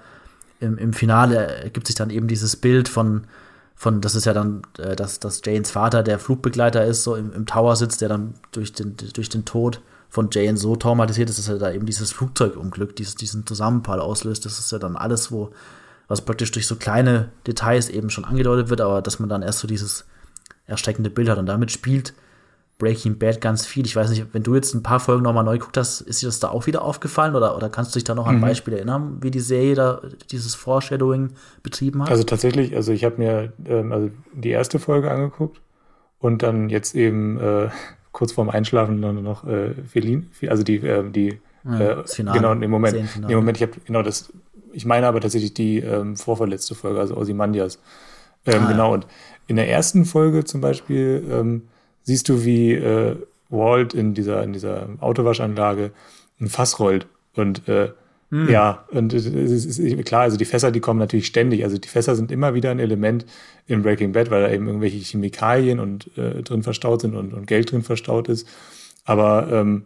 im, 0.59 0.77
im 0.77 0.93
Finale 0.93 1.63
ergibt 1.63 1.87
sich 1.87 1.95
dann 1.95 2.09
eben 2.09 2.27
dieses 2.27 2.55
Bild 2.55 2.89
von, 2.89 3.27
von, 3.75 4.01
das 4.01 4.15
ist 4.15 4.25
ja 4.25 4.33
dann, 4.33 4.63
äh, 4.79 4.95
dass, 4.95 5.19
dass 5.19 5.41
Janes 5.45 5.69
Vater 5.69 6.01
der 6.01 6.17
Flugbegleiter 6.17 6.83
ist, 6.85 7.03
so 7.03 7.15
im, 7.15 7.31
im 7.33 7.45
Tower 7.45 7.75
sitzt, 7.75 8.01
der 8.01 8.09
dann 8.09 8.33
durch 8.51 8.73
den, 8.73 8.95
durch 9.13 9.29
den 9.29 9.45
Tod 9.45 9.81
von 10.09 10.29
Jane 10.31 10.57
so 10.57 10.75
traumatisiert 10.75 11.29
ist, 11.29 11.39
dass 11.39 11.49
er 11.49 11.59
da 11.59 11.71
eben 11.71 11.85
dieses 11.85 12.11
Flugzeugunglück, 12.11 12.95
dieses, 12.95 13.15
diesen 13.15 13.45
Zusammenfall 13.45 13.99
auslöst. 13.99 14.45
Das 14.45 14.59
ist 14.59 14.71
ja 14.71 14.79
dann 14.79 14.95
alles, 14.95 15.31
wo, 15.31 15.51
was 16.07 16.21
praktisch 16.21 16.51
durch 16.51 16.67
so 16.67 16.75
kleine 16.75 17.29
Details 17.45 17.89
eben 17.89 18.09
schon 18.09 18.25
angedeutet 18.25 18.69
wird, 18.69 18.81
aber 18.81 19.01
dass 19.01 19.19
man 19.19 19.29
dann 19.29 19.41
erst 19.41 19.59
so 19.59 19.67
dieses 19.67 20.05
erschreckende 20.65 21.09
Bild 21.09 21.29
hat. 21.29 21.37
Und 21.37 21.45
damit 21.45 21.71
spielt 21.71 22.13
Breaking 22.77 23.17
Bad 23.17 23.41
ganz 23.41 23.65
viel. 23.65 23.85
Ich 23.85 23.95
weiß 23.95 24.09
nicht, 24.11 24.33
wenn 24.33 24.43
du 24.43 24.53
jetzt 24.53 24.73
ein 24.75 24.83
paar 24.83 24.99
Folgen 24.99 25.23
nochmal 25.23 25.43
neu 25.43 25.57
geguckt 25.57 25.77
hast, 25.77 26.01
ist 26.01 26.21
dir 26.21 26.27
das 26.27 26.39
da 26.39 26.49
auch 26.49 26.67
wieder 26.67 26.83
aufgefallen 26.83 27.35
oder, 27.35 27.55
oder 27.55 27.69
kannst 27.69 27.95
du 27.95 27.99
dich 27.99 28.03
da 28.03 28.13
noch 28.13 28.27
an 28.27 28.37
mhm. 28.37 28.41
Beispiel 28.41 28.75
erinnern, 28.75 29.17
wie 29.21 29.31
die 29.31 29.39
Serie 29.39 29.73
da 29.73 30.01
dieses 30.31 30.53
Foreshadowing 30.53 31.31
betrieben 31.63 32.03
hat? 32.03 32.11
Also 32.11 32.23
tatsächlich, 32.23 32.75
also 32.75 32.91
ich 32.91 33.03
habe 33.03 33.17
mir 33.17 33.53
ähm, 33.65 33.91
also 33.91 34.11
die 34.33 34.49
erste 34.49 34.77
Folge 34.77 35.09
angeguckt 35.09 35.59
und 36.19 36.43
dann 36.43 36.69
jetzt 36.69 36.93
eben 36.93 37.39
äh, 37.39 37.69
kurz 38.17 38.31
vorm 38.31 38.49
Einschlafen 38.49 38.99
dann 38.99 39.21
noch 39.21 39.45
äh, 39.45 39.75
Felin, 39.85 40.31
also 40.47 40.63
die, 40.63 40.77
äh, 40.77 41.07
die 41.07 41.39
ja, 41.63 42.01
äh, 42.01 42.03
genau, 42.17 42.51
im 42.51 42.71
Moment, 42.71 42.97
im 43.15 43.35
Moment, 43.35 43.57
ich 43.57 43.61
habe 43.61 43.73
genau 43.85 44.01
das, 44.01 44.33
ich 44.73 44.87
meine 44.87 45.05
aber 45.05 45.21
tatsächlich 45.21 45.53
die 45.53 45.77
ähm, 45.81 46.17
vorverletzte 46.17 46.73
Folge, 46.73 46.99
also 46.99 47.15
Ozymandias. 47.15 47.79
Ähm, 48.47 48.63
ah, 48.63 48.71
genau, 48.71 48.93
und 48.95 49.05
in 49.45 49.55
der 49.55 49.69
ersten 49.69 50.03
Folge 50.03 50.45
zum 50.45 50.61
Beispiel 50.61 51.27
ähm, 51.29 51.67
siehst 52.01 52.27
du, 52.27 52.43
wie 52.43 52.73
äh, 52.73 53.17
Walt 53.49 53.93
in 53.93 54.15
dieser, 54.15 54.41
in 54.41 54.51
dieser 54.51 54.89
Autowaschanlage 54.99 55.91
ein 56.41 56.47
Fass 56.47 56.79
rollt. 56.79 57.05
Und 57.35 57.67
äh, 57.67 57.91
hm. 58.29 58.49
ja, 58.49 58.85
und 58.91 59.13
es 59.13 59.25
ist 59.25 60.05
klar, 60.05 60.23
also 60.23 60.35
die 60.35 60.45
Fässer, 60.45 60.71
die 60.71 60.81
kommen 60.81 60.99
natürlich 60.99 61.27
ständig. 61.27 61.63
Also 61.63 61.77
die 61.77 61.87
Fässer 61.87 62.15
sind 62.15 62.31
immer 62.31 62.53
wieder 62.53 62.71
ein 62.71 62.79
Element 62.79 63.25
in 63.67 63.83
Breaking 63.83 64.11
Bad, 64.11 64.29
weil 64.31 64.41
da 64.41 64.51
eben 64.51 64.67
irgendwelche 64.67 64.97
Chemikalien 64.97 65.79
und 65.79 66.09
äh, 66.17 66.43
drin 66.43 66.63
verstaut 66.63 67.01
sind 67.01 67.15
und, 67.15 67.33
und 67.33 67.47
Geld 67.47 67.71
drin 67.71 67.83
verstaut 67.83 68.27
ist. 68.27 68.47
Aber 69.05 69.47
ähm, 69.51 69.83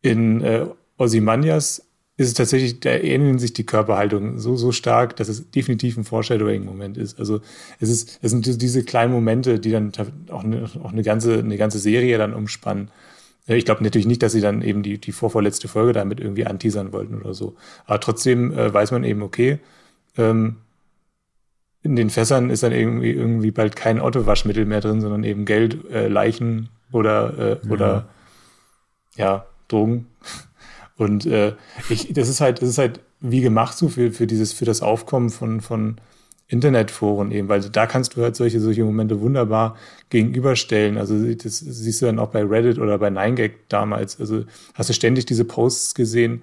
in 0.00 0.40
äh, 0.40 0.64
Ozymandias 0.96 1.84
ist 2.16 2.28
es 2.28 2.34
tatsächlich, 2.34 2.80
da 2.80 2.90
ähneln 2.90 3.38
sich 3.38 3.52
die 3.52 3.64
Körperhaltungen 3.64 4.38
so, 4.38 4.56
so 4.56 4.72
stark, 4.72 5.16
dass 5.16 5.28
es 5.28 5.50
definitiv 5.50 5.96
ein 5.96 6.04
Foreshadowing-Moment 6.04 6.98
ist. 6.98 7.18
Also 7.18 7.40
es 7.78 7.88
ist, 7.88 8.18
es 8.20 8.30
sind 8.30 8.60
diese 8.60 8.84
kleinen 8.84 9.12
Momente, 9.12 9.58
die 9.58 9.70
dann 9.70 9.92
auch 10.30 10.44
eine, 10.44 10.70
auch 10.82 10.92
eine 10.92 11.02
ganze, 11.02 11.38
eine 11.38 11.56
ganze 11.56 11.78
Serie 11.78 12.18
dann 12.18 12.34
umspannen. 12.34 12.90
Ich 13.46 13.64
glaube 13.64 13.82
natürlich 13.82 14.06
nicht, 14.06 14.22
dass 14.22 14.32
sie 14.32 14.40
dann 14.40 14.62
eben 14.62 14.82
die, 14.82 14.98
die 14.98 15.12
vorvorletzte 15.12 15.66
Folge 15.66 15.92
damit 15.92 16.20
irgendwie 16.20 16.46
anteasern 16.46 16.92
wollten 16.92 17.20
oder 17.20 17.34
so. 17.34 17.56
Aber 17.86 18.00
trotzdem 18.00 18.52
äh, 18.52 18.72
weiß 18.72 18.92
man 18.92 19.04
eben, 19.04 19.22
okay, 19.22 19.58
ähm, 20.16 20.56
in 21.82 21.96
den 21.96 22.10
Fässern 22.10 22.50
ist 22.50 22.62
dann 22.62 22.72
irgendwie, 22.72 23.10
irgendwie 23.10 23.50
bald 23.50 23.74
kein 23.74 24.00
Autowaschmittel 24.00 24.66
mehr 24.66 24.80
drin, 24.80 25.00
sondern 25.00 25.24
eben 25.24 25.46
Geld, 25.46 25.90
äh, 25.90 26.08
Leichen 26.08 26.68
oder, 26.92 27.38
äh, 27.38 27.66
ja. 27.66 27.70
oder 27.72 28.08
ja, 29.16 29.46
Drogen. 29.68 30.06
Und 30.96 31.24
äh, 31.24 31.54
ich, 31.88 32.12
das 32.12 32.28
ist 32.28 32.40
halt, 32.40 32.60
das 32.60 32.68
ist 32.68 32.78
halt 32.78 33.00
wie 33.20 33.40
gemacht 33.40 33.76
so 33.76 33.88
für, 33.88 34.12
für 34.12 34.26
dieses, 34.26 34.52
für 34.52 34.64
das 34.64 34.82
Aufkommen 34.82 35.30
von, 35.30 35.60
von 35.60 35.96
Internetforen 36.50 37.30
eben, 37.30 37.48
weil 37.48 37.60
da 37.60 37.86
kannst 37.86 38.16
du 38.16 38.22
halt 38.22 38.34
solche, 38.34 38.58
solche 38.58 38.84
Momente 38.84 39.20
wunderbar 39.20 39.76
gegenüberstellen. 40.08 40.98
Also 40.98 41.32
das 41.32 41.60
siehst 41.60 42.02
du 42.02 42.06
dann 42.06 42.18
auch 42.18 42.30
bei 42.30 42.42
Reddit 42.42 42.80
oder 42.80 42.98
bei 42.98 43.06
9gag 43.06 43.52
damals. 43.68 44.18
Also 44.18 44.44
hast 44.74 44.90
du 44.90 44.92
ständig 44.92 45.26
diese 45.26 45.44
Posts 45.44 45.94
gesehen, 45.94 46.42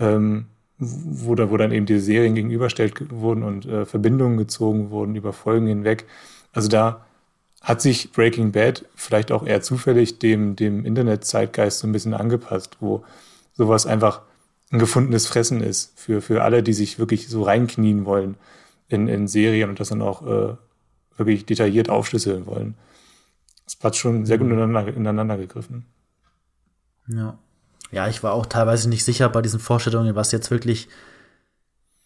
ähm, 0.00 0.46
wo, 0.78 1.36
da, 1.36 1.52
wo 1.52 1.56
dann 1.56 1.70
eben 1.70 1.86
diese 1.86 2.00
Serien 2.00 2.34
gegenüberstellt 2.34 2.94
wurden 3.12 3.44
und 3.44 3.64
äh, 3.64 3.86
Verbindungen 3.86 4.38
gezogen 4.38 4.90
wurden 4.90 5.14
über 5.14 5.32
Folgen 5.32 5.68
hinweg. 5.68 6.04
Also 6.52 6.68
da 6.68 7.06
hat 7.60 7.80
sich 7.80 8.10
Breaking 8.10 8.50
Bad 8.50 8.84
vielleicht 8.96 9.30
auch 9.30 9.46
eher 9.46 9.62
zufällig 9.62 10.18
dem, 10.18 10.56
dem 10.56 10.84
Internet-Zeitgeist 10.84 11.78
so 11.78 11.86
ein 11.86 11.92
bisschen 11.92 12.12
angepasst, 12.12 12.78
wo 12.80 13.04
sowas 13.52 13.86
einfach 13.86 14.22
ein 14.72 14.80
gefundenes 14.80 15.28
Fressen 15.28 15.60
ist 15.60 15.92
für, 15.94 16.20
für 16.20 16.42
alle, 16.42 16.64
die 16.64 16.72
sich 16.72 16.98
wirklich 16.98 17.28
so 17.28 17.44
reinknien 17.44 18.04
wollen 18.04 18.34
in, 18.94 19.08
in 19.08 19.28
Serien 19.28 19.70
und 19.70 19.80
das 19.80 19.88
dann 19.88 20.02
auch 20.02 20.26
äh, 20.26 20.56
wirklich 21.16 21.46
detailliert 21.46 21.90
aufschlüsseln 21.90 22.46
wollen. 22.46 22.74
Das 23.64 23.76
hat 23.82 23.96
schon 23.96 24.26
sehr 24.26 24.38
gut 24.38 24.48
mhm. 24.48 24.54
ineinander, 24.54 24.94
ineinander 24.94 25.36
gegriffen. 25.36 25.86
Ja. 27.08 27.38
Ja, 27.90 28.08
ich 28.08 28.22
war 28.22 28.32
auch 28.32 28.46
teilweise 28.46 28.88
nicht 28.88 29.04
sicher 29.04 29.28
bei 29.28 29.40
diesen 29.42 29.60
Vorstellungen, 29.60 30.16
was 30.16 30.32
jetzt 30.32 30.50
wirklich 30.50 30.88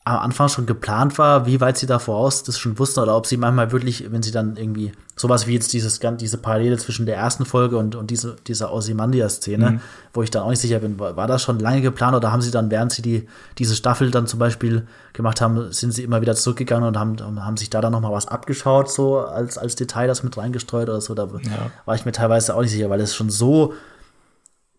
am 0.08 0.18
Anfang 0.24 0.48
schon 0.48 0.66
geplant 0.66 1.18
war, 1.18 1.46
wie 1.46 1.60
weit 1.60 1.76
sie 1.76 1.86
da 1.86 1.98
voraus 1.98 2.42
das 2.42 2.58
schon 2.58 2.78
wussten 2.78 3.00
oder 3.00 3.16
ob 3.16 3.26
sie 3.26 3.36
manchmal 3.36 3.72
wirklich, 3.72 4.10
wenn 4.10 4.22
sie 4.22 4.30
dann 4.30 4.56
irgendwie 4.56 4.92
sowas 5.16 5.46
wie 5.46 5.54
jetzt 5.54 5.72
dieses, 5.72 6.00
diese 6.00 6.38
Parallele 6.38 6.78
zwischen 6.78 7.06
der 7.06 7.16
ersten 7.16 7.44
Folge 7.44 7.76
und, 7.76 7.94
und 7.94 8.10
diese, 8.10 8.36
dieser 8.46 8.72
Ozymandias-Szene, 8.72 9.70
mhm. 9.72 9.80
wo 10.14 10.22
ich 10.22 10.30
dann 10.30 10.42
auch 10.42 10.50
nicht 10.50 10.60
sicher 10.60 10.78
bin, 10.78 10.98
war, 10.98 11.16
war, 11.16 11.26
das 11.26 11.42
schon 11.42 11.58
lange 11.58 11.80
geplant 11.80 12.16
oder 12.16 12.32
haben 12.32 12.42
sie 12.42 12.50
dann, 12.50 12.70
während 12.70 12.92
sie 12.92 13.02
die, 13.02 13.28
diese 13.58 13.74
Staffel 13.74 14.10
dann 14.10 14.26
zum 14.26 14.38
Beispiel 14.38 14.86
gemacht 15.12 15.40
haben, 15.40 15.72
sind 15.72 15.92
sie 15.92 16.04
immer 16.04 16.20
wieder 16.20 16.34
zurückgegangen 16.34 16.88
und 16.88 16.98
haben, 16.98 17.44
haben 17.44 17.56
sich 17.56 17.70
da 17.70 17.80
dann 17.80 17.92
nochmal 17.92 18.12
was 18.12 18.28
abgeschaut, 18.28 18.90
so 18.90 19.18
als, 19.18 19.58
als 19.58 19.74
Detail 19.74 20.06
das 20.06 20.22
mit 20.22 20.36
reingestreut 20.36 20.88
oder 20.88 21.00
so. 21.00 21.14
Da 21.14 21.24
ja. 21.24 21.70
war 21.84 21.94
ich 21.94 22.04
mir 22.04 22.12
teilweise 22.12 22.54
auch 22.54 22.62
nicht 22.62 22.72
sicher, 22.72 22.90
weil 22.90 23.00
es 23.00 23.14
schon 23.14 23.30
so 23.30 23.74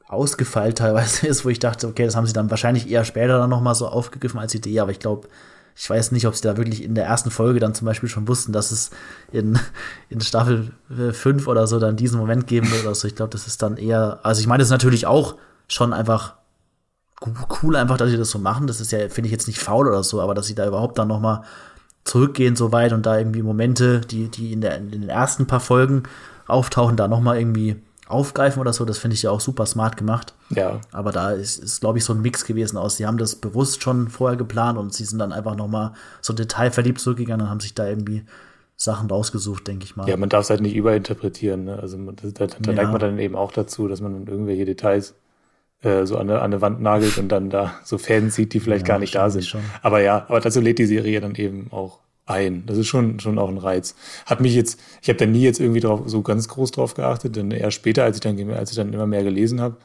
ausgefeilt 0.10 0.80
teilweise 0.80 1.28
ist, 1.28 1.45
wo 1.45 1.49
ich 1.49 1.60
dachte, 1.60 1.88
okay, 1.88 2.03
das 2.05 2.18
haben 2.18 2.28
sie 2.28 2.34
dann 2.34 2.49
wahrscheinlich 2.49 2.89
eher 2.89 3.05
später 3.05 3.38
dann 3.38 3.49
nochmal 3.49 3.76
so 3.76 3.88
aufgegriffen 3.88 4.39
als 4.39 4.53
Idee, 4.53 4.82
aber 4.82 4.91
ich 4.91 4.99
glaube, 4.99 5.30
ich 5.76 5.89
weiß 5.89 6.12
nicht, 6.12 6.28
ob 6.28 6.36
sie 6.36 6.41
da 6.41 6.57
wirklich 6.57 6.84
in 6.84 6.93
der 6.93 7.05
ersten 7.05 7.32
Folge 7.32 7.62
dann 7.62 7.74
zum 7.74 7.86
Beispiel 7.86 8.10
schon 8.10 8.28
wussten, 8.28 8.51
dass 8.51 8.72
es 8.72 8.89
in, 9.32 9.57
in 10.10 10.20
Staffel 10.20 10.74
5 10.89 11.47
oder 11.47 11.68
so 11.68 11.80
dann 11.80 11.95
diesen 11.95 12.20
Moment 12.20 12.47
geben 12.47 12.70
wird 12.70 12.84
oder 12.84 12.95
so. 12.95 13.07
Ich 13.07 13.16
glaube, 13.16 13.32
das 13.32 13.47
ist 13.47 13.62
dann 13.62 13.78
eher, 13.78 14.20
also 14.24 14.41
ich 14.41 14.47
meine, 14.47 14.60
das 14.60 14.68
ist 14.68 14.74
natürlich 14.74 15.05
auch 15.05 15.36
schon 15.70 15.93
einfach 15.93 16.36
cool 17.64 17.76
einfach, 17.76 17.97
dass 17.97 18.10
sie 18.10 18.18
das 18.18 18.32
so 18.32 18.39
machen. 18.39 18.68
Das 18.68 18.82
ist 18.82 18.91
ja, 18.91 19.07
finde 19.10 19.28
ich 19.28 19.32
jetzt 19.32 19.47
nicht 19.47 19.60
faul 19.60 19.88
oder 19.88 20.03
so, 20.03 20.22
aber 20.22 20.34
dass 20.34 20.47
sie 20.47 20.55
da 20.55 20.68
überhaupt 20.68 20.97
dann 20.97 21.07
nochmal 21.07 21.43
zurückgehen 22.03 22.55
so 22.55 22.72
weit 22.72 22.91
und 22.91 23.05
da 23.05 23.18
irgendwie 23.18 23.43
Momente, 23.43 24.01
die, 24.01 24.30
die 24.30 24.51
in, 24.51 24.62
der, 24.62 24.78
in 24.78 24.91
den 24.91 25.10
ersten 25.10 25.47
paar 25.47 25.60
Folgen 25.60 26.03
auftauchen, 26.47 26.97
da 26.97 27.07
nochmal 27.07 27.38
irgendwie 27.38 27.82
aufgreifen 28.10 28.60
oder 28.60 28.74
so, 28.74 28.86
das 28.86 28.97
finde 28.97 29.14
ich 29.14 29.22
ja 29.22 29.32
auch 29.32 29.39
super 29.39 29.66
smart 29.66 29.95
gemacht. 29.95 30.34
Ja. 30.49 30.82
Aber 30.91 31.12
da 31.12 31.32
ist, 31.32 31.57
ist 31.57 31.80
glaube 31.80 31.99
ich, 31.99 32.03
so 32.03 32.14
ein 32.14 32.22
Mix 32.22 32.45
gewesen 32.45 32.78
aus, 32.78 32.97
sie 32.97 33.05
haben 33.05 33.18
das 33.18 33.36
bewusst 33.36 33.84
schon 33.84 34.10
vorher 34.10 34.38
geplant 34.38 34.78
und 34.78 34.93
sie 34.93 35.05
sind 35.05 35.20
dann 35.20 35.32
einfach 35.32 35.55
noch 35.55 35.68
mal 35.68 35.93
so 36.22 36.34
detailverliebt 36.34 36.99
zurückgegangen 36.99 37.45
und 37.45 37.49
haben 37.51 37.60
sich 37.60 37.76
da 37.76 37.88
irgendwie 37.88 38.24
Sachen 38.76 39.10
rausgesucht, 39.10 39.68
denke 39.68 39.86
ich 39.86 39.95
mal. 39.95 40.10
Ja, 40.10 40.18
man 40.18 40.30
darf 40.30 40.45
es 40.45 40.49
halt 40.49 40.62
nicht 40.62 40.76
überinterpretieren. 40.76 41.66
Ne? 41.66 41.80
Also 41.80 41.97
da, 41.97 42.30
da, 42.34 42.47
da 42.47 42.72
ja. 42.72 42.74
neigt 42.74 42.91
man 42.91 42.99
dann 42.99 43.20
eben 43.20 43.36
auch 43.36 43.51
dazu, 43.51 43.88
dass 43.88 44.01
man 44.01 44.14
dann 44.14 44.28
irgendwelche 44.28 44.66
Details 44.66 45.16
äh, 45.82 46.05
so 46.05 46.18
an 46.18 46.30
eine 46.30 46.62
Wand 46.62 46.82
nagelt 46.82 47.18
und 47.18 47.30
dann 47.30 47.49
da 47.49 47.76
so 47.84 47.97
Fäden 47.97 48.32
sieht, 48.32 48.53
die 48.53 48.60
vielleicht 48.60 48.88
ja, 48.88 48.93
gar 48.93 48.99
nicht 48.99 49.16
da 49.16 49.30
sind. 49.30 49.45
Schon. 49.45 49.62
Aber 49.82 50.01
ja, 50.01 50.26
aber 50.28 50.39
dazu 50.39 50.62
lädt 50.62 50.80
die 50.80 50.86
Serie 50.86 51.22
dann 51.22 51.36
eben 51.36 51.68
auch 51.72 51.99
ein. 52.30 52.65
Das 52.65 52.77
ist 52.77 52.88
schon, 52.88 53.19
schon 53.19 53.38
auch 53.39 53.49
ein 53.49 53.57
Reiz. 53.57 53.95
Hat 54.25 54.41
mich 54.41 54.53
jetzt, 54.53 54.80
ich 55.01 55.09
habe 55.09 55.17
da 55.17 55.25
nie 55.25 55.41
jetzt 55.41 55.59
irgendwie 55.59 55.80
drauf, 55.80 56.03
so 56.05 56.21
ganz 56.21 56.47
groß 56.47 56.71
drauf 56.71 56.93
geachtet, 56.93 57.36
denn 57.36 57.51
eher 57.51 57.71
später, 57.71 58.03
als 58.03 58.17
ich 58.17 58.21
dann, 58.21 58.51
als 58.51 58.71
ich 58.71 58.75
dann 58.75 58.93
immer 58.93 59.07
mehr 59.07 59.23
gelesen 59.23 59.61
habe, 59.61 59.77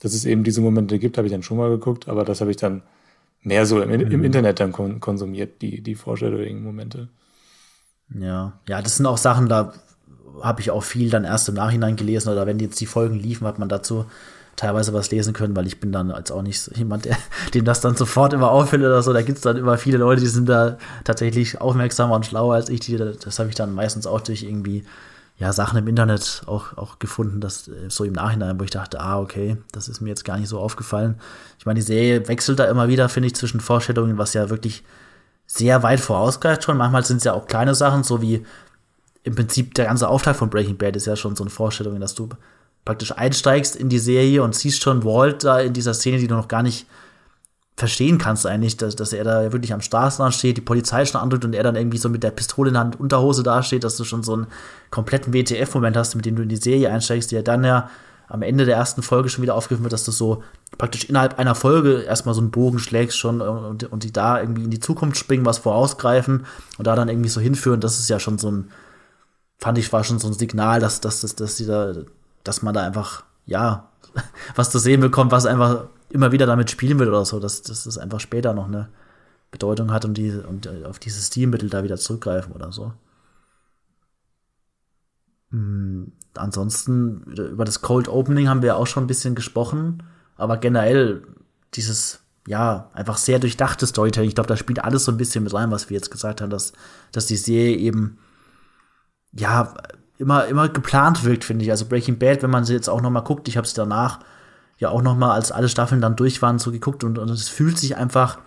dass 0.00 0.14
es 0.14 0.24
eben 0.24 0.44
diese 0.44 0.60
Momente 0.60 0.98
gibt, 0.98 1.18
habe 1.18 1.26
ich 1.26 1.32
dann 1.32 1.42
schon 1.42 1.58
mal 1.58 1.70
geguckt, 1.70 2.08
aber 2.08 2.24
das 2.24 2.40
habe 2.40 2.50
ich 2.50 2.56
dann 2.56 2.82
mehr 3.42 3.66
so 3.66 3.80
im, 3.80 3.90
im 3.90 4.18
mhm. 4.18 4.24
Internet 4.24 4.60
dann 4.60 4.72
konsumiert, 4.72 5.62
die, 5.62 5.80
die 5.80 5.94
Foreshadowing-Momente. 5.94 7.08
Ja, 8.14 8.58
ja, 8.68 8.80
das 8.80 8.96
sind 8.96 9.06
auch 9.06 9.18
Sachen, 9.18 9.48
da 9.48 9.72
habe 10.42 10.60
ich 10.60 10.70
auch 10.70 10.82
viel 10.82 11.10
dann 11.10 11.24
erst 11.24 11.48
im 11.48 11.56
Nachhinein 11.56 11.96
gelesen 11.96 12.30
oder 12.30 12.46
wenn 12.46 12.58
jetzt 12.58 12.80
die 12.80 12.86
Folgen 12.86 13.16
liefen, 13.16 13.46
hat 13.46 13.58
man 13.58 13.68
dazu 13.68 14.06
teilweise 14.58 14.92
was 14.92 15.10
lesen 15.10 15.32
können, 15.32 15.56
weil 15.56 15.66
ich 15.66 15.80
bin 15.80 15.92
dann 15.92 16.10
als 16.10 16.30
auch 16.30 16.42
nicht 16.42 16.76
jemand, 16.76 17.06
der, 17.06 17.16
dem 17.54 17.64
das 17.64 17.80
dann 17.80 17.96
sofort 17.96 18.32
immer 18.34 18.50
auffällt 18.50 18.82
oder 18.82 19.02
so. 19.02 19.12
Da 19.12 19.22
gibt 19.22 19.38
es 19.38 19.42
dann 19.42 19.56
immer 19.56 19.78
viele 19.78 19.98
Leute, 19.98 20.20
die 20.20 20.26
sind 20.26 20.48
da 20.48 20.76
tatsächlich 21.04 21.60
aufmerksamer 21.60 22.16
und 22.16 22.26
schlauer 22.26 22.54
als 22.54 22.68
ich. 22.68 22.80
Die, 22.80 22.96
das 22.96 23.38
habe 23.38 23.48
ich 23.48 23.54
dann 23.54 23.74
meistens 23.74 24.06
auch 24.06 24.20
durch 24.20 24.42
irgendwie 24.42 24.84
ja, 25.38 25.52
Sachen 25.52 25.78
im 25.78 25.86
Internet 25.86 26.42
auch, 26.46 26.76
auch 26.76 26.98
gefunden, 26.98 27.40
dass 27.40 27.68
äh, 27.68 27.88
so 27.88 28.02
im 28.02 28.12
Nachhinein, 28.12 28.58
wo 28.58 28.64
ich 28.64 28.70
dachte, 28.70 29.00
ah, 29.00 29.20
okay, 29.20 29.56
das 29.70 29.88
ist 29.88 30.00
mir 30.00 30.08
jetzt 30.08 30.24
gar 30.24 30.36
nicht 30.36 30.48
so 30.48 30.58
aufgefallen. 30.58 31.14
Ich 31.58 31.66
meine, 31.66 31.78
die 31.78 31.86
Serie 31.86 32.26
wechselt 32.26 32.58
da 32.58 32.64
immer 32.64 32.88
wieder, 32.88 33.08
finde 33.08 33.28
ich, 33.28 33.36
zwischen 33.36 33.60
Vorstellungen, 33.60 34.18
was 34.18 34.34
ja 34.34 34.50
wirklich 34.50 34.82
sehr 35.46 35.84
weit 35.84 36.00
vorausgreift 36.00 36.64
schon. 36.64 36.76
Manchmal 36.76 37.04
sind 37.04 37.18
es 37.18 37.24
ja 37.24 37.34
auch 37.34 37.46
kleine 37.46 37.76
Sachen, 37.76 38.02
so 38.02 38.20
wie 38.20 38.44
im 39.22 39.36
Prinzip 39.36 39.74
der 39.74 39.86
ganze 39.86 40.08
Auftrag 40.08 40.34
von 40.34 40.50
Breaking 40.50 40.76
Bad 40.76 40.96
ist 40.96 41.06
ja 41.06 41.14
schon 41.14 41.36
so 41.36 41.44
eine 41.44 41.50
Vorstellung, 41.50 42.00
dass 42.00 42.16
du 42.16 42.28
praktisch 42.88 43.12
einsteigst 43.12 43.76
in 43.76 43.90
die 43.90 43.98
Serie 43.98 44.42
und 44.42 44.54
siehst 44.54 44.82
schon 44.82 45.04
Walt 45.04 45.44
da 45.44 45.60
in 45.60 45.74
dieser 45.74 45.92
Szene, 45.92 46.16
die 46.16 46.26
du 46.26 46.34
noch 46.34 46.48
gar 46.48 46.62
nicht 46.62 46.86
verstehen 47.76 48.16
kannst 48.16 48.46
eigentlich, 48.46 48.78
dass, 48.78 48.96
dass 48.96 49.12
er 49.12 49.24
da 49.24 49.52
wirklich 49.52 49.74
am 49.74 49.82
Straßenrand 49.82 50.32
steht, 50.32 50.56
die 50.56 50.62
Polizei 50.62 51.04
schon 51.04 51.20
andrückt 51.20 51.44
und 51.44 51.54
er 51.54 51.62
dann 51.62 51.76
irgendwie 51.76 51.98
so 51.98 52.08
mit 52.08 52.22
der 52.22 52.30
Pistole 52.30 52.68
in 52.68 52.74
der 52.74 52.84
Hand, 52.84 52.98
Unterhose 52.98 53.42
dasteht, 53.42 53.84
dass 53.84 53.98
du 53.98 54.04
schon 54.04 54.22
so 54.22 54.32
einen 54.32 54.46
kompletten 54.88 55.34
WTF-Moment 55.34 55.98
hast, 55.98 56.14
mit 56.14 56.24
dem 56.24 56.36
du 56.36 56.44
in 56.44 56.48
die 56.48 56.56
Serie 56.56 56.90
einsteigst, 56.90 57.30
die 57.30 57.34
ja 57.34 57.42
dann 57.42 57.62
ja 57.62 57.90
am 58.26 58.40
Ende 58.40 58.64
der 58.64 58.76
ersten 58.76 59.02
Folge 59.02 59.28
schon 59.28 59.42
wieder 59.42 59.54
aufgegriffen 59.54 59.84
wird, 59.84 59.92
dass 59.92 60.04
du 60.06 60.10
so 60.10 60.42
praktisch 60.78 61.04
innerhalb 61.04 61.38
einer 61.38 61.54
Folge 61.54 62.04
erstmal 62.04 62.34
so 62.34 62.40
einen 62.40 62.50
Bogen 62.50 62.78
schlägst 62.78 63.18
schon 63.18 63.42
und, 63.42 63.84
und 63.84 64.02
die 64.02 64.14
da 64.14 64.40
irgendwie 64.40 64.64
in 64.64 64.70
die 64.70 64.80
Zukunft 64.80 65.18
springen, 65.18 65.44
was 65.44 65.58
vorausgreifen 65.58 66.46
und 66.78 66.86
da 66.86 66.96
dann 66.96 67.10
irgendwie 67.10 67.28
so 67.28 67.42
hinführen, 67.42 67.80
das 67.80 67.98
ist 67.98 68.08
ja 68.08 68.18
schon 68.18 68.38
so 68.38 68.50
ein 68.50 68.70
fand 69.58 69.76
ich, 69.76 69.92
war 69.92 70.04
schon 70.04 70.18
so 70.18 70.28
ein 70.28 70.34
Signal, 70.34 70.80
dass, 70.80 71.00
dass, 71.00 71.20
dass, 71.20 71.34
dass, 71.34 71.58
da, 71.58 71.92
dass 72.44 72.62
man 72.62 72.74
da 72.74 72.84
einfach, 72.84 73.24
ja, 73.46 73.88
was 74.54 74.70
zu 74.70 74.78
sehen 74.78 75.00
bekommt, 75.00 75.32
was 75.32 75.46
einfach 75.46 75.86
immer 76.10 76.32
wieder 76.32 76.46
damit 76.46 76.70
spielen 76.70 76.98
wird 76.98 77.08
oder 77.08 77.24
so, 77.24 77.40
dass, 77.40 77.62
dass 77.62 77.84
das 77.84 77.98
einfach 77.98 78.20
später 78.20 78.54
noch 78.54 78.66
eine 78.66 78.88
Bedeutung 79.50 79.92
hat 79.92 80.04
und, 80.04 80.14
die, 80.14 80.30
und 80.30 80.68
auf 80.84 80.98
dieses 80.98 81.28
Stilmittel 81.28 81.70
da 81.70 81.82
wieder 81.84 81.96
zurückgreifen 81.96 82.52
oder 82.52 82.72
so. 82.72 82.92
Mhm. 85.50 86.12
Ansonsten, 86.34 87.22
über 87.22 87.64
das 87.64 87.80
Cold 87.80 88.08
Opening 88.08 88.48
haben 88.48 88.62
wir 88.62 88.76
auch 88.76 88.86
schon 88.86 89.04
ein 89.04 89.08
bisschen 89.08 89.34
gesprochen, 89.34 90.04
aber 90.36 90.58
generell 90.58 91.24
dieses, 91.74 92.20
ja, 92.46 92.90
einfach 92.92 93.16
sehr 93.16 93.40
durchdachte 93.40 93.86
Storytelling, 93.86 94.28
ich 94.28 94.34
glaube, 94.34 94.48
da 94.48 94.56
spielt 94.56 94.84
alles 94.84 95.04
so 95.04 95.12
ein 95.12 95.16
bisschen 95.16 95.42
mit 95.42 95.52
rein, 95.52 95.70
was 95.70 95.90
wir 95.90 95.96
jetzt 95.96 96.10
gesagt 96.10 96.40
haben, 96.40 96.50
dass, 96.50 96.74
dass 97.10 97.26
die 97.26 97.36
Serie 97.36 97.76
eben, 97.76 98.18
ja, 99.32 99.74
immer, 100.18 100.46
immer 100.46 100.68
geplant 100.68 101.24
wirkt, 101.24 101.44
finde 101.44 101.64
ich. 101.64 101.70
Also 101.70 101.86
Breaking 101.86 102.18
Bad, 102.18 102.42
wenn 102.42 102.50
man 102.50 102.64
sie 102.64 102.74
jetzt 102.74 102.88
auch 102.88 103.00
noch 103.00 103.10
mal 103.10 103.20
guckt, 103.20 103.48
ich 103.48 103.56
habe 103.56 103.66
es 103.66 103.74
danach 103.74 104.20
ja 104.78 104.90
auch 104.90 105.02
noch 105.02 105.16
mal, 105.16 105.32
als 105.32 105.50
alle 105.52 105.68
Staffeln 105.68 106.00
dann 106.00 106.16
durch 106.16 106.42
waren, 106.42 106.58
so 106.58 106.70
geguckt 106.70 107.04
und, 107.04 107.18
und 107.18 107.30
es 107.30 107.48
fühlt 107.48 107.78
sich 107.78 107.96
einfach 107.96 108.38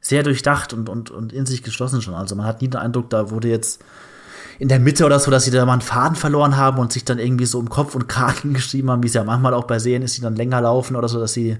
sehr 0.00 0.22
durchdacht 0.22 0.72
und, 0.72 0.88
und, 0.88 1.10
und 1.10 1.32
in 1.32 1.46
sich 1.46 1.62
geschlossen 1.62 2.02
schon. 2.02 2.14
Also 2.14 2.34
man 2.34 2.46
hat 2.46 2.62
nie 2.62 2.68
den 2.68 2.80
Eindruck, 2.80 3.10
da 3.10 3.30
wurde 3.30 3.48
jetzt 3.48 3.82
in 4.58 4.68
der 4.68 4.80
Mitte 4.80 5.04
oder 5.06 5.20
so, 5.20 5.30
dass 5.30 5.44
sie 5.44 5.50
da 5.50 5.64
mal 5.64 5.72
einen 5.72 5.82
Faden 5.82 6.16
verloren 6.16 6.56
haben 6.56 6.78
und 6.78 6.92
sich 6.92 7.04
dann 7.04 7.18
irgendwie 7.18 7.46
so 7.46 7.58
um 7.58 7.68
Kopf 7.68 7.94
und 7.94 8.08
Karten 8.08 8.54
geschrieben 8.54 8.90
haben, 8.90 9.02
wie 9.02 9.06
es 9.08 9.14
ja 9.14 9.24
manchmal 9.24 9.54
auch 9.54 9.64
bei 9.64 9.78
Serien 9.78 10.02
ist, 10.02 10.16
die 10.16 10.22
dann 10.22 10.36
länger 10.36 10.60
laufen 10.60 10.96
oder 10.96 11.08
so, 11.08 11.18
dass 11.20 11.32
sie 11.32 11.58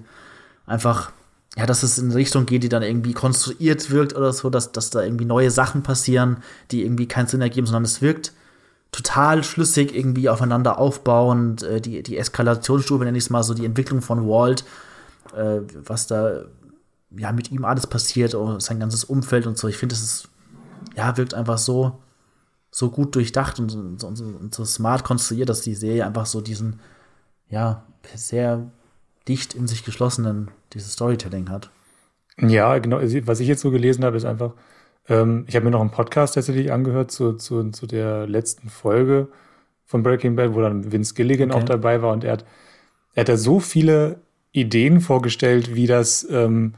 einfach, 0.67 1.13
ja, 1.57 1.67
dass 1.67 1.83
es 1.83 1.99
in 1.99 2.07
eine 2.07 2.15
Richtung 2.15 2.47
geht, 2.47 2.63
die 2.63 2.69
dann 2.69 2.83
irgendwie 2.83 3.13
konstruiert 3.13 3.91
wirkt 3.91 4.15
oder 4.15 4.33
so, 4.33 4.51
dass, 4.51 4.73
dass 4.73 4.91
da 4.91 5.03
irgendwie 5.03 5.25
neue 5.25 5.51
Sachen 5.51 5.83
passieren, 5.83 6.39
die 6.71 6.85
irgendwie 6.85 7.07
keinen 7.07 7.27
Sinn 7.27 7.41
ergeben, 7.41 7.67
sondern 7.67 7.85
es 7.85 8.03
wirkt 8.03 8.33
total 8.93 9.45
schlüssig 9.45 9.95
irgendwie 9.95 10.29
aufeinander 10.29 10.79
aufbauend, 10.79 11.63
äh, 11.63 11.81
die, 11.81 12.03
die 12.03 12.19
Eskalationsstufe, 12.19 13.05
nenne 13.05 13.19
ich 13.19 13.25
es 13.25 13.31
mal 13.31 13.43
so, 13.43 13.55
die 13.55 13.67
Entwicklung 13.67 14.01
von 14.01 14.29
Walt, 14.29 14.65
äh, 15.37 15.61
was 15.75 16.07
da 16.07 16.45
ja 17.11 17.33
mit 17.33 17.51
ihm 17.51 17.65
alles 17.65 17.87
passiert, 17.87 18.35
oh, 18.35 18.59
sein 18.61 18.81
ganzes 18.81 19.05
Umfeld 19.05 19.47
und 19.47 19.59
so. 19.59 19.69
Ich 19.69 19.77
finde, 19.77 19.95
es 19.95 20.29
ja, 20.97 21.17
wirkt 21.17 21.35
einfach 21.35 21.59
so, 21.59 21.99
so 22.71 22.91
gut 22.91 23.15
durchdacht 23.15 23.59
und, 23.59 23.75
und, 23.75 24.05
und, 24.05 24.21
und, 24.21 24.55
so 24.55 24.65
smart 24.65 25.05
konstruiert, 25.05 25.49
dass 25.49 25.63
die 25.63 25.75
Serie 25.75 26.07
einfach 26.07 26.27
so 26.27 26.41
diesen, 26.41 26.81
ja, 27.49 27.85
sehr 28.15 28.71
dicht 29.27 29.55
in 29.55 29.67
sich 29.67 29.85
geschlossenen, 29.85 30.51
dieses 30.73 30.93
Storytelling 30.93 31.51
hat. 31.51 31.71
Ja, 32.41 32.79
genau. 32.79 33.01
Was 33.27 33.41
ich 33.41 33.49
jetzt 33.49 33.63
so 33.63 33.71
gelesen 33.71 34.05
habe, 34.05 34.17
ist 34.17 34.25
einfach, 34.25 34.53
ähm, 35.09 35.45
ich 35.47 35.57
habe 35.57 35.65
mir 35.65 35.71
noch 35.71 35.81
einen 35.81 35.91
Podcast 35.91 36.35
tatsächlich 36.35 36.73
angehört 36.73 37.11
zu, 37.11 37.35
zu, 37.35 37.71
zu 37.71 37.87
der 37.87 38.27
letzten 38.27 38.69
Folge 38.69 39.29
von 39.85 40.03
Breaking 40.03 40.37
Bad, 40.37 40.55
wo 40.55 40.61
dann 40.61 40.93
Vince 40.93 41.15
Gilligan 41.15 41.51
okay. 41.51 41.61
auch 41.61 41.65
dabei 41.65 42.03
war 42.03 42.13
und 42.13 42.25
er 42.25 42.33
hat, 42.33 42.45
er 43.15 43.23
hat 43.23 43.29
da 43.29 43.37
so 43.37 43.59
viele 43.61 44.21
Ideen 44.53 45.01
vorgestellt, 45.01 45.75
wie 45.75 45.87
das 45.87 46.29
ähm, 46.31 46.75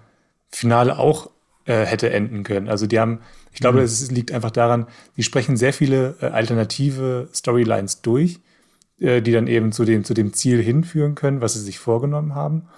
Finale 0.48 0.98
auch 0.98 1.30
äh, 1.64 1.84
hätte 1.84 2.10
enden 2.10 2.42
können. 2.44 2.68
Also 2.68 2.86
die 2.86 2.98
haben, 3.00 3.20
ich 3.52 3.60
glaube, 3.60 3.78
mhm. 3.78 3.84
es 3.84 4.10
liegt 4.10 4.32
einfach 4.32 4.50
daran, 4.50 4.86
die 5.16 5.22
sprechen 5.22 5.56
sehr 5.56 5.72
viele 5.72 6.16
äh, 6.20 6.26
alternative 6.26 7.28
Storylines 7.34 8.02
durch, 8.02 8.40
äh, 9.00 9.22
die 9.22 9.32
dann 9.32 9.46
eben 9.46 9.72
zu 9.72 9.84
dem, 9.84 10.04
zu 10.04 10.14
dem 10.14 10.32
Ziel 10.32 10.62
hinführen 10.62 11.14
können, 11.14 11.40
was 11.40 11.54
sie 11.54 11.60
sich 11.60 11.78
vorgenommen 11.78 12.34
haben. 12.34 12.68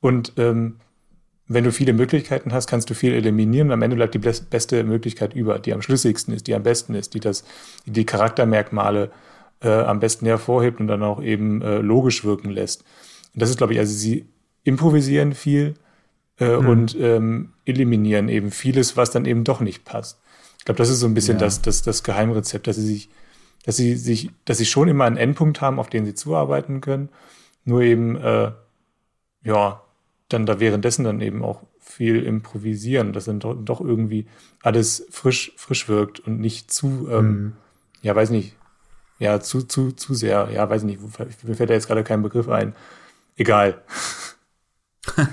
Und 0.00 0.32
ähm, 0.36 0.76
wenn 1.48 1.64
du 1.64 1.70
viele 1.70 1.92
Möglichkeiten 1.92 2.52
hast, 2.52 2.66
kannst 2.66 2.90
du 2.90 2.94
viel 2.94 3.12
eliminieren. 3.12 3.70
Am 3.70 3.82
Ende 3.82 3.96
bleibt 3.96 4.14
die 4.14 4.18
beste 4.18 4.82
Möglichkeit 4.82 5.34
über, 5.34 5.58
die 5.58 5.72
am 5.72 5.82
schlüssigsten 5.82 6.34
ist, 6.34 6.46
die 6.46 6.54
am 6.54 6.62
besten 6.62 6.94
ist, 6.94 7.14
die 7.14 7.20
das, 7.20 7.44
die, 7.86 7.92
die 7.92 8.04
Charaktermerkmale 8.06 9.12
äh, 9.62 9.68
am 9.68 10.00
besten 10.00 10.26
hervorhebt 10.26 10.80
und 10.80 10.88
dann 10.88 11.02
auch 11.02 11.22
eben 11.22 11.62
äh, 11.62 11.78
logisch 11.78 12.24
wirken 12.24 12.50
lässt. 12.50 12.82
Und 13.34 13.42
das 13.42 13.50
ist, 13.50 13.58
glaube 13.58 13.74
ich, 13.74 13.78
also 13.78 13.94
sie 13.94 14.26
improvisieren 14.64 15.34
viel 15.34 15.74
äh, 16.40 16.56
mhm. 16.56 16.68
und 16.68 16.96
ähm, 16.98 17.52
eliminieren 17.64 18.28
eben 18.28 18.50
vieles, 18.50 18.96
was 18.96 19.12
dann 19.12 19.24
eben 19.24 19.44
doch 19.44 19.60
nicht 19.60 19.84
passt. 19.84 20.20
Ich 20.58 20.64
glaube, 20.64 20.78
das 20.78 20.90
ist 20.90 20.98
so 20.98 21.06
ein 21.06 21.14
bisschen 21.14 21.36
ja. 21.36 21.40
das, 21.40 21.62
das, 21.62 21.82
das 21.82 22.02
Geheimrezept, 22.02 22.66
dass 22.66 22.74
sie 22.74 22.86
sich, 22.86 23.08
dass 23.64 23.76
sie 23.76 23.94
sich, 23.94 24.30
dass 24.44 24.58
sie 24.58 24.66
schon 24.66 24.88
immer 24.88 25.04
einen 25.04 25.16
Endpunkt 25.16 25.60
haben, 25.60 25.78
auf 25.78 25.88
den 25.88 26.04
sie 26.06 26.14
zuarbeiten 26.14 26.80
können, 26.80 27.08
nur 27.64 27.82
eben 27.82 28.16
äh, 28.16 28.50
ja 29.44 29.85
dann 30.28 30.46
da 30.46 30.60
währenddessen 30.60 31.04
dann 31.04 31.20
eben 31.20 31.44
auch 31.44 31.62
viel 31.80 32.22
improvisieren, 32.22 33.12
dass 33.12 33.26
dann 33.26 33.40
doch, 33.40 33.54
doch 33.54 33.80
irgendwie 33.80 34.26
alles 34.62 35.06
frisch, 35.10 35.52
frisch 35.56 35.88
wirkt 35.88 36.20
und 36.20 36.40
nicht 36.40 36.72
zu, 36.72 37.08
ähm, 37.10 37.26
mhm. 37.26 37.52
ja, 38.02 38.14
weiß 38.16 38.30
nicht, 38.30 38.56
ja, 39.18 39.40
zu, 39.40 39.62
zu, 39.62 39.92
zu 39.92 40.14
sehr, 40.14 40.50
ja, 40.52 40.68
weiß 40.68 40.82
nicht, 40.82 41.00
mir 41.44 41.54
fällt 41.54 41.70
da 41.70 41.74
jetzt 41.74 41.86
gerade 41.86 42.04
kein 42.04 42.22
Begriff 42.22 42.48
ein. 42.48 42.74
Egal. 43.36 43.82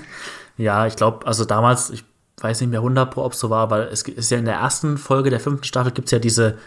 ja, 0.56 0.86
ich 0.86 0.96
glaube, 0.96 1.26
also 1.26 1.44
damals, 1.44 1.90
ich 1.90 2.04
weiß 2.40 2.60
nicht 2.60 2.70
mehr 2.70 2.80
100 2.80 3.10
pro, 3.10 3.24
ob 3.24 3.32
es 3.32 3.40
so 3.40 3.50
war, 3.50 3.70
weil 3.70 3.82
es 3.88 4.02
ist 4.02 4.30
ja 4.30 4.38
in 4.38 4.44
der 4.44 4.56
ersten 4.56 4.96
Folge 4.96 5.30
der 5.30 5.40
fünften 5.40 5.64
Staffel 5.64 5.92
gibt 5.92 6.08
es 6.08 6.12
ja 6.12 6.18
diese, 6.18 6.58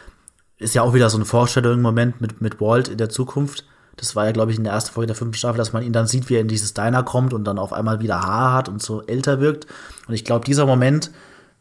ist 0.57 0.75
ja 0.75 0.81
auch 0.81 0.93
wieder 0.93 1.09
so 1.09 1.17
ein 1.17 1.25
Vorstellung-Moment 1.25 2.21
mit, 2.21 2.41
mit 2.41 2.59
Walt 2.59 2.87
in 2.87 2.97
der 2.97 3.09
Zukunft 3.09 3.65
das 3.97 4.15
war 4.15 4.25
ja, 4.25 4.31
glaube 4.31 4.51
ich, 4.51 4.57
in 4.57 4.63
der 4.63 4.73
ersten 4.73 4.93
Folge 4.93 5.07
der 5.07 5.15
fünften 5.15 5.37
Staffel, 5.37 5.57
dass 5.57 5.73
man 5.73 5.83
ihn 5.83 5.93
dann 5.93 6.07
sieht, 6.07 6.29
wie 6.29 6.35
er 6.35 6.41
in 6.41 6.47
dieses 6.47 6.73
Diner 6.73 7.03
kommt 7.03 7.33
und 7.33 7.43
dann 7.43 7.57
auf 7.57 7.73
einmal 7.73 7.99
wieder 7.99 8.21
Haar 8.21 8.53
hat 8.53 8.69
und 8.69 8.81
so 8.81 9.01
älter 9.01 9.41
wirkt. 9.41 9.65
Und 10.07 10.13
ich 10.13 10.23
glaube, 10.23 10.45
dieser 10.45 10.65
Moment 10.65 11.11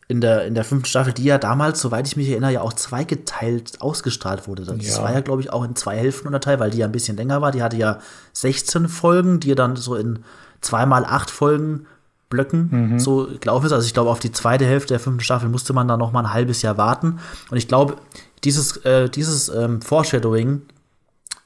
in 0.08 0.20
der, 0.20 0.44
in 0.44 0.54
der 0.54 0.64
fünften 0.64 0.86
Staffel, 0.86 1.12
die 1.12 1.24
ja 1.24 1.38
damals, 1.38 1.80
soweit 1.80 2.06
ich 2.06 2.16
mich 2.16 2.28
erinnere, 2.28 2.52
ja 2.52 2.60
auch 2.60 2.74
zweigeteilt 2.74 3.80
ausgestrahlt 3.80 4.46
wurde. 4.46 4.64
Das 4.64 4.96
ja. 4.96 5.02
war 5.02 5.12
ja, 5.12 5.20
glaube 5.20 5.40
ich, 5.40 5.52
auch 5.52 5.64
in 5.64 5.74
zwei 5.74 5.96
Hälften 5.96 6.28
unterteilt, 6.28 6.60
weil 6.60 6.70
die 6.70 6.78
ja 6.78 6.86
ein 6.86 6.92
bisschen 6.92 7.16
länger 7.16 7.40
war. 7.40 7.50
Die 7.50 7.62
hatte 7.62 7.76
ja 7.76 7.98
16 8.34 8.88
Folgen, 8.88 9.40
die 9.40 9.54
dann 9.54 9.74
so 9.74 9.96
in 9.96 10.20
zweimal 10.60 11.04
acht 11.04 11.30
Folgen 11.30 11.86
Blöcken 12.28 12.68
mhm. 12.70 12.98
so 12.98 13.28
gelaufen 13.40 13.66
ist. 13.66 13.72
Also 13.72 13.86
ich 13.86 13.94
glaube, 13.94 14.10
auf 14.10 14.18
die 14.18 14.32
zweite 14.32 14.66
Hälfte 14.66 14.88
der 14.88 15.00
fünften 15.00 15.24
Staffel 15.24 15.48
musste 15.48 15.72
man 15.72 15.88
dann 15.88 15.98
noch 15.98 16.12
mal 16.12 16.20
ein 16.20 16.32
halbes 16.32 16.62
Jahr 16.62 16.76
warten. 16.76 17.18
Und 17.50 17.56
ich 17.56 17.68
glaube, 17.68 17.96
dieses, 18.44 18.76
äh, 18.78 19.08
dieses 19.08 19.48
ähm, 19.48 19.80
Foreshadowing 19.80 20.62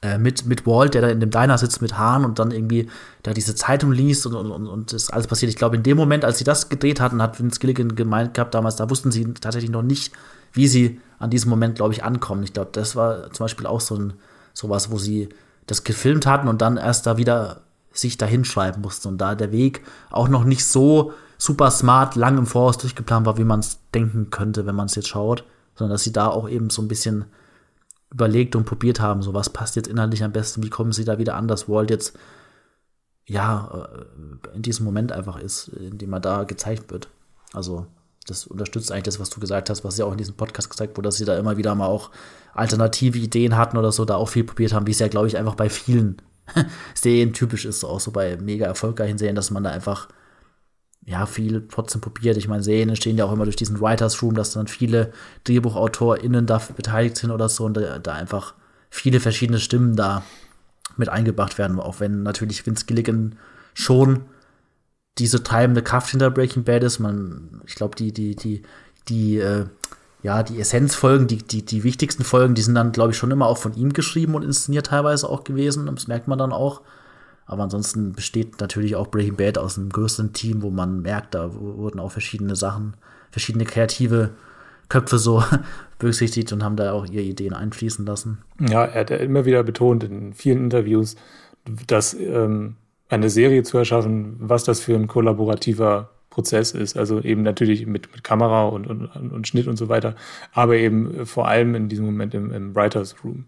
äh, 0.01 0.17
mit, 0.17 0.45
mit 0.45 0.65
Walt, 0.65 0.93
der 0.93 1.01
da 1.01 1.09
in 1.09 1.19
dem 1.19 1.29
Diner 1.29 1.57
sitzt 1.57 1.81
mit 1.81 1.97
Hahn 1.97 2.25
und 2.25 2.39
dann 2.39 2.51
irgendwie 2.51 2.89
da 3.23 3.33
diese 3.33 3.55
Zeitung 3.55 3.91
liest 3.91 4.25
und, 4.25 4.35
und, 4.35 4.67
und 4.67 4.93
das 4.93 5.09
alles 5.09 5.27
passiert. 5.27 5.51
Ich 5.51 5.57
glaube, 5.57 5.75
in 5.75 5.83
dem 5.83 5.97
Moment, 5.97 6.25
als 6.25 6.39
sie 6.39 6.43
das 6.43 6.69
gedreht 6.69 6.99
hatten, 6.99 7.21
hat 7.21 7.39
Vince 7.39 7.59
Gilligan 7.59 7.95
gemeint 7.95 8.33
gehabt 8.33 8.53
damals, 8.53 8.75
da 8.75 8.89
wussten 8.89 9.11
sie 9.11 9.33
tatsächlich 9.33 9.71
noch 9.71 9.83
nicht, 9.83 10.11
wie 10.53 10.67
sie 10.67 10.99
an 11.19 11.29
diesem 11.29 11.49
Moment, 11.49 11.75
glaube 11.75 11.93
ich, 11.93 12.03
ankommen. 12.03 12.43
Ich 12.43 12.53
glaube, 12.53 12.71
das 12.73 12.95
war 12.95 13.31
zum 13.31 13.43
Beispiel 13.43 13.67
auch 13.67 13.81
so 13.81 13.95
ein 13.95 14.13
sowas, 14.53 14.91
wo 14.91 14.97
sie 14.97 15.29
das 15.67 15.83
gefilmt 15.83 16.25
hatten 16.25 16.47
und 16.47 16.61
dann 16.61 16.77
erst 16.77 17.05
da 17.05 17.17
wieder 17.17 17.61
sich 17.93 18.17
dahin 18.17 18.45
schreiben 18.45 18.81
mussten 18.81 19.07
und 19.09 19.17
da 19.19 19.35
der 19.35 19.51
Weg 19.51 19.81
auch 20.09 20.27
noch 20.27 20.43
nicht 20.43 20.65
so 20.65 21.13
super 21.37 21.71
smart 21.71 22.15
lang 22.15 22.37
im 22.37 22.45
Voraus 22.45 22.77
durchgeplant 22.77 23.25
war, 23.25 23.37
wie 23.37 23.43
man 23.43 23.59
es 23.59 23.79
denken 23.93 24.29
könnte, 24.29 24.65
wenn 24.65 24.75
man 24.75 24.85
es 24.87 24.95
jetzt 24.95 25.09
schaut, 25.09 25.43
sondern 25.75 25.93
dass 25.93 26.03
sie 26.03 26.13
da 26.13 26.27
auch 26.27 26.49
eben 26.49 26.69
so 26.69 26.81
ein 26.81 26.87
bisschen 26.87 27.25
überlegt 28.11 28.55
und 28.55 28.65
probiert 28.65 28.99
haben, 28.99 29.21
so 29.21 29.33
was 29.33 29.49
passt 29.49 29.75
jetzt 29.75 29.87
inhaltlich 29.87 30.23
am 30.23 30.31
besten, 30.31 30.63
wie 30.63 30.69
kommen 30.69 30.91
sie 30.91 31.05
da 31.05 31.17
wieder 31.17 31.35
an, 31.35 31.47
dass 31.47 31.69
Walt 31.69 31.89
jetzt 31.89 32.17
ja 33.25 33.89
äh, 33.93 34.55
in 34.55 34.61
diesem 34.61 34.85
Moment 34.85 35.11
einfach 35.11 35.39
ist, 35.39 35.69
in 35.69 35.97
dem 35.97 36.13
er 36.13 36.19
da 36.19 36.43
gezeigt 36.43 36.91
wird. 36.91 37.07
Also 37.53 37.87
das 38.27 38.47
unterstützt 38.47 38.91
eigentlich 38.91 39.03
das, 39.03 39.19
was 39.19 39.29
du 39.29 39.39
gesagt 39.39 39.69
hast, 39.69 39.83
was 39.83 39.97
ja 39.97 40.05
auch 40.05 40.11
in 40.11 40.17
diesem 40.17 40.35
Podcast 40.35 40.69
gezeigt 40.69 40.97
wurde, 40.97 41.07
dass 41.07 41.17
sie 41.17 41.25
da 41.25 41.37
immer 41.37 41.57
wieder 41.57 41.73
mal 41.73 41.87
auch 41.87 42.11
alternative 42.53 43.17
Ideen 43.17 43.57
hatten 43.57 43.77
oder 43.77 43.91
so, 43.91 44.05
da 44.05 44.15
auch 44.15 44.29
viel 44.29 44.43
probiert 44.43 44.73
haben, 44.73 44.87
wie 44.87 44.91
es 44.91 44.99
ja, 44.99 45.07
glaube 45.07 45.27
ich, 45.27 45.37
einfach 45.37 45.55
bei 45.55 45.69
vielen 45.69 46.17
Serien 46.93 47.33
typisch 47.33 47.65
ist, 47.65 47.83
auch 47.83 47.99
so 47.99 48.11
bei 48.11 48.37
mega 48.37 48.65
erfolgreichen 48.65 49.17
Serien, 49.17 49.35
dass 49.35 49.51
man 49.51 49.63
da 49.63 49.71
einfach 49.71 50.09
ja, 51.05 51.25
viel 51.25 51.67
trotzdem 51.67 52.01
probiert. 52.01 52.37
Ich 52.37 52.47
meine, 52.47 52.63
Serien 52.63 52.89
entstehen 52.89 53.17
ja 53.17 53.25
auch 53.25 53.33
immer 53.33 53.45
durch 53.45 53.55
diesen 53.55 53.81
Writers 53.81 54.21
Room, 54.21 54.35
dass 54.35 54.53
dann 54.53 54.67
viele 54.67 55.11
DrehbuchautorInnen 55.45 56.45
da 56.45 56.61
beteiligt 56.75 57.17
sind 57.17 57.31
oder 57.31 57.49
so 57.49 57.65
und 57.65 57.75
da, 57.75 57.99
da, 57.99 58.13
einfach 58.13 58.53
viele 58.89 59.19
verschiedene 59.19 59.59
Stimmen 59.59 59.95
da 59.95 60.23
mit 60.97 61.09
eingebracht 61.09 61.57
werden, 61.57 61.79
auch 61.79 61.99
wenn 61.99 62.23
natürlich 62.23 62.65
Vince 62.65 62.85
Gilligan 62.85 63.35
schon 63.73 64.25
diese 65.17 65.43
treibende 65.43 65.81
Kraft 65.81 66.11
hinter 66.11 66.29
Breaking 66.29 66.63
Bad 66.63 66.83
ist. 66.83 66.99
Man, 66.99 67.61
ich 67.65 67.75
glaube, 67.75 67.95
die, 67.95 68.13
die, 68.13 68.35
die, 68.35 68.61
die, 69.07 69.37
äh, 69.37 69.65
ja, 70.23 70.43
die 70.43 70.59
Essenzfolgen, 70.59 71.27
die, 71.27 71.37
die, 71.37 71.65
die 71.65 71.83
wichtigsten 71.83 72.23
Folgen, 72.23 72.53
die 72.53 72.61
sind 72.61 72.75
dann, 72.75 72.91
glaube 72.91 73.11
ich, 73.11 73.17
schon 73.17 73.31
immer 73.31 73.47
auch 73.47 73.57
von 73.57 73.73
ihm 73.73 73.93
geschrieben 73.93 74.35
und 74.35 74.43
inszeniert 74.43 74.87
teilweise 74.87 75.27
auch 75.27 75.43
gewesen. 75.43 75.87
Das 75.87 76.07
merkt 76.07 76.27
man 76.27 76.37
dann 76.37 76.53
auch. 76.53 76.81
Aber 77.51 77.63
ansonsten 77.63 78.13
besteht 78.13 78.61
natürlich 78.61 78.95
auch 78.95 79.07
Breaking 79.07 79.35
Bad 79.35 79.57
aus 79.57 79.77
einem 79.77 79.89
größeren 79.89 80.31
Team, 80.31 80.61
wo 80.61 80.69
man 80.69 81.01
merkt, 81.01 81.35
da 81.35 81.53
wurden 81.53 81.99
auch 81.99 82.09
verschiedene 82.09 82.55
Sachen, 82.55 82.93
verschiedene 83.29 83.65
kreative 83.65 84.29
Köpfe 84.87 85.17
so 85.17 85.43
berücksichtigt 85.99 86.53
und 86.53 86.63
haben 86.63 86.77
da 86.77 86.93
auch 86.93 87.05
ihre 87.05 87.23
Ideen 87.23 87.53
einfließen 87.53 88.05
lassen. 88.05 88.37
Ja, 88.57 88.85
er 88.85 89.01
hat 89.01 89.11
immer 89.11 89.43
wieder 89.43 89.63
betont 89.63 90.05
in 90.05 90.33
vielen 90.33 90.63
Interviews, 90.63 91.17
dass 91.87 92.13
ähm, 92.13 92.77
eine 93.09 93.29
Serie 93.29 93.63
zu 93.63 93.77
erschaffen, 93.77 94.37
was 94.39 94.63
das 94.63 94.79
für 94.79 94.95
ein 94.95 95.07
kollaborativer 95.07 96.09
Prozess 96.29 96.71
ist. 96.71 96.95
Also 96.95 97.19
eben 97.19 97.43
natürlich 97.43 97.85
mit, 97.85 98.13
mit 98.13 98.23
Kamera 98.23 98.63
und, 98.63 98.87
und, 98.87 99.07
und 99.07 99.45
Schnitt 99.45 99.67
und 99.67 99.75
so 99.75 99.89
weiter, 99.89 100.15
aber 100.53 100.75
eben 100.77 101.25
vor 101.25 101.49
allem 101.49 101.75
in 101.75 101.89
diesem 101.89 102.05
Moment 102.05 102.33
im, 102.33 102.53
im 102.53 102.73
Writers 102.73 103.13
Room. 103.25 103.43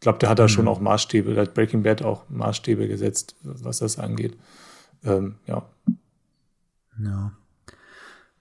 Ich 0.00 0.02
glaube, 0.02 0.18
der 0.18 0.30
hat 0.30 0.38
da 0.38 0.44
mhm. 0.44 0.48
schon 0.48 0.66
auch 0.68 0.80
Maßstäbe, 0.80 1.34
der 1.34 1.42
hat 1.42 1.52
Breaking 1.52 1.82
Bad 1.82 2.02
auch 2.02 2.24
Maßstäbe 2.30 2.88
gesetzt, 2.88 3.36
was 3.42 3.80
das 3.80 3.98
angeht. 3.98 4.34
Ähm, 5.04 5.34
ja. 5.46 5.62
Ja. 7.04 7.32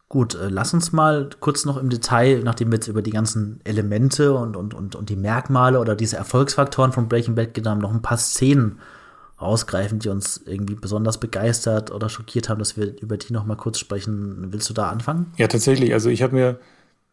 Gut, 0.07 0.35
äh, 0.35 0.47
lass 0.47 0.73
uns 0.73 0.93
mal 0.93 1.29
kurz 1.41 1.65
noch 1.65 1.75
im 1.75 1.89
Detail, 1.89 2.43
nachdem 2.45 2.71
wir 2.71 2.77
jetzt 2.77 2.87
über 2.87 3.01
die 3.01 3.11
ganzen 3.11 3.59
Elemente 3.65 4.33
und, 4.33 4.55
und, 4.55 4.73
und, 4.73 4.95
und 4.95 5.09
die 5.09 5.17
Merkmale 5.17 5.81
oder 5.81 5.97
diese 5.97 6.15
Erfolgsfaktoren 6.15 6.93
von 6.93 7.09
Breaking 7.09 7.35
Bad 7.35 7.49
haben, 7.67 7.81
noch 7.81 7.93
ein 7.93 8.01
paar 8.01 8.17
Szenen 8.17 8.79
rausgreifen, 9.41 9.99
die 9.99 10.07
uns 10.07 10.41
irgendwie 10.45 10.75
besonders 10.75 11.19
begeistert 11.19 11.91
oder 11.91 12.07
schockiert 12.07 12.47
haben, 12.47 12.59
dass 12.59 12.77
wir 12.77 12.97
über 13.01 13.17
die 13.17 13.33
noch 13.33 13.45
mal 13.45 13.57
kurz 13.57 13.79
sprechen. 13.79 14.53
Willst 14.53 14.69
du 14.69 14.73
da 14.73 14.89
anfangen? 14.89 15.33
Ja, 15.35 15.49
tatsächlich. 15.49 15.91
Also 15.91 16.09
ich 16.09 16.21
habe 16.21 16.35
mir, 16.35 16.59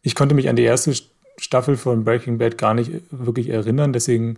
ich 0.02 0.14
konnte 0.14 0.36
mich 0.36 0.48
an 0.48 0.54
die 0.54 0.62
erste 0.62 0.94
Staffel 1.38 1.76
von 1.76 2.04
Breaking 2.04 2.38
Bad 2.38 2.58
gar 2.58 2.74
nicht 2.74 2.90
wirklich 3.10 3.48
erinnern, 3.48 3.92
deswegen 3.92 4.36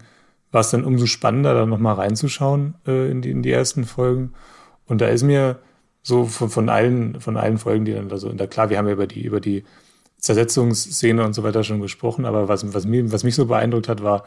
war 0.51 0.63
es 0.63 0.71
dann 0.71 0.85
umso 0.85 1.07
spannender, 1.07 1.55
da 1.55 1.67
noch 1.67 1.79
mal 1.79 1.95
reinzuschauen 1.95 2.75
äh, 2.87 3.11
in, 3.11 3.23
die, 3.23 3.31
in 3.31 3.43
die 3.43 3.53
ersten 3.53 3.85
Folgen. 3.85 4.33
Und 4.87 5.01
da 5.01 5.09
ist 5.09 5.23
mir 5.23 5.59
so 6.03 6.25
von, 6.25 6.49
von 6.49 6.69
allen, 6.69 7.21
von 7.21 7.37
allen 7.37 7.59
Folgen, 7.59 7.85
die 7.85 7.93
dann 7.93 8.09
da 8.09 8.17
so, 8.17 8.33
da 8.33 8.47
klar, 8.47 8.71
wir 8.71 8.79
haben 8.79 8.87
ja 8.87 8.95
über 8.95 9.07
die, 9.07 9.23
über 9.23 9.41
die 9.41 9.65
Zersetzungsszene 10.19 11.25
und 11.25 11.35
so 11.35 11.43
weiter 11.43 11.63
schon 11.65 11.81
gesprochen, 11.81 12.25
aber 12.25 12.49
was, 12.49 12.73
was, 12.75 12.87
mir, 12.87 13.13
was 13.13 13.25
mich 13.25 13.35
so 13.35 13.47
beeindruckt 13.47 13.89
hat, 13.89 14.03
war, 14.03 14.25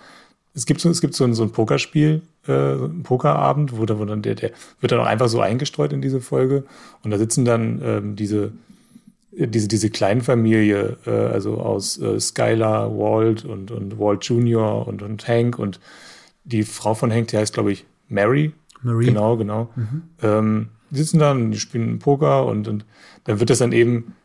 es 0.53 0.65
gibt 0.65 0.81
so, 0.81 0.89
es 0.89 1.01
gibt 1.01 1.15
so 1.15 1.23
ein, 1.23 1.33
so 1.33 1.43
ein 1.43 1.51
Pokerspiel, 1.51 2.21
äh, 2.47 2.73
ein 2.73 3.03
Pokerabend, 3.03 3.77
wo, 3.77 3.81
wo 3.81 4.05
dann 4.05 4.21
der, 4.21 4.35
der 4.35 4.51
wird 4.79 4.91
dann 4.91 4.99
auch 4.99 5.05
einfach 5.05 5.27
so 5.27 5.41
eingestreut 5.41 5.91
in 5.91 6.01
diese 6.01 6.21
Folge 6.21 6.65
und 7.03 7.11
da 7.11 7.17
sitzen 7.17 7.45
dann 7.45 7.81
ähm, 7.83 8.15
diese, 8.15 8.51
diese, 9.31 9.67
diese 9.67 9.89
Kleinfamilie, 9.89 10.97
äh, 11.05 11.09
also 11.09 11.57
aus 11.57 11.97
äh, 11.99 12.19
Skylar, 12.19 12.97
Walt 12.97 13.45
und, 13.45 13.71
und 13.71 13.99
Walt 13.99 14.23
Jr. 14.25 14.87
und, 14.87 15.01
und 15.01 15.27
Hank 15.27 15.57
und 15.57 15.79
die 16.43 16.63
Frau 16.63 16.93
von 16.93 17.11
Hank, 17.11 17.29
die 17.29 17.37
heißt, 17.37 17.53
glaube 17.53 17.71
ich, 17.71 17.85
Mary. 18.07 18.53
Marie. 18.81 19.05
Genau, 19.05 19.37
genau. 19.37 19.69
Mhm. 19.75 20.01
Ähm, 20.21 20.69
die 20.89 20.97
sitzen 20.97 21.19
da 21.19 21.31
und 21.31 21.51
die 21.51 21.59
spielen 21.59 21.99
Poker 21.99 22.45
und, 22.45 22.67
und 22.67 22.85
dann 23.23 23.39
wird 23.39 23.49
das 23.49 23.59
dann 23.59 23.71
eben, 23.71 24.15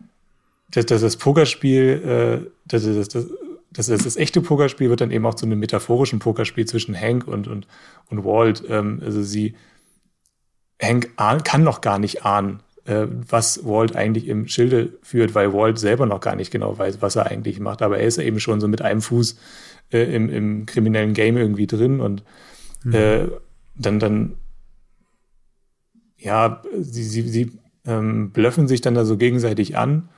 das, 0.71 0.87
das, 0.87 1.03
das 1.03 1.17
Pokerspiel, 1.17 2.43
äh, 2.45 2.51
das, 2.65 2.85
das, 2.85 3.09
das, 3.09 3.27
das, 3.71 3.87
das, 3.87 4.03
das 4.03 4.17
echte 4.17 4.41
Pokerspiel 4.41 4.91
wird 4.91 5.01
dann 5.01 5.11
eben 5.11 5.27
auch 5.27 5.35
zu 5.35 5.47
einem 5.47 5.61
metaphorischen 5.61 6.19
Pokerspiel 6.19 6.67
zwischen 6.67 6.99
Hank 6.99 7.29
und, 7.29 7.47
und, 7.47 7.69
und 8.09 8.25
Walt. 8.25 8.65
Ähm, 8.69 9.01
also 9.05 9.23
sie, 9.23 9.55
Hank 10.83 11.13
ahn, 11.17 11.45
kann 11.45 11.63
noch 11.63 11.81
gar 11.81 11.99
nicht 11.99 12.25
ahnen, 12.25 12.61
äh, 12.87 13.07
was 13.29 13.65
Walt 13.65 13.95
eigentlich 13.97 14.29
im 14.29 14.49
Schilde 14.49 14.95
führt, 15.03 15.35
weil 15.35 15.53
Walt 15.53 15.79
selber 15.79 16.07
noch 16.07 16.21
gar 16.21 16.37
nicht 16.37 16.51
genau 16.51 16.79
weiß, 16.79 17.03
was 17.03 17.17
er 17.17 17.27
eigentlich 17.27 17.61
macht. 17.61 17.83
Aber 17.83 17.99
er 17.99 18.07
ist 18.07 18.19
eben 18.19 18.41
schon 18.41 18.61
so 18.61 18.69
mit 18.69 18.83
einem 18.83 19.03
Fuß 19.03 19.37
äh, 19.93 20.15
im, 20.15 20.31
im 20.31 20.67
kriminellen 20.67 21.13
Game 21.13 21.37
irgendwie 21.37 21.67
drin 21.67 22.01
und 22.01 22.23
mhm. 22.85 22.95
äh, 22.95 23.29
dann, 23.77 23.99
dann 23.99 24.35
ja, 26.17 26.63
sie, 26.79 27.05
sie, 27.05 27.23
sie 27.23 27.53
ähm, 27.87 28.31
blöffen 28.31 28.69
sich 28.69 28.81
dann 28.81 28.95
da 28.95 29.05
so 29.05 29.17
gegenseitig 29.17 29.77
an. 29.77 30.09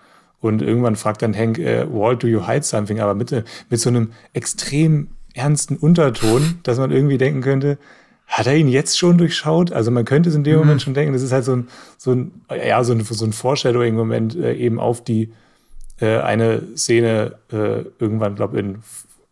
Und 0.41 0.63
irgendwann 0.63 0.95
fragt 0.95 1.23
dann 1.23 1.35
Hank, 1.37 1.59
äh, 1.59 1.85
Walt, 1.93 2.23
do 2.23 2.29
you 2.29 2.47
hide 2.47 2.63
something? 2.63 3.01
Aber 3.01 3.15
mit, 3.15 3.33
mit 3.71 3.81
so 3.81 3.89
einem 3.89 4.13
extrem 4.33 5.09
ernsten 5.35 5.77
Unterton, 5.77 6.61
dass 6.63 6.79
man 6.79 6.93
irgendwie 6.93 7.19
denken 7.19 7.41
könnte, 7.41 7.79
hat 8.29 8.47
er 8.47 8.57
ihn 8.57 8.69
jetzt 8.69 8.99
schon 8.99 9.19
durchschaut? 9.19 9.73
Also 9.73 9.91
man 9.91 10.05
könnte 10.05 10.29
es 10.29 10.35
in 10.35 10.45
dem 10.45 10.55
mhm. 10.55 10.61
Moment 10.61 10.83
schon 10.83 10.95
denken, 10.95 11.13
das 11.13 11.23
ist 11.23 11.33
halt 11.33 11.45
so 11.45 11.57
ein, 11.57 11.69
so 11.97 12.13
ein, 12.13 12.43
ja, 12.51 12.85
so 12.85 12.93
ein, 12.93 13.03
so 13.03 13.25
ein 13.25 13.33
Foreshadowing-Moment 13.33 14.37
äh, 14.37 14.55
eben 14.55 14.79
auf 14.79 15.03
die 15.03 15.33
äh, 16.01 16.19
eine 16.19 16.63
Szene 16.77 17.39
äh, 17.51 17.83
irgendwann, 17.99 18.37
glaube 18.37 18.61
in 18.61 18.79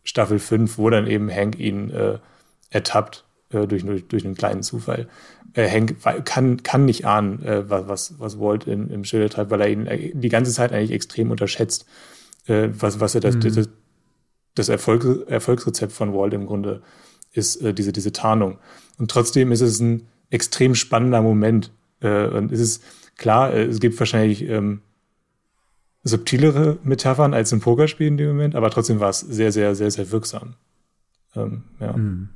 Staffel 0.03 0.39
5, 0.39 0.79
wo 0.79 0.91
dann 0.91 1.07
eben 1.07 1.31
Hank 1.31 1.59
ihn 1.59 1.91
äh, 1.91 2.19
ertappt 2.71 3.25
äh, 3.51 3.67
durch, 3.67 3.85
durch 4.09 4.25
einen 4.25 4.35
kleinen 4.35 4.63
Zufall 4.63 5.09
äh, 5.55 5.69
Hank 5.69 5.97
kann, 6.25 6.63
kann 6.63 6.85
nicht 6.85 7.05
ahnen, 7.05 7.43
äh, 7.45 7.69
was, 7.69 8.19
was 8.19 8.39
Walt 8.39 8.67
in, 8.67 8.91
im 8.91 9.05
Schilde 9.05 9.29
treibt, 9.29 9.51
weil 9.51 9.61
er 9.61 9.69
ihn 9.69 9.87
äh, 9.87 10.13
die 10.15 10.29
ganze 10.29 10.53
Zeit 10.53 10.73
eigentlich 10.73 10.93
extrem 10.93 11.31
unterschätzt, 11.31 11.87
äh, 12.47 12.69
was, 12.73 13.01
was 13.01 13.15
er 13.15 13.21
das, 13.21 13.37
mhm. 13.37 13.55
das, 13.55 13.69
das 14.55 14.69
Erfolgs, 14.69 15.07
Erfolgsrezept 15.27 15.93
von 15.93 16.15
Walt 16.15 16.35
im 16.35 16.47
Grunde 16.47 16.83
ist, 17.37 17.57
äh, 17.57 17.75
diese, 17.75 17.93
diese 17.93 18.13
Tarnung. 18.13 18.59
Und 18.99 19.11
trotzdem 19.11 19.53
ist 19.53 19.61
es 19.61 19.81
ein 19.81 20.09
extrem 20.31 20.75
spannender 20.75 21.23
Moment. 21.23 21.73
Äh, 22.01 22.27
und 22.27 22.53
es 22.53 22.61
ist 22.61 22.83
klar, 23.17 23.53
äh, 23.53 23.65
es 23.65 23.81
gibt 23.81 23.99
wahrscheinlich 23.99 24.43
ähm, 24.43 24.83
subtilere 26.03 26.79
Metaphern 26.83 27.35
als 27.35 27.53
im 27.53 27.61
Pokerspiel 27.61 28.07
in 28.07 28.17
dem 28.17 28.29
Moment, 28.29 28.55
aber 28.55 28.71
trotzdem 28.71 29.01
war 29.01 29.11
es 29.11 29.21
sehr, 29.21 29.53
sehr, 29.53 29.75
sehr, 29.75 29.91
sehr 29.91 30.11
wirksam. 30.11 30.55
Ähm, 31.35 31.65
ja. 31.81 31.97
Mhm. 31.97 32.29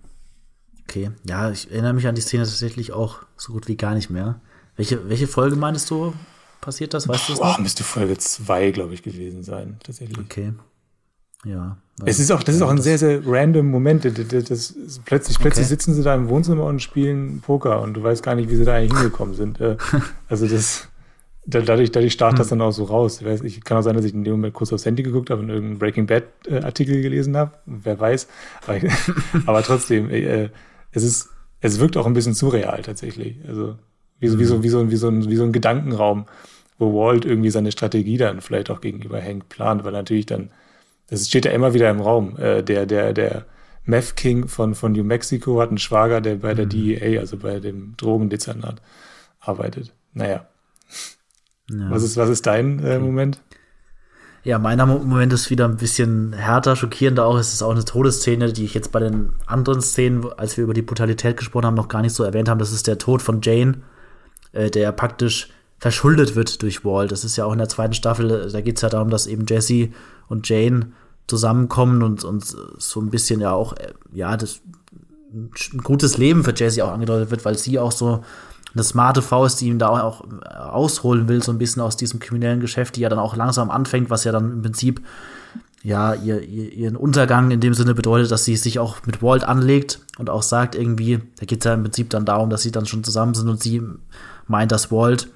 Okay, 0.82 1.10
ja, 1.28 1.50
ich 1.50 1.70
erinnere 1.70 1.92
mich 1.92 2.06
an 2.08 2.16
die 2.16 2.20
Szene 2.20 2.42
tatsächlich 2.42 2.92
auch 2.92 3.20
so 3.36 3.52
gut 3.52 3.68
wie 3.68 3.76
gar 3.76 3.94
nicht 3.94 4.10
mehr. 4.10 4.40
Welche, 4.74 5.08
welche 5.08 5.28
Folge 5.28 5.54
meinst 5.54 5.88
du, 5.90 6.14
passiert 6.60 6.94
das? 6.94 7.06
Weißt 7.06 7.28
du 7.28 7.36
Boah, 7.36 7.60
müsste 7.60 7.84
Folge 7.84 8.18
2, 8.18 8.72
glaube 8.72 8.94
ich, 8.94 9.02
gewesen 9.02 9.44
sein, 9.44 9.78
tatsächlich. 9.84 10.18
Okay. 10.18 10.52
Ja. 11.44 11.78
Es 12.04 12.18
ist 12.18 12.30
auch, 12.30 12.42
das 12.42 12.56
ist 12.56 12.62
auch 12.62 12.70
ein 12.70 12.80
sehr, 12.80 12.98
sehr 12.98 13.20
random 13.26 13.70
Moment. 13.70 14.04
Das, 14.04 14.14
das, 14.14 14.44
das 14.48 15.00
plötzlich, 15.04 15.36
okay. 15.36 15.42
plötzlich 15.44 15.66
sitzen 15.66 15.94
sie 15.94 16.02
da 16.02 16.14
im 16.14 16.28
Wohnzimmer 16.28 16.64
und 16.64 16.80
spielen 16.80 17.40
Poker 17.40 17.80
und 17.80 17.94
du 17.94 18.02
weißt 18.02 18.22
gar 18.22 18.34
nicht, 18.34 18.50
wie 18.50 18.56
sie 18.56 18.64
da 18.64 18.74
eigentlich 18.74 18.98
hingekommen 18.98 19.34
sind. 19.34 19.60
Äh, 19.60 19.76
also 20.28 20.46
das, 20.46 20.88
dadurch, 21.46 21.90
dadurch 21.90 22.18
hm. 22.18 22.36
das 22.36 22.48
dann 22.48 22.60
auch 22.60 22.72
so 22.72 22.84
raus. 22.84 23.20
Ich, 23.20 23.26
weiß, 23.26 23.42
ich 23.42 23.64
kann 23.64 23.78
auch 23.78 23.82
sein, 23.82 23.96
dass 23.96 24.04
ich 24.04 24.14
in 24.14 24.24
dem 24.24 24.34
Moment 24.34 24.54
kurz 24.54 24.72
aufs 24.72 24.86
Handy 24.86 25.02
geguckt 25.02 25.30
habe 25.30 25.42
und 25.42 25.48
irgendeinen 25.48 25.78
Breaking 25.78 26.06
Bad 26.06 26.24
äh, 26.46 26.60
Artikel 26.60 27.02
gelesen 27.02 27.36
habe. 27.36 27.52
Wer 27.66 27.98
weiß. 27.98 28.28
Aber, 28.66 28.78
aber 29.46 29.62
trotzdem, 29.62 30.10
äh, 30.10 30.50
es 30.92 31.02
ist, 31.02 31.28
es 31.60 31.78
wirkt 31.80 31.96
auch 31.96 32.06
ein 32.06 32.14
bisschen 32.14 32.34
surreal 32.34 32.82
tatsächlich. 32.82 33.36
Also 33.46 33.76
wie 34.18 34.28
so, 34.28 34.38
wie 34.38 34.44
so, 34.44 34.62
wie 34.62 34.68
so, 34.68 34.90
wie 34.90 34.96
so, 34.96 35.08
ein, 35.08 35.28
wie 35.28 35.36
so 35.36 35.44
ein 35.44 35.52
Gedankenraum, 35.52 36.26
wo 36.78 36.94
Walt 36.94 37.24
irgendwie 37.24 37.50
seine 37.50 37.72
Strategie 37.72 38.16
dann 38.16 38.40
vielleicht 38.40 38.70
auch 38.70 38.80
gegenüber 38.80 39.20
Hank 39.20 39.48
plant, 39.48 39.84
weil 39.84 39.92
natürlich 39.92 40.26
dann, 40.26 40.50
das 41.10 41.28
steht 41.28 41.44
ja 41.44 41.50
immer 41.50 41.74
wieder 41.74 41.90
im 41.90 42.00
Raum, 42.00 42.36
äh, 42.38 42.62
der, 42.62 42.86
der, 42.86 43.12
der 43.12 43.44
Meth 43.84 44.16
King 44.16 44.48
von, 44.48 44.74
von 44.74 44.92
New 44.92 45.04
Mexico 45.04 45.60
hat 45.60 45.68
einen 45.68 45.78
Schwager, 45.78 46.20
der 46.20 46.36
bei 46.36 46.54
der 46.54 46.66
mhm. 46.66 46.70
DEA, 46.70 47.20
also 47.20 47.36
bei 47.36 47.60
dem 47.60 47.94
Drogendezernat, 47.96 48.80
arbeitet. 49.40 49.92
Naja. 50.12 50.46
Ja. 51.70 51.90
Was 51.90 52.02
ist, 52.02 52.16
was 52.16 52.30
ist 52.30 52.46
dein 52.46 52.78
äh, 52.80 52.98
Moment? 52.98 53.40
Ja, 54.42 54.58
meiner 54.58 54.86
Moment 54.86 55.32
ist 55.34 55.50
wieder 55.50 55.66
ein 55.66 55.76
bisschen 55.76 56.32
härter, 56.32 56.74
schockierender 56.74 57.26
auch. 57.26 57.36
Es 57.36 57.52
ist 57.52 57.62
auch 57.62 57.72
eine 57.72 57.84
Todesszene, 57.84 58.52
die 58.52 58.64
ich 58.64 58.72
jetzt 58.72 58.90
bei 58.90 58.98
den 58.98 59.32
anderen 59.46 59.82
Szenen, 59.82 60.24
als 60.32 60.56
wir 60.56 60.64
über 60.64 60.72
die 60.72 60.82
Brutalität 60.82 61.36
gesprochen 61.36 61.66
haben, 61.66 61.74
noch 61.74 61.88
gar 61.88 62.00
nicht 62.00 62.14
so 62.14 62.24
erwähnt 62.24 62.48
haben. 62.48 62.58
Das 62.58 62.72
ist 62.72 62.86
der 62.86 62.96
Tod 62.96 63.20
von 63.20 63.40
Jane, 63.42 63.82
äh, 64.52 64.70
der 64.70 64.92
praktisch 64.92 65.50
verschuldet 65.78 66.36
wird 66.36 66.62
durch 66.62 66.84
Walt. 66.84 67.12
Das 67.12 67.24
ist 67.24 67.36
ja 67.36 67.44
auch 67.44 67.52
in 67.52 67.58
der 67.58 67.68
zweiten 67.68 67.94
Staffel, 67.94 68.30
äh, 68.30 68.50
da 68.50 68.60
geht 68.62 68.76
es 68.76 68.82
ja 68.82 68.88
darum, 68.88 69.10
dass 69.10 69.26
eben 69.26 69.44
Jesse 69.46 69.90
und 70.30 70.48
Jane 70.48 70.92
zusammenkommen 71.26 72.02
und, 72.02 72.24
und 72.24 72.44
so 72.78 73.00
ein 73.00 73.10
bisschen 73.10 73.40
ja 73.40 73.52
auch, 73.52 73.74
äh, 73.74 73.92
ja, 74.12 74.36
das 74.38 74.62
ein 75.32 75.80
gutes 75.84 76.18
Leben 76.18 76.42
für 76.42 76.54
Jesse 76.54 76.84
auch 76.84 76.92
angedeutet 76.92 77.30
wird, 77.30 77.44
weil 77.44 77.56
sie 77.56 77.78
auch 77.78 77.92
so 77.92 78.24
eine 78.74 78.82
smarte 78.82 79.22
Faust, 79.22 79.60
die 79.60 79.68
ihm 79.68 79.78
da 79.78 79.88
auch 79.88 80.24
äh, 80.24 80.54
ausholen 80.54 81.28
will, 81.28 81.42
so 81.42 81.52
ein 81.52 81.58
bisschen 81.58 81.82
aus 81.82 81.96
diesem 81.96 82.20
kriminellen 82.20 82.60
Geschäft, 82.60 82.96
die 82.96 83.00
ja 83.00 83.08
dann 83.08 83.18
auch 83.18 83.36
langsam 83.36 83.70
anfängt, 83.70 84.10
was 84.10 84.24
ja 84.24 84.32
dann 84.32 84.50
im 84.52 84.62
Prinzip 84.62 85.02
ja 85.82 86.14
ihr, 86.14 86.42
ihr, 86.42 86.72
ihren 86.72 86.96
Untergang 86.96 87.50
in 87.50 87.60
dem 87.60 87.74
Sinne 87.74 87.94
bedeutet, 87.94 88.30
dass 88.30 88.44
sie 88.44 88.56
sich 88.56 88.78
auch 88.78 88.98
mit 89.06 89.22
Walt 89.22 89.44
anlegt 89.44 90.00
und 90.18 90.30
auch 90.30 90.42
sagt 90.42 90.74
irgendwie, 90.74 91.20
da 91.38 91.46
geht 91.46 91.60
es 91.60 91.64
ja 91.64 91.74
im 91.74 91.82
Prinzip 91.82 92.10
dann 92.10 92.24
darum, 92.24 92.50
dass 92.50 92.62
sie 92.62 92.72
dann 92.72 92.86
schon 92.86 93.04
zusammen 93.04 93.34
sind 93.34 93.48
und 93.48 93.62
sie 93.62 93.82
meint, 94.46 94.72
dass 94.72 94.90
Walt 94.90 95.28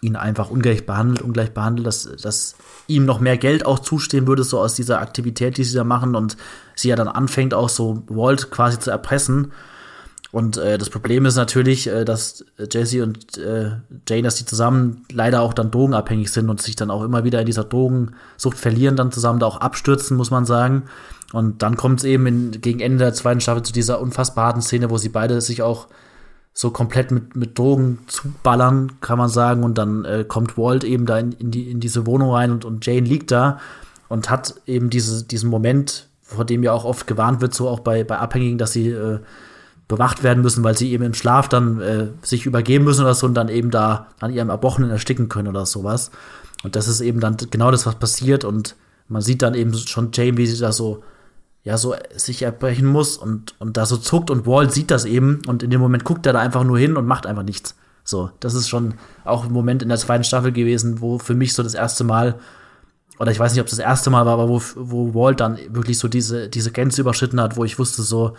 ihn 0.00 0.16
einfach 0.16 0.50
ungerecht 0.50 0.84
behandelt, 0.84 1.22
ungleich 1.22 1.52
behandelt, 1.52 1.86
dass, 1.86 2.08
dass 2.20 2.56
ihm 2.86 3.04
noch 3.04 3.20
mehr 3.20 3.36
Geld 3.36 3.66
auch 3.66 3.78
zustehen 3.78 4.26
würde, 4.26 4.44
so 4.44 4.60
aus 4.60 4.74
dieser 4.74 5.00
Aktivität, 5.00 5.56
die 5.56 5.64
sie 5.64 5.76
da 5.76 5.84
machen 5.84 6.14
und 6.14 6.36
sie 6.74 6.88
ja 6.88 6.96
dann 6.96 7.08
anfängt 7.08 7.54
auch 7.54 7.68
so 7.68 8.02
Walt 8.08 8.50
quasi 8.50 8.78
zu 8.78 8.90
erpressen 8.90 9.52
und 10.32 10.56
äh, 10.56 10.78
das 10.78 10.88
Problem 10.88 11.26
ist 11.26 11.36
natürlich, 11.36 11.86
äh, 11.88 12.06
dass 12.06 12.42
Jesse 12.72 13.02
und 13.02 13.36
äh, 13.36 13.72
Jane, 14.08 14.22
dass 14.22 14.36
die 14.36 14.46
zusammen 14.46 15.04
leider 15.12 15.42
auch 15.42 15.52
dann 15.52 15.70
drogenabhängig 15.70 16.32
sind 16.32 16.48
und 16.48 16.60
sich 16.62 16.74
dann 16.74 16.90
auch 16.90 17.02
immer 17.02 17.22
wieder 17.22 17.40
in 17.40 17.46
dieser 17.46 17.64
Drogensucht 17.64 18.56
verlieren, 18.56 18.96
dann 18.96 19.12
zusammen 19.12 19.40
da 19.40 19.46
auch 19.46 19.58
abstürzen, 19.58 20.16
muss 20.16 20.30
man 20.30 20.46
sagen. 20.46 20.84
Und 21.34 21.62
dann 21.62 21.76
kommt 21.76 22.00
es 22.00 22.04
eben 22.04 22.26
in, 22.26 22.50
gegen 22.62 22.80
Ende 22.80 22.98
der 22.98 23.12
zweiten 23.12 23.42
Staffel 23.42 23.62
zu 23.62 23.74
dieser 23.74 24.00
unfassbar 24.00 24.46
harten 24.46 24.62
Szene, 24.62 24.88
wo 24.88 24.96
sie 24.96 25.10
beide 25.10 25.38
sich 25.42 25.60
auch 25.60 25.86
so 26.54 26.70
komplett 26.70 27.10
mit, 27.10 27.34
mit 27.34 27.58
Drogen 27.58 28.00
zuballern, 28.06 29.00
kann 29.00 29.18
man 29.18 29.28
sagen. 29.28 29.64
Und 29.64 29.78
dann 29.78 30.04
äh, 30.04 30.24
kommt 30.26 30.58
Walt 30.58 30.84
eben 30.84 31.06
da 31.06 31.18
in, 31.18 31.32
in, 31.32 31.50
die, 31.50 31.70
in 31.70 31.80
diese 31.80 32.06
Wohnung 32.06 32.30
rein 32.32 32.50
und, 32.50 32.64
und 32.64 32.84
Jane 32.84 33.06
liegt 33.06 33.30
da 33.30 33.58
und 34.08 34.28
hat 34.28 34.54
eben 34.66 34.90
diese, 34.90 35.24
diesen 35.24 35.48
Moment, 35.48 36.08
vor 36.22 36.44
dem 36.44 36.62
ja 36.62 36.72
auch 36.72 36.84
oft 36.84 37.06
gewarnt 37.06 37.40
wird, 37.40 37.54
so 37.54 37.68
auch 37.68 37.80
bei, 37.80 38.04
bei 38.04 38.18
Abhängigen, 38.18 38.58
dass 38.58 38.72
sie 38.72 38.90
äh, 38.90 39.20
bewacht 39.88 40.22
werden 40.22 40.42
müssen, 40.42 40.62
weil 40.64 40.76
sie 40.76 40.92
eben 40.92 41.04
im 41.04 41.14
Schlaf 41.14 41.48
dann 41.48 41.80
äh, 41.80 42.08
sich 42.22 42.46
übergeben 42.46 42.84
müssen 42.84 43.02
oder 43.02 43.14
so 43.14 43.26
und 43.26 43.34
dann 43.34 43.48
eben 43.48 43.70
da 43.70 44.08
an 44.20 44.32
ihrem 44.32 44.50
Erbrochenen 44.50 44.90
ersticken 44.90 45.28
können 45.28 45.48
oder 45.48 45.66
sowas. 45.66 46.10
Und 46.62 46.76
das 46.76 46.88
ist 46.88 47.00
eben 47.00 47.20
dann 47.20 47.36
genau 47.50 47.70
das, 47.70 47.86
was 47.86 47.96
passiert 47.96 48.44
und 48.44 48.76
man 49.08 49.22
sieht 49.22 49.42
dann 49.42 49.54
eben 49.54 49.74
schon 49.74 50.10
Jane, 50.12 50.36
wie 50.36 50.46
sie 50.46 50.60
da 50.60 50.72
so 50.72 51.02
ja 51.64 51.78
so 51.78 51.94
sich 52.14 52.42
erbrechen 52.42 52.86
muss 52.86 53.16
und, 53.16 53.54
und 53.60 53.76
da 53.76 53.86
so 53.86 53.96
zuckt 53.96 54.30
und 54.30 54.46
Walt 54.46 54.72
sieht 54.72 54.90
das 54.90 55.04
eben 55.04 55.42
und 55.46 55.62
in 55.62 55.70
dem 55.70 55.80
Moment 55.80 56.04
guckt 56.04 56.26
er 56.26 56.32
da 56.32 56.40
einfach 56.40 56.64
nur 56.64 56.78
hin 56.78 56.96
und 56.96 57.06
macht 57.06 57.26
einfach 57.26 57.44
nichts. 57.44 57.76
So, 58.04 58.30
das 58.40 58.54
ist 58.54 58.68
schon 58.68 58.94
auch 59.24 59.44
ein 59.44 59.52
Moment 59.52 59.82
in 59.82 59.88
der 59.88 59.98
zweiten 59.98 60.24
Staffel 60.24 60.50
gewesen, 60.50 61.00
wo 61.00 61.18
für 61.18 61.34
mich 61.34 61.54
so 61.54 61.62
das 61.62 61.74
erste 61.74 62.02
Mal, 62.02 62.38
oder 63.18 63.30
ich 63.30 63.38
weiß 63.38 63.52
nicht, 63.52 63.60
ob 63.60 63.68
es 63.68 63.76
das 63.76 63.84
erste 63.84 64.10
Mal 64.10 64.26
war, 64.26 64.32
aber 64.34 64.48
wo, 64.48 64.60
wo 64.74 65.14
Walt 65.14 65.38
dann 65.38 65.58
wirklich 65.68 65.98
so 65.98 66.08
diese, 66.08 66.48
diese 66.48 66.72
Grenze 66.72 67.00
überschritten 67.00 67.40
hat, 67.40 67.56
wo 67.56 67.64
ich 67.64 67.78
wusste 67.78 68.02
so, 68.02 68.36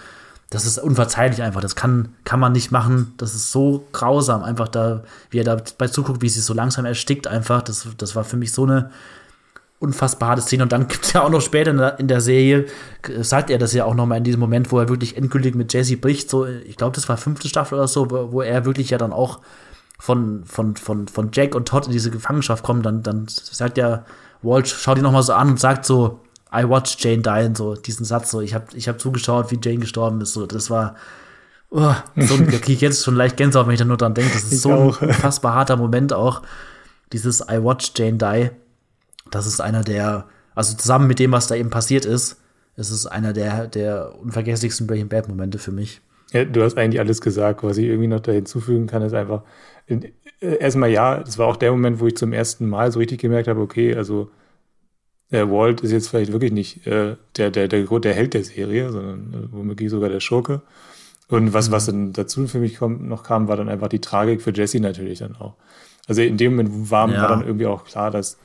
das 0.50 0.66
ist 0.66 0.78
unverzeihlich 0.78 1.42
einfach, 1.42 1.62
das 1.62 1.76
kann, 1.76 2.10
kann 2.26 2.42
man 2.42 2.52
nicht 2.52 2.72
machen, 2.72 3.14
das 3.18 3.34
ist 3.34 3.52
so 3.52 3.88
grausam, 3.94 4.44
einfach 4.44 4.68
da, 4.68 5.04
wie 5.30 5.40
er 5.40 5.46
dabei 5.46 5.88
zuguckt, 5.88 6.22
wie 6.22 6.30
sie 6.30 6.42
so 6.42 6.54
langsam 6.54 6.86
erstickt 6.86 7.26
einfach, 7.26 7.62
das, 7.62 7.88
das 7.98 8.16
war 8.16 8.26
für 8.26 8.38
mich 8.38 8.52
so 8.52 8.64
eine, 8.64 8.92
unfassbar 9.84 10.30
harte 10.30 10.42
Szene. 10.42 10.64
Und 10.64 10.72
dann 10.72 10.88
gibt 10.88 11.04
es 11.04 11.14
ja 11.14 11.22
auch 11.24 11.30
noch 11.30 11.42
später 11.42 11.72
in 11.72 11.78
der, 11.78 12.00
in 12.00 12.08
der, 12.08 12.22
Serie, 12.22 12.66
sagt 13.20 13.50
er 13.50 13.58
das 13.58 13.74
ja 13.74 13.84
auch 13.84 13.94
nochmal 13.94 14.20
in 14.20 14.24
diesem 14.24 14.40
Moment, 14.40 14.72
wo 14.72 14.80
er 14.80 14.88
wirklich 14.88 15.18
endgültig 15.18 15.56
mit 15.56 15.74
Jesse 15.74 15.98
bricht. 15.98 16.30
So, 16.30 16.46
ich 16.46 16.78
glaube, 16.78 16.96
das 16.96 17.10
war 17.10 17.18
fünfte 17.18 17.50
Staffel 17.50 17.76
oder 17.76 17.88
so, 17.88 18.10
wo, 18.10 18.32
wo, 18.32 18.42
er 18.42 18.66
wirklich 18.66 18.90
ja 18.90 18.98
dann 18.98 19.12
auch 19.12 19.42
von, 20.00 20.46
von, 20.46 20.78
von, 20.78 21.08
von 21.10 21.30
Jack 21.34 21.54
und 21.54 21.68
Todd 21.68 21.88
in 21.88 21.92
diese 21.92 22.12
Gefangenschaft 22.12 22.64
kommt. 22.64 22.86
Dann, 22.86 23.04
dann 23.04 23.26
sagt 23.28 23.78
ja 23.78 24.06
Walt, 24.42 24.68
schaut 24.68 24.98
ihn 24.98 25.04
nochmal 25.04 25.24
so 25.24 25.34
an 25.34 25.50
und 25.50 25.60
sagt 25.60 25.86
so, 25.86 26.22
I 26.56 26.68
watched 26.68 27.04
Jane 27.04 27.22
die, 27.22 27.46
und 27.46 27.58
so 27.58 27.76
diesen 27.76 28.06
Satz, 28.06 28.32
so, 28.32 28.40
ich 28.40 28.54
habe 28.54 28.66
ich 28.76 28.88
hab 28.88 29.02
zugeschaut, 29.02 29.52
wie 29.52 29.60
Jane 29.62 29.80
gestorben 29.80 30.22
ist. 30.22 30.34
So, 30.34 30.46
das 30.46 30.70
war. 30.70 30.96
Oh, 31.72 31.96
so, 32.16 32.38
da 32.38 32.58
kriege 32.60 32.74
ich 32.74 32.82
jetzt 32.82 33.04
schon 33.04 33.16
leicht 33.16 33.36
Gänsehaut, 33.36 33.66
wenn 33.66 33.74
ich 33.74 33.80
da 33.80 33.86
nur 33.86 33.98
dran 33.98 34.14
denke. 34.14 34.32
Das 34.32 34.44
ist 34.44 34.54
ich 34.54 34.62
so 34.62 34.72
auch. 34.72 35.02
ein 35.02 35.10
unfassbar 35.10 35.56
harter 35.56 35.76
Moment 35.76 36.14
auch. 36.14 36.44
Dieses 37.12 37.42
I 37.42 37.64
watched 37.64 37.98
Jane 37.98 38.20
die 38.20 38.52
das 39.36 39.48
ist 39.48 39.62
einer 39.62 39.84
der, 39.84 40.26
also 40.56 40.76
zusammen 40.76 41.08
mit 41.08 41.20
dem, 41.20 41.32
was 41.32 41.48
da 41.48 41.56
eben 41.56 41.70
passiert 41.70 42.06
ist, 42.06 42.38
ist 42.76 42.90
es 42.92 43.06
einer 43.06 43.34
der, 43.34 43.68
der 43.68 44.20
unvergesslichsten 44.20 44.88
Breaking 44.88 45.10
Bad 45.10 45.28
Momente 45.28 45.60
für 45.60 45.72
mich. 45.72 46.02
Ja, 46.32 46.46
du 46.46 46.64
hast 46.64 46.78
eigentlich 46.78 47.00
alles 47.00 47.22
gesagt. 47.22 47.64
Was 47.64 47.78
ich 47.78 47.86
irgendwie 47.86 48.08
noch 48.08 48.20
da 48.20 48.32
hinzufügen 48.32 48.88
kann, 48.88 49.04
ist 49.04 49.14
einfach, 49.14 49.44
in, 49.86 50.04
äh, 50.40 50.58
erstmal 50.60 50.90
ja, 50.90 51.20
das 51.20 51.38
war 51.38 51.48
auch 51.48 51.58
der 51.58 51.72
Moment, 51.72 52.00
wo 52.00 52.08
ich 52.08 52.18
zum 52.18 52.34
ersten 52.34 52.68
Mal 52.68 52.92
so 52.92 53.00
richtig 53.00 53.22
gemerkt 53.22 53.48
habe, 53.48 53.62
okay, 53.62 53.96
also 53.96 54.32
äh, 55.30 55.48
Walt 55.48 55.82
ist 55.82 55.92
jetzt 55.92 56.10
vielleicht 56.10 56.32
wirklich 56.32 56.52
nicht 56.52 56.88
äh, 56.88 57.16
der, 57.38 57.52
der, 57.52 57.68
der, 57.68 57.86
der 57.86 58.14
Held 58.14 58.34
der 58.34 58.44
Serie, 58.44 58.92
sondern 58.92 59.34
äh, 59.34 59.52
womöglich 59.52 59.90
sogar 59.90 60.10
der 60.10 60.20
Schurke. 60.20 60.62
Und 61.28 61.54
was, 61.54 61.70
mhm. 61.70 61.74
was 61.74 61.86
dann 61.86 62.14
dazu 62.14 62.48
für 62.48 62.60
mich 62.60 62.78
kommt, 62.78 63.04
noch 63.04 63.24
kam, 63.24 63.48
war 63.48 63.58
dann 63.58 63.70
einfach 63.70 63.88
die 63.88 64.02
Tragik 64.02 64.42
für 64.42 64.52
Jesse 64.52 64.80
natürlich 64.80 65.20
dann 65.20 65.36
auch. 65.36 65.56
Also 66.08 66.22
in 66.22 66.38
dem 66.38 66.56
Moment 66.56 66.92
war, 66.92 67.10
ja. 67.10 67.22
war 67.22 67.30
dann 67.30 67.46
irgendwie 67.46 67.66
auch 67.66 67.86
klar, 67.86 68.12
dass 68.12 68.38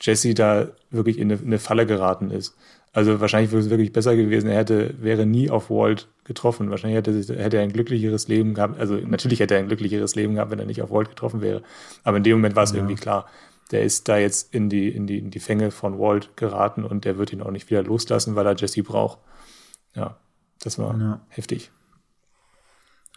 Jesse 0.00 0.34
da 0.34 0.68
wirklich 0.90 1.18
in 1.18 1.30
eine, 1.30 1.40
in 1.40 1.48
eine 1.48 1.58
Falle 1.58 1.86
geraten 1.86 2.30
ist. 2.30 2.56
Also 2.92 3.20
wahrscheinlich 3.20 3.52
wäre 3.52 3.60
es 3.60 3.70
wirklich 3.70 3.92
besser 3.92 4.16
gewesen, 4.16 4.48
er 4.48 4.58
hätte, 4.58 4.94
wäre 5.00 5.26
nie 5.26 5.50
auf 5.50 5.70
Walt 5.70 6.08
getroffen. 6.24 6.70
Wahrscheinlich 6.70 6.96
hätte, 6.96 7.12
hätte 7.36 7.58
er 7.58 7.62
ein 7.62 7.72
glücklicheres 7.72 8.28
Leben 8.28 8.54
gehabt. 8.54 8.78
Also 8.80 8.96
natürlich 8.96 9.40
hätte 9.40 9.54
er 9.54 9.60
ein 9.60 9.68
glücklicheres 9.68 10.14
Leben 10.14 10.34
gehabt, 10.34 10.50
wenn 10.50 10.58
er 10.58 10.66
nicht 10.66 10.82
auf 10.82 10.90
Walt 10.90 11.10
getroffen 11.10 11.40
wäre. 11.40 11.62
Aber 12.02 12.16
in 12.16 12.22
dem 12.22 12.38
Moment 12.38 12.56
war 12.56 12.64
es 12.64 12.70
ja. 12.70 12.76
irgendwie 12.78 12.94
klar, 12.94 13.26
der 13.70 13.82
ist 13.82 14.08
da 14.08 14.16
jetzt 14.16 14.54
in 14.54 14.70
die, 14.70 14.88
in, 14.88 15.06
die, 15.06 15.18
in 15.18 15.30
die 15.30 15.40
Fänge 15.40 15.70
von 15.70 15.98
Walt 15.98 16.36
geraten 16.36 16.84
und 16.84 17.04
der 17.04 17.18
wird 17.18 17.32
ihn 17.32 17.42
auch 17.42 17.50
nicht 17.50 17.70
wieder 17.70 17.82
loslassen, 17.82 18.34
weil 18.34 18.46
er 18.46 18.56
Jesse 18.56 18.82
braucht. 18.82 19.18
Ja, 19.94 20.16
das 20.60 20.78
war 20.78 20.98
ja. 20.98 21.20
heftig. 21.28 21.70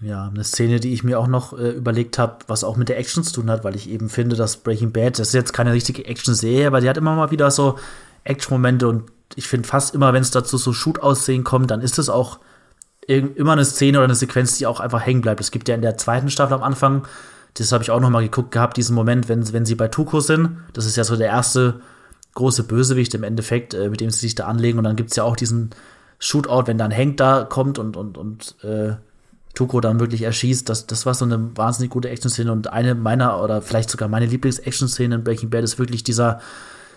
Ja, 0.02 0.28
eine 0.28 0.44
Szene, 0.44 0.80
die 0.80 0.94
ich 0.94 1.04
mir 1.04 1.20
auch 1.20 1.28
noch 1.28 1.58
äh, 1.58 1.70
überlegt 1.70 2.18
habe, 2.18 2.40
was 2.48 2.64
auch 2.64 2.76
mit 2.76 2.90
der 2.90 2.98
Action 2.98 3.24
zu 3.24 3.34
tun 3.34 3.52
hat, 3.52 3.64
weil 3.64 3.76
ich 3.76 3.88
eben 3.90 4.10
finde, 4.10 4.36
dass 4.36 4.58
Breaking 4.58 4.92
Bad, 4.92 5.20
das 5.20 5.28
ist 5.30 5.34
jetzt 5.34 5.54
keine 5.54 5.74
richtige 5.74 6.06
Action-Serie, 6.06 6.68
aber 6.68 6.82
die 6.82 6.90
hat 6.90 6.98
immer 6.98 7.16
mal 7.16 7.30
wieder 7.30 7.52
so 7.52 7.78
Action-Momente 8.24 8.88
und 8.88 9.12
ich 9.36 9.48
finde 9.48 9.68
fast 9.68 9.94
immer, 9.94 10.12
wenn 10.12 10.24
es 10.24 10.32
dazu 10.32 10.58
so 10.58 10.74
Shoot-Aussehen 10.74 11.44
kommt, 11.44 11.70
dann 11.70 11.82
ist 11.82 12.00
es 12.00 12.10
auch 12.10 12.40
immer 13.08 13.54
eine 13.54 13.66
Szene 13.66 14.00
oder 14.00 14.06
eine 14.06 14.16
Sequenz, 14.16 14.58
die 14.58 14.68
auch 14.68 14.80
einfach 14.80 15.06
hängen 15.06 15.22
bleibt. 15.22 15.40
Es 15.40 15.52
gibt 15.52 15.68
ja 15.68 15.76
in 15.76 15.82
der 15.82 15.98
zweiten 15.98 16.30
Staffel 16.30 16.54
am 16.54 16.64
Anfang, 16.64 17.08
das 17.56 17.72
habe 17.72 17.84
ich 17.84 17.92
auch 17.92 18.00
noch 18.00 18.10
mal 18.10 18.24
geguckt 18.24 18.52
gehabt, 18.52 18.78
diesen 18.78 18.96
Moment, 18.96 19.28
wenn, 19.30 19.52
wenn 19.54 19.66
sie 19.66 19.76
bei 19.76 19.88
Tuko 19.88 20.20
sind. 20.20 20.58
Das 20.74 20.86
ist 20.86 20.96
ja 20.96 21.04
so 21.04 21.16
der 21.16 21.28
erste 21.28 21.82
große 22.36 22.64
Bösewicht 22.64 23.14
im 23.14 23.24
Endeffekt, 23.24 23.74
äh, 23.74 23.90
mit 23.90 24.00
dem 24.00 24.10
sie 24.10 24.20
sich 24.20 24.36
da 24.36 24.46
anlegen. 24.46 24.78
Und 24.78 24.86
dann 24.86 24.96
gibt 24.96 25.10
es 25.10 25.18
ja 25.18 25.24
auch 25.24 25.36
diesen 25.36 25.72
Shootout, 26.20 26.68
wenn 26.68 26.78
dann 26.78 26.96
Hank 26.96 27.18
da 27.18 27.44
kommt 27.44 27.78
und, 27.78 27.98
und, 27.98 28.18
und 28.18 28.56
äh, 28.64 28.94
Tuko 29.54 29.82
dann 29.82 30.00
wirklich 30.00 30.22
erschießt. 30.24 30.68
Das, 30.70 30.88
das 30.88 31.06
war 31.06 31.14
so 31.14 31.26
eine 31.26 31.56
wahnsinnig 31.56 31.92
gute 31.92 32.10
Action-Szene 32.10 32.52
und 32.52 32.72
eine 32.72 32.96
meiner 32.96 33.44
oder 33.44 33.62
vielleicht 33.62 33.90
sogar 33.90 34.08
meine 34.08 34.26
Lieblings-Action-Szene 34.26 35.16
in 35.16 35.24
Breaking 35.24 35.50
Bad 35.50 35.64
ist 35.64 35.80
wirklich 35.80 36.04
dieser 36.04 36.40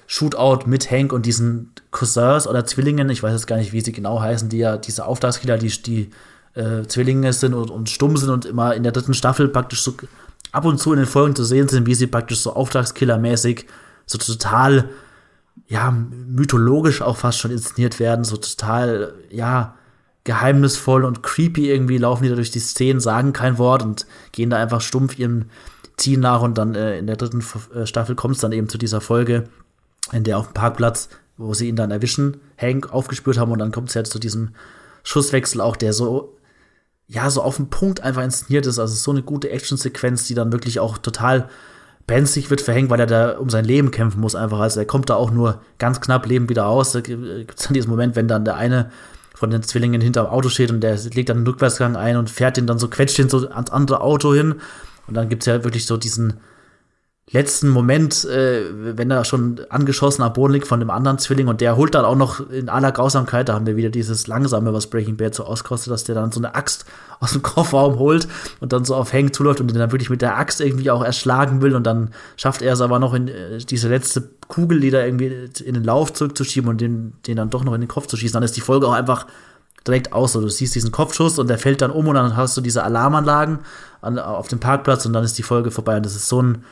Shootout 0.06 0.66
mit 0.66 0.90
Hank 0.90 1.12
und 1.12 1.26
diesen 1.26 1.72
Cousins 1.90 2.47
oder 2.47 2.66
Zwillingen, 2.66 3.09
ich 3.10 3.22
weiß 3.22 3.32
jetzt 3.32 3.47
gar 3.47 3.56
nicht, 3.56 3.72
wie 3.72 3.81
sie 3.81 3.93
genau 3.93 4.20
heißen, 4.20 4.48
die 4.48 4.59
ja 4.59 4.76
diese 4.76 5.06
Auftragskiller, 5.06 5.56
die, 5.56 5.70
die 5.82 6.10
äh, 6.55 6.86
Zwillinge 6.86 7.32
sind 7.32 7.55
und, 7.55 7.70
und 7.70 7.89
stumm 7.89 8.16
sind 8.16 8.31
und 8.31 8.44
immer 8.44 8.74
in 8.74 8.82
der 8.82 8.93
dritten 8.93 9.14
Staffel 9.14 9.48
praktisch 9.48 9.82
so 9.82 9.94
ab 10.52 10.64
und 10.66 10.78
zu 10.78 10.93
in 10.93 10.98
den 10.98 11.06
Folgen 11.06 11.35
zu 11.35 11.44
sehen 11.44 11.68
sind, 11.68 11.86
wie 11.86 11.94
sie 11.94 12.06
praktisch 12.06 12.40
so 12.40 12.55
Auftragskiller-mäßig 12.55 13.64
so 14.06 14.18
total, 14.18 14.90
ja, 15.66 15.90
mythologisch 15.90 17.01
auch 17.01 17.16
fast 17.16 17.39
schon 17.39 17.51
inszeniert 17.51 17.98
werden, 17.98 18.24
so 18.24 18.36
total, 18.36 19.14
ja, 19.31 19.74
geheimnisvoll 20.25 21.05
und 21.05 21.23
creepy 21.23 21.71
irgendwie 21.71 21.99
laufen 21.99 22.25
die 22.25 22.31
da 22.31 22.35
durch 22.35 22.51
die 22.51 22.61
Szenen, 22.61 23.01
sagen 23.01 23.33
kein 23.33 23.59
Wort 23.59 23.83
und 23.83 24.07
gehen 24.33 24.51
da 24.51 24.57
einfach 24.57 24.81
stumpf 24.81 25.19
ihrem 25.19 25.47
Ziel 25.97 26.19
nach 26.19 26.41
und 26.41 26.59
dann 26.59 26.75
äh, 26.75 26.99
in 26.99 27.07
der 27.07 27.17
dritten 27.17 27.45
äh, 27.75 27.87
Staffel 27.87 28.15
kommt 28.15 28.37
es 28.37 28.41
dann 28.41 28.53
eben 28.53 28.69
zu 28.69 28.79
dieser 28.79 29.01
Folge, 29.01 29.45
in 30.13 30.25
der 30.25 30.39
auf 30.39 30.49
dem 30.49 30.55
Parkplatz, 30.55 31.09
wo 31.37 31.55
sie 31.55 31.69
ihn 31.69 31.77
dann 31.77 31.91
erwischen, 31.91 32.39
Hank 32.59 32.93
aufgespürt 32.93 33.39
haben 33.39 33.53
und 33.53 33.59
dann 33.59 33.73
kommt 33.73 33.91
es 33.91 33.95
ja 33.95 34.05
zu 34.05 34.19
diesem 34.19 34.55
Schusswechsel 35.03 35.61
auch, 35.61 35.77
der 35.77 35.93
so 35.93 36.35
ja, 37.07 37.31
so 37.31 37.43
auf 37.43 37.57
den 37.57 37.69
Punkt 37.69 38.01
einfach 38.01 38.23
inszeniert 38.23 38.67
ist. 38.67 38.79
Also 38.79 38.95
so 38.95 39.11
eine 39.11 39.23
gute 39.23 39.51
Actionsequenz, 39.51 40.27
die 40.27 40.35
dann 40.35 40.53
wirklich 40.53 40.81
auch 40.81 40.99
total 40.99 41.49
brenzlig 42.07 42.51
wird 42.51 42.61
verhängt, 42.61 42.91
weil 42.91 43.01
er 43.01 43.07
da 43.07 43.39
um 43.39 43.51
sein 43.51 43.65
Leben 43.65 43.91
kämpfen 43.91 44.21
muss 44.21 44.35
einfach. 44.35 44.61
Also 44.61 44.81
er 44.81 44.87
kommt 44.87 45.11
da 45.11 45.15
auch 45.15 45.31
nur 45.31 45.61
ganz 45.79 46.01
knapp 46.01 46.27
lebend 46.27 46.51
wieder 46.51 46.67
aus. 46.67 46.93
Da 46.93 47.01
gibt 47.01 47.59
es 47.59 47.65
dann 47.65 47.75
diesen 47.75 47.91
Moment, 47.91 48.17
wenn 48.17 48.29
dann 48.29 48.45
der 48.45 48.57
eine 48.57 48.91
von 49.35 49.51
den 49.51 49.62
Zwillingen 49.62 50.01
hinterm 50.01 50.27
Auto 50.27 50.48
steht 50.48 50.70
und 50.70 50.81
der 50.81 50.97
legt 50.97 51.28
dann 51.28 51.39
einen 51.39 51.47
Rückwärtsgang 51.47 51.97
ein 51.97 52.16
und 52.16 52.31
fährt 52.31 52.56
den 52.56 52.66
dann 52.66 52.78
so, 52.78 52.89
quetscht 52.89 53.19
den 53.19 53.28
so 53.28 53.48
ans 53.48 53.70
andere 53.70 54.01
Auto 54.01 54.32
hin. 54.32 54.55
Und 55.06 55.15
dann 55.15 55.28
gibt 55.28 55.43
es 55.43 55.47
ja 55.47 55.65
wirklich 55.65 55.86
so 55.86 55.97
diesen 55.97 56.35
letzten 57.31 57.71
Moment, 57.71 58.25
äh, 58.27 58.65
wenn 58.97 59.11
er 59.11 59.25
schon 59.25 59.61
angeschossen 59.71 60.23
am 60.23 60.33
Boden 60.33 60.53
liegt 60.53 60.67
von 60.67 60.79
dem 60.79 60.91
anderen 60.91 61.19
Zwilling 61.19 61.49
und 61.49 61.61
der 61.61 61.77
holt 61.77 61.95
dann 61.95 62.05
auch 62.05 62.17
noch 62.17 62.51
in 62.51 62.69
aller 62.69 62.93
Grausamkeit, 62.93 63.49
da 63.49 63.55
haben 63.55 63.67
wir 63.67 63.77
wieder 63.77 63.89
dieses 63.89 64.27
Langsame, 64.27 64.73
was 64.75 64.89
Breaking 64.89 65.17
Bad 65.17 65.35
so 65.35 65.45
auskostet, 65.45 65.93
dass 65.93 66.05
der 66.05 66.15
dann 66.15 66.33
so 66.33 66.41
eine 66.41 66.55
Axt 66.55 66.85
aus 67.21 67.33
dem 67.33 67.43
Kofferraum 67.43 67.99
holt 67.99 68.29
und 68.61 68.73
dann 68.73 68.85
so 68.85 68.95
auf 68.95 69.13
Hank 69.13 69.35
zuläuft 69.35 69.61
und 69.61 69.69
den 69.69 69.79
dann 69.79 69.93
wirklich 69.93 70.11
mit 70.11 70.21
der 70.21 70.37
Axt 70.37 70.61
irgendwie 70.61 70.91
auch 70.91 71.03
erschlagen 71.03 71.63
will 71.63 71.75
und 71.75 71.85
dann 71.85 72.11
schafft 72.37 72.61
er 72.61 72.75
es 72.75 72.81
aber 72.83 72.99
noch 72.99 73.15
in 73.15 73.29
äh, 73.29 73.59
diese 73.59 73.89
letzte 73.89 74.29
Kugel, 74.49 74.81
die 74.81 74.91
da 74.91 75.05
irgendwie 75.05 75.49
in 75.65 75.75
den 75.75 75.85
Lauf 75.85 76.13
zurückzuschieben 76.13 76.69
und 76.69 76.81
den, 76.81 77.15
den 77.27 77.37
dann 77.37 77.49
doch 77.49 77.65
noch 77.65 77.75
in 77.75 77.81
den 77.81 77.89
Kopf 77.89 78.07
zu 78.07 78.17
schießen. 78.19 78.35
Dann 78.35 78.43
ist 78.43 78.57
die 78.57 78.61
Folge 78.61 78.87
auch 78.87 78.93
einfach 78.93 79.27
direkt 79.87 80.13
aus. 80.13 80.33
So, 80.33 80.41
du 80.41 80.49
siehst 80.49 80.75
diesen 80.75 80.93
Kopfschuss 80.93 81.39
und 81.39 81.49
der 81.49 81.59
fällt 81.59 81.81
dann 81.81 81.91
um 81.91 82.07
und 82.09 82.15
dann 82.15 82.37
hast 82.37 82.57
du 82.57 82.61
diese 82.61 82.85
Alarmanlagen 82.85 83.61
an, 84.03 84.19
auf 84.19 84.49
dem 84.49 84.61
Parkplatz 84.61 85.07
und 85.07 85.13
dann 85.13 85.25
ist 85.25 85.39
die 85.39 85.43
Folge 85.43 85.71
vorbei. 85.71 85.97
Und 85.97 86.07
das 86.07 86.15
ist 86.15 86.29
so 86.29 86.43
ein 86.43 86.65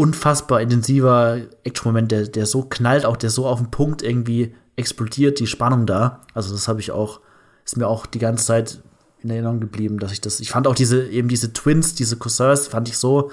unfassbar 0.00 0.62
intensiver 0.62 1.38
Action-Moment, 1.62 2.10
der, 2.10 2.26
der 2.26 2.46
so 2.46 2.62
knallt, 2.62 3.04
auch 3.04 3.18
der 3.18 3.28
so 3.28 3.46
auf 3.46 3.60
den 3.60 3.70
Punkt 3.70 4.02
irgendwie 4.02 4.54
explodiert, 4.76 5.40
die 5.40 5.46
Spannung 5.46 5.84
da. 5.84 6.22
Also 6.32 6.52
das 6.52 6.68
habe 6.68 6.80
ich 6.80 6.90
auch, 6.90 7.20
ist 7.66 7.76
mir 7.76 7.86
auch 7.86 8.06
die 8.06 8.18
ganze 8.18 8.46
Zeit 8.46 8.82
in 9.22 9.28
Erinnerung 9.28 9.60
geblieben, 9.60 9.98
dass 9.98 10.12
ich 10.12 10.22
das, 10.22 10.40
ich 10.40 10.50
fand 10.50 10.66
auch 10.66 10.74
diese, 10.74 11.06
eben 11.06 11.28
diese 11.28 11.52
Twins, 11.52 11.94
diese 11.94 12.16
Cousins, 12.16 12.68
fand 12.68 12.88
ich 12.88 12.96
so 12.96 13.30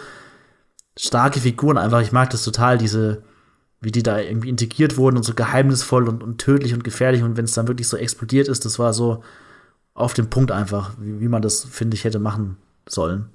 starke 0.97 1.39
Figuren 1.39 1.77
einfach. 1.77 2.01
Ich 2.01 2.11
mag 2.11 2.29
das 2.31 2.43
total, 2.43 2.77
diese, 2.77 3.23
wie 3.79 3.91
die 3.91 4.03
da 4.03 4.19
irgendwie 4.19 4.49
integriert 4.49 4.97
wurden 4.97 5.15
und 5.15 5.23
so 5.23 5.33
geheimnisvoll 5.33 6.09
und, 6.09 6.21
und 6.21 6.39
tödlich 6.39 6.73
und 6.73 6.83
gefährlich. 6.83 7.23
Und 7.23 7.37
wenn 7.37 7.45
es 7.45 7.53
dann 7.53 7.69
wirklich 7.69 7.87
so 7.87 7.95
explodiert 7.95 8.49
ist, 8.49 8.65
das 8.65 8.77
war 8.77 8.93
so 8.93 9.23
auf 9.93 10.13
dem 10.13 10.29
Punkt 10.29 10.51
einfach, 10.51 10.91
wie, 10.99 11.21
wie 11.21 11.29
man 11.29 11.41
das, 11.41 11.63
finde 11.63 11.95
ich, 11.95 12.03
hätte 12.03 12.19
machen 12.19 12.57
sollen. 12.89 13.29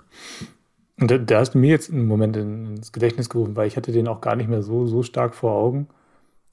Und 1.00 1.10
da, 1.10 1.18
da, 1.18 1.40
hast 1.40 1.54
du 1.54 1.58
mir 1.58 1.70
jetzt 1.70 1.90
einen 1.90 2.06
Moment 2.06 2.36
ins 2.36 2.92
Gedächtnis 2.92 3.28
gerufen, 3.28 3.56
weil 3.56 3.66
ich 3.66 3.76
hatte 3.76 3.92
den 3.92 4.08
auch 4.08 4.20
gar 4.20 4.36
nicht 4.36 4.48
mehr 4.48 4.62
so, 4.62 4.86
so 4.86 5.02
stark 5.02 5.34
vor 5.34 5.52
Augen. 5.52 5.88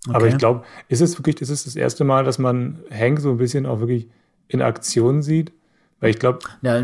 Okay. 0.07 0.15
Aber 0.15 0.27
ich 0.27 0.37
glaube, 0.37 0.63
ist 0.87 1.01
es 1.01 1.17
wirklich, 1.17 1.41
ist 1.41 1.49
es 1.49 1.65
das 1.65 1.75
erste 1.75 2.03
Mal, 2.03 2.23
dass 2.23 2.39
man 2.39 2.79
Hank 2.89 3.19
so 3.19 3.31
ein 3.31 3.37
bisschen 3.37 3.65
auch 3.65 3.79
wirklich 3.79 4.09
in 4.47 4.61
Aktion 4.61 5.21
sieht? 5.21 5.51
Weil 5.99 6.11
ich 6.11 6.19
glaube. 6.19 6.39
Ja, 6.61 6.81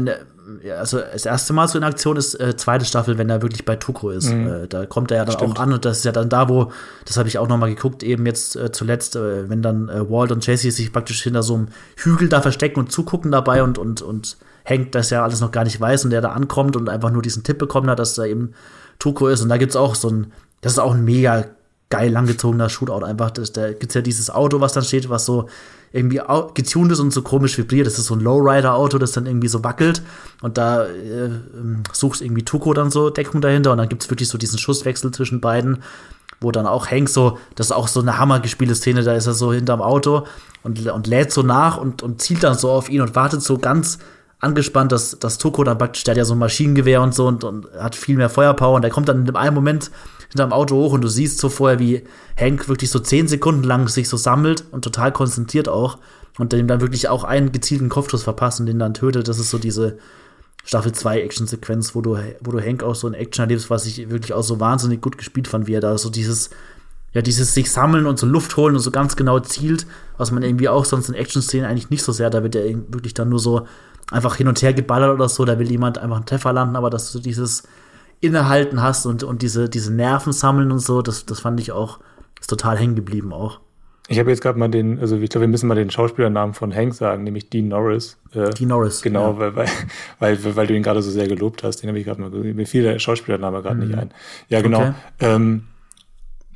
also 0.78 1.00
das 1.00 1.26
erste 1.26 1.54
Mal 1.54 1.68
so 1.68 1.78
in 1.78 1.84
Aktion 1.84 2.18
ist 2.18 2.40
äh, 2.40 2.56
zweite 2.56 2.86
Staffel, 2.86 3.18
wenn 3.18 3.30
er 3.30 3.42
wirklich 3.42 3.66
bei 3.66 3.78
Tuko 3.78 4.12
ist. 4.12 4.32
Mhm. 4.32 4.48
Äh, 4.48 4.68
da 4.68 4.86
kommt 4.86 5.10
er 5.10 5.18
ja 5.18 5.26
dann 5.26 5.34
Stimmt. 5.34 5.58
auch 5.58 5.62
an 5.62 5.74
und 5.74 5.86
das 5.86 6.00
ist 6.00 6.04
ja 6.06 6.12
dann 6.12 6.30
da, 6.30 6.50
wo, 6.50 6.72
das 7.06 7.18
habe 7.18 7.28
ich 7.28 7.40
auch 7.40 7.48
noch 7.48 7.58
mal 7.58 7.74
geguckt, 7.74 8.04
eben 8.04 8.28
jetzt 8.28 8.56
äh, 8.56 8.72
zuletzt, 8.72 9.16
äh, 9.16 9.50
wenn 9.50 9.64
dann 9.64 9.90
äh, 9.90 10.08
Walt 10.10 10.32
und 10.32 10.46
Jesse 10.46 10.70
sich 10.70 10.94
praktisch 10.94 11.24
hinter 11.24 11.42
so 11.42 11.56
einem 11.56 11.70
Hügel 11.96 12.30
da 12.30 12.42
verstecken 12.42 12.80
und 12.80 12.92
zugucken 12.92 13.32
dabei 13.32 13.64
und, 13.64 13.80
und, 13.80 14.04
und 14.04 14.38
Hank 14.66 14.92
das 14.92 15.10
ja 15.10 15.24
alles 15.24 15.42
noch 15.42 15.52
gar 15.52 15.64
nicht 15.64 15.80
weiß 15.80 16.06
und 16.06 16.12
der 16.12 16.22
da 16.22 16.30
ankommt 16.30 16.76
und 16.76 16.90
einfach 16.90 17.12
nur 17.12 17.22
diesen 17.22 17.44
Tipp 17.44 17.58
bekommen 17.58 17.90
hat, 17.90 18.00
dass 18.00 18.16
da 18.16 18.26
eben 18.26 18.54
Tuko 19.00 19.28
ist. 19.28 19.42
Und 19.42 19.50
da 19.50 19.58
gibt's 19.58 19.76
auch 19.76 19.96
so 19.96 20.10
ein, 20.10 20.32
das 20.62 20.74
ist 20.74 20.80
auch 20.80 20.94
ein 20.94 21.06
mega 21.06 21.46
geil 21.90 22.12
langgezogener 22.12 22.70
Shootout 22.70 23.06
einfach. 23.06 23.32
Das, 23.32 23.52
da 23.52 23.72
gibt's 23.72 23.94
ja 23.94 24.02
dieses 24.02 24.30
Auto, 24.30 24.60
was 24.60 24.74
dann 24.74 24.84
steht, 24.84 25.10
was 25.10 25.26
so 25.26 25.48
irgendwie 25.92 26.20
getuned 26.54 26.92
ist 26.92 27.00
und 27.00 27.14
so 27.14 27.22
komisch 27.22 27.58
vibriert. 27.58 27.88
Das 27.88 28.00
ist 28.00 28.08
so 28.08 28.16
ein 28.16 28.20
Lowrider-Auto, 28.20 28.98
das 28.98 29.12
dann 29.12 29.28
irgendwie 29.28 29.48
so 29.48 29.64
wackelt. 29.64 30.02
Und 30.42 30.58
da 30.58 30.86
äh, 30.86 31.30
sucht 31.94 32.22
irgendwie 32.22 32.44
Tuko 32.44 32.74
dann 32.74 32.92
so 32.92 33.10
Deckung 33.10 33.40
dahinter. 33.42 33.72
Und 33.72 33.78
dann 33.78 33.90
gibt's 33.90 34.10
wirklich 34.10 34.28
so 34.28 34.38
diesen 34.38 34.58
Schusswechsel 34.58 35.12
zwischen 35.12 35.40
beiden, 35.42 35.84
wo 36.42 36.52
dann 36.52 36.68
auch 36.68 36.90
Hank 36.90 37.08
so, 37.08 37.38
das 37.56 37.68
ist 37.68 37.72
auch 37.72 37.88
so 37.88 38.02
eine 38.02 38.18
hammergespielte 38.18 38.76
Szene, 38.76 39.04
da 39.04 39.14
ist 39.14 39.28
er 39.28 39.34
so 39.34 39.54
hinterm 39.54 39.82
Auto 39.82 40.26
und, 40.64 40.86
und 40.88 41.08
lädt 41.08 41.32
so 41.32 41.44
nach 41.44 41.78
und, 41.78 42.04
und 42.04 42.22
zielt 42.22 42.44
dann 42.44 42.58
so 42.58 42.72
auf 42.72 42.90
ihn 42.90 43.02
und 43.02 43.16
wartet 43.16 43.42
so 43.42 43.58
ganz 43.58 44.00
angespannt, 44.46 44.92
dass, 44.92 45.20
dass 45.20 45.38
Tuko 45.38 45.64
dann 45.64 45.78
praktisch, 45.78 46.04
der 46.04 46.14
hat 46.14 46.18
ja 46.18 46.26
so 46.26 46.36
ein 46.36 46.40
Maschinengewehr 46.40 47.02
und 47.02 47.14
so 47.14 47.28
und, 47.28 47.44
und 47.44 47.68
hat 47.78 47.96
viel 47.96 48.16
mehr 48.16 48.30
Feuerpower 48.30 48.76
und 48.76 48.82
der 48.84 48.92
kommt 48.92 49.10
dann 49.10 49.28
in 49.28 49.36
einem 49.36 49.56
Moment 49.56 49.92
hinterm 50.30 50.54
Auto 50.54 50.76
hoch 50.76 50.94
und 50.94 51.02
du 51.02 51.08
siehst 51.08 51.40
so 51.40 51.50
vorher, 51.50 51.80
wie 51.80 52.04
Hank 52.40 52.68
wirklich 52.68 52.90
so 52.90 53.00
zehn 53.00 53.28
Sekunden 53.28 53.64
lang 53.64 53.88
sich 53.88 54.10
so 54.10 54.18
sammelt 54.18 54.66
und 54.72 54.84
total 54.84 55.12
konzentriert 55.12 55.70
auch 55.70 55.98
und 56.38 56.54
dem 56.54 56.68
dann 56.68 56.82
wirklich 56.82 57.08
auch 57.10 57.24
einen 57.24 57.52
gezielten 57.52 57.90
Kopfschuss 57.90 58.24
verpasst 58.24 58.60
und 58.60 58.66
den 58.66 58.80
dann 58.80 58.94
tötet. 58.94 59.28
Das 59.28 59.40
ist 59.40 59.50
so 59.50 59.58
diese 59.58 59.98
Staffel 60.66 60.92
2 60.92 61.22
Action-Sequenz, 61.22 61.96
wo 61.96 62.02
du, 62.02 62.18
wo 62.42 62.52
du 62.52 62.60
Hank 62.60 62.84
auch 62.84 62.96
so 62.96 63.08
in 63.08 63.14
Action 63.14 63.44
erlebst, 63.44 63.70
was 63.70 63.86
ich 63.86 64.10
wirklich 64.10 64.34
auch 64.34 64.44
so 64.44 64.60
wahnsinnig 64.60 65.02
gut 65.02 65.18
gespielt 65.18 65.48
fand, 65.48 65.68
wie 65.68 65.74
er 65.74 65.82
da 65.82 65.98
so 65.98 66.10
dieses, 66.10 66.50
ja, 67.14 67.22
dieses 67.22 67.54
sich 67.54 67.72
sammeln 67.72 68.08
und 68.08 68.20
so 68.20 68.26
Luft 68.26 68.58
holen 68.58 68.76
und 68.76 68.82
so 68.82 68.92
ganz 68.92 69.16
genau 69.16 69.40
zielt, 69.40 69.86
was 70.18 70.32
man 70.32 70.44
irgendwie 70.44 70.68
auch 70.68 70.84
sonst 70.84 71.08
in 71.08 71.16
Action-Szenen 71.16 71.66
eigentlich 71.66 71.92
nicht 71.92 72.04
so 72.04 72.12
sehr, 72.12 72.30
da 72.30 72.44
wird 72.44 72.56
er 72.56 72.66
wirklich 72.66 73.14
dann 73.14 73.30
nur 73.30 73.40
so 73.40 73.68
einfach 74.12 74.36
hin 74.36 74.48
und 74.48 74.62
her 74.62 74.74
geballert 74.74 75.14
oder 75.14 75.30
so, 75.30 75.46
da 75.46 75.60
will 75.60 75.70
jemand 75.70 75.98
einfach 75.98 76.18
einen 76.18 76.26
Treffer 76.26 76.54
landen, 76.54 76.76
aber 76.76 76.90
dass 76.90 77.12
du 77.12 77.20
dieses 77.20 77.64
Innehalten 78.22 78.82
hast 78.82 79.06
und, 79.06 79.24
und 79.24 79.42
diese, 79.42 79.70
diese 79.70 79.94
Nerven 79.94 80.34
sammeln 80.34 80.72
und 80.72 80.80
so, 80.80 81.02
das, 81.02 81.26
das 81.26 81.40
fand 81.40 81.60
ich 81.60 81.72
auch, 81.72 82.00
ist 82.40 82.50
total 82.50 82.78
hängen 82.78 82.96
geblieben 82.96 83.34
auch. 83.34 83.60
Ich 84.08 84.20
habe 84.20 84.30
jetzt 84.30 84.42
gerade 84.42 84.60
mal 84.60 84.68
den, 84.68 85.00
also 85.00 85.18
ich 85.18 85.30
glaube, 85.32 85.44
wir 85.44 85.48
müssen 85.48 85.68
mal 85.68 85.76
den 85.76 85.90
Schauspielernamen 85.90 86.54
von 86.54 86.74
Hank 86.74 86.94
sagen, 86.94 87.24
nämlich 87.24 87.50
Dean 87.50 87.70
Norris. 87.70 88.18
Äh, 88.34 88.52
Dean 88.52 88.70
Norris. 88.70 89.02
Genau, 89.02 89.32
ja. 89.32 89.40
weil, 89.40 89.56
weil, 89.56 89.68
weil, 90.20 90.56
weil 90.56 90.68
du 90.68 90.76
ihn 90.76 90.84
gerade 90.84 91.02
so 91.02 91.10
sehr 91.10 91.28
gelobt 91.28 91.64
hast. 91.64 91.78
Den 91.78 91.88
habe 91.88 91.98
ich 91.98 92.06
gerade 92.06 92.22
mal, 92.22 92.30
mir 92.30 92.68
fiel 92.68 92.84
der 92.84 93.00
Schauspielername 93.00 93.64
gerade 93.64 93.78
mhm. 93.78 93.88
nicht 93.88 93.98
ein. 93.98 94.12
Ja, 94.50 94.62
genau. 94.62 94.80
Okay. 94.80 94.94
Ähm, 95.22 95.64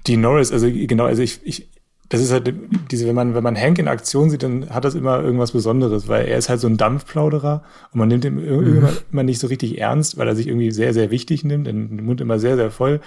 Dean 0.07 0.21
Norris, 0.21 0.51
also 0.51 0.67
genau, 0.71 1.05
also 1.05 1.23
ich, 1.23 1.39
ich, 1.43 1.69
das 2.10 2.22
ist 2.22 2.31
halt 2.31 2.53
diese, 2.91 3.07
wenn 3.07 3.15
man, 3.15 3.36
wenn 3.36 3.44
man 3.44 3.56
Hank 3.56 3.77
in 3.77 3.88
Aktion 3.88 4.31
sieht, 4.31 4.41
dann 4.41 4.72
hat 4.72 4.84
das 4.84 4.95
immer 4.95 5.22
irgendwas 5.22 5.52
Besonderes, 5.52 6.07
weil 6.07 6.27
er 6.27 6.40
ist 6.40 6.49
halt 6.49 6.60
so 6.60 6.68
ein 6.68 6.76
Dampfplauderer 6.76 7.64
und 7.91 7.99
man 7.99 8.07
nimmt 8.07 8.26
ihn 8.26 8.36
mhm. 8.36 8.88
immer, 9.11 9.23
nicht 9.23 9.40
so 9.40 9.48
richtig 9.48 9.80
ernst, 9.80 10.18
weil 10.18 10.27
er 10.27 10.36
sich 10.36 10.48
irgendwie 10.48 10.72
sehr, 10.72 10.94
sehr 10.94 11.11
wichtig 11.11 11.44
nimmt, 11.44 11.68
den 11.68 12.03
Mund 12.03 12.19
immer 12.19 12.40
sehr, 12.40 12.56
sehr 12.56 12.72
voll. 12.72 12.99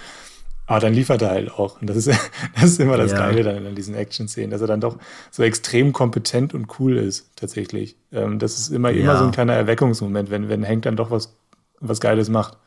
Aber 0.65 0.79
dann 0.79 0.93
liefert 0.93 1.21
er 1.21 1.31
halt 1.31 1.51
auch. 1.51 1.81
Und 1.81 1.89
das 1.89 1.97
ist, 1.97 2.07
das 2.55 2.63
ist 2.63 2.79
immer 2.79 2.95
das 2.95 3.11
ja. 3.11 3.17
Geile 3.17 3.43
dann 3.43 3.65
in 3.65 3.75
diesen 3.75 3.95
Action-Szenen, 3.95 4.51
dass 4.51 4.61
er 4.61 4.67
dann 4.67 4.79
doch 4.79 4.97
so 5.31 5.43
extrem 5.43 5.91
kompetent 5.91 6.53
und 6.53 6.79
cool 6.79 6.95
ist, 6.95 7.29
tatsächlich. 7.35 7.97
Ähm, 8.13 8.39
das 8.39 8.57
ist 8.57 8.69
immer, 8.69 8.89
ja. 8.89 9.03
immer 9.03 9.17
so 9.17 9.25
ein 9.25 9.31
kleiner 9.31 9.53
Erweckungsmoment, 9.53 10.31
wenn, 10.31 10.47
wenn 10.47 10.65
Hank 10.65 10.83
dann 10.83 10.95
doch 10.95 11.11
was, 11.11 11.35
was 11.81 11.99
Geiles 11.99 12.29
macht. 12.29 12.57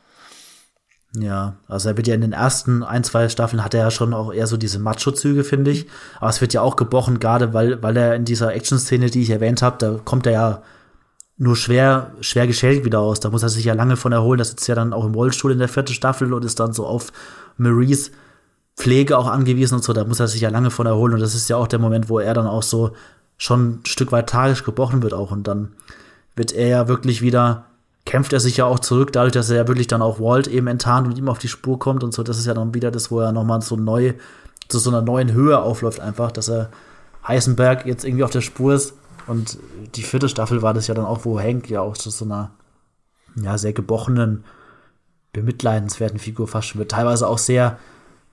Ja, 1.15 1.55
also 1.67 1.89
er 1.89 1.97
wird 1.97 2.07
ja 2.07 2.15
in 2.15 2.21
den 2.21 2.33
ersten 2.33 2.83
ein, 2.83 3.03
zwei 3.03 3.29
Staffeln 3.29 3.63
hat 3.63 3.73
er 3.73 3.81
ja 3.81 3.91
schon 3.91 4.13
auch 4.13 4.33
eher 4.33 4.45
so 4.45 4.57
diese 4.57 4.79
Macho-Züge, 4.79 5.43
finde 5.43 5.71
ich. 5.71 5.87
Aber 6.19 6.29
es 6.29 6.41
wird 6.41 6.53
ja 6.53 6.61
auch 6.61 6.75
gebrochen, 6.75 7.19
gerade 7.19 7.53
weil, 7.53 7.81
weil 7.81 7.97
er 7.97 8.15
in 8.15 8.25
dieser 8.25 8.53
Action-Szene, 8.53 9.09
die 9.09 9.21
ich 9.21 9.29
erwähnt 9.29 9.61
habe, 9.61 9.77
da 9.79 9.99
kommt 10.03 10.25
er 10.25 10.33
ja 10.33 10.61
nur 11.37 11.55
schwer, 11.55 12.11
schwer 12.19 12.47
geschädigt 12.47 12.83
wieder 12.83 12.99
aus. 12.99 13.19
Da 13.19 13.29
muss 13.29 13.43
er 13.43 13.49
sich 13.49 13.65
ja 13.65 13.73
lange 13.73 13.95
von 13.95 14.11
erholen. 14.11 14.39
Das 14.39 14.49
sitzt 14.49 14.67
ja 14.67 14.75
dann 14.75 14.93
auch 14.93 15.05
im 15.05 15.13
Rollstuhl 15.13 15.51
in 15.51 15.59
der 15.59 15.69
vierten 15.69 15.93
Staffel 15.93 16.33
und 16.33 16.43
ist 16.43 16.59
dann 16.59 16.73
so 16.73 16.85
auf 16.85 17.11
Maries 17.57 18.11
Pflege 18.75 19.17
auch 19.17 19.27
angewiesen 19.27 19.75
und 19.75 19.83
so. 19.83 19.93
Da 19.93 20.03
muss 20.03 20.19
er 20.19 20.27
sich 20.27 20.41
ja 20.41 20.49
lange 20.49 20.71
von 20.71 20.85
erholen. 20.85 21.13
Und 21.13 21.19
das 21.19 21.35
ist 21.35 21.49
ja 21.49 21.57
auch 21.57 21.67
der 21.67 21.79
Moment, 21.79 22.09
wo 22.09 22.19
er 22.19 22.33
dann 22.33 22.47
auch 22.47 22.63
so 22.63 22.91
schon 23.37 23.69
ein 23.69 23.85
Stück 23.85 24.11
weit 24.11 24.29
tagisch 24.29 24.63
gebrochen 24.63 25.01
wird 25.01 25.13
auch. 25.13 25.31
Und 25.31 25.47
dann 25.47 25.73
wird 26.35 26.51
er 26.53 26.67
ja 26.67 26.87
wirklich 26.87 27.21
wieder 27.21 27.65
kämpft 28.07 28.31
er 28.31 28.39
sich 28.39 28.57
ja 28.57 28.65
auch 28.65 28.79
zurück, 28.79 29.11
dadurch, 29.11 29.33
dass 29.33 29.49
er 29.49 29.57
ja 29.57 29.67
wirklich 29.67 29.87
dann 29.87 30.01
auch 30.01 30.19
Walt 30.19 30.47
eben 30.47 30.67
enttarnt 30.67 31.07
und 31.07 31.17
ihm 31.17 31.27
auf 31.27 31.39
die 31.39 31.49
Spur 31.49 31.77
kommt 31.77 32.05
und 32.05 32.13
so. 32.13 32.23
Das 32.23 32.39
ist 32.39 32.47
ja 32.47 32.53
dann 32.53 32.73
wieder 32.73 32.89
das, 32.89 33.11
wo 33.11 33.19
er 33.19 33.33
nochmal 33.33 33.61
so 33.61 33.75
neu, 33.75 34.13
zu 34.69 34.79
so 34.79 34.89
einer 34.89 35.01
neuen 35.01 35.33
Höhe 35.33 35.59
aufläuft, 35.59 35.99
einfach, 35.99 36.31
dass 36.31 36.49
er 36.49 36.69
Heisenberg 37.27 37.85
jetzt 37.85 38.05
irgendwie 38.05 38.23
auf 38.23 38.31
der 38.31 38.41
Spur 38.41 38.73
ist. 38.73 38.93
Und 39.27 39.59
die 39.95 40.03
vierte 40.03 40.29
Staffel 40.29 40.61
war 40.61 40.73
das 40.73 40.87
ja 40.87 40.95
dann 40.95 41.03
auch, 41.03 41.25
wo 41.25 41.37
Hank 41.37 41.69
ja 41.69 41.81
auch 41.81 41.97
zu 41.97 42.09
so 42.09 42.23
einer, 42.23 42.51
ja, 43.35 43.57
sehr 43.57 43.73
gebrochenen, 43.73 44.45
bemitleidenswerten 45.33 46.17
Figur 46.17 46.47
fast 46.47 46.69
schon 46.69 46.79
wird. 46.79 46.91
Teilweise 46.91 47.27
auch 47.27 47.37
sehr 47.37 47.77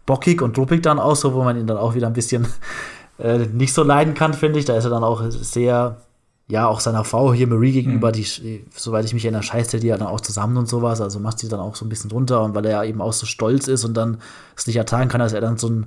bockig 0.07 0.41
und 0.41 0.57
druppig 0.57 0.85
dann 0.85 1.01
auch 1.01 1.17
so, 1.17 1.35
wo 1.35 1.43
man 1.43 1.59
ihn 1.59 1.67
dann 1.67 1.79
auch 1.79 1.97
wieder 1.97 2.07
ein 2.07 2.13
bisschen 2.13 2.47
äh, 3.19 3.39
nicht 3.39 3.75
so 3.75 3.83
leiden 3.83 4.15
kann, 4.15 4.35
finde 4.35 4.61
ich. 4.61 4.67
Da 4.67 4.77
ist 4.77 4.85
er 4.85 4.91
dann 4.91 5.03
auch 5.03 5.21
sehr 5.31 6.01
ja, 6.47 6.67
auch 6.67 6.81
seiner 6.81 7.05
Frau 7.05 7.33
hier 7.33 7.47
Marie 7.47 7.73
gegenüber, 7.73 8.09
mhm. 8.09 8.13
die, 8.13 8.65
soweit 8.71 9.05
ich 9.05 9.15
mich 9.15 9.25
erinnere, 9.25 9.43
scheißt 9.43 9.75
er 9.75 9.81
die 9.81 9.87
ja 9.87 9.97
dann 9.97 10.09
auch 10.09 10.21
zusammen 10.21 10.57
und 10.59 10.69
sowas, 10.69 11.01
also 11.01 11.19
macht 11.19 11.39
sie 11.39 11.49
dann 11.49 11.61
auch 11.61 11.75
so 11.75 11.87
ein 11.87 11.89
bisschen 11.89 12.11
runter 12.11 12.43
und 12.43 12.55
weil 12.55 12.67
er 12.67 12.73
ja 12.73 12.85
eben 12.85 13.01
auch 13.01 13.15
so 13.15 13.25
stolz 13.25 13.67
ist 13.67 13.85
und 13.85 13.95
dann 13.95 14.19
es 14.57 14.67
nicht 14.67 14.77
ertragen 14.77 15.09
kann, 15.09 15.21
dass 15.21 15.33
er 15.33 15.41
dann 15.41 15.57
so 15.57 15.69
ein, 15.69 15.87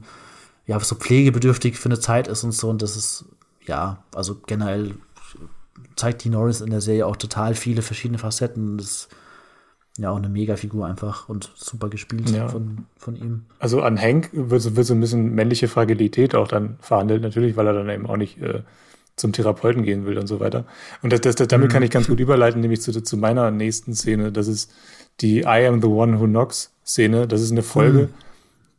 ja, 0.65 0.79
so 0.79 0.95
pflegebedürftig 0.95 1.77
für 1.77 1.89
eine 1.89 1.99
Zeit 1.99 2.27
ist 2.27 2.43
und 2.43 2.53
so 2.53 2.69
und 2.69 2.81
das 2.81 2.97
ist, 2.97 3.25
ja, 3.65 4.03
also 4.15 4.38
generell 4.47 4.95
zeigt 5.95 6.23
die 6.23 6.29
Norris 6.29 6.61
in 6.61 6.71
der 6.71 6.81
Serie 6.81 7.05
auch 7.05 7.17
total 7.17 7.53
viele 7.53 7.84
verschiedene 7.84 8.17
Facetten 8.17 8.71
und 8.71 8.77
das 8.79 8.88
ist 8.88 9.09
ja 9.99 10.11
auch 10.11 10.17
eine 10.17 10.29
Mega-Figur 10.29 10.88
einfach 10.88 11.29
und 11.29 11.51
super 11.55 11.89
gespielt 11.89 12.29
ja. 12.29 12.47
von, 12.47 12.85
von 12.97 13.15
ihm. 13.15 13.45
Also 13.59 13.81
an 13.81 13.99
Hank 13.99 14.29
wird, 14.31 14.75
wird 14.75 14.85
so 14.85 14.93
ein 14.93 14.99
bisschen 14.99 15.34
männliche 15.34 15.67
Fragilität 15.67 16.35
auch 16.35 16.47
dann 16.47 16.77
verhandelt, 16.81 17.21
natürlich, 17.21 17.57
weil 17.57 17.67
er 17.67 17.73
dann 17.73 17.89
eben 17.89 18.05
auch 18.05 18.17
nicht 18.17 18.39
äh, 18.39 18.61
zum 19.18 19.34
Therapeuten 19.34 19.84
gehen 19.84 20.06
will 20.06 20.18
und 20.18 20.27
so 20.27 20.39
weiter. 20.39 20.65
Und 21.02 21.11
das, 21.11 21.22
das, 21.22 21.35
das, 21.35 21.48
damit 21.48 21.72
kann 21.72 21.84
ich 21.84 21.89
ganz 21.89 22.07
gut 22.07 22.19
überleiten, 22.19 22.61
nämlich 22.61 22.81
zu, 22.81 22.91
zu 23.02 23.18
meiner 23.18 23.52
nächsten 23.52 23.94
Szene. 23.94 24.31
Das 24.31 24.48
ist 24.48 24.72
die 25.19 25.39
I 25.39 25.65
am 25.68 25.81
the 25.81 25.88
one 25.88 26.19
who 26.19 26.26
knocks 26.26 26.72
Szene. 26.85 27.27
Das 27.27 27.41
ist 27.41 27.52
eine 27.52 27.64
Folge, 27.64 28.03
mhm. 28.03 28.10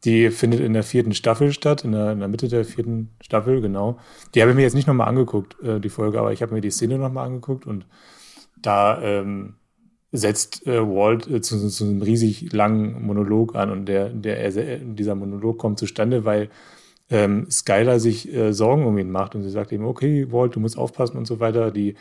die 0.04 0.30
findet 0.30 0.60
in 0.60 0.72
der 0.72 0.84
vierten 0.84 1.12
Staffel 1.12 1.52
statt, 1.52 1.84
in 1.84 1.92
der, 1.92 2.12
in 2.12 2.20
der 2.20 2.28
Mitte 2.28 2.48
der 2.48 2.64
vierten 2.64 3.10
Staffel, 3.20 3.60
genau. 3.60 3.98
Die 4.34 4.40
habe 4.40 4.52
ich 4.52 4.56
mir 4.56 4.62
jetzt 4.62 4.74
nicht 4.74 4.86
nochmal 4.86 5.08
angeguckt, 5.08 5.60
äh, 5.62 5.80
die 5.80 5.90
Folge, 5.90 6.20
aber 6.20 6.32
ich 6.32 6.40
habe 6.40 6.54
mir 6.54 6.60
die 6.60 6.70
Szene 6.70 6.98
nochmal 6.98 7.26
angeguckt 7.26 7.66
und 7.66 7.84
da 8.62 9.02
ähm, 9.02 9.54
setzt 10.12 10.66
äh, 10.66 10.80
Walt 10.80 11.28
äh, 11.28 11.40
zu, 11.40 11.68
zu 11.68 11.84
einem 11.84 12.00
riesig 12.00 12.52
langen 12.52 13.04
Monolog 13.04 13.56
an 13.56 13.70
und 13.70 13.86
der, 13.86 14.08
der, 14.08 14.78
dieser 14.78 15.16
Monolog 15.16 15.58
kommt 15.58 15.80
zustande, 15.80 16.24
weil 16.24 16.48
ähm, 17.10 17.50
Skylar 17.50 18.00
sich 18.00 18.32
äh, 18.32 18.52
Sorgen 18.52 18.84
um 18.84 18.98
ihn 18.98 19.10
macht 19.10 19.34
und 19.34 19.42
sie 19.42 19.50
sagt 19.50 19.72
ihm, 19.72 19.84
okay, 19.84 20.30
Walt, 20.30 20.56
du 20.56 20.60
musst 20.60 20.76
aufpassen 20.76 21.16
und 21.16 21.26
so 21.26 21.40
weiter. 21.40 21.70
Die, 21.70 21.94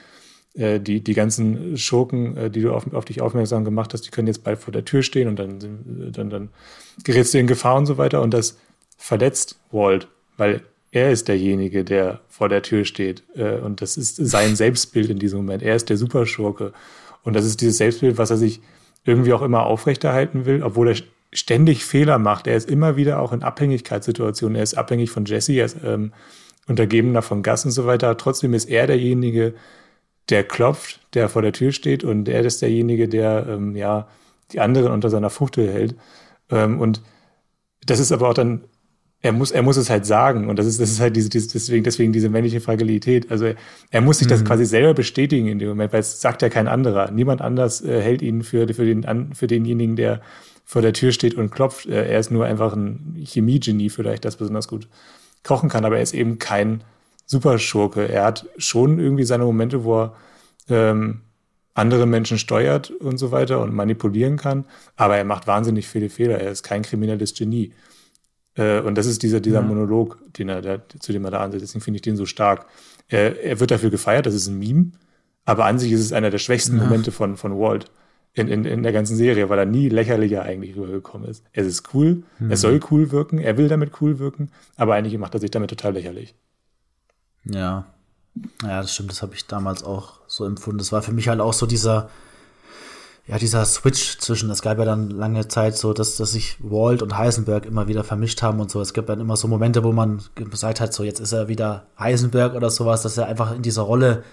äh, 0.54 0.80
die, 0.80 1.02
die 1.02 1.14
ganzen 1.14 1.78
Schurken, 1.78 2.36
äh, 2.36 2.50
die 2.50 2.62
du 2.62 2.74
auf, 2.74 2.92
auf, 2.94 3.06
dich 3.06 3.22
aufmerksam 3.22 3.64
gemacht 3.64 3.94
hast, 3.94 4.02
die 4.02 4.12
können 4.12 4.28
jetzt 4.28 4.44
bald 4.44 4.60
vor 4.60 4.74
der 4.74 4.86
Tür 4.86 5.04
stehen 5.04 5.28
und 5.28 5.38
dann, 5.38 5.60
dann, 6.12 6.30
dann 6.30 6.50
gerätst 7.04 7.34
du 7.34 7.40
in 7.40 7.48
Gefahr 7.48 7.78
und 7.78 7.86
so 7.86 7.98
weiter. 7.98 8.22
Und 8.22 8.34
das 8.34 8.58
verletzt 8.98 9.60
Walt, 9.72 10.08
weil 10.36 10.62
er 10.92 11.12
ist 11.12 11.28
derjenige, 11.28 11.84
der 11.84 12.22
vor 12.28 12.50
der 12.50 12.62
Tür 12.62 12.84
steht. 12.84 13.24
Äh, 13.36 13.58
und 13.60 13.82
das 13.82 13.98
ist 13.98 14.16
sein 14.16 14.56
Selbstbild 14.58 15.10
in 15.10 15.20
diesem 15.20 15.40
Moment. 15.40 15.64
Er 15.64 15.76
ist 15.76 15.90
der 15.90 15.98
Superschurke. 15.98 16.74
Und 17.24 17.36
das 17.36 17.46
ist 17.46 17.62
dieses 17.62 17.78
Selbstbild, 17.78 18.18
was 18.18 18.30
er 18.30 18.38
sich 18.38 18.62
irgendwie 19.06 19.34
auch 19.34 19.42
immer 19.42 19.66
aufrechterhalten 19.66 20.46
will, 20.46 20.64
obwohl 20.64 20.90
er 20.90 20.96
ständig 21.34 21.86
Fehler 21.86 22.20
macht. 22.20 22.48
Er 22.48 22.56
ist 22.56 22.70
immer 22.70 22.96
wieder 22.96 23.20
auch 23.20 23.34
in 23.34 23.44
Abhängigkeitssituationen. 23.44 24.56
Er 24.56 24.64
ist 24.64 24.78
abhängig 24.78 25.12
von 25.12 25.26
Jesse, 25.26 25.54
er 25.54 25.66
ist 25.66 25.78
ähm, 25.84 26.14
Untergebener 26.68 27.22
von 27.22 27.44
Gas 27.44 27.66
und 27.66 27.72
so 27.72 27.86
weiter. 27.86 28.18
Trotzdem 28.18 28.54
ist 28.54 28.66
er 28.66 28.88
derjenige, 28.88 29.54
der 30.30 30.44
klopft, 30.44 31.02
der 31.14 31.30
vor 31.30 31.42
der 31.42 31.54
Tür 31.54 31.72
steht 31.72 32.04
und 32.04 32.28
er 32.28 32.44
ist 32.44 32.62
derjenige, 32.62 33.08
der 33.08 33.46
ähm, 33.48 33.76
ja 33.76 34.08
die 34.52 34.60
anderen 34.60 34.92
unter 34.92 35.10
seiner 35.10 35.30
Fuchtel 35.30 35.72
hält. 35.72 35.96
Ähm, 36.50 36.80
und 36.80 37.02
das 37.86 38.00
ist 38.00 38.12
aber 38.12 38.30
auch 38.30 38.34
dann, 38.34 38.66
er 39.22 39.32
muss, 39.32 39.52
er 39.52 39.64
muss 39.64 39.78
es 39.78 39.90
halt 39.90 40.06
sagen. 40.06 40.50
Und 40.50 40.60
das 40.60 40.66
ist, 40.66 40.80
das 40.80 40.92
ist 40.92 41.00
halt 41.00 41.16
diese, 41.16 41.30
diese 41.30 41.52
deswegen, 41.52 41.84
deswegen 41.84 42.14
diese 42.14 42.30
männliche 42.30 42.62
Fragilität. 42.62 43.32
Also 43.32 43.46
er, 43.46 43.56
er 43.90 44.02
muss 44.02 44.20
sich 44.20 44.28
mhm. 44.28 44.32
das 44.32 44.46
quasi 44.46 44.66
selber 44.66 44.94
bestätigen 44.94 45.48
in 45.48 45.60
dem 45.60 45.70
Moment, 45.70 45.94
weil 45.94 46.02
es 46.02 46.22
sagt 46.22 46.42
ja 46.42 46.50
kein 46.50 46.68
anderer. 46.68 47.12
Niemand 47.12 47.42
anders 47.42 47.82
äh, 47.82 48.02
hält 48.02 48.22
ihn 48.22 48.44
für, 48.44 48.68
für, 48.74 48.86
den, 48.86 49.34
für 49.34 49.48
denjenigen, 49.48 49.96
der 49.96 50.22
vor 50.70 50.82
der 50.82 50.92
Tür 50.92 51.14
steht 51.14 51.36
und 51.36 51.50
klopft. 51.50 51.86
Äh, 51.86 52.12
er 52.12 52.20
ist 52.20 52.30
nur 52.30 52.46
einfach 52.46 52.74
ein 52.74 53.16
Chemie-Genie 53.26 53.90
vielleicht, 53.90 54.26
das 54.26 54.36
besonders 54.36 54.68
gut 54.68 54.90
kochen 55.42 55.70
kann, 55.70 55.86
aber 55.86 55.96
er 55.96 56.04
ist 56.04 56.14
eben 56.14 56.40
kein 56.40 56.84
Superschurke. 57.26 58.10
Er 58.10 58.26
hat 58.26 58.48
schon 58.58 59.00
irgendwie 59.00 59.24
seine 59.24 59.46
Momente, 59.46 59.86
wo 59.86 60.02
er 60.02 60.16
ähm, 60.68 61.22
andere 61.74 62.06
Menschen 62.06 62.38
steuert 62.38 62.92
und 62.92 63.18
so 63.18 63.32
weiter 63.32 63.62
und 63.62 63.74
manipulieren 63.74 64.36
kann, 64.36 64.66
aber 64.98 65.16
er 65.16 65.24
macht 65.24 65.48
wahnsinnig 65.48 65.88
viele 65.88 66.10
Fehler. 66.10 66.40
Er 66.40 66.52
ist 66.52 66.64
kein 66.64 66.82
kriminelles 66.82 67.34
Genie. 67.34 67.72
Äh, 68.56 68.82
und 68.82 68.98
das 68.98 69.06
ist 69.06 69.24
dieser, 69.24 69.40
dieser 69.40 69.62
ja. 69.62 69.66
Monolog, 69.66 70.20
den 70.38 70.50
er 70.50 70.62
da, 70.62 70.80
zu 71.00 71.14
dem 71.14 71.24
er 71.24 71.32
da 71.32 71.40
ansetzt. 71.40 71.64
Deswegen 71.64 71.84
finde 71.84 71.98
ich 72.00 72.02
den 72.02 72.18
so 72.18 72.26
stark. 72.26 72.66
Er, 73.08 73.42
er 73.42 73.62
wird 73.62 73.72
dafür 73.72 73.90
gefeiert, 73.90 74.26
das 74.26 74.34
ist 74.34 74.48
ein 74.48 74.60
Meme, 74.60 74.92
Aber 75.46 75.64
an 75.64 75.80
sich 75.80 75.94
ist 75.94 76.02
es 76.02 76.12
einer 76.12 76.30
der 76.30 76.40
schwächsten 76.40 76.76
ja. 76.76 76.84
Momente 76.84 77.14
von, 77.14 77.38
von 77.38 77.58
Walt 77.58 77.90
in, 78.38 78.48
in, 78.48 78.66
in 78.66 78.84
der 78.84 78.92
ganzen 78.92 79.16
Serie, 79.16 79.50
weil 79.50 79.58
er 79.58 79.66
nie 79.66 79.90
lächerlicher 79.90 80.44
eigentlich 80.44 80.76
rübergekommen 80.76 81.28
ist. 81.28 81.44
Es 81.54 81.66
ist 81.66 81.94
cool, 81.94 82.24
mhm. 82.38 82.52
es 82.52 82.62
soll 82.62 82.80
cool 82.92 83.12
wirken, 83.12 83.40
er 83.40 83.58
will 83.58 83.68
damit 83.68 84.00
cool 84.00 84.20
wirken, 84.20 84.52
aber 84.76 84.94
eigentlich 84.94 85.18
macht 85.18 85.34
er 85.34 85.40
sich 85.40 85.50
damit 85.50 85.72
total 85.72 85.94
lächerlich. 85.94 86.36
Ja. 87.46 87.86
Ja, 88.62 88.82
das 88.82 88.94
stimmt, 88.94 89.10
das 89.10 89.24
habe 89.24 89.34
ich 89.34 89.48
damals 89.48 89.84
auch 89.84 90.20
so 90.28 90.46
empfunden. 90.46 90.78
Das 90.78 90.92
war 90.92 91.02
für 91.02 91.12
mich 91.12 91.28
halt 91.28 91.40
auch 91.40 91.54
so 91.54 91.66
dieser, 91.66 92.10
ja, 93.26 93.40
dieser 93.40 93.66
Switch 93.66 94.20
zwischen, 94.20 94.52
es 94.52 94.62
gab 94.62 94.78
ja 94.78 94.86
dann 94.86 95.10
lange 95.10 95.48
Zeit 95.48 95.76
so, 95.76 95.92
dass, 95.94 96.18
dass 96.18 96.34
sich 96.34 96.58
Walt 96.60 97.02
und 97.02 97.18
Heisenberg 97.18 97.66
immer 97.66 97.88
wieder 97.88 98.04
vermischt 98.04 98.44
haben 98.44 98.60
und 98.60 98.70
so. 98.70 98.80
Es 98.80 98.94
gab 98.94 99.08
dann 99.08 99.20
immer 99.20 99.36
so 99.36 99.48
Momente, 99.48 99.84
wo 99.84 99.92
man 99.92 100.22
gesagt 100.36 100.80
hat, 100.80 100.94
so 100.94 101.04
jetzt 101.04 101.20
ist 101.20 101.32
er 101.32 101.48
wieder 101.48 101.88
Heisenberg 101.98 102.54
oder 102.54 102.70
sowas, 102.70 103.02
dass 103.02 103.18
er 103.18 103.26
einfach 103.26 103.56
in 103.56 103.64
dieser 103.64 103.82
Rolle 103.82 104.24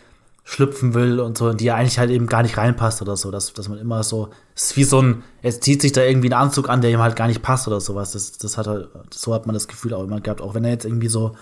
schlüpfen 0.47 0.93
will 0.93 1.21
und 1.21 1.39
so, 1.39 1.49
in 1.49 1.57
die 1.57 1.69
er 1.69 1.77
eigentlich 1.77 1.99
halt 1.99 2.11
eben 2.11 2.27
gar 2.27 2.43
nicht 2.43 2.59
reinpasst 2.59 3.01
oder 3.01 3.17
so, 3.17 3.31
dass, 3.31 3.55
dass 3.55 3.69
man 3.69 3.79
immer 3.79 4.03
so, 4.03 4.29
es 4.55 4.65
ist 4.65 4.77
wie 4.77 4.85
so 4.85 5.01
ein, 5.01 5.23
es 5.41 5.61
zieht 5.61 5.81
sich 5.81 5.93
da 5.93 6.03
irgendwie 6.03 6.29
ein 6.29 6.35
Anzug 6.35 6.69
an, 6.69 6.83
der 6.83 6.91
ihm 6.91 7.01
halt 7.01 7.17
gar 7.17 7.29
nicht 7.29 7.41
passt 7.43 7.67
oder 7.67 7.81
sowas. 7.81 8.13
Das, 8.13 8.33
das 8.33 8.59
hat 8.59 8.67
halt, 8.67 8.89
so 9.13 9.33
hat 9.33 9.47
man 9.47 9.55
das 9.55 9.69
Gefühl 9.69 9.95
auch 9.95 10.05
immer 10.05 10.21
gehabt, 10.21 10.43
auch 10.43 10.55
wenn 10.55 10.65
er 10.65 10.71
jetzt 10.71 10.85
irgendwie 10.85 11.09
so 11.09 11.35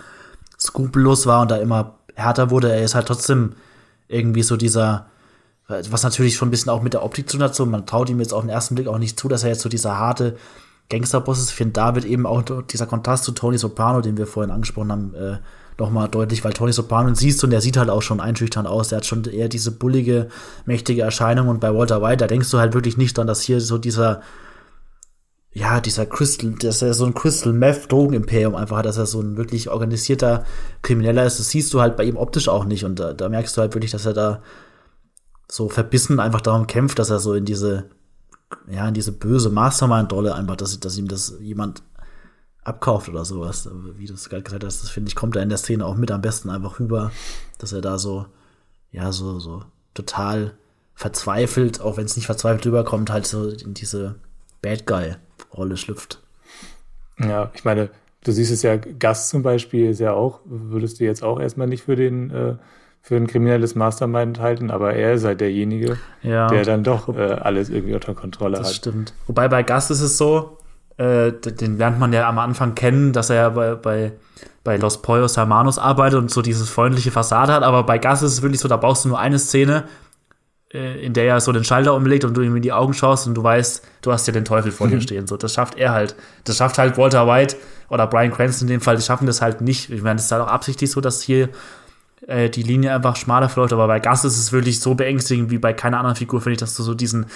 skrupellos 0.59 1.27
war 1.27 1.43
und 1.43 1.51
da 1.51 1.57
immer 1.57 1.99
härter 2.15 2.51
wurde, 2.51 2.71
er 2.71 2.85
ist 2.85 2.95
halt 2.95 3.09
trotzdem 3.09 3.55
irgendwie 4.07 4.45
so 4.45 4.57
dieser, 4.57 5.07
was 5.67 6.05
natürlich 6.05 6.37
schon 6.37 6.49
ein 6.49 6.53
bisschen 6.53 6.71
auch 6.71 6.83
mit 6.83 6.93
der 6.93 7.03
Optik 7.03 7.29
zu 7.29 7.37
tun 7.37 7.45
hat, 7.45 7.57
so, 7.57 7.67
man 7.67 7.87
traut 7.87 8.09
ihm 8.09 8.21
jetzt 8.21 8.33
auf 8.33 8.43
den 8.43 8.51
ersten 8.51 8.77
Blick 8.77 8.87
auch 8.87 8.99
nicht 8.99 9.19
zu, 9.19 9.27
dass 9.29 9.43
er 9.43 9.51
jetzt 9.51 9.63
so 9.63 9.69
dieser 9.69 9.99
harte 9.99 10.37
Gangsterboss 10.91 11.41
ist. 11.41 11.51
Ich 11.51 11.57
finde, 11.57 11.73
da 11.73 11.95
wird 11.97 12.05
eben 12.05 12.27
auch 12.27 12.43
dieser 12.71 12.87
Kontrast 12.87 13.25
zu 13.25 13.33
Tony 13.33 13.59
Soprano, 13.59 14.01
den 14.01 14.17
wir 14.17 14.27
vorhin 14.27 14.53
angesprochen 14.53 14.93
haben, 14.93 15.15
äh, 15.15 15.39
nochmal 15.79 16.09
deutlich, 16.09 16.45
weil 16.45 16.53
Tony 16.53 16.73
Soprano 16.73 17.15
siehst 17.15 17.43
du, 17.43 17.47
und 17.47 17.51
der 17.51 17.61
sieht 17.61 17.77
halt 17.77 17.91
auch 17.91 18.03
schon 18.03 18.21
einschüchternd 18.21 18.69
aus. 18.69 18.89
Der 18.89 18.99
hat 18.99 19.07
schon 19.07 19.25
eher 19.25 19.49
diese 19.49 19.71
bullige, 19.71 20.29
mächtige 20.67 21.03
Erscheinung. 21.03 21.49
Und 21.49 21.61
bei 21.61 21.75
Walter 21.75 22.03
White, 22.03 22.19
da 22.19 22.27
denkst 22.27 22.51
du 22.51 22.59
halt 22.59 22.75
wirklich 22.75 22.97
nicht 22.97 23.17
dran, 23.17 23.27
dass 23.27 23.41
hier 23.41 23.61
so 23.61 23.79
dieser, 23.79 24.23
ja, 25.53 25.81
dieser 25.81 26.07
Crystal, 26.07 26.53
dass 26.53 26.83
er 26.83 26.95
so 26.95 27.05
ein 27.05 27.15
Crystal 27.15 27.53
Meth 27.53 27.91
Drogenimperium 27.91 28.55
einfach 28.55 28.79
hat, 28.79 28.87
dass 28.87 28.97
er 28.97 29.07
so 29.07 29.21
ein 29.21 29.37
wirklich 29.37 29.71
organisierter 29.71 30.45
Krimineller 30.83 31.27
ist. 31.27 31.39
Das 31.39 31.51
siehst 31.51 31.73
du 31.75 31.81
halt 31.81 31.97
bei 31.97 32.05
ihm 32.05 32.17
optisch 32.17 32.49
auch 32.49 32.65
nicht. 32.65 32.85
Und 32.85 32.99
da, 32.99 33.13
da 33.13 33.29
merkst 33.29 33.57
du 33.57 33.61
halt 33.61 33.75
wirklich, 33.75 33.91
dass 33.91 34.07
er 34.07 34.15
da 34.15 34.43
so 35.51 35.69
verbissen 35.69 36.21
einfach 36.21 36.41
darum 36.41 36.67
kämpft, 36.67 36.99
dass 36.99 37.11
er 37.11 37.19
so 37.19 37.35
in 37.35 37.45
diese, 37.45 37.91
ja, 38.71 38.89
in 38.89 38.95
diese 38.95 39.13
böse 39.13 39.51
Mastermind-Rolle 39.51 40.35
einfach, 40.35 40.57
dass, 40.57 40.79
dass 40.81 40.97
ihm 40.97 41.09
das 41.09 41.35
jemand 41.41 41.83
abkauft 42.65 43.09
oder 43.09 43.25
sowas. 43.25 43.69
Wie 43.97 44.07
du 44.07 44.15
es 44.15 44.29
gerade 44.29 44.43
gesagt 44.43 44.65
hast, 44.65 44.83
das 44.83 44.91
finde 44.91 45.09
ich, 45.09 45.15
kommt 45.15 45.37
da 45.37 45.41
in 45.41 45.49
der 45.49 45.59
Szene 45.59 45.85
auch 45.85 45.97
mit 45.97 46.11
am 46.11 46.21
besten 46.21 46.51
einfach 46.51 46.79
rüber, 46.81 47.11
dass 47.59 47.73
er 47.73 47.81
da 47.81 47.99
so, 47.99 48.27
ja, 48.91 49.13
so, 49.13 49.39
so 49.41 49.65
total 49.95 50.55
verzweifelt, 50.95 51.81
auch 51.81 51.97
wenn 51.97 52.05
es 52.05 52.17
nicht 52.17 52.27
verzweifelt 52.27 52.67
rüberkommt, 52.67 53.11
halt 53.11 53.27
so 53.27 53.49
in 53.49 53.75
diese 53.75 54.17
Bad 54.61 54.87
Guy-Rolle 54.87 55.77
schlüpft. 55.77 56.23
Ja, 57.19 57.51
ich 57.55 57.65
meine, 57.65 57.91
du 58.25 58.33
siehst 58.33 58.53
es 58.53 58.63
ja, 58.63 58.77
Gast 58.77 59.31
zum 59.31 59.43
Beispiel 59.43 59.91
ist 59.91 60.01
ja 60.01 60.13
auch, 60.13 60.41
würdest 60.45 61.01
du 61.01 61.05
jetzt 61.05 61.23
auch 61.23 61.41
erstmal 61.41 61.67
nicht 61.67 61.83
für 61.83 61.97
den, 61.97 62.31
äh, 62.31 62.55
für 63.01 63.17
ein 63.17 63.27
kriminelles 63.27 63.75
Mastermind 63.75 64.39
halten, 64.39 64.71
aber 64.71 64.95
er 64.95 65.15
ist 65.15 65.25
halt 65.25 65.41
derjenige, 65.41 65.99
ja. 66.23 66.47
der 66.47 66.65
dann 66.65 66.85
doch 66.85 67.09
äh, 67.09 67.21
alles 67.21 67.69
irgendwie 67.69 67.95
unter 67.95 68.15
Kontrolle 68.15 68.59
das 68.59 68.61
hat. 68.61 68.71
Das 68.71 68.77
stimmt. 68.77 69.15
Wobei 69.27 69.49
bei 69.49 69.65
Gast 69.65 69.91
ist 69.91 70.01
es 70.01 70.17
so, 70.19 70.59
äh, 71.03 71.33
den 71.33 71.79
lernt 71.79 71.99
man 71.99 72.13
ja 72.13 72.29
am 72.29 72.39
Anfang 72.39 72.75
kennen, 72.75 73.13
dass 73.13 73.29
er 73.31 73.37
ja 73.37 73.49
bei, 73.49 73.75
bei, 73.75 74.13
bei 74.63 74.77
Los 74.77 75.03
Pollos 75.03 75.37
Hermanos 75.37 75.79
arbeitet 75.79 76.19
und 76.19 76.31
so 76.31 76.43
dieses 76.43 76.71
freundliche 76.71 77.11
Fassade 77.11 77.53
hat. 77.53 77.65
Aber 77.65 77.83
bei 77.83 77.99
Gas 77.99 78.23
ist 78.23 78.33
es 78.33 78.43
wirklich 78.43 78.61
so, 78.61 78.69
da 78.69 78.77
brauchst 78.77 79.05
du 79.05 79.09
nur 79.09 79.19
eine 79.19 79.39
Szene, 79.41 79.85
äh, 80.73 81.05
in 81.05 81.13
der 81.13 81.25
er 81.25 81.41
so 81.41 81.51
den 81.51 81.65
Schalter 81.65 81.95
umlegt 81.95 82.25
und 82.25 82.37
du 82.37 82.43
ihm 82.43 82.55
in 82.55 82.63
die 82.63 82.73
Augen 82.73 82.95
schaust 82.95 83.27
und 83.27 83.35
du 83.35 83.43
weißt, 83.43 83.85
du 84.03 84.13
hast 84.13 84.27
ja 84.29 84.33
den 84.33 84.45
Teufel 84.45 84.71
vor 84.71 84.87
dir 84.87 84.97
mhm. 84.97 85.01
stehen. 85.01 85.27
So, 85.27 85.37
das 85.37 85.55
schafft 85.55 85.77
er 85.77 85.91
halt. 85.91 86.15
Das 86.45 86.59
schafft 86.59 86.79
halt 86.79 86.97
Walter 86.97 87.27
White 87.27 87.57
oder 87.89 88.07
Brian 88.07 88.31
Cranston 88.31 88.69
in 88.69 88.75
dem 88.75 88.81
Fall, 88.81 88.97
die 88.97 89.03
schaffen 89.03 89.27
das 89.27 89.43
halt 89.43 89.61
nicht. 89.61 89.91
Ich 89.91 90.03
meine, 90.03 90.17
das 90.17 90.27
ist 90.27 90.33
halt 90.33 90.43
auch 90.43 90.49
absichtlich 90.49 90.91
so, 90.91 91.01
dass 91.01 91.21
hier 91.21 91.49
äh, 92.29 92.49
die 92.49 92.63
Linie 92.63 92.95
einfach 92.95 93.17
schmaler 93.17 93.49
verläuft. 93.49 93.73
Aber 93.73 93.89
bei 93.89 93.99
Gas 93.99 94.25
ist 94.25 94.39
es 94.39 94.53
wirklich 94.53 94.79
so 94.79 94.95
beängstigend 94.95 95.51
wie 95.51 95.59
bei 95.59 95.73
keiner 95.73 95.99
anderen 95.99 96.17
Figur, 96.17 96.41
finde 96.41 96.53
ich, 96.53 96.61
dass 96.61 96.77
du 96.77 96.85
so 96.85 96.95
diesen, 96.95 97.27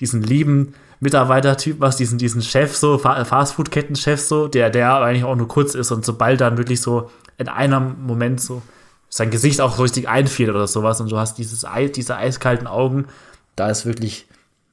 diesen 0.00 0.22
lieben, 0.22 0.74
Mitarbeitertyp 1.00 1.80
was, 1.80 1.96
diesen, 1.96 2.18
diesen 2.18 2.42
Chef 2.42 2.76
so, 2.76 2.98
Fastfood-Kettenchef 2.98 4.20
so, 4.20 4.48
der, 4.48 4.70
der 4.70 4.94
eigentlich 4.94 5.24
auch 5.24 5.36
nur 5.36 5.48
kurz 5.48 5.74
ist 5.74 5.90
und 5.92 6.04
sobald 6.04 6.40
dann 6.40 6.58
wirklich 6.58 6.82
so 6.82 7.10
in 7.38 7.48
einem 7.48 8.04
Moment 8.06 8.40
so 8.40 8.62
sein 9.08 9.30
Gesicht 9.30 9.60
auch 9.60 9.78
richtig 9.78 10.08
einfiel 10.08 10.50
oder 10.50 10.66
sowas 10.66 11.00
und 11.00 11.10
du 11.10 11.18
hast 11.18 11.38
dieses 11.38 11.66
diese 11.96 12.16
eiskalten 12.16 12.66
Augen, 12.66 13.06
da 13.56 13.68
ist 13.68 13.86
wirklich 13.86 14.26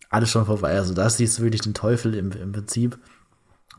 alles 0.09 0.29
schon 0.29 0.45
vorbei. 0.45 0.75
Also 0.75 0.93
da 0.93 1.09
siehst 1.09 1.39
du 1.39 1.43
wirklich 1.43 1.61
den 1.61 1.73
Teufel 1.73 2.13
im, 2.13 2.31
im 2.31 2.51
Prinzip. 2.51 2.97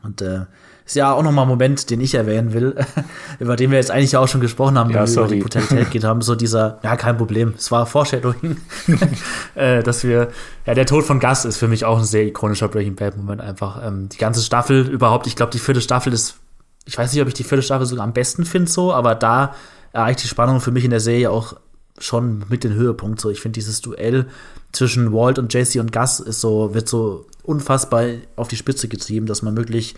Und 0.03 0.21
äh, 0.21 0.45
ist 0.89 0.95
ja 0.95 1.13
auch 1.13 1.21
nochmal 1.21 1.45
ein 1.45 1.49
Moment, 1.49 1.91
den 1.91 2.01
ich 2.01 2.15
erwähnen 2.15 2.51
will, 2.51 2.75
über 3.39 3.55
den 3.55 3.69
wir 3.69 3.77
jetzt 3.77 3.91
eigentlich 3.91 4.17
auch 4.17 4.27
schon 4.27 4.41
gesprochen 4.41 4.75
haben, 4.75 4.89
ja, 4.89 5.03
wenn 5.03 5.15
wir 5.15 5.21
über 5.21 5.35
die 5.35 5.41
Brutalität 5.41 5.91
geht 5.91 6.03
haben. 6.03 6.21
So 6.21 6.33
dieser, 6.33 6.79
ja, 6.81 6.95
kein 6.95 7.15
Problem, 7.15 7.53
es 7.55 7.69
war 7.69 7.85
Foreshadowing, 7.85 8.57
äh, 9.55 9.83
dass 9.83 10.03
wir, 10.03 10.29
ja, 10.65 10.73
der 10.73 10.87
Tod 10.87 11.05
von 11.05 11.19
Gus 11.19 11.45
ist 11.45 11.57
für 11.57 11.67
mich 11.67 11.85
auch 11.85 11.99
ein 11.99 12.05
sehr 12.05 12.25
ikonischer 12.25 12.69
Breaking 12.69 12.95
Bad-Moment 12.95 13.39
einfach. 13.39 13.85
Ähm, 13.85 14.09
die 14.09 14.17
ganze 14.17 14.41
Staffel 14.41 14.87
überhaupt, 14.87 15.27
ich 15.27 15.35
glaube, 15.35 15.51
die 15.51 15.59
vierte 15.59 15.79
Staffel 15.79 16.11
ist, 16.11 16.37
ich 16.85 16.97
weiß 16.97 17.13
nicht, 17.13 17.21
ob 17.21 17.27
ich 17.27 17.35
die 17.35 17.43
vierte 17.43 17.61
Staffel 17.61 17.85
sogar 17.85 18.03
am 18.03 18.13
besten 18.13 18.43
finde, 18.43 18.71
so, 18.71 18.91
aber 18.91 19.13
da 19.13 19.53
erreicht 19.93 20.23
die 20.23 20.27
Spannung 20.27 20.59
für 20.59 20.71
mich 20.71 20.85
in 20.85 20.89
der 20.89 21.01
Serie 21.01 21.29
auch 21.29 21.53
schon 21.99 22.45
mit 22.49 22.63
den 22.63 22.73
Höhepunkt. 22.73 23.21
So, 23.21 23.29
ich 23.29 23.41
finde 23.41 23.59
dieses 23.59 23.81
Duell 23.81 24.25
zwischen 24.71 25.13
Walt 25.13 25.37
und 25.37 25.53
Jesse 25.53 25.81
und 25.81 25.91
Gus 25.91 26.19
ist 26.19 26.41
so, 26.41 26.73
wird 26.73 26.89
so 26.89 27.27
unfassbar 27.43 28.05
auf 28.35 28.47
die 28.47 28.55
Spitze 28.55 28.87
getrieben, 28.87 29.27
dass 29.27 29.43
man 29.43 29.55
wirklich 29.55 29.93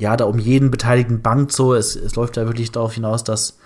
ja, 0.00 0.16
da 0.16 0.24
um 0.24 0.38
jeden 0.38 0.70
Beteiligten 0.70 1.20
bangt 1.20 1.52
so. 1.52 1.74
Es, 1.74 1.94
es 1.94 2.16
läuft 2.16 2.36
ja 2.38 2.46
wirklich 2.46 2.72
darauf 2.72 2.94
hinaus, 2.94 3.22
dass 3.22 3.58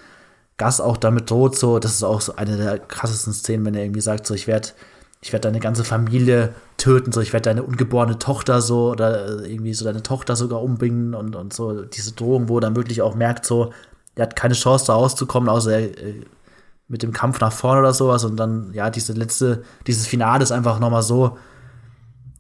Gas 0.57 0.81
auch 0.81 0.97
damit 0.97 1.31
droht, 1.31 1.57
so. 1.57 1.79
Das 1.79 1.93
ist 1.93 2.03
auch 2.03 2.21
so 2.21 2.35
eine 2.37 2.57
der 2.57 2.79
krassesten 2.81 3.33
Szenen, 3.33 3.65
wenn 3.65 3.75
er 3.75 3.85
irgendwie 3.85 4.01
sagt, 4.01 4.27
so, 4.27 4.35
ich 4.35 4.47
werde 4.47 4.69
ich 5.23 5.33
werde 5.33 5.49
deine 5.49 5.61
ganze 5.61 5.85
Familie 5.85 6.55
töten, 6.77 7.11
so 7.13 7.23
ich 7.23 7.33
werde 7.33 7.49
deine 7.49 7.63
ungeborene 7.63 8.19
Tochter 8.19 8.61
so 8.61 8.91
oder 8.91 9.45
äh, 9.45 9.53
irgendwie 9.53 9.73
so 9.73 9.85
deine 9.87 10.03
Tochter 10.03 10.37
sogar 10.37 10.61
umbringen 10.63 11.15
und, 11.15 11.35
und 11.35 11.55
so 11.55 11.83
diese 11.83 12.13
Drohung, 12.13 12.51
wo 12.51 12.59
er 12.59 12.61
dann 12.61 12.77
wirklich 12.77 13.01
auch 13.01 13.15
merkt, 13.15 13.47
so, 13.47 13.73
er 14.17 14.25
hat 14.25 14.37
keine 14.37 14.53
Chance 14.55 14.87
da 14.87 14.95
rauszukommen, 14.95 15.49
außer 15.49 15.73
er, 15.73 15.99
äh, 15.99 16.25
mit 16.89 17.03
dem 17.03 17.13
Kampf 17.13 17.41
nach 17.41 17.53
vorne 17.53 17.81
oder 17.81 17.95
sowas 17.95 18.25
und 18.25 18.37
dann, 18.37 18.73
ja, 18.75 18.91
diese 18.91 19.15
letzte, 19.15 19.63
dieses 19.87 20.07
Finale 20.07 20.43
ist 20.43 20.53
einfach 20.53 20.79
nochmal 20.79 21.03
so, 21.03 21.39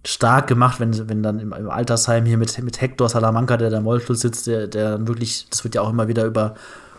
stark 0.06 0.46
gemacht, 0.46 0.80
wenn, 0.80 1.08
wenn 1.08 1.22
dann 1.22 1.38
im, 1.38 1.52
im 1.52 1.70
Altersheim 1.70 2.26
hier 2.26 2.36
mit, 2.36 2.62
mit 2.62 2.80
Hector 2.80 3.08
Salamanca, 3.08 3.56
der 3.56 3.70
da 3.70 3.78
im 3.78 3.86
Rollstuhl 3.86 4.16
sitzt, 4.16 4.46
der, 4.46 4.66
der 4.66 4.92
dann 4.92 5.08
wirklich, 5.08 5.46
das 5.50 5.64
wird 5.64 5.74
ja 5.74 5.82
auch 5.82 5.90
immer 5.90 6.08
wieder 6.08 6.24
über 6.24 6.54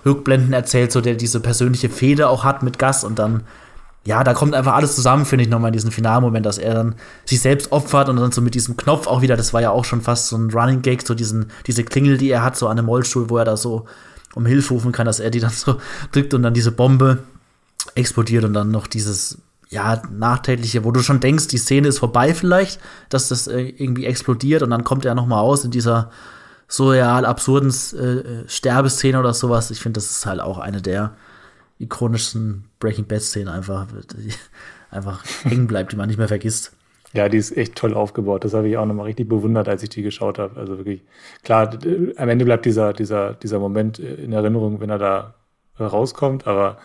Rückblenden 0.05 0.53
erzählt, 0.53 0.91
so 0.91 1.01
der 1.01 1.15
diese 1.15 1.39
persönliche 1.39 1.89
Fehde 1.89 2.29
auch 2.29 2.43
hat 2.43 2.63
mit 2.63 2.79
Gas 2.79 3.03
und 3.03 3.19
dann, 3.19 3.43
ja, 4.05 4.23
da 4.23 4.33
kommt 4.33 4.53
einfach 4.53 4.73
alles 4.73 4.95
zusammen, 4.95 5.25
finde 5.25 5.43
ich, 5.43 5.49
nochmal 5.49 5.69
in 5.69 5.73
diesem 5.73 5.91
Finalmoment, 5.91 6.45
dass 6.45 6.57
er 6.57 6.73
dann 6.73 6.95
sich 7.25 7.41
selbst 7.41 7.71
opfert 7.71 8.09
und 8.09 8.17
dann 8.17 8.31
so 8.31 8.41
mit 8.41 8.55
diesem 8.55 8.77
Knopf 8.77 9.07
auch 9.07 9.21
wieder, 9.21 9.35
das 9.37 9.53
war 9.53 9.61
ja 9.61 9.71
auch 9.71 9.85
schon 9.85 10.01
fast 10.01 10.27
so 10.27 10.37
ein 10.37 10.51
Running 10.51 10.81
Gag, 10.81 11.05
so 11.05 11.15
diesen, 11.15 11.51
diese 11.65 11.83
Klingel, 11.83 12.17
die 12.17 12.29
er 12.29 12.43
hat, 12.43 12.55
so 12.57 12.67
an 12.67 12.77
einem 12.77 12.87
Rollstuhl, 12.87 13.29
wo 13.29 13.37
er 13.37 13.45
da 13.45 13.57
so 13.57 13.85
um 14.35 14.45
Hilfe 14.45 14.73
rufen 14.73 14.91
kann, 14.91 15.05
dass 15.05 15.19
er 15.19 15.31
die 15.31 15.39
dann 15.39 15.51
so 15.51 15.79
drückt 16.11 16.33
und 16.33 16.43
dann 16.43 16.53
diese 16.53 16.71
Bombe 16.71 17.19
explodiert 17.95 18.43
und 18.43 18.53
dann 18.53 18.71
noch 18.71 18.87
dieses 18.87 19.39
ja, 19.69 20.01
nachträgliche, 20.11 20.83
wo 20.83 20.91
du 20.91 21.01
schon 21.01 21.19
denkst, 21.19 21.47
die 21.47 21.57
Szene 21.57 21.87
ist 21.87 21.99
vorbei 21.99 22.33
vielleicht, 22.33 22.79
dass 23.09 23.29
das 23.29 23.47
äh, 23.47 23.61
irgendwie 23.61 24.05
explodiert 24.05 24.61
und 24.61 24.69
dann 24.69 24.83
kommt 24.83 25.05
er 25.05 25.15
noch 25.15 25.25
mal 25.25 25.39
aus 25.39 25.65
in 25.65 25.71
dieser 25.71 26.11
surreal 26.67 27.25
absurden 27.25 27.69
äh, 27.69 28.47
Sterbeszene 28.47 29.19
oder 29.19 29.33
sowas. 29.33 29.71
Ich 29.71 29.79
finde, 29.79 29.97
das 29.97 30.09
ist 30.09 30.25
halt 30.25 30.41
auch 30.41 30.57
eine 30.57 30.81
der 30.81 31.15
ikonischsten 31.79 32.65
Breaking 32.79 33.05
Bad 33.05 33.21
Szenen 33.21 33.49
einfach, 33.49 33.87
die 33.87 34.33
einfach 34.91 35.23
hängen 35.43 35.67
bleibt, 35.67 35.91
die 35.91 35.95
man 35.95 36.07
nicht 36.07 36.17
mehr 36.17 36.27
vergisst. 36.27 36.73
Ja, 37.13 37.29
die 37.29 37.37
ist 37.37 37.55
echt 37.55 37.75
toll 37.75 37.93
aufgebaut. 37.93 38.43
Das 38.43 38.53
habe 38.53 38.67
ich 38.67 38.77
auch 38.77 38.85
nochmal 38.85 39.05
richtig 39.05 39.29
bewundert, 39.29 39.69
als 39.69 39.83
ich 39.83 39.89
die 39.89 40.01
geschaut 40.01 40.37
habe. 40.37 40.59
Also 40.59 40.77
wirklich, 40.77 41.01
klar, 41.43 41.69
am 42.17 42.29
Ende 42.29 42.43
bleibt 42.43 42.65
dieser, 42.65 42.91
dieser, 42.91 43.33
dieser 43.33 43.59
Moment 43.59 43.99
in 43.99 44.33
Erinnerung, 44.33 44.81
wenn 44.81 44.89
er 44.89 44.97
da 44.97 45.33
rauskommt, 45.79 46.45
aber 46.45 46.77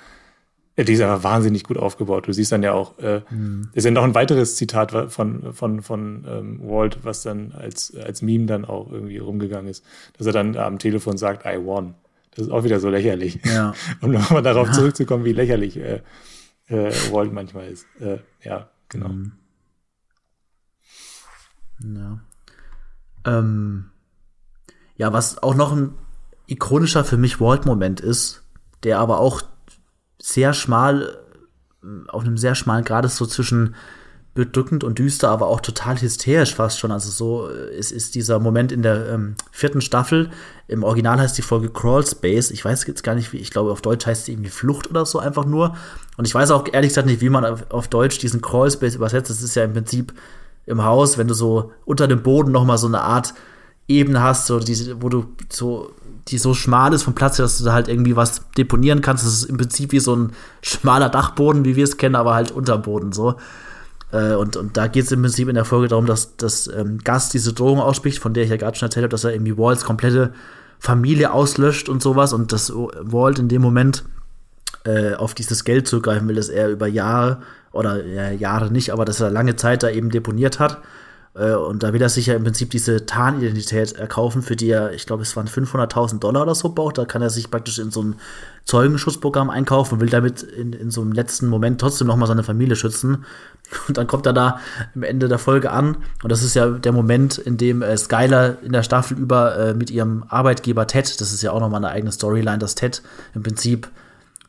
die 0.77 0.93
ist 0.93 1.01
aber 1.01 1.23
wahnsinnig 1.23 1.65
gut 1.65 1.77
aufgebaut. 1.77 2.27
Du 2.27 2.33
siehst 2.33 2.53
dann 2.53 2.63
ja 2.63 2.73
auch, 2.73 2.99
äh, 2.99 3.23
mhm. 3.31 3.69
ist 3.75 3.85
ja 3.85 3.91
noch 3.91 4.05
ein 4.05 4.15
weiteres 4.15 4.57
Zitat 4.57 5.13
von, 5.13 5.53
von, 5.53 5.83
von 5.83 6.25
ähm, 6.29 6.61
Walt, 6.63 7.01
was 7.03 7.23
dann 7.23 7.53
als, 7.53 7.95
als 7.97 8.23
Meme 8.23 8.47
dann 8.47 8.65
auch 8.65 8.91
irgendwie 8.91 9.19
rumgegangen 9.19 9.69
ist, 9.69 9.85
dass 10.17 10.27
er 10.27 10.33
dann 10.33 10.57
am 10.57 10.79
Telefon 10.79 11.19
sagt, 11.19 11.45
I 11.45 11.59
won. 11.65 11.95
Das 12.35 12.47
ist 12.47 12.53
auch 12.53 12.65
wieder 12.65 12.81
so 12.81 12.89
lächerlich. 12.89 13.41
Ja. 13.45 13.75
Um 14.01 14.13
nochmal 14.13 14.43
darauf 14.43 14.69
ja. 14.69 14.73
zurückzukommen, 14.73 15.25
wie 15.25 15.33
lächerlich 15.33 15.77
äh, 15.77 16.01
äh, 16.69 16.93
Walt 17.13 17.33
manchmal 17.33 17.69
ist. 17.69 17.87
Äh, 18.01 18.19
ja, 18.43 18.71
genau. 18.89 19.09
Mhm. 19.09 19.33
Ja. 21.83 22.21
Ähm, 23.27 23.91
ja, 24.97 25.13
was 25.13 25.43
auch 25.43 25.55
noch 25.55 25.73
ein 25.73 25.95
ikonischer 26.47 27.05
für 27.05 27.17
mich 27.17 27.41
Walt-Moment 27.41 28.01
ist, 28.01 28.43
der 28.83 28.99
aber 28.99 29.19
auch 29.19 29.43
sehr 30.21 30.53
schmal 30.53 31.19
auf 32.09 32.23
einem 32.23 32.37
sehr 32.37 32.55
schmalen 32.55 32.85
Grad 32.85 33.05
ist, 33.05 33.17
so 33.17 33.27
zwischen 33.27 33.75
bedrückend 34.35 34.85
und 34.85 34.99
düster, 34.99 35.29
aber 35.29 35.49
auch 35.49 35.61
total 35.61 36.01
hysterisch 36.01 36.55
fast 36.55 36.79
schon. 36.79 36.93
Also 36.93 37.11
so 37.11 37.49
äh, 37.51 37.77
ist, 37.77 37.91
ist 37.91 38.15
dieser 38.15 38.39
Moment 38.39 38.71
in 38.71 38.83
der 38.83 39.09
ähm, 39.09 39.35
vierten 39.51 39.81
Staffel. 39.81 40.31
Im 40.69 40.85
Original 40.85 41.19
heißt 41.19 41.37
die 41.37 41.43
Folge 41.43 41.69
Crawl 41.69 42.07
Space. 42.07 42.53
Ich 42.53 42.65
weiß 42.65 42.87
jetzt 42.87 43.03
gar 43.03 43.17
nicht, 43.17 43.33
wie, 43.33 43.39
ich 43.39 43.51
glaube, 43.51 43.73
auf 43.73 43.83
Deutsch 43.83 44.07
heißt 44.07 44.27
sie 44.27 44.33
irgendwie 44.33 44.51
Flucht 44.51 44.89
oder 44.89 45.05
so 45.05 45.19
einfach 45.19 45.47
nur. 45.47 45.77
Und 46.17 46.27
ich 46.27 46.35
weiß 46.35 46.53
auch 46.53 46.65
ehrlich 46.73 46.91
gesagt 46.91 47.09
nicht, 47.09 47.21
wie 47.21 47.29
man 47.29 47.45
auf, 47.45 47.89
Deutsch 47.89 48.19
diesen 48.19 48.41
Crawl 48.41 48.71
Space 48.71 48.95
übersetzt. 48.95 49.31
Das 49.31 49.43
ist 49.43 49.57
ja 49.57 49.65
im 49.65 49.73
Prinzip 49.73 50.13
im 50.65 50.85
Haus, 50.85 51.19
wenn 51.19 51.27
du 51.27 51.35
so 51.35 51.73
unter 51.85 52.07
dem 52.07 52.23
Boden 52.23 52.53
noch 52.53 52.65
mal 52.65 52.79
so 52.79 52.87
eine 52.87 53.01
Art 53.01 53.35
Ebene 53.91 54.23
hast, 54.23 54.47
so 54.47 54.61
diese, 54.61 55.03
wo 55.03 55.09
du 55.09 55.27
so 55.49 55.93
die 56.29 56.39
so 56.39 56.55
schmal 56.55 56.93
ist 56.93 57.03
vom 57.03 57.15
Platz 57.15 57.39
her, 57.39 57.45
dass 57.45 57.59
du 57.59 57.65
da 57.65 57.73
halt 57.73 57.89
irgendwie 57.89 58.17
was 58.17 58.43
deponieren 58.57 59.01
kannst. 59.01 59.25
Das 59.25 59.33
ist 59.33 59.45
im 59.45 59.57
Prinzip 59.57 59.93
wie 59.93 60.01
so 60.01 60.15
ein 60.15 60.33
schmaler 60.62 61.09
Dachboden, 61.09 61.65
wie 61.65 61.77
wir 61.77 61.85
es 61.85 61.97
kennen, 61.97 62.15
aber 62.15 62.35
halt 62.35 62.53
unter 62.53 62.79
Boden 62.79 63.12
so. 63.12 63.37
Äh, 64.12 64.35
und, 64.35 64.57
und 64.57 64.77
da 64.77 64.87
geht 64.87 65.05
es 65.05 65.12
im 65.12 65.23
Prinzip 65.23 65.49
in 65.49 65.55
der 65.55 65.65
Folge 65.65 65.89
darum, 65.89 66.07
dass 66.07 66.37
das 66.37 66.69
ähm, 66.69 66.99
Gast 66.99 67.35
diese 67.35 67.53
Drohung 67.53 67.81
ausspricht, 67.81 68.19
von 68.19 68.35
der 68.35 68.45
ich 68.45 68.51
ja 68.51 68.57
gerade 68.57 68.77
schon 68.77 68.87
erzählt 68.87 69.05
habe, 69.05 69.11
dass 69.11 69.25
er 69.25 69.33
irgendwie 69.33 69.57
Walls 69.57 69.85
komplette 69.85 70.33
Familie 70.79 71.33
auslöscht 71.33 71.89
und 71.89 72.03
sowas 72.03 72.33
und 72.33 72.53
dass 72.53 72.73
Walt 72.75 73.39
in 73.39 73.49
dem 73.49 73.62
Moment 73.62 74.05
äh, 74.85 75.15
auf 75.15 75.35
dieses 75.35 75.65
Geld 75.65 75.89
zugreifen 75.89 76.27
will, 76.29 76.37
das 76.37 76.49
er 76.49 76.71
über 76.71 76.87
Jahre 76.87 77.43
oder 77.73 78.05
ja, 78.05 78.31
Jahre 78.31 78.71
nicht, 78.71 78.93
aber 78.93 79.05
dass 79.05 79.21
er 79.21 79.31
lange 79.31 79.57
Zeit 79.57 79.83
da 79.83 79.91
eben 79.91 80.11
deponiert 80.11 80.59
hat 80.59 80.75
äh, 80.75 80.81
und 81.32 81.85
da 81.85 81.93
will 81.93 82.02
er 82.02 82.09
sich 82.09 82.27
ja 82.27 82.35
im 82.35 82.43
Prinzip 82.43 82.70
diese 82.70 83.07
Tarnidentität 83.07 83.93
erkaufen, 83.93 84.43
für 84.43 84.57
die 84.57 84.69
er, 84.69 84.93
ich 84.93 85.07
glaube, 85.07 85.23
es 85.23 85.36
waren 85.36 85.47
500.000 85.47 86.19
Dollar 86.19 86.43
oder 86.43 86.57
so 86.57 86.70
braucht. 86.70 86.98
Da 86.98 87.05
kann 87.05 87.23
er 87.23 87.31
sich 87.31 87.51
praktisch 87.51 87.78
in 87.78 87.93
so 87.93 88.02
ein 88.02 88.16
Zeugenschutzprogramm 88.65 89.48
einkaufen 89.48 89.94
und 89.94 90.01
will 90.01 90.09
damit 90.09 90.43
in, 90.43 90.73
in 90.73 90.90
so 90.90 91.02
einem 91.02 91.12
letzten 91.12 91.47
Moment 91.47 91.81
trotzdem 91.81 92.09
nochmal 92.09 92.27
seine 92.27 92.43
Familie 92.43 92.74
schützen. 92.74 93.24
Und 93.86 93.97
dann 93.97 94.09
kommt 94.09 94.27
er 94.27 94.32
da 94.32 94.59
am 94.97 95.05
Ende 95.05 95.28
der 95.28 95.39
Folge 95.39 95.70
an. 95.70 95.98
Und 96.24 96.32
das 96.32 96.43
ist 96.43 96.55
ja 96.55 96.69
der 96.69 96.90
Moment, 96.90 97.39
in 97.39 97.57
dem 97.57 97.82
äh, 97.82 97.97
Skyler 97.97 98.61
in 98.62 98.73
der 98.73 98.82
Staffel 98.82 99.16
über 99.16 99.57
äh, 99.57 99.74
mit 99.74 99.90
ihrem 99.90 100.24
Arbeitgeber 100.28 100.89
Ted, 100.89 101.20
das 101.20 101.32
ist 101.32 101.43
ja 101.43 101.52
auch 101.52 101.61
nochmal 101.61 101.85
eine 101.85 101.94
eigene 101.94 102.11
Storyline, 102.11 102.59
dass 102.59 102.74
Ted 102.74 103.02
im 103.32 103.44
Prinzip 103.44 103.89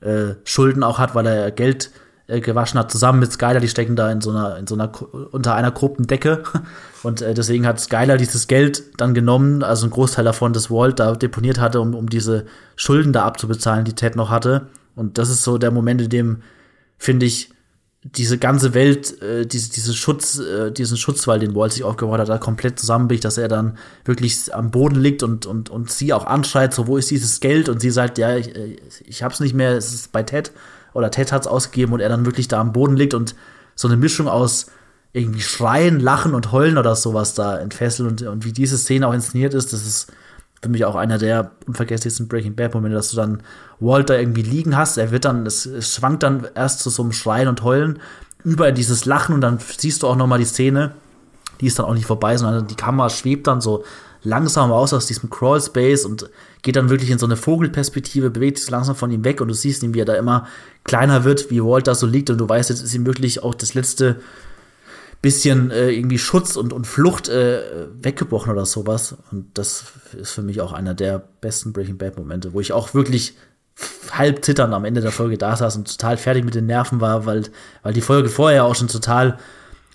äh, 0.02 0.34
Schulden 0.44 0.82
auch 0.84 0.98
hat, 0.98 1.14
weil 1.14 1.28
er 1.28 1.52
Geld 1.52 1.92
äh, 2.32 2.40
gewaschen 2.40 2.80
hat, 2.80 2.92
zusammen 2.92 3.20
mit 3.20 3.32
Skyler, 3.32 3.60
die 3.60 3.68
stecken 3.68 3.96
da 3.96 4.10
in 4.10 4.22
so 4.22 4.30
einer, 4.30 4.58
in 4.58 4.66
so 4.66 4.76
einer, 4.76 4.92
unter 5.32 5.54
einer 5.54 5.72
Gruppendecke. 5.72 6.44
Und 7.04 7.22
äh, 7.22 7.34
deswegen 7.34 7.68
hat 7.68 7.80
Skyler 7.80 8.18
dieses 8.18 8.48
Geld 8.48 8.84
dann 8.98 9.14
genommen, 9.14 9.64
also 9.64 9.86
ein 9.86 9.90
Großteil 9.90 10.24
davon, 10.24 10.54
das 10.54 10.72
Walt 10.72 11.00
da 11.00 11.16
deponiert 11.16 11.60
hatte, 11.60 11.82
um, 11.82 11.94
um 11.94 12.10
diese 12.10 12.46
Schulden 12.76 13.12
da 13.12 13.26
abzubezahlen, 13.26 13.86
die 13.86 13.96
Ted 13.96 14.16
noch 14.16 14.30
hatte. 14.30 14.68
Und 14.96 15.18
das 15.18 15.30
ist 15.30 15.44
so 15.44 15.58
der 15.58 15.72
Moment, 15.72 16.02
in 16.02 16.10
dem, 16.10 16.42
finde 16.98 17.26
ich, 17.26 17.52
diese 18.04 18.38
ganze 18.38 18.74
Welt, 18.74 19.22
äh, 19.22 19.46
diese, 19.46 19.72
diese 19.72 19.94
Schutz, 19.94 20.40
äh, 20.40 20.72
diesen 20.72 20.98
Schutzwall, 20.98 21.40
den 21.40 21.54
Walt 21.54 21.74
sich 21.74 21.84
aufgebaut 21.84 22.20
hat, 22.20 22.30
da 22.30 22.38
komplett 22.38 22.80
zusammenbricht, 22.80 23.26
dass 23.26 23.38
er 23.38 23.48
dann 23.48 23.78
wirklich 24.06 24.56
am 24.56 24.72
Boden 24.72 25.00
liegt 25.00 25.22
und, 25.22 25.46
und, 25.46 25.70
und 25.70 25.92
sie 25.92 26.14
auch 26.14 26.26
anschreit, 26.26 26.74
so, 26.74 26.88
wo 26.88 26.98
ist 26.98 27.12
dieses 27.12 27.42
Geld? 27.42 27.70
Und 27.70 27.80
sie 27.80 27.92
sagt, 27.92 28.18
ja, 28.18 28.38
ich, 28.38 28.56
äh, 28.56 28.78
ich 29.06 29.22
hab's 29.22 29.40
nicht 29.40 29.54
mehr, 29.54 29.74
es 29.74 29.94
ist 29.94 30.12
bei 30.12 30.24
Ted 30.24 30.52
oder 30.94 31.12
Ted 31.12 31.32
hat's 31.32 31.48
ausgegeben 31.48 31.94
und 31.94 32.00
er 32.00 32.10
dann 32.10 32.26
wirklich 32.26 32.48
da 32.48 32.60
am 32.60 32.74
Boden 32.74 32.96
liegt 32.96 33.14
und 33.14 33.36
so 33.76 33.88
eine 33.88 33.98
Mischung 33.98 34.28
aus 34.28 34.68
irgendwie 35.14 35.42
Schreien, 35.42 36.00
Lachen 36.00 36.34
und 36.34 36.52
Heulen 36.52 36.78
oder 36.78 36.96
sowas 36.96 37.34
da 37.34 37.58
entfesselt 37.58 38.10
und, 38.10 38.22
und 38.22 38.46
wie 38.46 38.54
diese 38.54 38.78
Szene 38.78 39.08
auch 39.08 39.14
inszeniert 39.14 39.54
ist, 39.54 39.74
das 39.74 39.86
ist 39.86 40.12
für 40.62 40.70
mich 40.70 40.86
auch 40.86 40.96
einer 40.96 41.18
der 41.18 41.52
unvergesslichsten 41.68 42.28
Breaking 42.28 42.56
Bad 42.56 42.74
Momente, 42.74 42.96
dass 42.96 43.10
du 43.10 43.18
dann 43.18 43.42
Walter 43.80 44.20
irgendwie 44.20 44.44
liegen 44.44 44.78
hast, 44.78 44.98
er 44.98 45.12
wird 45.12 45.26
dann, 45.26 45.46
es, 45.46 45.66
es 45.66 45.96
schwankt 45.96 46.24
dann 46.24 46.48
erst 46.56 46.80
zu 46.80 46.90
so 46.90 47.02
einem 47.02 47.12
Schreien 47.12 47.48
und 47.48 47.64
Heulen 47.64 48.00
über 48.44 48.72
dieses 48.72 49.06
Lachen 49.06 49.36
und 49.36 49.42
dann 49.42 49.60
siehst 49.60 50.04
du 50.04 50.08
auch 50.08 50.16
noch 50.16 50.28
mal 50.28 50.38
die 50.38 50.46
Szene, 50.46 50.94
die 51.60 51.68
ist 51.68 51.78
dann 51.78 51.86
auch 51.86 51.94
nicht 51.94 52.06
vorbei, 52.06 52.38
sondern 52.38 52.68
die 52.68 52.76
Kamera 52.76 53.10
schwebt 53.10 53.48
dann 53.48 53.60
so 53.60 53.84
langsam 54.24 54.72
aus 54.72 54.94
aus 54.94 55.08
diesem 55.08 55.30
Crawl 55.30 55.62
Space 55.62 56.06
und 56.06 56.30
geht 56.62 56.76
dann 56.76 56.90
wirklich 56.90 57.10
in 57.10 57.20
so 57.20 57.26
eine 57.26 57.38
Vogelperspektive, 57.38 58.30
bewegt 58.30 58.60
sich 58.60 58.70
langsam 58.70 58.96
von 58.96 59.12
ihm 59.12 59.24
weg 59.24 59.42
und 59.42 59.48
du 59.48 59.54
siehst 59.54 59.84
ihn, 59.84 59.94
wie 59.94 60.02
er 60.02 60.06
da 60.06 60.14
immer 60.14 60.48
kleiner 60.84 61.24
wird, 61.24 61.50
wie 61.50 61.64
Walt 61.64 61.88
da 61.88 61.96
so 61.96 62.06
liegt 62.08 62.30
und 62.30 62.38
du 62.38 62.48
weißt, 62.48 62.70
jetzt 62.70 62.82
ist 62.82 62.94
ihm 62.94 63.06
wirklich 63.06 63.44
auch 63.44 63.56
das 63.56 63.74
letzte 63.74 64.22
bisschen 65.22 65.70
äh, 65.70 65.92
irgendwie 65.92 66.18
Schutz 66.18 66.56
und, 66.56 66.74
und 66.74 66.88
Flucht 66.88 67.30
äh, 67.30 67.62
weggebrochen 68.02 68.52
oder 68.52 68.66
sowas. 68.66 69.16
Und 69.32 69.46
das 69.54 69.86
ist 70.20 70.32
für 70.32 70.42
mich 70.42 70.62
auch 70.62 70.74
einer 70.74 70.96
der 70.96 71.20
besten 71.42 71.74
Breaking 71.74 71.98
Bad 71.98 72.18
Momente, 72.18 72.54
wo 72.54 72.60
ich 72.60 72.74
auch 72.74 72.94
wirklich 72.94 73.36
halb 74.12 74.44
zitternd 74.44 74.74
am 74.74 74.86
Ende 74.86 75.02
der 75.02 75.12
Folge 75.12 75.38
da 75.38 75.56
saß 75.56 75.78
und 75.78 75.92
total 75.92 76.18
fertig 76.18 76.44
mit 76.44 76.56
den 76.56 76.66
Nerven 76.66 77.02
war, 77.02 77.26
weil, 77.26 77.44
weil 77.84 77.94
die 77.94 78.02
Folge 78.02 78.30
vorher 78.30 78.66
auch 78.66 78.76
schon 78.76 78.88
total 78.88 79.38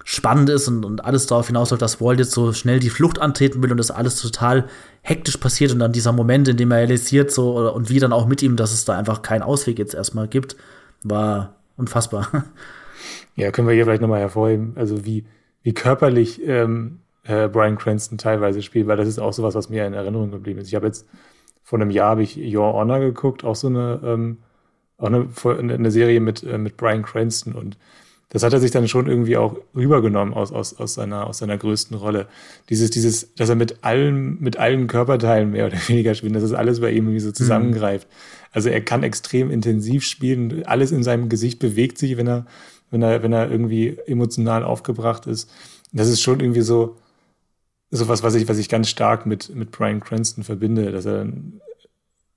spannend 0.09 0.49
ist 0.51 0.69
und, 0.69 0.85
und 0.85 1.05
alles 1.05 1.27
darauf 1.27 1.49
hinausläuft, 1.49 1.83
dass 1.83 2.01
Walt 2.01 2.21
jetzt 2.21 2.31
so 2.31 2.53
schnell 2.53 2.79
die 2.79 2.91
Flucht 2.91 3.21
antreten 3.21 3.61
will 3.61 3.73
und 3.73 3.77
das 3.77 3.91
alles 3.91 4.23
total 4.23 4.69
hektisch 5.03 5.37
passiert 5.37 5.73
und 5.73 5.81
dann 5.81 5.91
dieser 5.91 6.13
Moment, 6.13 6.47
in 6.47 6.57
dem 6.57 6.71
er 6.71 6.79
realisiert 6.79 7.33
so 7.33 7.73
und 7.73 7.91
wie 7.91 7.99
dann 7.99 8.13
auch 8.13 8.27
mit 8.29 8.41
ihm, 8.41 8.55
dass 8.55 8.73
es 8.73 8.85
da 8.85 8.97
einfach 8.97 9.23
keinen 9.23 9.43
Ausweg 9.43 9.81
jetzt 9.81 9.95
erstmal 9.95 10.29
gibt, 10.29 10.57
war 11.03 11.57
unfassbar. 11.77 12.45
Ja, 13.39 13.51
können 13.51 13.69
wir 13.69 13.75
hier 13.75 13.85
vielleicht 13.85 14.01
nochmal 14.01 14.21
hervorheben, 14.21 14.73
also 14.77 15.05
wie, 15.05 15.27
wie 15.63 15.75
körperlich 15.75 16.41
ähm, 16.47 17.01
äh, 17.25 17.49
Brian 17.49 17.77
Cranston 17.77 18.17
teilweise 18.17 18.63
spielt, 18.63 18.87
weil 18.87 18.97
das 18.97 19.07
ist 19.07 19.19
auch 19.19 19.35
sowas, 19.35 19.55
was 19.55 19.69
mir 19.69 19.87
in 19.87 19.93
Erinnerung 19.93 20.31
geblieben 20.31 20.59
ist. 20.59 20.69
Ich 20.69 20.75
habe 20.75 20.87
jetzt 20.87 21.07
vor 21.63 21.79
einem 21.79 21.91
Jahr 21.91 22.13
habe 22.13 22.23
ich 22.23 22.39
Your 22.39 22.73
Honor 22.73 22.99
geguckt, 22.99 23.45
auch 23.45 23.55
so 23.55 23.67
eine, 23.67 24.01
ähm, 24.03 24.39
auch 24.97 25.09
eine, 25.09 25.75
eine 25.75 25.91
Serie 25.91 26.21
mit, 26.21 26.43
äh, 26.45 26.57
mit 26.57 26.79
Brian 26.79 27.03
Cranston 27.03 27.53
und 27.55 27.77
das 28.31 28.43
hat 28.43 28.53
er 28.53 28.61
sich 28.61 28.73
dann 28.73 28.89
schon 28.89 29.07
irgendwie 29.07 29.37
auch 29.37 29.57
rübergenommen 29.75 30.35
aus, 30.35 30.51
aus, 30.51 30.79
aus, 30.79 30.95
seiner, 30.95 31.27
aus 31.27 31.39
seiner 31.39 31.57
größten 31.57 31.97
Rolle. 31.97 32.27
Dieses, 32.69 32.91
dieses, 32.91 33.35
dass 33.35 33.49
er 33.49 33.55
mit 33.55 33.85
allen, 33.85 34.41
mit 34.41 34.57
allen 34.57 34.89
Körperteilen 34.89 35.53
mehr 35.53 35.67
oder 35.67 35.77
weniger 35.89 36.15
spielt, 36.15 36.35
dass 36.35 36.43
das 36.43 36.53
alles 36.53 36.81
bei 36.81 36.91
ihm 36.91 37.05
irgendwie 37.05 37.21
so 37.21 37.29
mhm. 37.29 37.35
zusammengreift. 37.35 38.09
Mhm. 38.09 38.47
Also 38.53 38.69
er 38.69 38.81
kann 38.81 39.05
extrem 39.05 39.51
intensiv 39.51 40.05
spielen, 40.05 40.65
alles 40.65 40.91
in 40.91 41.05
seinem 41.05 41.29
Gesicht 41.29 41.59
bewegt 41.61 41.99
sich, 41.99 42.17
wenn 42.17 42.27
er, 42.27 42.47
wenn 42.91 43.03
er, 43.03 43.23
wenn 43.23 43.33
er 43.33 43.51
irgendwie 43.51 43.99
emotional 44.07 44.65
aufgebracht 44.65 45.27
ist. 45.27 45.51
Das 45.93 46.09
ist 46.09 46.21
schon 46.21 46.41
irgendwie 46.41 46.63
so, 46.63 46.97
so 47.91 48.09
was, 48.09 48.23
was 48.25 48.35
ich, 48.35 48.49
was 48.49 48.59
ich 48.59 48.69
ganz 48.69 48.89
stark 48.89 49.27
mit, 49.27 49.55
mit 49.55 49.71
Brian 49.71 50.01
Cranston 50.01 50.43
verbinde, 50.43 50.91
dass 50.91 51.05
er 51.05 51.19
dann 51.19 51.61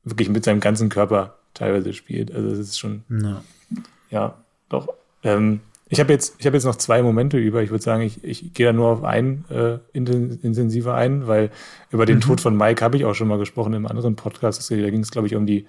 wirklich 0.03 0.29
mit 0.29 0.43
seinem 0.43 0.59
ganzen 0.59 0.89
Körper 0.89 1.39
teilweise 1.55 1.93
spielt. 1.93 2.33
Also 2.33 2.49
das 2.49 2.59
ist 2.59 2.77
schon, 2.77 3.03
ja, 3.09 3.43
ja 4.11 4.37
doch. 4.69 4.87
Ähm, 5.23 5.61
ich 5.89 5.99
habe 5.99 6.13
jetzt, 6.13 6.35
ich 6.37 6.45
habe 6.45 6.55
jetzt 6.55 6.65
noch 6.65 6.75
zwei 6.75 7.01
Momente 7.01 7.37
über. 7.37 7.63
Ich 7.63 7.71
würde 7.71 7.83
sagen, 7.83 8.03
ich, 8.03 8.23
ich 8.23 8.53
gehe 8.53 8.67
da 8.67 8.73
nur 8.73 8.89
auf 8.89 9.03
einen 9.03 9.45
äh, 9.49 9.79
intensiver 9.91 10.93
ein, 10.93 11.27
weil 11.27 11.49
über 11.89 12.05
den 12.05 12.17
mhm. 12.17 12.21
Tod 12.21 12.41
von 12.41 12.55
Mike 12.55 12.83
habe 12.83 12.95
ich 12.95 13.05
auch 13.05 13.15
schon 13.15 13.27
mal 13.27 13.39
gesprochen 13.39 13.73
im 13.73 13.87
anderen 13.87 14.15
Podcast. 14.15 14.69
Da 14.69 14.75
ging 14.75 15.01
es, 15.01 15.09
glaube 15.09 15.27
ich, 15.27 15.35
um 15.35 15.47
die 15.47 15.65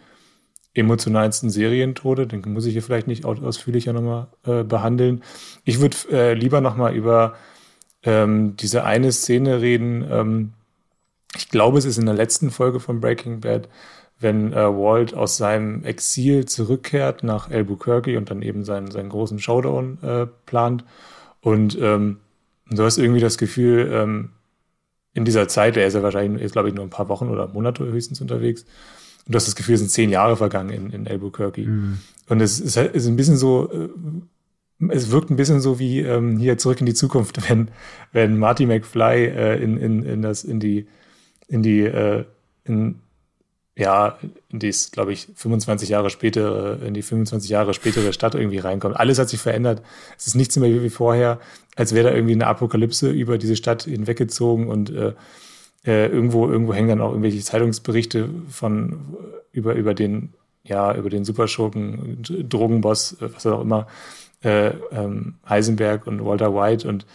emotionalsten 0.75 1.49
Serientode. 1.49 2.27
Den 2.27 2.43
muss 2.53 2.67
ich 2.67 2.73
hier 2.73 2.83
vielleicht 2.83 3.07
nicht 3.07 3.25
ausführlicher 3.25 3.95
nochmal 3.95 4.29
äh, 4.45 4.63
behandeln. 4.63 5.23
Ich 5.65 5.81
würde 5.81 5.97
äh, 6.13 6.35
lieber 6.35 6.61
nochmal 6.61 6.95
über 6.95 7.35
ähm, 8.03 8.57
diese 8.57 8.85
eine 8.85 9.13
Szene 9.13 9.63
reden. 9.63 10.07
Ähm, 10.11 10.53
ich 11.35 11.49
glaube, 11.49 11.79
es 11.79 11.87
ist 11.87 11.99
in 11.99 12.07
der 12.07 12.15
letzten 12.15 12.51
Folge 12.51 12.79
von 12.79 13.01
Breaking 13.01 13.41
Bad, 13.41 13.69
wenn 14.21 14.53
äh, 14.53 14.57
Walt 14.57 15.15
aus 15.15 15.37
seinem 15.37 15.85
Exil 15.85 16.45
zurückkehrt 16.45 17.25
nach 17.25 17.51
Albuquerque 17.51 18.17
und 18.17 18.31
dann 18.31 18.43
eben 18.43 18.65
seinen, 18.65 18.91
seinen 18.91 19.09
großen 19.09 19.39
Showdown 19.39 19.99
äh, 20.03 20.27
plant. 20.47 20.85
Und 21.41 21.77
ähm, 21.81 22.19
du 22.71 22.85
hast 22.85 22.99
irgendwie 22.99 23.21
das 23.21 23.39
Gefühl, 23.39 23.91
ähm, 23.93 24.31
in 25.15 25.25
dieser 25.25 25.49
Zeit, 25.49 25.77
er 25.77 25.87
ist 25.87 25.95
ja 25.95 26.03
wahrscheinlich, 26.03 26.43
ist 26.43 26.53
glaube 26.53 26.69
ich 26.69 26.75
nur 26.75 26.85
ein 26.85 26.91
paar 26.91 27.09
Wochen 27.09 27.29
oder 27.29 27.49
Monate 27.49 27.85
höchstens 27.85 28.21
unterwegs, 28.21 28.65
und 29.27 29.35
du 29.35 29.37
hast 29.37 29.47
das 29.47 29.57
Gefühl, 29.57 29.75
es 29.75 29.81
sind 29.81 29.91
zehn 29.91 30.11
Jahre 30.11 30.37
vergangen 30.37 30.71
in, 30.71 30.91
in 30.91 31.09
Albuquerque. 31.09 31.67
Mhm. 31.67 31.99
Und 32.29 32.41
es 32.41 32.61
ist, 32.61 32.77
ist 32.77 33.07
ein 33.07 33.17
bisschen 33.17 33.37
so, 33.37 33.71
äh, 33.71 33.89
es 34.89 35.11
wirkt 35.11 35.31
ein 35.31 35.37
bisschen 35.37 35.61
so 35.61 35.79
wie 35.79 36.01
ähm, 36.01 36.39
hier 36.39 36.59
zurück 36.59 36.81
in 36.81 36.87
die 36.87 36.95
Zukunft, 36.95 37.49
wenn, 37.49 37.69
wenn 38.13 38.39
Marty 38.39 38.67
McFly 38.67 39.27
äh, 39.27 39.63
in, 39.63 39.77
in, 39.77 40.03
in 40.03 40.23
das, 40.23 40.45
in 40.45 40.61
die, 40.61 40.87
in 41.49 41.63
die, 41.63 41.81
äh, 41.81 42.25
in, 42.65 43.01
ja, 43.81 44.19
in 44.51 44.59
die, 44.59 44.74
glaube 44.93 45.15
ich, 45.15 45.28
25 45.35 45.89
Jahre 45.89 46.11
später, 46.11 46.82
in 46.82 46.93
die 46.93 47.01
25 47.01 47.48
Jahre 47.48 47.73
spätere 47.73 48.12
Stadt 48.12 48.35
irgendwie 48.35 48.59
reinkommt. 48.59 48.94
Alles 48.94 49.19
hat 49.19 49.31
sich 49.31 49.40
verändert. 49.40 49.81
Es 50.19 50.27
ist 50.27 50.35
nichts 50.35 50.59
mehr 50.59 50.82
wie 50.82 50.90
vorher, 50.90 51.40
als 51.77 51.94
wäre 51.94 52.11
da 52.11 52.15
irgendwie 52.15 52.35
eine 52.35 52.47
Apokalypse 52.47 53.11
über 53.11 53.39
diese 53.39 53.57
Stadt 53.57 53.85
hinweggezogen 53.85 54.69
und 54.69 54.90
äh, 54.90 55.15
äh, 55.86 56.09
irgendwo, 56.09 56.47
irgendwo 56.47 56.74
hängen 56.74 56.90
dann 56.90 57.01
auch 57.01 57.09
irgendwelche 57.09 57.40
Zeitungsberichte 57.40 58.28
von 58.51 59.16
über, 59.51 59.74
über 59.74 59.94
den, 59.94 60.35
ja, 60.62 60.94
über 60.94 61.09
den 61.09 61.24
Superschurken, 61.24 62.23
Drogenboss, 62.23 63.15
äh, 63.23 63.32
was 63.35 63.47
auch 63.47 63.62
immer, 63.62 63.86
äh, 64.44 64.74
ähm, 64.93 65.36
Heisenberg 65.48 66.07
und 66.07 66.23
Walter 66.23 66.55
White 66.55 66.86
und 66.86 67.07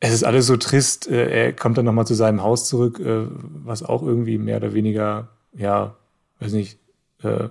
es 0.00 0.12
ist 0.12 0.24
alles 0.24 0.46
so 0.46 0.56
trist. 0.56 1.08
Äh, 1.08 1.30
er 1.30 1.52
kommt 1.52 1.78
dann 1.78 1.84
nochmal 1.84 2.08
zu 2.08 2.14
seinem 2.14 2.42
Haus 2.42 2.68
zurück, 2.68 2.98
äh, 2.98 3.26
was 3.64 3.84
auch 3.84 4.02
irgendwie 4.02 4.38
mehr 4.38 4.56
oder 4.56 4.74
weniger, 4.74 5.28
ja, 5.56 5.96
weiß 6.40 6.52
nicht, 6.52 6.78
äh, 7.22 7.48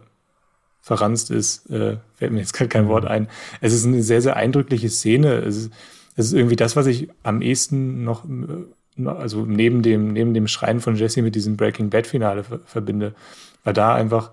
verranzt 0.81 1.31
ist, 1.31 1.69
äh, 1.71 1.97
fällt 2.13 2.31
mir 2.31 2.39
jetzt 2.39 2.53
gerade 2.53 2.69
kein 2.69 2.87
Wort 2.87 3.05
ein. 3.05 3.27
Es 3.59 3.73
ist 3.73 3.85
eine 3.85 4.03
sehr, 4.03 4.21
sehr 4.21 4.35
eindrückliche 4.35 4.89
Szene. 4.89 5.33
Es 5.39 5.57
ist, 5.57 5.73
es 6.15 6.27
ist 6.27 6.33
irgendwie 6.33 6.55
das, 6.55 6.75
was 6.75 6.85
ich 6.85 7.09
am 7.23 7.41
ehesten 7.41 8.03
noch, 8.03 8.23
äh, 8.25 9.07
also 9.07 9.45
neben 9.45 9.81
dem, 9.81 10.13
neben 10.13 10.33
dem 10.33 10.47
Schreien 10.47 10.79
von 10.79 10.95
Jesse 10.95 11.21
mit 11.21 11.35
diesem 11.35 11.57
Breaking 11.57 11.89
Bad 11.89 12.07
Finale 12.07 12.43
verbinde, 12.65 13.15
weil 13.63 13.73
da 13.73 13.95
einfach 13.95 14.31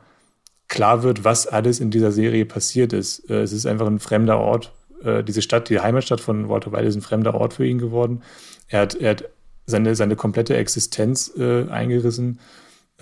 klar 0.69 1.03
wird, 1.03 1.25
was 1.25 1.47
alles 1.47 1.81
in 1.81 1.91
dieser 1.91 2.13
Serie 2.13 2.45
passiert 2.45 2.93
ist. 2.93 3.31
Äh, 3.31 3.43
es 3.43 3.53
ist 3.53 3.67
einfach 3.67 3.87
ein 3.87 3.99
fremder 3.99 4.39
Ort. 4.39 4.73
Äh, 5.03 5.25
diese 5.25 5.43
Stadt, 5.43 5.71
die 5.71 5.81
Heimatstadt 5.81 6.21
von 6.21 6.49
Walter 6.49 6.73
White 6.73 6.87
ist 6.87 6.97
ein 6.97 7.03
fremder 7.03 7.35
Ort 7.35 7.55
für 7.55 7.67
ihn 7.67 7.79
geworden. 7.79 8.23
Er 8.69 8.83
hat, 8.83 8.95
er 8.95 9.11
hat 9.11 9.25
seine, 9.65 9.95
seine 9.95 10.17
komplette 10.17 10.57
Existenz 10.57 11.33
äh, 11.39 11.69
eingerissen 11.69 12.41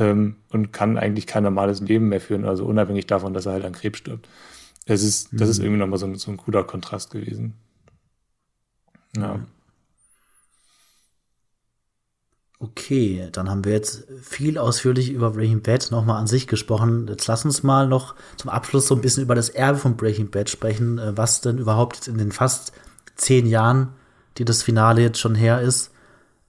ähm, 0.00 0.36
und 0.50 0.72
kann 0.72 0.98
eigentlich 0.98 1.26
kein 1.26 1.44
normales 1.44 1.80
Leben 1.80 2.08
mehr 2.08 2.20
führen, 2.20 2.44
also 2.44 2.64
unabhängig 2.64 3.06
davon, 3.06 3.34
dass 3.34 3.46
er 3.46 3.52
halt 3.52 3.64
an 3.64 3.72
Krebs 3.72 3.98
stirbt. 3.98 4.28
Das 4.86 5.02
ist, 5.02 5.28
das 5.32 5.46
mhm. 5.46 5.50
ist 5.50 5.58
irgendwie 5.60 5.78
nochmal 5.78 5.98
so, 5.98 6.06
ein, 6.06 6.16
so 6.16 6.30
ein 6.30 6.36
cooler 6.38 6.64
Kontrast 6.64 7.10
gewesen. 7.10 7.54
Ja. 9.16 9.40
Okay, 12.58 13.28
dann 13.32 13.48
haben 13.48 13.64
wir 13.64 13.72
jetzt 13.72 14.04
viel 14.20 14.58
ausführlich 14.58 15.10
über 15.10 15.30
Breaking 15.30 15.62
Bad 15.62 15.90
nochmal 15.90 16.20
an 16.20 16.26
sich 16.26 16.46
gesprochen. 16.46 17.06
Jetzt 17.08 17.26
lass 17.26 17.44
uns 17.44 17.62
mal 17.62 17.86
noch 17.88 18.14
zum 18.36 18.50
Abschluss 18.50 18.86
so 18.86 18.94
ein 18.94 19.00
bisschen 19.00 19.22
über 19.22 19.34
das 19.34 19.48
Erbe 19.48 19.78
von 19.78 19.96
Breaking 19.96 20.30
Bad 20.30 20.50
sprechen, 20.50 20.98
äh, 20.98 21.16
was 21.16 21.40
denn 21.40 21.58
überhaupt 21.58 21.96
jetzt 21.96 22.08
in 22.08 22.18
den 22.18 22.32
fast 22.32 22.72
zehn 23.16 23.46
Jahren, 23.46 23.94
die 24.38 24.44
das 24.44 24.62
Finale 24.62 25.02
jetzt 25.02 25.18
schon 25.18 25.34
her 25.34 25.60
ist, 25.60 25.90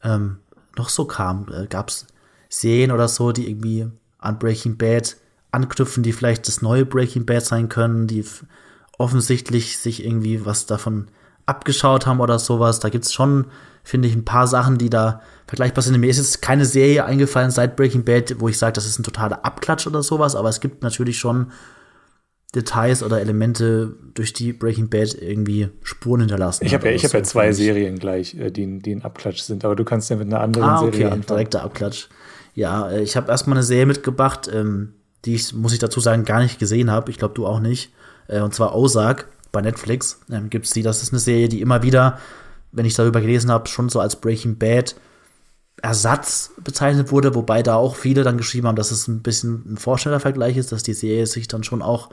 ähm, 0.03 0.37
noch 0.77 0.89
so 0.89 1.05
kam. 1.05 1.47
Äh, 1.51 1.67
Gab 1.67 1.89
es 1.89 2.07
Serien 2.51 2.91
oder 2.91 3.07
so, 3.07 3.31
die 3.31 3.49
irgendwie 3.49 3.87
an 4.19 4.37
Breaking 4.37 4.77
Bad 4.77 5.15
anknüpfen, 5.51 6.03
die 6.03 6.11
vielleicht 6.11 6.47
das 6.47 6.61
neue 6.61 6.85
Breaking 6.85 7.25
Bad 7.25 7.45
sein 7.45 7.69
können, 7.69 8.07
die 8.07 8.23
offensichtlich 8.97 9.77
sich 9.77 10.05
irgendwie 10.05 10.45
was 10.45 10.65
davon 10.65 11.07
abgeschaut 11.45 12.05
haben 12.05 12.19
oder 12.19 12.39
sowas. 12.39 12.79
Da 12.79 12.89
gibt's 12.89 13.13
schon, 13.13 13.47
finde 13.83 14.09
ich, 14.09 14.15
ein 14.15 14.25
paar 14.25 14.47
Sachen, 14.47 14.77
die 14.77 14.89
da 14.89 15.21
vergleichbar 15.47 15.81
sind. 15.81 15.99
Mir 15.99 16.09
ist 16.09 16.17
jetzt 16.17 16.41
keine 16.41 16.65
Serie 16.65 17.05
eingefallen 17.05 17.51
seit 17.51 17.77
Breaking 17.77 18.03
Bad, 18.03 18.35
wo 18.39 18.49
ich 18.49 18.57
sage, 18.57 18.73
das 18.73 18.85
ist 18.85 18.99
ein 18.99 19.03
totaler 19.03 19.45
Abklatsch 19.45 19.87
oder 19.87 20.03
sowas, 20.03 20.35
aber 20.35 20.49
es 20.49 20.59
gibt 20.59 20.83
natürlich 20.83 21.19
schon 21.19 21.51
Details 22.53 23.01
oder 23.01 23.21
Elemente, 23.21 23.95
durch 24.13 24.33
die 24.33 24.51
Breaking 24.51 24.89
Bad 24.89 25.13
irgendwie 25.13 25.69
Spuren 25.83 26.19
hinterlassen. 26.19 26.65
Ich 26.65 26.73
habe 26.73 26.89
ja, 26.89 26.91
ich 26.91 27.05
hab 27.05 27.13
ja 27.13 27.23
zwei 27.23 27.53
Serien 27.53 27.97
gleich, 27.97 28.35
äh, 28.35 28.51
die, 28.51 28.79
die 28.79 28.93
ein 28.93 29.03
Abklatsch 29.03 29.39
sind, 29.39 29.63
aber 29.63 29.77
du 29.77 29.85
kannst 29.85 30.09
ja 30.09 30.17
mit 30.17 30.27
einer 30.27 30.41
anderen 30.41 30.67
ah, 30.67 30.81
okay, 30.81 30.91
Serie 30.91 31.05
anfangen. 31.13 31.27
direkter 31.27 31.63
Abklatsch. 31.63 32.09
Ja, 32.55 32.89
äh, 32.89 33.01
ich 33.01 33.15
habe 33.15 33.31
erstmal 33.31 33.57
eine 33.57 33.63
Serie 33.63 33.85
mitgebracht, 33.85 34.49
ähm, 34.53 34.93
die 35.25 35.35
ich, 35.35 35.53
muss 35.53 35.73
ich 35.73 35.79
dazu 35.79 35.99
sagen, 35.99 36.25
gar 36.25 36.41
nicht 36.41 36.59
gesehen 36.59 36.91
habe. 36.91 37.11
Ich 37.11 37.17
glaube, 37.17 37.33
du 37.33 37.45
auch 37.45 37.59
nicht. 37.59 37.91
Äh, 38.27 38.41
und 38.41 38.53
zwar 38.53 38.75
Ozark 38.75 39.27
bei 39.51 39.61
Netflix. 39.61 40.19
Ähm, 40.31 40.49
Gibt 40.49 40.65
es 40.65 40.71
die? 40.71 40.83
Das 40.83 41.03
ist 41.03 41.13
eine 41.13 41.19
Serie, 41.19 41.49
die 41.49 41.61
immer 41.61 41.83
wieder, 41.83 42.19
wenn 42.71 42.85
ich 42.85 42.95
darüber 42.95 43.21
gelesen 43.21 43.51
habe, 43.51 43.67
schon 43.67 43.89
so 43.89 43.99
als 43.99 44.15
Breaking 44.15 44.57
Bad 44.57 44.95
Ersatz 45.81 46.51
bezeichnet 46.63 47.11
wurde, 47.11 47.33
wobei 47.33 47.63
da 47.63 47.75
auch 47.75 47.95
viele 47.95 48.23
dann 48.23 48.37
geschrieben 48.37 48.67
haben, 48.67 48.75
dass 48.75 48.91
es 48.91 49.07
ein 49.07 49.23
bisschen 49.23 49.73
ein 49.73 49.77
Vorstellervergleich 49.77 50.57
ist, 50.57 50.71
dass 50.71 50.83
die 50.83 50.93
Serie 50.93 51.25
sich 51.25 51.47
dann 51.47 51.63
schon 51.63 51.81
auch 51.81 52.09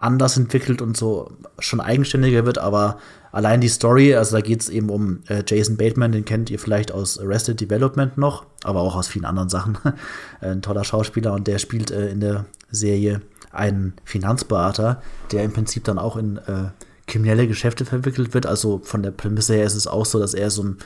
anders 0.00 0.36
entwickelt 0.38 0.82
und 0.82 0.96
so 0.96 1.30
schon 1.58 1.80
eigenständiger 1.80 2.46
wird, 2.46 2.58
aber 2.58 2.98
allein 3.32 3.60
die 3.60 3.68
Story, 3.68 4.14
also 4.14 4.36
da 4.36 4.40
geht 4.40 4.62
es 4.62 4.68
eben 4.70 4.88
um 4.88 5.20
äh, 5.28 5.44
Jason 5.46 5.76
Bateman, 5.76 6.12
den 6.12 6.24
kennt 6.24 6.50
ihr 6.50 6.58
vielleicht 6.58 6.90
aus 6.90 7.18
Arrested 7.18 7.60
Development 7.60 8.16
noch, 8.18 8.46
aber 8.64 8.80
auch 8.80 8.96
aus 8.96 9.08
vielen 9.08 9.26
anderen 9.26 9.50
Sachen. 9.50 9.78
Ein 10.40 10.62
toller 10.62 10.84
Schauspieler 10.84 11.34
und 11.34 11.46
der 11.46 11.58
spielt 11.58 11.90
äh, 11.90 12.08
in 12.08 12.20
der 12.20 12.46
Serie 12.70 13.20
einen 13.52 13.94
Finanzberater, 14.04 15.02
der 15.32 15.44
im 15.44 15.52
Prinzip 15.52 15.84
dann 15.84 15.98
auch 15.98 16.16
in 16.16 16.38
äh, 16.38 16.70
kriminelle 17.06 17.46
Geschäfte 17.46 17.84
verwickelt 17.84 18.32
wird. 18.32 18.46
Also 18.46 18.80
von 18.84 19.02
der 19.02 19.10
Prämisse 19.10 19.54
her 19.54 19.64
ist 19.64 19.74
es 19.74 19.86
auch 19.86 20.06
so, 20.06 20.18
dass 20.18 20.32
er 20.32 20.50
so 20.50 20.62
ein 20.62 20.78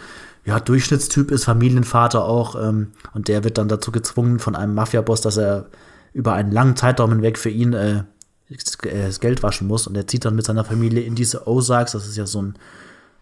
ja, 0.44 0.58
Durchschnittstyp 0.58 1.30
ist, 1.30 1.44
Familienvater 1.44 2.24
auch, 2.24 2.56
ähm, 2.60 2.92
und 3.12 3.28
der 3.28 3.44
wird 3.44 3.58
dann 3.58 3.68
dazu 3.68 3.92
gezwungen 3.92 4.38
von 4.38 4.56
einem 4.56 4.74
Mafiaboss, 4.74 5.20
dass 5.20 5.36
er 5.36 5.66
über 6.14 6.32
einen 6.32 6.52
langen 6.52 6.76
Zeitraum 6.76 7.10
hinweg 7.10 7.38
für 7.38 7.50
ihn 7.50 7.74
äh, 7.74 8.04
das 8.50 9.20
Geld 9.20 9.42
waschen 9.42 9.66
muss 9.66 9.86
und 9.86 9.96
er 9.96 10.06
zieht 10.06 10.24
dann 10.24 10.36
mit 10.36 10.44
seiner 10.44 10.64
Familie 10.64 11.02
in 11.02 11.14
diese 11.14 11.46
Ozarks, 11.46 11.92
das 11.92 12.06
ist 12.06 12.16
ja 12.16 12.26
so 12.26 12.42
ein, 12.42 12.54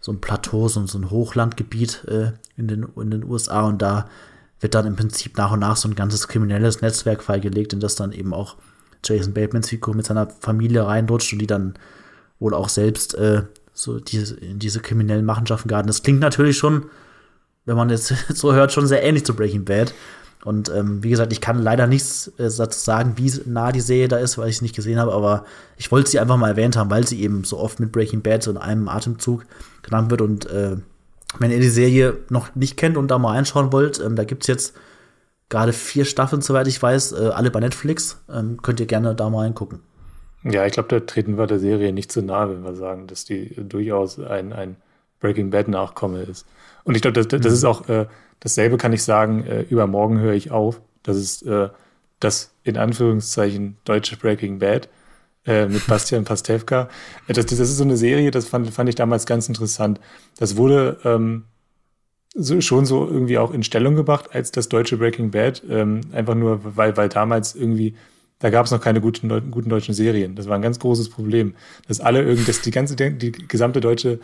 so 0.01 0.11
ein 0.11 0.19
Plateau, 0.19 0.67
so, 0.67 0.85
so 0.85 0.97
ein 0.97 1.09
Hochlandgebiet 1.09 2.05
äh, 2.07 2.31
in, 2.57 2.67
den, 2.67 2.85
in 2.97 3.11
den 3.11 3.23
USA 3.23 3.61
und 3.61 3.81
da 3.81 4.09
wird 4.59 4.75
dann 4.75 4.85
im 4.85 4.95
Prinzip 4.95 5.37
nach 5.37 5.51
und 5.51 5.59
nach 5.59 5.77
so 5.77 5.87
ein 5.87 5.95
ganzes 5.95 6.27
kriminelles 6.27 6.81
Netzwerk 6.81 7.23
freigelegt, 7.23 7.73
in 7.73 7.79
das 7.79 7.95
dann 7.95 8.11
eben 8.11 8.33
auch 8.33 8.55
Jason 9.03 9.33
Batemans 9.33 9.69
Figur 9.69 9.95
mit 9.95 10.05
seiner 10.05 10.29
Familie 10.29 10.85
reinrutscht 10.85 11.33
und 11.33 11.39
die 11.39 11.47
dann 11.47 11.73
wohl 12.39 12.53
auch 12.53 12.69
selbst 12.69 13.15
äh, 13.15 13.43
so 13.73 13.99
diese, 13.99 14.35
in 14.35 14.59
diese 14.59 14.79
kriminellen 14.79 15.25
Machenschaften 15.25 15.67
geraten. 15.67 15.87
Das 15.87 16.03
klingt 16.03 16.19
natürlich 16.19 16.57
schon, 16.57 16.85
wenn 17.65 17.75
man 17.75 17.89
jetzt 17.89 18.07
so 18.33 18.53
hört, 18.53 18.71
schon 18.71 18.87
sehr 18.87 19.03
ähnlich 19.03 19.25
zu 19.25 19.35
Breaking 19.35 19.65
Bad. 19.65 19.93
Und 20.45 20.69
ähm, 20.69 21.03
wie 21.03 21.09
gesagt, 21.09 21.31
ich 21.31 21.41
kann 21.41 21.61
leider 21.61 21.87
nichts 21.87 22.27
äh, 22.37 22.49
dazu 22.49 22.79
sagen, 22.79 23.13
wie 23.15 23.31
nah 23.45 23.71
die 23.71 23.81
Serie 23.81 24.07
da 24.07 24.17
ist, 24.17 24.37
weil 24.37 24.49
ich 24.49 24.57
es 24.57 24.61
nicht 24.61 24.75
gesehen 24.75 24.99
habe, 24.99 25.13
aber 25.13 25.45
ich 25.77 25.91
wollte 25.91 26.09
sie 26.09 26.19
einfach 26.19 26.37
mal 26.37 26.49
erwähnt 26.49 26.75
haben, 26.75 26.89
weil 26.89 27.07
sie 27.07 27.21
eben 27.21 27.43
so 27.43 27.59
oft 27.59 27.79
mit 27.79 27.91
Breaking 27.91 28.21
Bad 28.21 28.43
so 28.43 28.51
in 28.51 28.57
einem 28.57 28.89
Atemzug 28.89 29.45
genannt 29.83 30.11
wird. 30.11 30.21
Und 30.21 30.45
äh, 30.49 30.77
wenn 31.39 31.51
ihr 31.51 31.59
die 31.59 31.69
Serie 31.69 32.17
noch 32.29 32.55
nicht 32.55 32.77
kennt 32.77 32.97
und 32.97 33.09
da 33.09 33.17
mal 33.17 33.37
einschauen 33.37 33.71
wollt, 33.71 33.99
ähm, 33.99 34.15
da 34.15 34.25
gibt's 34.25 34.47
jetzt 34.47 34.75
gerade 35.49 35.71
vier 35.71 36.03
Staffeln, 36.03 36.41
soweit 36.41 36.67
ich 36.67 36.81
weiß, 36.81 37.13
äh, 37.13 37.29
alle 37.33 37.51
bei 37.51 37.59
Netflix. 37.59 38.21
Ähm, 38.29 38.61
könnt 38.61 38.79
ihr 38.79 38.85
gerne 38.85 39.15
da 39.15 39.29
mal 39.29 39.43
reingucken. 39.43 39.79
Ja, 40.43 40.65
ich 40.65 40.73
glaube, 40.73 40.89
da 40.89 40.99
treten 40.99 41.37
wir 41.37 41.47
der 41.47 41.59
Serie 41.59 41.93
nicht 41.93 42.11
zu 42.11 42.21
nahe, 42.21 42.49
wenn 42.49 42.63
wir 42.63 42.75
sagen, 42.75 43.07
dass 43.07 43.23
die 43.23 43.55
durchaus 43.55 44.19
ein, 44.19 44.51
ein 44.51 44.75
Breaking 45.21 45.51
Bad 45.51 45.69
Nachkomme 45.69 46.23
ist. 46.23 46.45
Und 46.83 46.95
ich 46.95 47.01
glaube, 47.01 47.13
das, 47.13 47.27
das 47.29 47.41
mhm. 47.41 47.53
ist 47.53 47.63
auch 47.63 47.87
äh, 47.87 48.07
dasselbe 48.43 48.77
kann 48.77 48.93
ich 48.93 49.03
sagen, 49.03 49.45
äh, 49.45 49.61
übermorgen 49.61 50.19
höre 50.19 50.33
ich 50.33 50.51
auf. 50.51 50.81
Das 51.01 51.17
ist 51.17 51.43
äh, 51.43 51.69
das 52.19 52.53
in 52.63 52.77
Anführungszeichen 52.77 53.77
deutsche 53.85 54.17
Breaking 54.17 54.59
Bad 54.59 54.89
äh, 55.45 55.67
mit 55.67 55.87
Bastian 55.87 56.25
Pastewka. 56.25 56.89
Äh, 57.27 57.33
das, 57.33 57.45
das 57.45 57.59
ist 57.59 57.77
so 57.77 57.83
eine 57.83 57.97
Serie, 57.97 58.31
das 58.31 58.47
fand, 58.47 58.69
fand 58.69 58.89
ich 58.89 58.95
damals 58.95 59.25
ganz 59.25 59.47
interessant. 59.47 59.99
Das 60.37 60.57
wurde 60.57 60.97
ähm, 61.05 61.45
so, 62.35 62.59
schon 62.61 62.85
so 62.85 63.07
irgendwie 63.07 63.37
auch 63.37 63.53
in 63.53 63.63
Stellung 63.63 63.95
gebracht 63.95 64.29
als 64.33 64.51
das 64.51 64.67
deutsche 64.67 64.97
Breaking 64.97 65.31
Bad. 65.31 65.63
Ähm, 65.69 66.01
einfach 66.11 66.35
nur, 66.35 66.75
weil, 66.75 66.97
weil 66.97 67.09
damals 67.09 67.55
irgendwie 67.55 67.95
da 68.39 68.49
gab 68.49 68.65
es 68.65 68.73
noch 68.73 68.81
keine 68.81 68.99
guten, 68.99 69.51
guten 69.51 69.69
deutschen 69.69 69.93
Serien. 69.93 70.35
Das 70.35 70.49
war 70.49 70.55
ein 70.55 70.61
ganz 70.61 70.77
großes 70.77 71.07
Problem. 71.09 71.55
Dass 71.87 72.01
alle 72.01 72.21
irgendwie, 72.21 72.43
dass 72.43 72.59
die 72.59 72.71
ganze, 72.71 72.97
die 72.97 73.31
gesamte 73.31 73.79
deutsche 73.79 74.19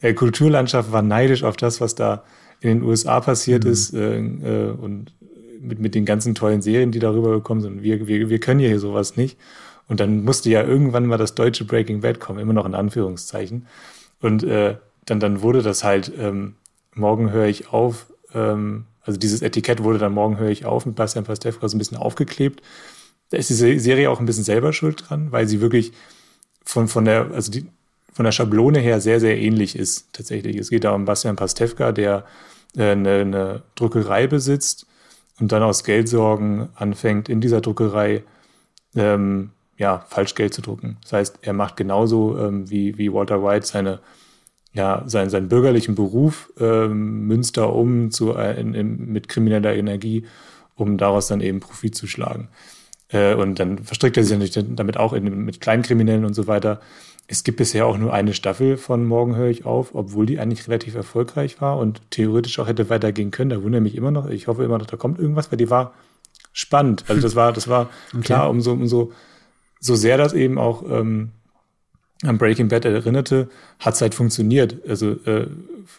äh, 0.00 0.14
Kulturlandschaft 0.14 0.90
war 0.90 1.02
neidisch 1.02 1.44
auf 1.44 1.58
das, 1.58 1.78
was 1.78 1.94
da 1.94 2.24
in 2.60 2.68
den 2.68 2.82
USA 2.82 3.20
passiert 3.20 3.64
mhm. 3.64 3.70
ist 3.70 3.94
äh, 3.94 4.18
äh, 4.18 4.70
und 4.70 5.12
mit, 5.60 5.80
mit 5.80 5.94
den 5.94 6.04
ganzen 6.04 6.34
tollen 6.34 6.62
Serien, 6.62 6.92
die 6.92 6.98
darüber 6.98 7.30
gekommen 7.32 7.60
sind. 7.60 7.82
Wir, 7.82 8.06
wir, 8.06 8.28
wir 8.28 8.40
können 8.40 8.60
hier 8.60 8.78
sowas 8.78 9.16
nicht. 9.16 9.38
Und 9.88 10.00
dann 10.00 10.24
musste 10.24 10.50
ja 10.50 10.62
irgendwann 10.62 11.06
mal 11.06 11.16
das 11.16 11.34
deutsche 11.34 11.64
Breaking 11.64 12.00
Bad 12.00 12.20
kommen, 12.20 12.38
immer 12.38 12.52
noch 12.52 12.66
in 12.66 12.74
Anführungszeichen. 12.74 13.66
Und 14.20 14.44
äh, 14.44 14.76
dann, 15.06 15.20
dann 15.20 15.42
wurde 15.42 15.62
das 15.62 15.82
halt, 15.82 16.12
ähm, 16.18 16.56
morgen 16.94 17.32
höre 17.32 17.46
ich 17.46 17.72
auf, 17.72 18.12
ähm, 18.34 18.84
also 19.02 19.18
dieses 19.18 19.40
Etikett 19.40 19.82
wurde 19.82 19.98
dann 19.98 20.12
morgen 20.12 20.38
höre 20.38 20.50
ich 20.50 20.66
auf 20.66 20.84
mit 20.84 20.96
Bastian 20.96 21.24
Pastewka 21.24 21.66
so 21.68 21.76
ein 21.76 21.78
bisschen 21.78 21.96
aufgeklebt. 21.96 22.62
Da 23.30 23.38
ist 23.38 23.48
die 23.48 23.78
Serie 23.78 24.10
auch 24.10 24.20
ein 24.20 24.26
bisschen 24.26 24.44
selber 24.44 24.72
schuld 24.72 25.04
dran, 25.08 25.32
weil 25.32 25.48
sie 25.48 25.60
wirklich 25.60 25.92
von, 26.64 26.88
von 26.88 27.06
der, 27.06 27.30
also 27.32 27.50
die, 27.50 27.66
von 28.12 28.24
der 28.24 28.32
Schablone 28.32 28.78
her 28.80 29.00
sehr, 29.00 29.20
sehr 29.20 29.38
ähnlich 29.38 29.76
ist 29.76 30.12
tatsächlich. 30.12 30.56
Es 30.56 30.70
geht 30.70 30.84
da 30.84 30.92
um 30.92 31.04
Bastian 31.04 31.36
Pastewka, 31.36 31.92
der 31.92 32.24
äh, 32.76 32.90
eine, 32.90 33.20
eine 33.20 33.62
Druckerei 33.74 34.26
besitzt 34.26 34.86
und 35.40 35.52
dann 35.52 35.62
aus 35.62 35.84
Geldsorgen 35.84 36.68
anfängt, 36.74 37.28
in 37.28 37.40
dieser 37.40 37.60
Druckerei 37.60 38.24
ähm, 38.96 39.50
ja, 39.76 40.04
Falschgeld 40.08 40.52
zu 40.52 40.62
drucken. 40.62 40.98
Das 41.02 41.12
heißt, 41.12 41.38
er 41.42 41.52
macht 41.52 41.76
genauso 41.76 42.36
ähm, 42.38 42.68
wie, 42.68 42.98
wie 42.98 43.12
Walter 43.12 43.42
White 43.42 43.66
seine, 43.66 44.00
ja, 44.72 45.04
seinen, 45.06 45.30
seinen 45.30 45.48
bürgerlichen 45.48 45.94
Beruf 45.94 46.52
ähm, 46.58 47.26
Münster 47.26 47.72
um 47.72 48.10
zu, 48.10 48.34
äh, 48.34 48.60
in, 48.60 48.74
in, 48.74 49.12
mit 49.12 49.28
krimineller 49.28 49.74
Energie, 49.74 50.26
um 50.74 50.98
daraus 50.98 51.28
dann 51.28 51.40
eben 51.40 51.60
Profit 51.60 51.94
zu 51.94 52.08
schlagen. 52.08 52.48
Äh, 53.08 53.34
und 53.34 53.60
dann 53.60 53.78
verstrickt 53.78 54.16
er 54.16 54.24
sich 54.24 54.36
natürlich 54.36 54.74
damit 54.74 54.96
auch 54.96 55.12
in, 55.12 55.44
mit 55.44 55.60
Kleinkriminellen 55.60 56.24
und 56.24 56.34
so 56.34 56.48
weiter. 56.48 56.80
Es 57.30 57.44
gibt 57.44 57.58
bisher 57.58 57.86
auch 57.86 57.98
nur 57.98 58.14
eine 58.14 58.32
Staffel 58.32 58.78
von 58.78 59.04
Morgen 59.04 59.36
höre 59.36 59.50
ich 59.50 59.66
auf, 59.66 59.94
obwohl 59.94 60.24
die 60.24 60.38
eigentlich 60.38 60.66
relativ 60.66 60.94
erfolgreich 60.94 61.60
war 61.60 61.76
und 61.76 62.00
theoretisch 62.10 62.58
auch 62.58 62.66
hätte 62.66 62.88
weitergehen 62.88 63.30
können. 63.30 63.50
Da 63.50 63.62
wundere 63.62 63.82
mich 63.82 63.94
immer 63.94 64.10
noch. 64.10 64.28
Ich 64.30 64.46
hoffe 64.46 64.64
immer 64.64 64.78
noch, 64.78 64.86
da 64.86 64.96
kommt 64.96 65.18
irgendwas, 65.18 65.52
weil 65.52 65.58
die 65.58 65.68
war 65.68 65.92
spannend. 66.54 67.04
Also 67.06 67.20
das 67.20 67.36
war, 67.36 67.52
das 67.52 67.68
war 67.68 67.90
okay. 68.14 68.22
klar, 68.22 68.48
umso, 68.48 68.72
umso 68.72 69.12
so 69.78 69.94
sehr 69.94 70.16
das 70.16 70.32
eben 70.32 70.58
auch 70.58 70.82
ähm, 70.88 71.32
an 72.22 72.38
Breaking 72.38 72.68
Bad 72.68 72.86
erinnerte, 72.86 73.50
hat 73.78 73.94
es 73.94 74.00
halt 74.00 74.14
funktioniert. 74.14 74.76
Also, 74.88 75.12
äh, 75.26 75.48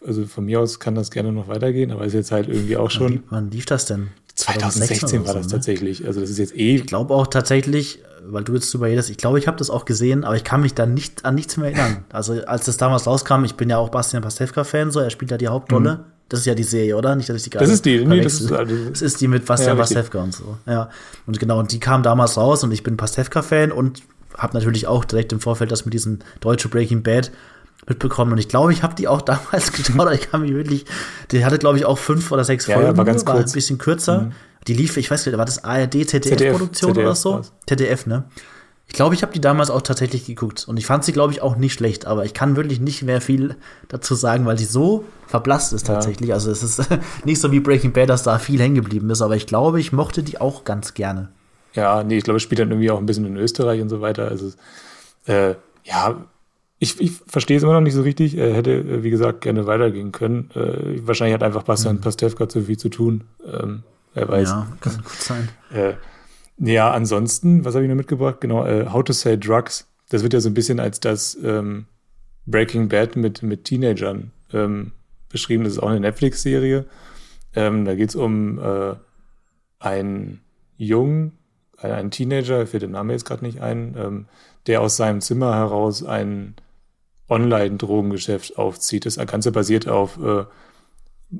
also 0.05 0.25
von 0.25 0.45
mir 0.45 0.59
aus 0.59 0.79
kann 0.79 0.95
das 0.95 1.11
gerne 1.11 1.31
noch 1.31 1.47
weitergehen, 1.47 1.91
aber 1.91 2.05
ist 2.05 2.13
jetzt 2.13 2.31
halt 2.31 2.49
irgendwie 2.49 2.75
auch 2.75 2.89
schon. 2.89 3.23
Wann 3.29 3.51
lief 3.51 3.67
das 3.67 3.85
denn? 3.85 4.09
2016 4.39 5.25
war 5.25 5.33
das 5.33 5.43
so, 5.43 5.49
ne? 5.49 5.55
tatsächlich. 5.55 6.05
Also 6.05 6.21
das 6.21 6.29
ist 6.29 6.37
jetzt 6.37 6.55
eh. 6.55 6.75
Ich 6.75 6.85
glaube 6.85 7.13
auch 7.13 7.27
tatsächlich, 7.27 7.99
weil 8.25 8.43
du 8.43 8.53
jetzt 8.53 8.73
drüber 8.73 8.87
redest, 8.87 9.09
ich 9.09 9.17
glaube, 9.17 9.37
ich 9.37 9.47
habe 9.47 9.57
das 9.57 9.69
auch 9.69 9.85
gesehen, 9.85 10.23
aber 10.23 10.35
ich 10.35 10.43
kann 10.43 10.61
mich 10.61 10.73
da 10.73 10.85
nicht 10.85 11.25
an 11.25 11.35
nichts 11.35 11.57
mehr 11.57 11.67
erinnern. 11.67 12.05
Also 12.13 12.33
als 12.45 12.65
das 12.65 12.77
damals 12.77 13.05
rauskam, 13.05 13.43
ich 13.43 13.55
bin 13.55 13.69
ja 13.69 13.77
auch 13.77 13.89
Bastian 13.89 14.23
Pastewka-Fan, 14.23 14.91
so 14.91 14.99
er 14.99 15.09
spielt 15.09 15.31
da 15.31 15.37
die 15.37 15.47
Hauptrolle. 15.47 15.95
Mhm. 15.95 15.99
Das 16.29 16.41
ist 16.41 16.45
ja 16.45 16.53
die 16.53 16.63
Serie, 16.63 16.95
oder? 16.95 17.15
Nicht, 17.15 17.27
dass 17.27 17.37
ich 17.37 17.43
die 17.43 17.49
gerade. 17.49 17.65
Das 17.65 17.73
ist 17.73 17.85
die, 17.85 18.05
nee, 18.05 18.21
das 18.21 18.39
ist, 18.39 18.51
also, 18.51 18.75
das 18.89 19.01
ist 19.01 19.19
die 19.19 19.27
mit 19.27 19.45
Bastian 19.45 19.75
ja, 19.75 19.81
Pastewka 19.81 20.21
und 20.21 20.33
so. 20.33 20.57
Ja. 20.67 20.89
Und 21.25 21.39
genau, 21.39 21.59
und 21.59 21.71
die 21.71 21.79
kam 21.79 22.03
damals 22.03 22.37
raus 22.37 22.63
und 22.63 22.71
ich 22.71 22.83
bin 22.83 22.97
Pastewka-Fan 22.97 23.71
und 23.71 24.03
habe 24.37 24.53
natürlich 24.53 24.87
auch 24.87 25.05
direkt 25.05 25.33
im 25.33 25.39
Vorfeld 25.39 25.71
das 25.71 25.85
mit 25.85 25.93
diesem 25.93 26.19
deutsche 26.39 26.69
Breaking 26.69 27.03
Bad 27.03 27.31
mitbekommen. 27.87 28.33
Und 28.33 28.37
ich 28.37 28.47
glaube, 28.47 28.73
ich 28.73 28.83
habe 28.83 28.95
die 28.95 29.07
auch 29.07 29.21
damals 29.23 29.71
geschaut. 29.71 30.13
Ich 30.13 30.31
kann 30.31 30.41
mich 30.41 30.53
wirklich, 30.53 30.85
die 31.31 31.45
hatte, 31.45 31.57
glaube 31.57 31.77
ich, 31.77 31.85
auch 31.85 31.97
fünf 31.97 32.31
oder 32.31 32.43
sechs 32.43 32.65
Folgen. 32.65 32.83
Ja, 32.83 32.97
war 32.97 33.05
ganz 33.05 33.25
war 33.25 33.35
kurz. 33.35 33.51
ein 33.51 33.53
bisschen 33.53 33.77
kürzer. 33.77 34.21
Mhm. 34.21 34.31
Die 34.67 34.73
lief, 34.73 34.97
ich 34.97 35.09
weiß 35.09 35.25
nicht, 35.25 35.37
war 35.37 35.45
das 35.45 35.63
ARD, 35.63 36.07
ZDF-Produktion 36.07 36.97
oder 36.97 37.15
so? 37.15 37.39
Was? 37.39 37.53
ZDF, 37.65 38.05
ne? 38.05 38.25
Ich 38.87 38.95
glaube, 38.95 39.13
ich 39.13 39.21
habe 39.21 39.31
die 39.31 39.39
damals 39.39 39.69
auch 39.69 39.83
tatsächlich 39.83 40.25
geguckt. 40.25 40.67
Und 40.67 40.77
ich 40.77 40.85
fand 40.87 41.03
sie, 41.03 41.11
glaube 41.11 41.31
ich, 41.31 41.43
auch 41.43 41.55
nicht 41.55 41.73
schlecht. 41.73 42.07
Aber 42.07 42.25
ich 42.25 42.33
kann 42.33 42.55
wirklich 42.55 42.79
nicht 42.79 43.03
mehr 43.03 43.21
viel 43.21 43.55
dazu 43.87 44.15
sagen, 44.15 44.47
weil 44.47 44.57
sie 44.57 44.65
so 44.65 45.05
verblasst 45.27 45.73
ist 45.73 45.85
tatsächlich. 45.85 46.29
Ja. 46.29 46.35
Also 46.35 46.49
es 46.49 46.63
ist 46.63 46.81
nicht 47.23 47.39
so 47.39 47.51
wie 47.51 47.59
Breaking 47.59 47.93
Bad, 47.93 48.09
dass 48.09 48.23
da 48.23 48.39
viel 48.39 48.59
hängen 48.59 48.75
geblieben 48.75 49.09
ist. 49.11 49.21
Aber 49.21 49.35
ich 49.35 49.45
glaube, 49.45 49.79
ich 49.79 49.93
mochte 49.93 50.23
die 50.23 50.41
auch 50.41 50.63
ganz 50.63 50.95
gerne. 50.95 51.29
Ja, 51.73 52.03
nee, 52.03 52.17
ich 52.17 52.23
glaube, 52.23 52.37
es 52.37 52.43
spielt 52.43 52.59
dann 52.59 52.71
irgendwie 52.71 52.89
auch 52.89 52.97
ein 52.97 53.05
bisschen 53.05 53.25
in 53.25 53.37
Österreich 53.37 53.79
und 53.79 53.89
so 53.89 54.01
weiter. 54.01 54.27
Also, 54.27 54.51
äh, 55.27 55.53
ja, 55.83 56.25
ich, 56.79 56.99
ich 57.01 57.11
verstehe 57.11 57.57
es 57.57 57.63
immer 57.63 57.73
noch 57.73 57.81
nicht 57.81 57.93
so 57.93 58.01
richtig. 58.01 58.37
Er 58.37 58.53
hätte, 58.53 58.71
äh, 58.71 59.03
wie 59.03 59.09
gesagt, 59.09 59.41
gerne 59.41 59.67
weitergehen 59.67 60.11
können. 60.11 60.49
Äh, 60.55 61.05
wahrscheinlich 61.05 61.33
hat 61.33 61.43
einfach 61.43 61.63
Bastian 61.63 61.97
mhm. 61.97 62.01
Pastewka 62.01 62.47
zu 62.47 62.63
viel 62.63 62.77
zu 62.77 62.89
tun. 62.89 63.25
Ähm, 63.45 63.83
wer 64.13 64.27
weiß. 64.29 64.49
Ja, 64.49 64.67
kann 64.79 64.97
gut 64.97 65.11
sein. 65.11 65.49
Äh, 65.73 65.93
ja, 66.57 66.91
ansonsten, 66.91 67.65
was 67.65 67.75
habe 67.75 67.83
ich 67.83 67.89
noch 67.89 67.97
mitgebracht? 67.97 68.41
Genau, 68.41 68.65
äh, 68.65 68.87
How 68.91 69.03
to 69.03 69.13
Sell 69.13 69.37
Drugs. 69.37 69.87
Das 70.09 70.23
wird 70.23 70.33
ja 70.33 70.39
so 70.39 70.49
ein 70.49 70.53
bisschen 70.53 70.79
als 70.79 70.99
das 70.99 71.37
ähm, 71.43 71.85
Breaking 72.45 72.89
Bad 72.89 73.15
mit, 73.15 73.43
mit 73.43 73.65
Teenagern 73.65 74.31
ähm, 74.53 74.93
beschrieben. 75.29 75.65
Das 75.65 75.73
ist 75.73 75.79
auch 75.79 75.89
eine 75.89 75.99
Netflix-Serie. 75.99 76.85
Ähm, 77.55 77.85
da 77.85 77.95
geht 77.95 78.09
es 78.09 78.15
um 78.15 78.57
äh, 78.57 78.95
einen 79.79 80.41
Jungen, 80.77 81.33
einen 81.77 82.11
Teenager, 82.11 82.63
ich 82.63 82.69
fällt 82.69 82.83
der 82.83 82.89
Name 82.89 83.13
jetzt 83.13 83.25
gerade 83.25 83.45
nicht 83.45 83.61
ein, 83.61 83.95
ähm, 83.97 84.25
der 84.67 84.81
aus 84.81 84.97
seinem 84.97 85.21
Zimmer 85.21 85.55
heraus 85.55 86.03
einen 86.03 86.55
Online-Drogengeschäft 87.29 88.57
aufzieht. 88.57 89.05
Das 89.05 89.17
Ganze 89.17 89.51
basiert 89.51 89.87
auf, 89.87 90.19
äh, 90.19 90.45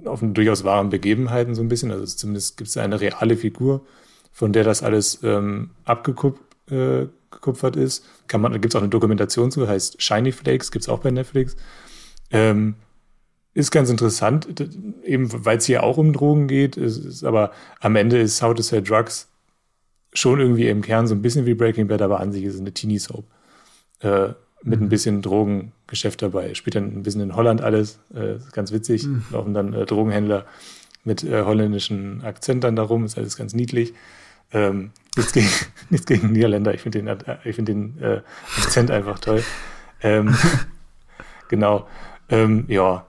auf 0.06 0.20
durchaus 0.22 0.64
wahren 0.64 0.90
Begebenheiten 0.90 1.56
so 1.56 1.62
ein 1.62 1.70
bisschen. 1.70 1.92
Also 1.92 2.06
zumindest 2.06 2.58
gibt 2.58 2.70
es 2.70 2.78
eine 2.78 3.02
reale 3.02 3.38
Figur, 3.38 3.86
von 4.32 4.54
der 4.54 4.64
das 4.64 4.84
alles 4.84 5.20
ähm, 5.24 5.72
abgekupfert 5.86 7.76
äh, 7.76 7.84
ist. 7.84 8.06
Kann 8.28 8.42
man, 8.42 8.52
da 8.52 8.58
gibt 8.58 8.74
es 8.74 8.76
auch 8.78 8.82
eine 8.82 8.90
Dokumentation 8.90 9.52
zu, 9.52 9.68
heißt 9.68 10.02
Shiny 10.02 10.32
Flakes, 10.32 10.72
gibt 10.72 10.84
es 10.84 10.90
auch 10.90 11.00
bei 11.00 11.12
Netflix. 11.12 11.56
Ähm, 12.32 12.76
ist 13.54 13.72
ganz 13.72 13.90
interessant, 13.90 14.48
eben 15.04 15.28
weil 15.46 15.58
es 15.58 15.66
hier 15.66 15.84
auch 15.84 15.98
um 15.98 16.14
Drogen 16.14 16.48
geht, 16.48 16.78
ist, 16.78 16.98
ist, 16.98 17.24
aber 17.24 17.52
am 17.80 17.96
Ende 17.96 18.20
ist 18.20 18.42
How 18.42 18.54
to 18.54 18.62
Sell 18.62 18.84
Drugs 18.84 19.28
schon 20.14 20.40
irgendwie 20.40 20.68
im 20.68 20.82
Kern 20.82 21.08
so 21.08 21.16
ein 21.16 21.22
bisschen 21.22 21.46
wie 21.46 21.56
Breaking 21.56 21.88
Bad, 21.88 22.02
aber 22.02 22.20
an 22.20 22.32
sich 22.32 22.44
ist 22.44 22.56
es 22.56 22.60
eine 22.60 22.74
Teenie-Soap. 22.74 23.26
Äh, 24.00 24.30
mit 24.64 24.80
mhm. 24.80 24.86
ein 24.86 24.90
bisschen 24.90 25.22
Drogengeschäft 25.22 26.22
dabei. 26.22 26.54
Spielt 26.54 26.76
dann 26.76 26.86
ein 26.86 27.04
bisschen 27.04 27.22
in 27.22 27.36
Holland 27.36 27.62
alles, 27.62 28.00
äh, 28.14 28.36
ganz 28.52 28.72
witzig. 28.72 29.06
Mhm. 29.06 29.24
Laufen 29.32 29.54
dann 29.54 29.74
äh, 29.74 29.86
Drogenhändler 29.86 30.46
mit 31.04 31.24
äh, 31.24 31.44
holländischen 31.44 32.24
Akzent 32.24 32.64
dann 32.64 32.76
darum, 32.76 33.06
ist 33.06 33.18
alles 33.18 33.38
ganz 33.38 33.54
niedlich. 33.54 33.94
Ähm, 34.52 34.92
nichts, 35.16 35.34
gegen, 35.34 35.50
nichts 35.90 36.06
gegen 36.06 36.32
Niederländer, 36.32 36.74
ich 36.74 36.82
finde 36.82 37.00
den, 37.00 37.08
äh, 37.08 37.38
ich 37.44 37.56
find 37.56 37.68
den 37.68 38.02
äh, 38.02 38.22
Akzent 38.58 38.92
einfach 38.92 39.20
toll. 39.20 39.44
Ähm, 40.02 40.36
genau. 41.48 41.88
Ähm, 42.30 42.66
ja, 42.68 43.06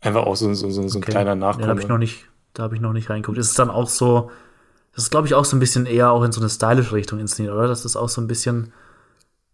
einfach 0.00 0.24
auch 0.24 0.36
so, 0.36 0.52
so, 0.54 0.70
so, 0.70 0.86
so 0.88 0.98
ein 0.98 1.02
okay. 1.02 1.12
kleiner 1.12 1.34
Nachkomme. 1.34 1.62
Ja, 1.62 1.66
da 1.66 1.70
habe 1.70 1.80
ich 1.80 1.88
noch 1.88 1.98
nicht, 1.98 2.26
da 2.54 2.62
habe 2.64 2.74
ich 2.74 2.80
noch 2.80 2.92
nicht 2.92 3.10
reingeguckt. 3.10 3.38
Ist 3.38 3.48
es 3.48 3.54
dann 3.54 3.70
auch 3.70 3.88
so, 3.88 4.30
das 4.94 5.04
ist, 5.04 5.10
glaube 5.10 5.26
ich, 5.26 5.34
auch 5.34 5.44
so 5.44 5.56
ein 5.56 5.60
bisschen 5.60 5.86
eher 5.86 6.10
auch 6.10 6.22
in 6.22 6.32
so 6.32 6.40
eine 6.40 6.48
stylische 6.48 6.94
Richtung 6.94 7.18
inszeniert, 7.18 7.54
oder? 7.54 7.68
Das 7.68 7.84
ist 7.84 7.96
auch 7.96 8.08
so 8.08 8.20
ein 8.20 8.26
bisschen 8.26 8.72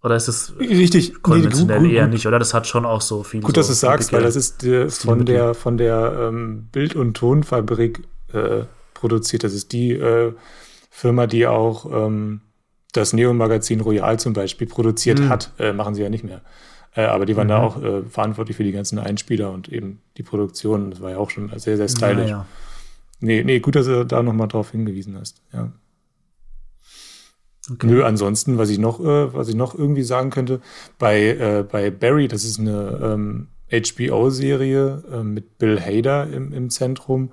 oder 0.03 0.17
ist 0.17 0.29
es 0.29 0.55
richtig 0.59 1.23
konventionell 1.23 1.81
nee, 1.81 1.89
gut, 1.89 1.97
eher 1.97 2.05
gut. 2.05 2.13
nicht, 2.15 2.27
oder? 2.27 2.39
Das 2.39 2.55
hat 2.55 2.67
schon 2.67 2.85
auch 2.85 3.01
so 3.01 3.23
viel. 3.23 3.41
Gut, 3.41 3.55
so 3.55 3.61
dass 3.61 3.67
du 3.69 3.73
es 3.73 3.81
sagst, 3.81 4.13
weil 4.13 4.23
das 4.23 4.37
ist 4.37 4.65
äh, 4.65 4.89
von 4.89 5.25
der 5.25 5.55
von 5.55 5.79
der 5.79 6.29
ähm, 6.29 6.69
Bild- 6.73 6.97
und 6.97 7.15
Tonfabrik 7.15 8.03
äh, 8.33 8.65
produziert. 8.95 9.45
Das 9.45 9.53
ist 9.53 9.73
die 9.73 9.93
äh, 9.93 10.33
Firma, 10.91 11.27
die 11.27 11.47
auch 11.47 11.87
ähm, 11.87 12.41
das 12.93 13.13
Neo-Magazin 13.13 13.81
Royal 13.81 14.19
zum 14.19 14.33
Beispiel 14.33 14.67
produziert 14.67 15.21
mhm. 15.21 15.29
hat. 15.29 15.53
Äh, 15.59 15.73
machen 15.73 15.95
sie 15.95 16.03
ja 16.03 16.11
nicht 16.11 16.25
mehr. 16.25 16.43
Äh, 16.95 17.05
aber 17.05 17.25
die 17.25 17.37
waren 17.37 17.47
mhm. 17.47 17.51
da 17.51 17.63
auch 17.63 17.83
äh, 17.83 18.03
verantwortlich 18.03 18.57
für 18.57 18.65
die 18.65 18.73
ganzen 18.73 18.99
Einspieler 18.99 19.51
und 19.51 19.69
eben 19.69 20.01
die 20.17 20.23
Produktion. 20.23 20.91
Das 20.91 21.01
war 21.01 21.11
ja 21.11 21.19
auch 21.19 21.31
schon 21.31 21.51
sehr, 21.57 21.77
sehr 21.77 21.89
stylisch. 21.89 22.29
Ja, 22.29 22.39
ja. 22.39 22.47
Nee, 23.21 23.45
nee, 23.45 23.61
gut, 23.61 23.77
dass 23.77 23.87
du 23.87 24.05
da 24.05 24.23
nochmal 24.23 24.49
drauf 24.49 24.73
hingewiesen 24.73 25.17
hast. 25.17 25.43
Ja. 25.53 25.71
Okay. 27.73 27.87
Nö, 27.87 28.05
ansonsten, 28.05 28.59
was 28.59 28.71
ich 28.71 28.79
noch, 28.79 29.01
äh, 29.01 29.33
was 29.33 29.49
ich 29.49 29.55
noch 29.55 29.75
irgendwie 29.75 30.03
sagen 30.03 30.31
könnte, 30.31 30.61
bei, 30.99 31.29
äh, 31.29 31.65
bei 31.71 31.91
Barry, 31.91 32.29
das 32.29 32.45
ist 32.45 32.59
eine 32.59 32.99
ähm, 33.03 33.49
HBO-Serie 33.71 35.03
äh, 35.11 35.23
mit 35.23 35.59
Bill 35.59 35.81
Hader 35.81 36.27
im, 36.29 36.53
im 36.53 36.71
Zentrum. 36.71 37.33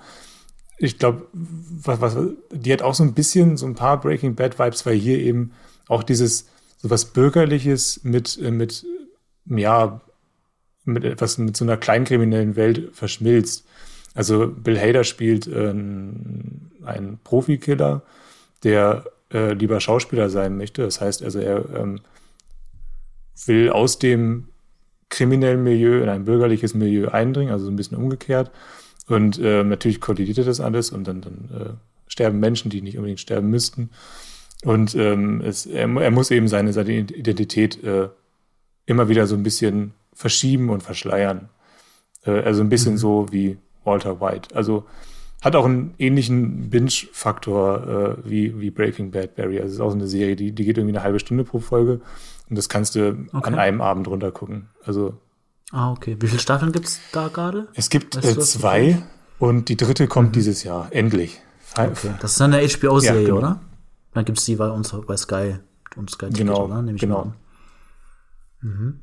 Ich 0.77 0.97
glaube, 0.97 1.27
was, 1.33 1.99
was, 1.99 2.17
die 2.51 2.71
hat 2.71 2.81
auch 2.81 2.93
so 2.93 3.03
ein 3.03 3.13
bisschen 3.13 3.57
so 3.57 3.65
ein 3.65 3.75
paar 3.75 3.99
Breaking 3.99 4.35
Bad 4.35 4.57
Vibes, 4.57 4.85
weil 4.85 4.95
hier 4.95 5.19
eben 5.19 5.51
auch 5.87 6.03
dieses 6.03 6.47
so 6.77 6.89
was 6.89 7.05
Bürgerliches 7.05 8.01
mit, 8.03 8.39
äh, 8.41 8.51
mit, 8.51 8.85
ja, 9.45 10.01
mit 10.85 11.03
etwas, 11.03 11.37
mit 11.37 11.57
so 11.57 11.65
einer 11.65 11.77
kleinkriminellen 11.77 12.55
Welt 12.55 12.89
verschmilzt. 12.93 13.65
Also 14.15 14.47
Bill 14.47 14.79
Hader 14.79 15.03
spielt 15.03 15.47
äh, 15.47 15.69
einen 15.69 17.19
Profikiller, 17.23 18.03
der 18.63 19.05
äh, 19.33 19.53
lieber 19.53 19.79
Schauspieler 19.79 20.29
sein 20.29 20.57
möchte. 20.57 20.83
Das 20.83 21.01
heißt 21.01 21.23
also, 21.23 21.39
er 21.39 21.63
ähm, 21.75 22.01
will 23.45 23.69
aus 23.69 23.99
dem 23.99 24.47
kriminellen 25.09 25.63
Milieu 25.63 26.01
in 26.01 26.09
ein 26.09 26.25
bürgerliches 26.25 26.73
Milieu 26.73 27.09
eindringen, 27.09 27.51
also 27.51 27.65
so 27.65 27.71
ein 27.71 27.75
bisschen 27.75 27.97
umgekehrt. 27.97 28.51
Und 29.07 29.39
äh, 29.39 29.63
natürlich 29.63 30.01
kollidiert 30.01 30.37
das 30.37 30.59
alles 30.59 30.91
und 30.91 31.07
dann, 31.07 31.21
dann 31.21 31.49
äh, 31.53 31.73
sterben 32.07 32.39
Menschen, 32.39 32.69
die 32.69 32.81
nicht 32.81 32.97
unbedingt 32.97 33.19
sterben 33.19 33.49
müssten. 33.49 33.89
Und 34.63 34.93
ähm, 34.95 35.41
es, 35.41 35.65
er, 35.65 35.89
er 35.89 36.11
muss 36.11 36.31
eben 36.31 36.47
seine, 36.47 36.73
seine 36.73 36.91
Identität 36.93 37.83
äh, 37.83 38.09
immer 38.85 39.09
wieder 39.09 39.25
so 39.25 39.35
ein 39.35 39.43
bisschen 39.43 39.93
verschieben 40.13 40.69
und 40.69 40.83
verschleiern. 40.83 41.49
Äh, 42.25 42.41
also 42.41 42.61
ein 42.61 42.69
bisschen 42.69 42.93
mhm. 42.93 42.97
so 42.97 43.27
wie 43.31 43.57
Walter 43.83 44.21
White. 44.21 44.55
Also 44.55 44.85
hat 45.41 45.55
auch 45.55 45.65
einen 45.65 45.93
ähnlichen 45.97 46.69
Binge-Faktor 46.69 48.17
äh, 48.23 48.29
wie, 48.29 48.59
wie 48.59 48.71
Breaking 48.71 49.11
Bad 49.11 49.35
Barry. 49.35 49.57
Also 49.57 49.67
es 49.67 49.73
ist 49.75 49.79
auch 49.79 49.91
so 49.91 49.95
eine 49.95 50.07
Serie, 50.07 50.35
die, 50.35 50.51
die 50.51 50.65
geht 50.65 50.77
irgendwie 50.77 50.95
eine 50.95 51.03
halbe 51.03 51.19
Stunde 51.19 51.43
pro 51.43 51.59
Folge 51.59 52.01
und 52.49 52.57
das 52.57 52.67
kannst 52.67 52.95
du 52.95 53.27
okay. 53.31 53.47
an 53.47 53.55
einem 53.55 53.81
Abend 53.81 54.07
runtergucken. 54.07 54.69
Also 54.83 55.17
Ah, 55.71 55.91
okay. 55.91 56.17
Wie 56.19 56.27
viele 56.27 56.39
Staffeln 56.39 56.71
gibt 56.71 56.87
es 56.87 56.99
da 57.11 57.27
gerade? 57.27 57.67
Es 57.75 57.89
gibt 57.89 58.15
weißt 58.15 58.37
äh, 58.37 58.39
zwei 58.39 59.03
und 59.37 59.69
die 59.69 59.77
dritte 59.77 60.07
kommt 60.07 60.29
mhm. 60.29 60.33
dieses 60.33 60.63
Jahr. 60.63 60.87
Endlich. 60.91 61.39
Okay. 61.73 62.15
Das 62.19 62.33
ist 62.33 62.41
eine 62.41 62.57
HBO-Serie, 62.57 63.21
ja, 63.21 63.27
genau. 63.27 63.37
oder? 63.37 63.61
Dann 64.13 64.25
gibt 64.25 64.39
es 64.39 64.45
die 64.45 64.55
bei 64.55 64.69
uns 64.69 64.91
bei 65.05 65.15
Sky 65.15 65.57
und 65.95 66.09
Sky 66.09 66.25
Ticket, 66.29 66.37
genau, 66.37 66.65
oder? 66.65 66.81
Nehme 66.81 66.95
ich 66.95 67.01
genau. 67.01 67.33
Mhm. 68.61 69.01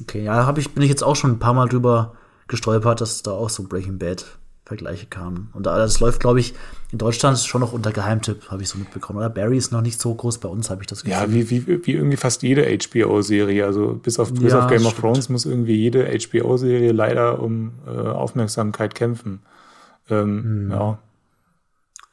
Okay, 0.00 0.24
ja, 0.24 0.46
hab 0.46 0.58
ich, 0.58 0.72
bin 0.72 0.82
ich 0.82 0.88
jetzt 0.88 1.02
auch 1.02 1.16
schon 1.16 1.32
ein 1.32 1.38
paar 1.38 1.54
Mal 1.54 1.68
drüber 1.68 2.14
gestolpert, 2.48 3.00
dass 3.00 3.22
da 3.22 3.32
auch 3.32 3.50
so 3.50 3.64
Breaking 3.64 3.98
Bad 3.98 4.24
Vergleiche 4.66 5.06
kamen. 5.06 5.48
Und 5.54 5.64
das 5.64 6.00
läuft, 6.00 6.18
glaube 6.18 6.40
ich, 6.40 6.52
in 6.90 6.98
Deutschland 6.98 7.38
schon 7.38 7.60
noch 7.60 7.72
unter 7.72 7.92
Geheimtipp, 7.92 8.50
habe 8.50 8.62
ich 8.62 8.68
so 8.68 8.78
mitbekommen. 8.78 9.20
Oder 9.20 9.30
Barry 9.30 9.56
ist 9.56 9.70
noch 9.70 9.80
nicht 9.80 10.00
so 10.00 10.12
groß 10.12 10.38
bei 10.38 10.48
uns, 10.48 10.70
habe 10.70 10.82
ich 10.82 10.88
das 10.88 11.04
Gefühl. 11.04 11.12
Ja, 11.12 11.32
wie, 11.32 11.48
wie, 11.50 11.86
wie 11.86 11.92
irgendwie 11.92 12.16
fast 12.16 12.42
jede 12.42 12.66
HBO-Serie. 12.66 13.64
Also 13.64 13.92
bis 13.94 14.18
auf, 14.18 14.34
bis 14.34 14.52
ja, 14.52 14.64
auf 14.64 14.66
Game 14.68 14.84
of 14.84 14.94
Thrones 14.94 15.28
muss 15.28 15.46
irgendwie 15.46 15.76
jede 15.76 16.06
HBO-Serie 16.06 16.90
leider 16.90 17.40
um 17.40 17.74
äh, 17.86 17.90
Aufmerksamkeit 17.90 18.96
kämpfen. 18.96 19.40
Ähm, 20.10 20.42
hm. 20.42 20.70
Ja. 20.72 20.98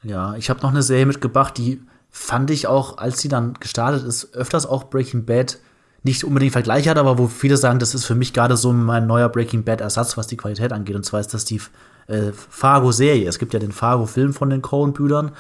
Ja, 0.04 0.36
ich 0.36 0.50
habe 0.50 0.62
noch 0.62 0.72
eine 0.72 0.84
Serie 0.84 1.06
mitgebracht, 1.06 1.58
die 1.58 1.82
fand 2.12 2.52
ich 2.52 2.68
auch, 2.68 2.98
als 2.98 3.20
sie 3.20 3.30
dann 3.30 3.54
gestartet 3.60 4.06
ist, 4.06 4.36
öfters 4.36 4.66
auch 4.66 4.84
Breaking 4.90 5.26
Bad 5.26 5.60
nicht 6.04 6.24
unbedingt 6.26 6.52
Vergleich 6.52 6.88
hat, 6.90 6.98
aber 6.98 7.18
wo 7.18 7.28
viele 7.28 7.56
sagen, 7.58 7.80
das 7.80 7.96
ist 7.96 8.06
für 8.06 8.14
mich 8.14 8.34
gerade 8.34 8.58
so 8.58 8.74
mein 8.74 9.08
neuer 9.08 9.30
Breaking 9.30 9.64
Bad 9.64 9.80
Ersatz, 9.80 10.18
was 10.18 10.28
die 10.28 10.36
Qualität 10.36 10.74
angeht. 10.74 10.98
Und 10.98 11.06
zwar 11.06 11.22
ist 11.22 11.34
das 11.34 11.46
die 11.46 11.62
äh, 12.08 12.32
Fargo-Serie. 12.32 13.28
Es 13.28 13.40
gibt 13.40 13.54
ja 13.54 13.60
den 13.60 13.72
Fargo-Film 13.72 14.34
von 14.34 14.50
den 14.50 14.62
Coen-Brüdern 14.62 15.32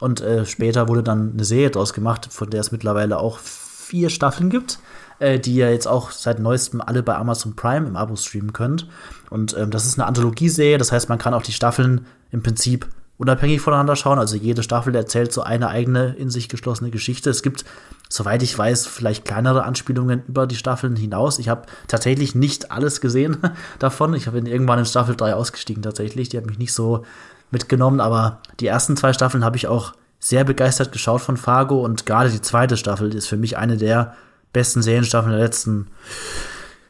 und 0.00 0.20
äh, 0.20 0.46
später 0.46 0.88
wurde 0.88 1.02
dann 1.02 1.32
eine 1.32 1.44
Serie 1.44 1.70
draus 1.70 1.92
gemacht, 1.92 2.28
von 2.30 2.50
der 2.50 2.60
es 2.60 2.72
mittlerweile 2.72 3.18
auch 3.18 3.38
vier 3.38 4.10
Staffeln 4.10 4.50
gibt, 4.50 4.78
äh, 5.18 5.38
die 5.38 5.54
ihr 5.54 5.70
jetzt 5.70 5.88
auch 5.88 6.10
seit 6.10 6.38
neuestem 6.38 6.80
alle 6.80 7.02
bei 7.02 7.16
Amazon 7.16 7.56
Prime 7.56 7.86
im 7.86 7.96
Abo 7.96 8.16
streamen 8.16 8.52
könnt. 8.52 8.88
Und 9.30 9.56
ähm, 9.56 9.70
das 9.70 9.86
ist 9.86 9.98
eine 9.98 10.06
Anthologieserie, 10.06 10.78
das 10.78 10.92
heißt, 10.92 11.08
man 11.08 11.18
kann 11.18 11.34
auch 11.34 11.42
die 11.42 11.52
Staffeln 11.52 12.06
im 12.30 12.42
Prinzip 12.42 12.86
unabhängig 13.18 13.60
voneinander 13.60 13.96
schauen. 13.96 14.18
Also 14.18 14.36
jede 14.36 14.62
Staffel 14.62 14.94
erzählt 14.94 15.32
so 15.32 15.42
eine 15.42 15.68
eigene 15.68 16.14
in 16.14 16.30
sich 16.30 16.48
geschlossene 16.48 16.90
Geschichte. 16.90 17.28
Es 17.28 17.42
gibt, 17.42 17.64
soweit 18.08 18.42
ich 18.42 18.56
weiß, 18.56 18.86
vielleicht 18.86 19.24
kleinere 19.24 19.64
Anspielungen 19.64 20.22
über 20.26 20.46
die 20.46 20.56
Staffeln 20.56 20.96
hinaus. 20.96 21.38
Ich 21.38 21.48
habe 21.48 21.62
tatsächlich 21.88 22.34
nicht 22.34 22.70
alles 22.70 23.00
gesehen 23.00 23.36
davon. 23.78 24.14
Ich 24.14 24.26
habe 24.26 24.38
irgendwann 24.38 24.78
in 24.78 24.86
Staffel 24.86 25.16
3 25.16 25.34
ausgestiegen 25.34 25.82
tatsächlich. 25.82 26.28
Die 26.28 26.38
hat 26.38 26.46
mich 26.46 26.58
nicht 26.58 26.72
so 26.72 27.04
mitgenommen, 27.50 28.00
aber 28.00 28.40
die 28.60 28.66
ersten 28.66 28.96
zwei 28.96 29.12
Staffeln 29.12 29.44
habe 29.44 29.56
ich 29.56 29.66
auch 29.66 29.94
sehr 30.20 30.44
begeistert 30.44 30.92
geschaut 30.92 31.20
von 31.20 31.36
Fargo 31.36 31.84
und 31.84 32.06
gerade 32.06 32.30
die 32.30 32.42
zweite 32.42 32.76
Staffel 32.76 33.14
ist 33.14 33.28
für 33.28 33.36
mich 33.36 33.56
eine 33.56 33.76
der 33.76 34.14
besten 34.52 34.82
Serienstaffeln 34.82 35.32
der 35.32 35.42
letzten 35.42 35.88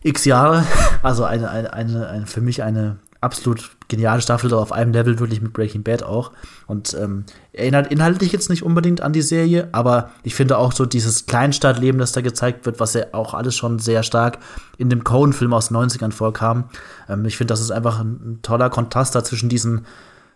x 0.02 0.24
Jahre. 0.24 0.64
Also 1.00 1.22
eine, 1.24 1.48
eine, 1.48 1.72
eine, 1.72 2.08
eine 2.08 2.26
für 2.26 2.40
mich 2.40 2.64
eine 2.64 2.98
absolut 3.20 3.70
geniale 3.88 4.20
Staffel, 4.20 4.52
auf 4.54 4.70
einem 4.70 4.92
Level 4.92 5.18
wirklich 5.18 5.40
mit 5.40 5.52
Breaking 5.52 5.82
Bad 5.82 6.02
auch. 6.02 6.32
Und 6.66 6.94
ähm, 6.94 7.24
erinnert 7.52 7.90
inhaltlich 7.90 8.32
jetzt 8.32 8.50
nicht 8.50 8.62
unbedingt 8.62 9.00
an 9.00 9.12
die 9.12 9.22
Serie, 9.22 9.68
aber 9.72 10.10
ich 10.22 10.34
finde 10.34 10.58
auch 10.58 10.72
so 10.72 10.86
dieses 10.86 11.26
Kleinstadtleben, 11.26 11.98
das 11.98 12.12
da 12.12 12.20
gezeigt 12.20 12.66
wird, 12.66 12.78
was 12.80 12.94
ja 12.94 13.06
auch 13.12 13.34
alles 13.34 13.56
schon 13.56 13.78
sehr 13.78 14.02
stark 14.02 14.38
in 14.76 14.90
dem 14.90 15.04
Cohen-Film 15.04 15.52
aus 15.52 15.68
den 15.68 15.76
90ern 15.76 16.12
vorkam. 16.12 16.64
Ähm, 17.08 17.24
ich 17.24 17.36
finde, 17.36 17.52
das 17.52 17.60
ist 17.60 17.70
einfach 17.70 17.98
ein, 17.98 18.12
ein 18.12 18.38
toller 18.42 18.70
Kontrast 18.70 19.14
da 19.14 19.24
zwischen 19.24 19.48
diesen 19.48 19.86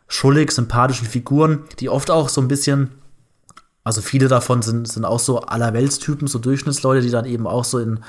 schuldig 0.09 0.51
sympathischen 0.51 1.07
Figuren, 1.07 1.61
die 1.79 1.89
oft 1.89 2.11
auch 2.11 2.29
so 2.29 2.41
ein 2.41 2.49
bisschen 2.49 2.91
also 3.85 4.01
viele 4.01 4.29
davon 4.29 4.63
sind, 4.63 4.87
sind 4.87 5.05
auch 5.05 5.19
so 5.19 5.41
Allerweltstypen, 5.41 6.29
so 6.29 6.39
Durchschnittsleute, 6.39 7.03
die 7.03 7.11
dann 7.11 7.25
eben 7.25 7.47
auch 7.47 7.65
so 7.65 7.79
in, 7.79 8.01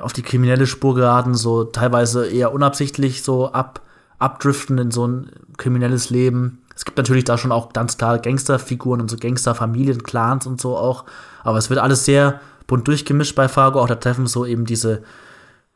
auf 0.00 0.12
die 0.12 0.22
kriminelle 0.22 0.66
Spur 0.66 0.94
geraten, 0.94 1.34
so 1.34 1.64
teilweise 1.64 2.26
eher 2.26 2.52
unabsichtlich 2.52 3.22
so 3.22 3.52
ab, 3.52 3.82
abdriften 4.18 4.78
in 4.78 4.90
so 4.90 5.06
ein 5.06 5.30
kriminelles 5.56 6.10
Leben. 6.10 6.62
Es 6.74 6.84
gibt 6.84 6.98
natürlich 6.98 7.24
da 7.24 7.38
schon 7.38 7.52
auch 7.52 7.72
ganz 7.72 7.96
klar 7.96 8.18
Gangsterfiguren 8.18 9.00
und 9.00 9.10
so 9.10 9.16
Gangsterfamilien, 9.16 10.02
Clans 10.02 10.46
und 10.46 10.60
so 10.60 10.76
auch. 10.76 11.04
Aber 11.42 11.58
es 11.58 11.70
wird 11.70 11.80
alles 11.80 12.04
sehr 12.04 12.40
bunt 12.66 12.88
durchgemischt 12.88 13.36
bei 13.36 13.48
Fargo. 13.48 13.80
Auch 13.80 13.86
da 13.86 13.94
treffen 13.94 14.26
so 14.26 14.44
eben 14.46 14.64
diese, 14.64 15.02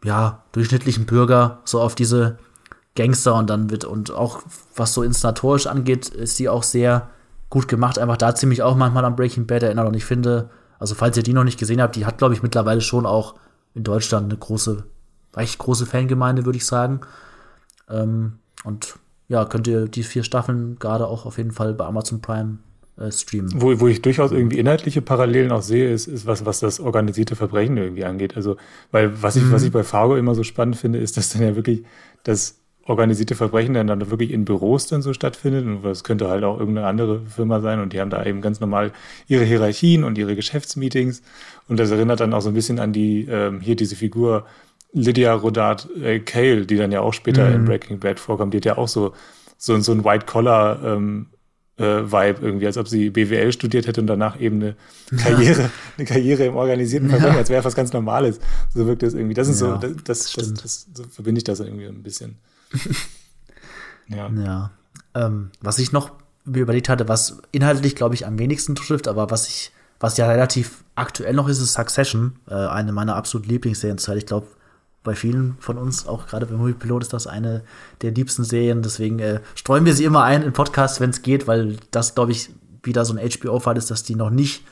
ja, 0.02 0.42
durchschnittlichen 0.52 1.06
Bürger 1.06 1.60
so 1.64 1.80
auf 1.80 1.94
diese 1.94 2.38
Gangster 2.96 3.34
und 3.36 3.48
dann 3.48 3.70
wird, 3.70 3.84
und 3.84 4.10
auch 4.10 4.42
was 4.74 4.94
so 4.94 5.02
inszenatorisch 5.02 5.66
angeht, 5.66 6.08
ist 6.08 6.38
die 6.38 6.48
auch 6.48 6.62
sehr 6.62 7.08
gut 7.50 7.68
gemacht. 7.68 7.98
Einfach 7.98 8.16
da 8.16 8.34
ziemlich 8.34 8.62
auch 8.62 8.74
manchmal 8.74 9.04
an 9.04 9.16
Breaking 9.16 9.46
Bad 9.46 9.62
erinnert. 9.62 9.86
Und 9.86 9.94
ich 9.94 10.04
finde, 10.04 10.50
also 10.78 10.94
falls 10.94 11.16
ihr 11.16 11.22
die 11.22 11.32
noch 11.32 11.44
nicht 11.44 11.58
gesehen 11.58 11.80
habt, 11.80 11.96
die 11.96 12.06
hat, 12.06 12.18
glaube 12.18 12.34
ich, 12.34 12.42
mittlerweile 12.42 12.80
schon 12.80 13.06
auch 13.06 13.34
in 13.74 13.84
Deutschland 13.84 14.24
eine 14.24 14.38
große, 14.38 14.84
recht 15.34 15.58
große 15.58 15.86
Fangemeinde, 15.86 16.44
würde 16.44 16.56
ich 16.56 16.66
sagen. 16.66 17.00
Ähm, 17.90 18.34
und 18.64 18.98
ja, 19.28 19.44
könnt 19.44 19.66
ihr 19.66 19.88
die 19.88 20.02
vier 20.02 20.24
Staffeln 20.24 20.78
gerade 20.78 21.06
auch 21.06 21.26
auf 21.26 21.38
jeden 21.38 21.52
Fall 21.52 21.74
bei 21.74 21.84
Amazon 21.84 22.20
Prime 22.20 22.58
äh, 22.98 23.12
streamen. 23.12 23.50
Wo, 23.54 23.78
wo 23.80 23.88
ich 23.88 24.02
durchaus 24.02 24.32
irgendwie 24.32 24.58
inhaltliche 24.58 25.02
Parallelen 25.02 25.52
auch 25.52 25.62
sehe, 25.62 25.92
ist, 25.92 26.06
ist 26.06 26.26
was, 26.26 26.44
was 26.46 26.60
das 26.60 26.80
organisierte 26.80 27.36
Verbrechen 27.36 27.76
irgendwie 27.76 28.04
angeht. 28.04 28.36
Also, 28.36 28.56
weil 28.90 29.22
was 29.22 29.36
ich, 29.36 29.44
mhm. 29.44 29.52
was 29.52 29.62
ich 29.62 29.72
bei 29.72 29.84
Fargo 29.84 30.16
immer 30.16 30.34
so 30.34 30.42
spannend 30.42 30.76
finde, 30.76 30.98
ist, 30.98 31.16
dass 31.16 31.30
dann 31.30 31.42
ja 31.42 31.56
wirklich 31.56 31.84
das 32.24 32.58
organisierte 32.88 33.34
Verbrechen 33.34 33.74
dann, 33.74 33.86
dann 33.86 34.10
wirklich 34.10 34.30
in 34.30 34.44
Büros 34.44 34.86
dann 34.86 35.02
so 35.02 35.12
stattfindet. 35.12 35.66
Und 35.66 35.82
das 35.82 36.04
könnte 36.04 36.28
halt 36.28 36.42
auch 36.42 36.58
irgendeine 36.58 36.86
andere 36.86 37.20
Firma 37.26 37.60
sein 37.60 37.80
und 37.80 37.92
die 37.92 38.00
haben 38.00 38.10
da 38.10 38.24
eben 38.24 38.40
ganz 38.40 38.60
normal 38.60 38.92
ihre 39.26 39.44
Hierarchien 39.44 40.04
und 40.04 40.16
ihre 40.16 40.34
Geschäftsmeetings. 40.34 41.22
Und 41.68 41.78
das 41.78 41.90
erinnert 41.90 42.20
dann 42.20 42.32
auch 42.32 42.40
so 42.40 42.48
ein 42.48 42.54
bisschen 42.54 42.78
an 42.78 42.92
die, 42.92 43.26
ähm, 43.30 43.60
hier 43.60 43.76
diese 43.76 43.94
Figur 43.94 44.46
Lydia 44.92 45.34
Rodat 45.34 45.88
äh, 46.00 46.20
Cale, 46.20 46.66
die 46.66 46.76
dann 46.76 46.92
ja 46.92 47.00
auch 47.00 47.12
später 47.12 47.48
mhm. 47.48 47.54
in 47.54 47.64
Breaking 47.64 47.98
Bad 47.98 48.18
vorkommt, 48.20 48.54
die 48.54 48.58
hat 48.58 48.64
ja 48.64 48.78
auch 48.78 48.88
so, 48.88 49.12
so, 49.56 49.78
so 49.80 49.92
ein 49.92 50.04
White-Collar 50.04 50.82
ähm, 50.82 51.26
äh, 51.78 52.10
Vibe 52.10 52.40
irgendwie, 52.40 52.66
als 52.66 52.76
ob 52.76 52.88
sie 52.88 53.10
BWL 53.10 53.52
studiert 53.52 53.86
hätte 53.86 54.00
und 54.00 54.08
danach 54.08 54.40
eben 54.40 54.60
eine 54.60 54.76
Karriere, 55.16 55.62
ja. 55.62 55.70
eine 55.96 56.06
Karriere 56.06 56.44
im 56.44 56.56
organisierten 56.56 57.08
Verbrechen, 57.08 57.34
ja. 57.34 57.38
als 57.38 57.50
wäre 57.50 57.64
was 57.64 57.74
ganz 57.74 57.92
Normales. 57.92 58.40
So 58.74 58.86
wirkt 58.86 59.02
das 59.02 59.14
irgendwie. 59.14 59.34
Das 59.34 59.48
ist 59.48 59.60
ja, 59.60 59.80
so, 59.80 59.88
das, 59.88 60.02
das, 60.04 60.32
das, 60.32 60.54
das, 60.54 60.86
so 60.92 61.04
verbinde 61.04 61.38
ich 61.38 61.44
das 61.44 61.60
irgendwie 61.60 61.86
ein 61.86 62.02
bisschen. 62.02 62.36
ja. 64.08 64.28
Ja. 64.30 64.70
Ähm, 65.14 65.50
was 65.60 65.78
ich 65.78 65.92
noch 65.92 66.12
mir 66.44 66.60
überlegt 66.60 66.88
hatte, 66.88 67.08
was 67.08 67.38
inhaltlich, 67.52 67.94
glaube 67.94 68.14
ich, 68.14 68.26
am 68.26 68.38
wenigsten 68.38 68.74
trifft, 68.74 69.06
aber 69.06 69.30
was 69.30 69.48
ich, 69.48 69.70
was 70.00 70.16
ja 70.16 70.28
relativ 70.28 70.82
aktuell 70.94 71.34
noch 71.34 71.48
ist, 71.48 71.60
ist 71.60 71.74
Succession, 71.74 72.36
äh, 72.48 72.54
eine 72.54 72.92
meiner 72.92 73.16
absoluten 73.16 73.48
Lieblingsserien. 73.48 73.98
Ich 74.16 74.26
glaube, 74.26 74.48
bei 75.04 75.14
vielen 75.14 75.56
von 75.60 75.78
uns, 75.78 76.06
auch 76.06 76.26
gerade 76.26 76.46
beim 76.46 76.58
Moviepilot, 76.58 77.02
ist 77.02 77.12
das 77.12 77.26
eine 77.26 77.62
der 78.02 78.10
liebsten 78.10 78.44
Serien. 78.44 78.82
Deswegen 78.82 79.18
äh, 79.20 79.40
streuen 79.54 79.84
wir 79.84 79.94
sie 79.94 80.04
immer 80.04 80.24
ein 80.24 80.42
in 80.42 80.52
Podcasts, 80.52 81.00
wenn 81.00 81.10
es 81.10 81.22
geht, 81.22 81.46
weil 81.46 81.76
das, 81.90 82.14
glaube 82.14 82.32
ich, 82.32 82.50
wieder 82.82 83.04
so 83.04 83.14
ein 83.14 83.30
HBO-Fall 83.30 83.76
ist, 83.76 83.90
dass 83.90 84.02
die 84.02 84.14
noch 84.14 84.30
nicht 84.30 84.64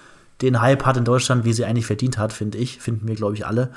den 0.43 0.61
Hype 0.61 0.85
hat 0.85 0.97
in 0.97 1.05
Deutschland, 1.05 1.45
wie 1.45 1.53
sie 1.53 1.65
eigentlich 1.65 1.87
verdient 1.87 2.19
hat, 2.19 2.33
finde 2.33 2.59
ich. 2.59 2.79
Finden 2.79 3.09
wir, 3.09 3.15
glaube 3.15 3.35
ich, 3.35 3.47
alle. 3.47 3.71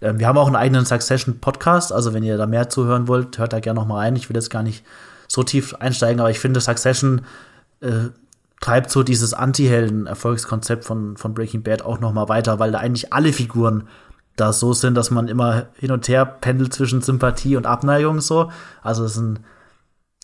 Ähm, 0.00 0.18
wir 0.18 0.28
haben 0.28 0.38
auch 0.38 0.46
einen 0.46 0.56
eigenen 0.56 0.84
Succession-Podcast, 0.84 1.92
also 1.92 2.14
wenn 2.14 2.22
ihr 2.22 2.36
da 2.36 2.46
mehr 2.46 2.68
zuhören 2.68 3.08
wollt, 3.08 3.38
hört 3.38 3.52
da 3.52 3.60
gerne 3.60 3.80
noch 3.80 3.86
mal 3.86 3.98
rein. 3.98 4.16
Ich 4.16 4.28
will 4.28 4.36
jetzt 4.36 4.50
gar 4.50 4.62
nicht 4.62 4.84
so 5.26 5.42
tief 5.42 5.74
einsteigen, 5.74 6.20
aber 6.20 6.30
ich 6.30 6.38
finde, 6.38 6.60
Succession 6.60 7.22
äh, 7.80 8.10
treibt 8.60 8.90
so 8.90 9.02
dieses 9.02 9.34
Anti-Helden-Erfolgskonzept 9.34 10.84
von, 10.84 11.16
von 11.16 11.34
Breaking 11.34 11.62
Bad 11.62 11.82
auch 11.82 12.00
noch 12.00 12.12
mal 12.12 12.28
weiter, 12.28 12.58
weil 12.58 12.72
da 12.72 12.78
eigentlich 12.78 13.12
alle 13.12 13.32
Figuren 13.32 13.88
da 14.36 14.52
so 14.52 14.72
sind, 14.72 14.94
dass 14.94 15.10
man 15.10 15.28
immer 15.28 15.66
hin 15.78 15.92
und 15.92 16.08
her 16.08 16.24
pendelt 16.24 16.72
zwischen 16.72 17.02
Sympathie 17.02 17.56
und 17.56 17.66
Abneigung 17.66 18.20
so. 18.20 18.50
Also 18.82 19.04
es 19.04 19.14
sind 19.14 19.40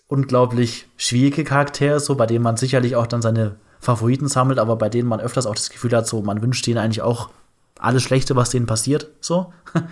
unglaublich 0.09 0.89
schwierige 0.97 1.45
Charaktere, 1.45 2.01
so, 2.01 2.17
bei 2.17 2.27
denen 2.27 2.43
man 2.43 2.57
sicherlich 2.57 2.97
auch 2.97 3.07
dann 3.07 3.23
seine 3.23 3.57
Favoriten 3.79 4.29
sammelt, 4.29 4.59
aber 4.59 4.77
bei 4.77 4.89
denen 4.89 5.09
man 5.09 5.21
öfters 5.21 5.47
auch 5.47 5.55
das 5.55 5.71
Gefühl 5.71 5.93
hat, 5.93 6.07
so, 6.07 6.21
man 6.23 6.43
wünscht 6.43 6.67
ihnen 6.67 6.79
eigentlich 6.79 7.03
auch 7.03 7.31
alles 7.79 8.03
Schlechte, 8.03 8.37
was 8.37 8.51
denen 8.51 8.67
passiert, 8.67 9.09
so. 9.21 9.53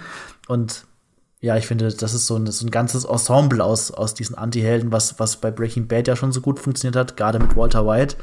Und 0.48 0.84
ja, 1.40 1.56
ich 1.56 1.66
finde, 1.66 1.92
das 1.92 2.14
ist 2.14 2.26
so 2.26 2.36
ein, 2.36 2.46
so 2.48 2.66
ein 2.66 2.70
ganzes 2.70 3.04
Ensemble 3.04 3.62
aus, 3.62 3.92
aus 3.92 4.14
diesen 4.14 4.36
Anti-Helden, 4.36 4.90
was, 4.90 5.20
was 5.20 5.36
bei 5.36 5.52
Breaking 5.52 5.86
Bad 5.86 6.08
ja 6.08 6.16
schon 6.16 6.32
so 6.32 6.40
gut 6.40 6.58
funktioniert 6.58 6.96
hat, 6.96 7.16
gerade 7.16 7.38
mit 7.38 7.54
Walter 7.56 7.86
White. 7.86 8.16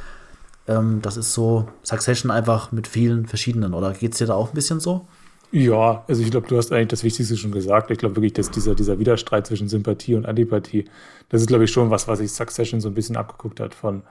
Ähm, 0.68 1.02
das 1.02 1.16
ist 1.16 1.34
so 1.34 1.70
Succession 1.84 2.30
einfach 2.30 2.74
mit 2.74 2.88
vielen 2.88 3.26
verschiedenen, 3.26 3.74
oder 3.74 3.94
geht's 3.94 4.18
dir 4.18 4.28
da 4.28 4.34
auch 4.34 4.50
ein 4.50 4.56
bisschen 4.56 4.82
so? 4.82 5.08
Ja, 5.56 6.04
also 6.10 6.22
ich 6.22 6.32
glaube, 6.32 6.48
du 6.50 6.58
hast 6.58 6.74
eigentlich 6.74 6.90
das 6.90 7.06
Wichtigste 7.06 7.38
schon 7.38 7.54
gesagt. 7.54 7.90
Ich 7.90 7.98
glaube 7.98 8.18
wirklich, 8.18 8.34
dass 8.34 8.52
dieser, 8.52 8.76
dieser 8.76 9.00
Widerstreit 9.00 9.48
zwischen 9.48 9.70
Sympathie 9.70 10.16
und 10.16 10.26
Antipathie, 10.26 10.84
das 11.30 11.40
ist, 11.40 11.48
glaube 11.48 11.64
ich, 11.64 11.72
schon 11.72 11.90
was, 11.90 12.10
was 12.10 12.20
sich 12.20 12.34
Succession 12.34 12.82
so 12.82 12.90
ein 12.90 12.94
bisschen 12.94 13.16
abgeguckt 13.16 13.62
hat 13.62 13.74
von, 13.74 14.04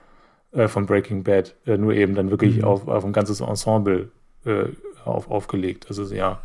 äh, 0.52 0.68
von 0.68 0.86
Breaking 0.86 1.22
Bad. 1.22 1.54
Äh, 1.66 1.76
nur 1.76 1.92
eben 1.92 2.14
dann 2.14 2.30
wirklich 2.30 2.56
mhm. 2.56 2.64
auf, 2.64 2.88
auf 2.88 3.04
ein 3.04 3.12
ganzes 3.12 3.40
Ensemble 3.40 4.08
äh, 4.46 4.68
auf, 5.04 5.30
aufgelegt. 5.30 5.84
Also 5.90 6.04
ja. 6.14 6.40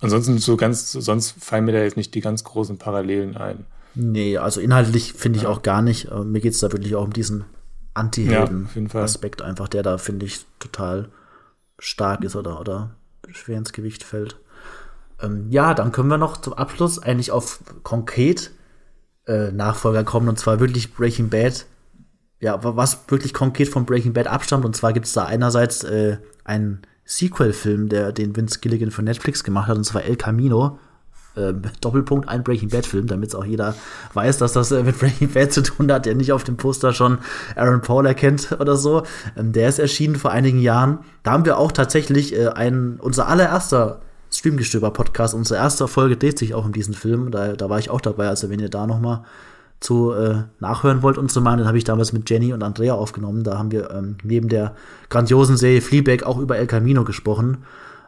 Ansonsten 0.00 0.38
so 0.38 0.56
ganz, 0.56 0.90
sonst 0.90 1.32
fallen 1.44 1.66
mir 1.66 1.72
da 1.72 1.82
jetzt 1.82 1.98
nicht 1.98 2.14
die 2.14 2.22
ganz 2.22 2.42
großen 2.42 2.78
Parallelen 2.78 3.36
ein. 3.36 3.66
Nee, 3.94 4.38
also 4.38 4.62
inhaltlich 4.62 5.12
finde 5.12 5.36
ich 5.36 5.42
ja. 5.42 5.50
auch 5.50 5.60
gar 5.60 5.82
nicht. 5.82 6.10
Äh, 6.10 6.24
mir 6.24 6.40
geht 6.40 6.54
es 6.54 6.60
da 6.60 6.72
wirklich 6.72 6.94
auch 6.94 7.04
um 7.04 7.12
diesen 7.12 7.44
Anti-Helden-Aspekt 7.92 9.42
ja, 9.42 9.46
einfach, 9.48 9.68
der 9.68 9.82
da, 9.82 9.98
finde 9.98 10.24
ich, 10.24 10.46
total 10.58 11.10
stark 11.78 12.24
ist 12.24 12.36
oder, 12.36 12.58
oder 12.58 12.96
schwer 13.32 13.58
ins 13.58 13.72
Gewicht 13.72 14.04
fällt. 14.04 14.38
Ähm, 15.20 15.46
ja, 15.50 15.74
dann 15.74 15.92
können 15.92 16.08
wir 16.08 16.18
noch 16.18 16.36
zum 16.36 16.54
Abschluss 16.54 16.98
eigentlich 16.98 17.30
auf 17.30 17.60
konkret 17.82 18.50
äh, 19.26 19.52
Nachfolger 19.52 20.04
kommen 20.04 20.28
und 20.28 20.38
zwar 20.38 20.60
wirklich 20.60 20.94
Breaking 20.94 21.28
Bad. 21.28 21.66
Ja, 22.40 22.58
was 22.62 23.04
wirklich 23.08 23.34
konkret 23.34 23.68
von 23.68 23.84
Breaking 23.84 24.14
Bad 24.14 24.26
abstammt 24.26 24.64
und 24.64 24.74
zwar 24.74 24.92
gibt 24.92 25.06
es 25.06 25.12
da 25.12 25.26
einerseits 25.26 25.84
äh, 25.84 26.18
einen 26.44 26.82
Sequel-Film, 27.04 27.88
der 27.88 28.12
den 28.12 28.34
Vince 28.34 28.60
Gilligan 28.60 28.90
für 28.90 29.02
Netflix 29.02 29.44
gemacht 29.44 29.68
hat 29.68 29.76
und 29.76 29.84
zwar 29.84 30.04
El 30.04 30.16
Camino. 30.16 30.78
Äh, 31.36 31.52
Doppelpunkt 31.80 32.28
ein 32.28 32.42
Breaking 32.42 32.70
Bad 32.70 32.86
Film, 32.86 33.06
damit 33.06 33.28
es 33.28 33.34
auch 33.34 33.44
jeder 33.44 33.74
weiß, 34.14 34.38
dass 34.38 34.52
das 34.52 34.72
äh, 34.72 34.82
mit 34.82 34.98
Breaking 34.98 35.30
Bad 35.32 35.52
zu 35.52 35.62
tun 35.62 35.90
hat, 35.92 36.06
der 36.06 36.14
nicht 36.14 36.32
auf 36.32 36.44
dem 36.44 36.56
Poster 36.56 36.92
schon 36.92 37.18
Aaron 37.54 37.82
Paul 37.82 38.06
erkennt 38.06 38.56
oder 38.58 38.76
so. 38.76 39.04
Ähm, 39.36 39.52
der 39.52 39.68
ist 39.68 39.78
erschienen 39.78 40.16
vor 40.16 40.32
einigen 40.32 40.60
Jahren. 40.60 40.98
Da 41.22 41.32
haben 41.32 41.44
wir 41.44 41.58
auch 41.58 41.72
tatsächlich 41.72 42.36
äh, 42.36 42.48
einen, 42.48 42.98
unser 42.98 43.28
allererster 43.28 44.00
Streamgestöber-Podcast, 44.32 45.34
unsere 45.34 45.60
erste 45.60 45.88
Folge 45.88 46.16
dreht 46.16 46.38
sich 46.38 46.54
auch 46.54 46.64
um 46.64 46.72
diesen 46.72 46.94
Film. 46.94 47.30
Da, 47.30 47.54
da 47.54 47.68
war 47.68 47.78
ich 47.78 47.90
auch 47.90 48.00
dabei, 48.00 48.28
also 48.28 48.48
wenn 48.48 48.60
ihr 48.60 48.68
da 48.68 48.86
noch 48.86 49.00
mal 49.00 49.24
zu 49.80 50.12
äh, 50.12 50.42
nachhören 50.60 51.02
wollt 51.02 51.16
und 51.16 51.32
so 51.32 51.40
mal, 51.40 51.56
dann 51.56 51.66
habe 51.66 51.78
ich 51.78 51.84
damals 51.84 52.12
mit 52.12 52.28
Jenny 52.28 52.52
und 52.52 52.62
Andrea 52.62 52.94
aufgenommen. 52.94 53.44
Da 53.44 53.58
haben 53.58 53.70
wir 53.70 53.90
ähm, 53.90 54.16
neben 54.22 54.48
der 54.48 54.74
grandiosen 55.08 55.56
Serie 55.56 55.80
Fleabag 55.80 56.24
auch 56.24 56.38
über 56.38 56.58
El 56.58 56.66
Camino 56.66 57.04
gesprochen. 57.04 57.58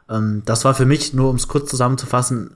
Ähm, 0.09 0.43
das 0.44 0.65
war 0.65 0.74
für 0.74 0.85
mich, 0.85 1.15
nur 1.15 1.31
um 1.31 1.36
es 1.36 1.49
kurz 1.49 1.70
zusammenzufassen, 1.70 2.51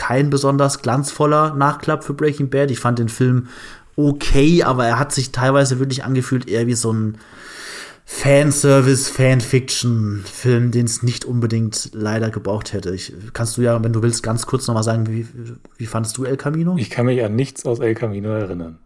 kein 0.00 0.30
besonders 0.30 0.80
glanzvoller 0.80 1.54
Nachklapp 1.54 2.04
für 2.04 2.14
Breaking 2.14 2.48
Bad. 2.48 2.70
Ich 2.70 2.80
fand 2.80 2.98
den 2.98 3.10
Film 3.10 3.48
okay, 3.96 4.62
aber 4.62 4.86
er 4.86 4.98
hat 4.98 5.12
sich 5.12 5.30
teilweise 5.30 5.78
wirklich 5.78 6.04
angefühlt 6.04 6.48
eher 6.48 6.66
wie 6.66 6.72
so 6.72 6.90
ein 6.90 7.18
Fanservice, 8.06 9.10
Fanfiction-Film, 9.10 10.70
den 10.70 10.86
es 10.86 11.02
nicht 11.02 11.26
unbedingt 11.26 11.90
leider 11.92 12.30
gebraucht 12.30 12.72
hätte. 12.72 12.94
Ich, 12.94 13.12
kannst 13.34 13.58
du 13.58 13.62
ja, 13.62 13.84
wenn 13.84 13.92
du 13.92 14.02
willst, 14.02 14.22
ganz 14.22 14.46
kurz 14.46 14.66
nochmal 14.66 14.84
sagen, 14.84 15.06
wie, 15.06 15.26
wie 15.76 15.86
fandest 15.86 16.16
du 16.16 16.24
El 16.24 16.38
Camino? 16.38 16.76
Ich 16.78 16.88
kann 16.88 17.04
mich 17.04 17.22
an 17.22 17.36
nichts 17.36 17.66
aus 17.66 17.78
El 17.78 17.94
Camino 17.94 18.30
erinnern. 18.30 18.78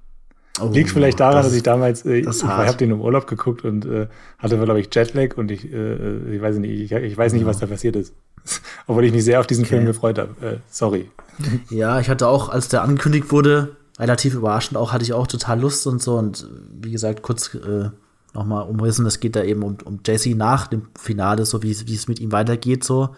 Oh, 0.61 0.69
Liegt 0.73 0.91
vielleicht 0.91 1.21
daran, 1.21 1.37
das, 1.37 1.47
dass 1.47 1.55
ich 1.55 1.63
damals, 1.63 2.05
äh, 2.05 2.19
ich 2.19 2.43
habe 2.43 2.77
den 2.77 2.91
im 2.91 3.01
Urlaub 3.01 3.29
geguckt 3.29 3.65
und 3.65 3.87
äh, 3.87 4.09
hatte, 4.39 4.59
glaube 4.59 4.81
ich, 4.81 4.93
Jetlag 4.93 5.37
und 5.37 5.53
ich, 5.53 5.73
äh, 5.73 6.35
ich 6.35 6.43
weiß 6.43 6.57
nicht, 6.59 6.71
ich, 6.71 6.93
ich 6.93 7.17
weiß 7.17 7.33
nicht, 7.35 7.43
ja. 7.43 7.47
was 7.47 7.61
da 7.61 7.67
passiert 7.67 7.95
ist. 7.95 8.15
Obwohl 8.87 9.05
ich 9.05 9.13
mich 9.13 9.25
sehr 9.25 9.41
auf 9.41 9.47
diesen 9.47 9.65
okay. 9.65 9.77
Film 9.77 9.87
gefreut 9.87 10.19
habe. 10.19 10.47
Äh, 10.47 10.59
sorry. 10.71 11.11
Ja, 11.69 11.99
ich 11.99 12.09
hatte 12.09 12.29
auch, 12.29 12.49
als 12.49 12.69
der 12.69 12.83
angekündigt 12.83 13.33
wurde, 13.33 13.75
relativ 13.99 14.35
überraschend 14.35 14.77
auch, 14.77 14.93
hatte 14.93 15.03
ich 15.05 15.13
auch 15.13 15.27
total 15.27 15.61
Lust 15.61 15.85
und 15.87 16.01
so. 16.01 16.17
Und 16.17 16.49
wie 16.71 16.93
gesagt, 16.93 17.23
kurz 17.23 17.53
äh, 17.55 17.91
nochmal 18.35 18.69
umrissen, 18.69 19.05
es 19.07 19.19
geht 19.19 19.35
da 19.35 19.43
eben 19.43 19.63
um, 19.63 19.77
um 19.85 20.01
Jesse 20.07 20.37
nach 20.37 20.69
dem 20.69 20.89
Finale, 20.97 21.45
so 21.45 21.63
wie, 21.63 21.77
wie 21.89 21.95
es 21.95 22.07
mit 22.07 22.21
ihm 22.21 22.31
weitergeht, 22.31 22.85
so. 22.85 23.17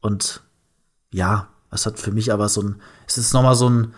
Und 0.00 0.42
ja, 1.12 1.48
es 1.70 1.86
hat 1.86 1.98
für 1.98 2.12
mich 2.12 2.32
aber 2.32 2.48
so 2.48 2.62
ein, 2.62 2.76
es 3.06 3.18
ist 3.18 3.34
nochmal 3.34 3.54
so 3.54 3.68
ein 3.68 3.94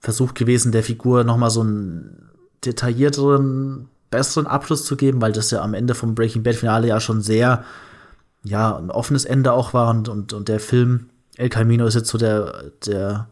Versuch 0.00 0.34
gewesen, 0.34 0.72
der 0.72 0.82
Figur 0.82 1.24
nochmal 1.24 1.50
so 1.50 1.60
einen 1.60 2.30
detaillierteren, 2.64 3.88
besseren 4.10 4.46
Abschluss 4.46 4.84
zu 4.84 4.96
geben, 4.96 5.20
weil 5.20 5.32
das 5.32 5.50
ja 5.50 5.62
am 5.62 5.74
Ende 5.74 5.94
vom 5.94 6.14
Breaking 6.14 6.42
Bad 6.42 6.56
Finale 6.56 6.88
ja 6.88 7.00
schon 7.00 7.22
sehr, 7.22 7.64
ja, 8.44 8.76
ein 8.76 8.90
offenes 8.90 9.24
Ende 9.24 9.52
auch 9.52 9.74
war 9.74 9.90
und, 9.90 10.08
und, 10.08 10.32
und 10.32 10.48
der 10.48 10.60
Film 10.60 11.06
El 11.36 11.48
Camino 11.48 11.86
ist 11.86 11.94
jetzt 11.94 12.10
so 12.10 12.18
der, 12.18 12.64
der, 12.86 13.26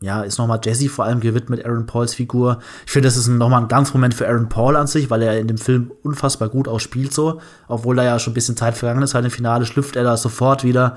ja, 0.00 0.22
ist 0.22 0.38
nochmal 0.38 0.60
Jesse 0.62 0.88
vor 0.88 1.06
allem 1.06 1.20
gewidmet, 1.20 1.64
Aaron 1.64 1.86
Pauls 1.86 2.14
Figur. 2.14 2.60
Ich 2.86 2.92
finde, 2.92 3.08
das 3.08 3.16
ist 3.16 3.26
nochmal 3.28 3.62
ein 3.62 3.68
Glanzmoment 3.68 4.14
für 4.14 4.28
Aaron 4.28 4.48
Paul 4.48 4.76
an 4.76 4.86
sich, 4.86 5.10
weil 5.10 5.22
er 5.22 5.40
in 5.40 5.48
dem 5.48 5.58
Film 5.58 5.90
unfassbar 6.02 6.48
gut 6.50 6.68
auch 6.68 6.78
spielt 6.78 7.12
so. 7.12 7.40
Obwohl 7.66 7.96
da 7.96 8.04
ja 8.04 8.18
schon 8.18 8.32
ein 8.32 8.34
bisschen 8.34 8.56
Zeit 8.56 8.76
vergangen 8.76 9.02
ist, 9.02 9.14
halt 9.14 9.24
im 9.24 9.30
Finale 9.30 9.66
schlüpft 9.66 9.96
er 9.96 10.04
da 10.04 10.16
sofort 10.16 10.62
wieder 10.62 10.96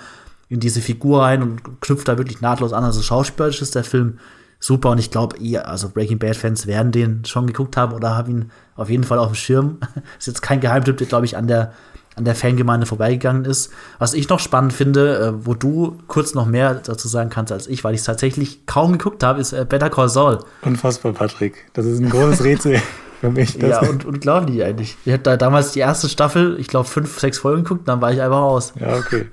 in 0.50 0.60
diese 0.60 0.82
Figur 0.82 1.24
rein 1.24 1.42
und 1.42 1.82
knüpft 1.82 2.08
da 2.08 2.18
wirklich 2.18 2.42
nahtlos 2.42 2.74
an. 2.74 2.84
Also 2.84 3.02
schauspielerisch 3.02 3.62
ist 3.62 3.74
der 3.74 3.86
Film 3.86 4.20
super 4.60 4.92
und 4.92 5.00
ich 5.00 5.10
glaube, 5.10 5.38
ihr, 5.38 5.68
also 5.68 5.90
Breaking 5.90 6.20
Bad 6.20 6.36
Fans 6.36 6.68
werden 6.68 6.92
den 6.92 7.26
schon 7.26 7.48
geguckt 7.48 7.78
haben 7.78 7.94
oder 7.94 8.16
haben 8.16 8.32
ihn 8.32 8.52
auf 8.76 8.90
jeden 8.90 9.06
Fall 9.06 9.18
auf 9.18 9.30
dem 9.30 9.36
Schirm. 9.36 9.78
ist 10.20 10.28
jetzt 10.28 10.42
kein 10.42 10.60
Geheimtipp, 10.60 10.98
der 10.98 11.08
glaube 11.08 11.26
ich 11.26 11.36
an 11.38 11.48
der 11.48 11.74
an 12.16 12.26
der 12.26 12.36
Fangemeinde 12.36 12.86
vorbeigegangen 12.86 13.46
ist. 13.46 13.72
Was 14.00 14.14
ich 14.14 14.28
noch 14.30 14.40
spannend 14.40 14.74
finde, 14.74 15.18
äh, 15.18 15.46
wo 15.46 15.54
du 15.54 15.98
kurz 16.08 16.34
noch 16.34 16.46
mehr 16.46 16.76
dazu 16.76 17.08
sagen 17.08 17.30
kannst 17.30 17.52
als 17.52 17.68
ich, 17.68 17.84
weil 17.84 17.94
ich 17.94 18.02
es 18.02 18.06
tatsächlich 18.06 18.66
kaum 18.66 18.94
geguckt 18.94 19.24
habe, 19.24 19.40
ist 19.40 19.54
äh, 19.54 19.66
Better 19.68 19.90
Call 19.90 20.10
Saul. 20.10 20.40
Unfassbar, 20.64 21.14
Patrick. 21.14 21.66
Das 21.74 21.86
ist 21.86 22.00
ein 22.00 22.10
großes 22.10 22.44
Rätsel 22.44 22.82
für 23.22 23.30
mich. 23.30 23.56
ja, 23.56 23.80
und 23.82 24.06
unglaublich 24.06 24.64
eigentlich. 24.64 24.98
Ich 25.06 25.14
hatte 25.14 25.24
da 25.24 25.38
damals 25.38 25.72
die 25.72 25.80
erste 25.80 26.10
Staffel, 26.10 26.60
ich 26.60 26.68
glaube, 26.68 26.88
fünf, 26.88 27.20
sechs 27.20 27.40
Folgen 27.40 27.64
geguckt, 27.64 27.88
dann 27.88 28.02
war 28.02 28.12
ich 28.12 28.22
einfach 28.22 28.42
aus. 28.42 28.74
Ja, 28.80 28.96
okay. 28.96 29.28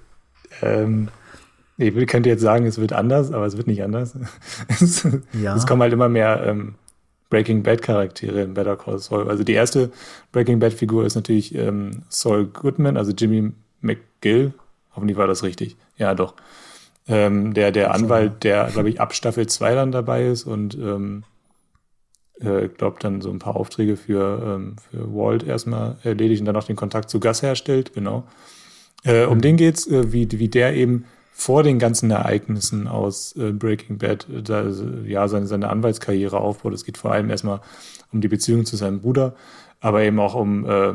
Ähm, 0.63 1.09
ich 1.77 1.95
könnte 2.09 2.29
jetzt 2.29 2.43
sagen, 2.43 2.67
es 2.67 2.79
wird 2.79 2.93
anders, 2.93 3.33
aber 3.33 3.47
es 3.47 3.57
wird 3.57 3.69
nicht 3.69 3.83
anders. 3.83 4.15
es, 4.69 5.07
ja. 5.33 5.55
es 5.55 5.67
kommen 5.67 5.83
halt 5.83 5.93
immer 5.93 6.09
mehr 6.09 6.43
ähm, 6.45 6.75
Breaking 7.31 7.63
Bad 7.63 7.83
Charaktere 7.83 8.43
in 8.43 8.55
Better 8.55 8.77
Call 8.77 8.99
Saul. 8.99 9.29
Also 9.29 9.45
die 9.45 9.53
erste 9.53 9.91
Breaking 10.33 10.59
Bad 10.59 10.73
Figur 10.73 11.05
ist 11.05 11.15
natürlich 11.15 11.55
ähm, 11.55 12.03
Saul 12.09 12.47
Goodman, 12.47 12.97
also 12.97 13.13
Jimmy 13.13 13.53
McGill. 13.81 14.55
Hoffentlich 14.95 15.19
war 15.19 15.27
das 15.27 15.43
richtig. 15.43 15.77
Ja, 15.97 16.15
doch. 16.15 16.35
Ähm, 17.07 17.55
der 17.55 17.73
der 17.73 17.95
Anwalt, 17.95 18.45
der, 18.45 18.69
glaube 18.73 18.91
ich, 18.91 19.01
ab 19.01 19.15
Staffel 19.15 19.47
2 19.47 19.75
dann 19.75 19.93
dabei 19.93 20.27
ist 20.27 20.45
und 20.45 20.75
ähm, 20.75 21.25
äh, 22.41 22.69
glaube 22.69 22.99
dann 23.01 23.21
so 23.21 23.31
ein 23.31 23.39
paar 23.39 23.57
Aufträge 23.57 23.97
für, 23.97 24.43
ähm, 24.45 24.77
für 24.91 25.15
Walt 25.15 25.43
erstmal 25.43 25.97
erledigt 26.03 26.41
und 26.41 26.47
dann 26.47 26.57
auch 26.57 26.65
den 26.65 26.77
Kontakt 26.77 27.11
zu 27.11 27.21
Gus 27.21 27.43
herstellt, 27.43 27.95
genau. 27.95 28.25
Äh, 29.05 29.25
um 29.25 29.39
mhm. 29.39 29.43
den 29.43 29.57
geht's, 29.57 29.87
äh, 29.87 30.13
wie, 30.13 30.29
wie 30.31 30.49
der 30.49 30.75
eben 30.75 31.05
vor 31.39 31.63
den 31.63 31.79
ganzen 31.79 32.11
Ereignissen 32.11 32.89
aus 32.89 33.37
äh, 33.37 33.53
Breaking 33.53 33.99
Bad 33.99 34.27
äh, 34.29 34.43
da, 34.43 34.65
ja 35.07 35.29
seine, 35.29 35.47
seine 35.47 35.71
Anwaltskarriere 35.71 36.41
aufbaut. 36.41 36.75
Es 36.75 36.85
geht 36.85 36.99
vor 36.99 37.13
allem 37.13 37.31
erstmal 37.31 37.61
um 38.13 38.21
die 38.21 38.27
Beziehung 38.27 38.67
zu 38.67 38.77
seinem 38.77 39.01
Bruder, 39.01 39.37
aber 39.79 40.03
eben 40.03 40.19
auch 40.19 40.35
um 40.35 40.69
äh, 40.69 40.95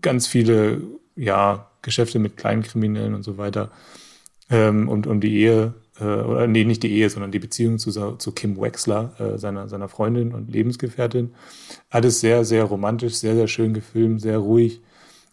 ganz 0.00 0.28
viele 0.28 0.80
ja 1.16 1.70
Geschäfte 1.82 2.20
mit 2.20 2.36
Kleinkriminellen 2.36 3.14
und 3.14 3.24
so 3.24 3.36
weiter 3.36 3.72
ähm, 4.48 4.88
und 4.88 5.08
um 5.08 5.20
die 5.20 5.40
Ehe 5.40 5.74
äh, 5.98 6.04
oder 6.04 6.46
nee 6.46 6.64
nicht 6.64 6.84
die 6.84 6.92
Ehe, 6.92 7.10
sondern 7.10 7.32
die 7.32 7.40
Beziehung 7.40 7.80
zu, 7.80 7.90
zu 7.90 8.30
Kim 8.30 8.60
Wexler, 8.60 9.12
äh, 9.18 9.38
seiner 9.38 9.68
seiner 9.68 9.88
Freundin 9.88 10.32
und 10.32 10.52
Lebensgefährtin. 10.52 11.34
Alles 11.90 12.20
sehr 12.20 12.44
sehr 12.44 12.62
romantisch, 12.62 13.14
sehr 13.14 13.34
sehr 13.34 13.48
schön 13.48 13.74
gefilmt, 13.74 14.20
sehr 14.20 14.38
ruhig 14.38 14.82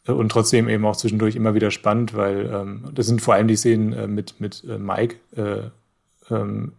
und 0.07 0.29
trotzdem 0.29 0.67
eben 0.67 0.85
auch 0.85 0.95
zwischendurch 0.95 1.35
immer 1.35 1.53
wieder 1.53 1.69
spannend, 1.69 2.15
weil 2.15 2.49
ähm, 2.51 2.85
das 2.93 3.05
sind 3.05 3.21
vor 3.21 3.35
allem 3.35 3.47
die 3.47 3.55
Szenen 3.55 3.93
äh, 3.93 4.07
mit, 4.07 4.39
mit 4.39 4.63
äh, 4.63 4.77
Mike, 4.77 5.17
äh, 5.35 5.69
ähm, 6.33 6.73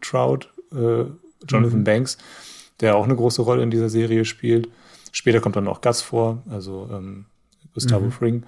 Trout, 0.00 0.48
äh, 0.72 1.04
Jonathan 1.48 1.80
mhm. 1.80 1.84
Banks, 1.84 2.18
der 2.80 2.96
auch 2.96 3.04
eine 3.04 3.16
große 3.16 3.42
Rolle 3.42 3.62
in 3.62 3.70
dieser 3.70 3.88
Serie 3.88 4.24
spielt. 4.24 4.68
Später 5.10 5.40
kommt 5.40 5.56
dann 5.56 5.68
auch 5.68 5.80
Gus 5.80 6.02
vor, 6.02 6.42
also 6.48 6.88
ähm, 6.92 7.24
Gustavo 7.74 8.06
mhm. 8.06 8.12
Fring. 8.12 8.42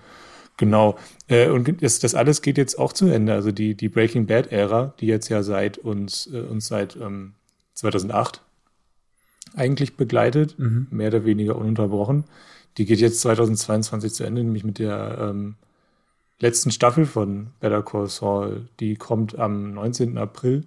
Genau. 0.56 0.96
Äh, 1.26 1.48
und 1.48 1.82
das, 1.82 1.98
das 1.98 2.14
alles 2.14 2.40
geht 2.40 2.56
jetzt 2.56 2.78
auch 2.78 2.92
zu 2.92 3.06
Ende. 3.06 3.32
Also 3.32 3.50
die, 3.50 3.74
die 3.74 3.88
Breaking 3.88 4.26
Bad-Ära, 4.26 4.94
die 5.00 5.06
jetzt 5.06 5.28
ja 5.28 5.42
seit 5.42 5.78
uns, 5.78 6.28
äh, 6.32 6.38
uns 6.40 6.68
seit 6.68 6.94
ähm, 6.96 7.34
2008 7.74 8.40
eigentlich 9.56 9.96
begleitet, 9.96 10.56
mhm. 10.58 10.86
mehr 10.90 11.08
oder 11.08 11.24
weniger 11.24 11.56
ununterbrochen 11.56 12.24
die 12.76 12.86
geht 12.86 13.00
jetzt 13.00 13.20
2022 13.20 14.12
zu 14.12 14.24
Ende, 14.24 14.42
nämlich 14.42 14.64
mit 14.64 14.78
der 14.78 15.18
ähm, 15.20 15.56
letzten 16.40 16.70
Staffel 16.70 17.06
von 17.06 17.48
Better 17.60 17.82
Call 17.82 18.08
Saul. 18.08 18.68
Die 18.80 18.96
kommt 18.96 19.38
am 19.38 19.74
19. 19.74 20.18
April. 20.18 20.64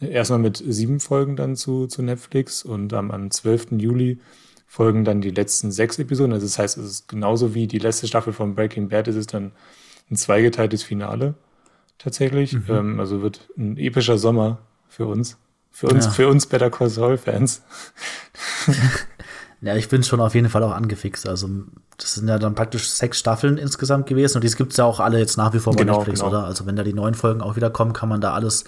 Erstmal 0.00 0.40
mit 0.40 0.62
sieben 0.66 0.98
Folgen 0.98 1.36
dann 1.36 1.54
zu, 1.54 1.86
zu 1.86 2.02
Netflix 2.02 2.64
und 2.64 2.92
am, 2.92 3.10
am 3.10 3.30
12. 3.30 3.72
Juli 3.72 4.18
folgen 4.66 5.04
dann 5.04 5.20
die 5.20 5.30
letzten 5.30 5.70
sechs 5.70 5.98
Episoden. 5.98 6.32
Also 6.32 6.46
das 6.46 6.58
heißt, 6.58 6.78
es 6.78 6.84
ist 6.86 7.08
genauso 7.08 7.54
wie 7.54 7.66
die 7.66 7.78
letzte 7.78 8.08
Staffel 8.08 8.32
von 8.32 8.54
Breaking 8.54 8.88
Bad, 8.88 9.06
es 9.06 9.16
ist 9.16 9.34
dann 9.34 9.52
ein 10.10 10.16
zweigeteiltes 10.16 10.82
Finale 10.82 11.34
tatsächlich. 11.98 12.54
Mhm. 12.54 12.64
Ähm, 12.68 13.00
also 13.00 13.22
wird 13.22 13.48
ein 13.56 13.76
epischer 13.76 14.18
Sommer 14.18 14.58
für 14.88 15.06
uns. 15.06 15.36
Für 15.70 15.88
uns, 15.88 16.04
ja. 16.04 16.10
für 16.10 16.28
uns 16.28 16.46
Better 16.46 16.70
Call 16.70 16.90
Saul 16.90 17.16
Fans. 17.16 17.62
Ja, 19.62 19.76
ich 19.76 19.88
bin 19.88 20.02
schon 20.02 20.20
auf 20.20 20.34
jeden 20.34 20.48
Fall 20.48 20.64
auch 20.64 20.72
angefixt. 20.72 21.28
Also, 21.28 21.48
das 21.96 22.14
sind 22.14 22.26
ja 22.26 22.38
dann 22.38 22.56
praktisch 22.56 22.90
sechs 22.90 23.20
Staffeln 23.20 23.58
insgesamt 23.58 24.06
gewesen 24.06 24.38
und 24.38 24.44
die 24.44 24.50
gibt 24.50 24.72
es 24.72 24.76
ja 24.76 24.84
auch 24.84 24.98
alle 24.98 25.20
jetzt 25.20 25.36
nach 25.36 25.54
wie 25.54 25.60
vor 25.60 25.72
bei 25.72 25.84
genau, 25.84 25.98
Netflix, 25.98 26.18
genau. 26.18 26.32
oder? 26.32 26.44
Also, 26.44 26.66
wenn 26.66 26.74
da 26.74 26.82
die 26.82 26.92
neuen 26.92 27.14
Folgen 27.14 27.40
auch 27.40 27.54
wieder 27.54 27.70
kommen, 27.70 27.92
kann 27.92 28.08
man 28.08 28.20
da 28.20 28.32
alles 28.32 28.64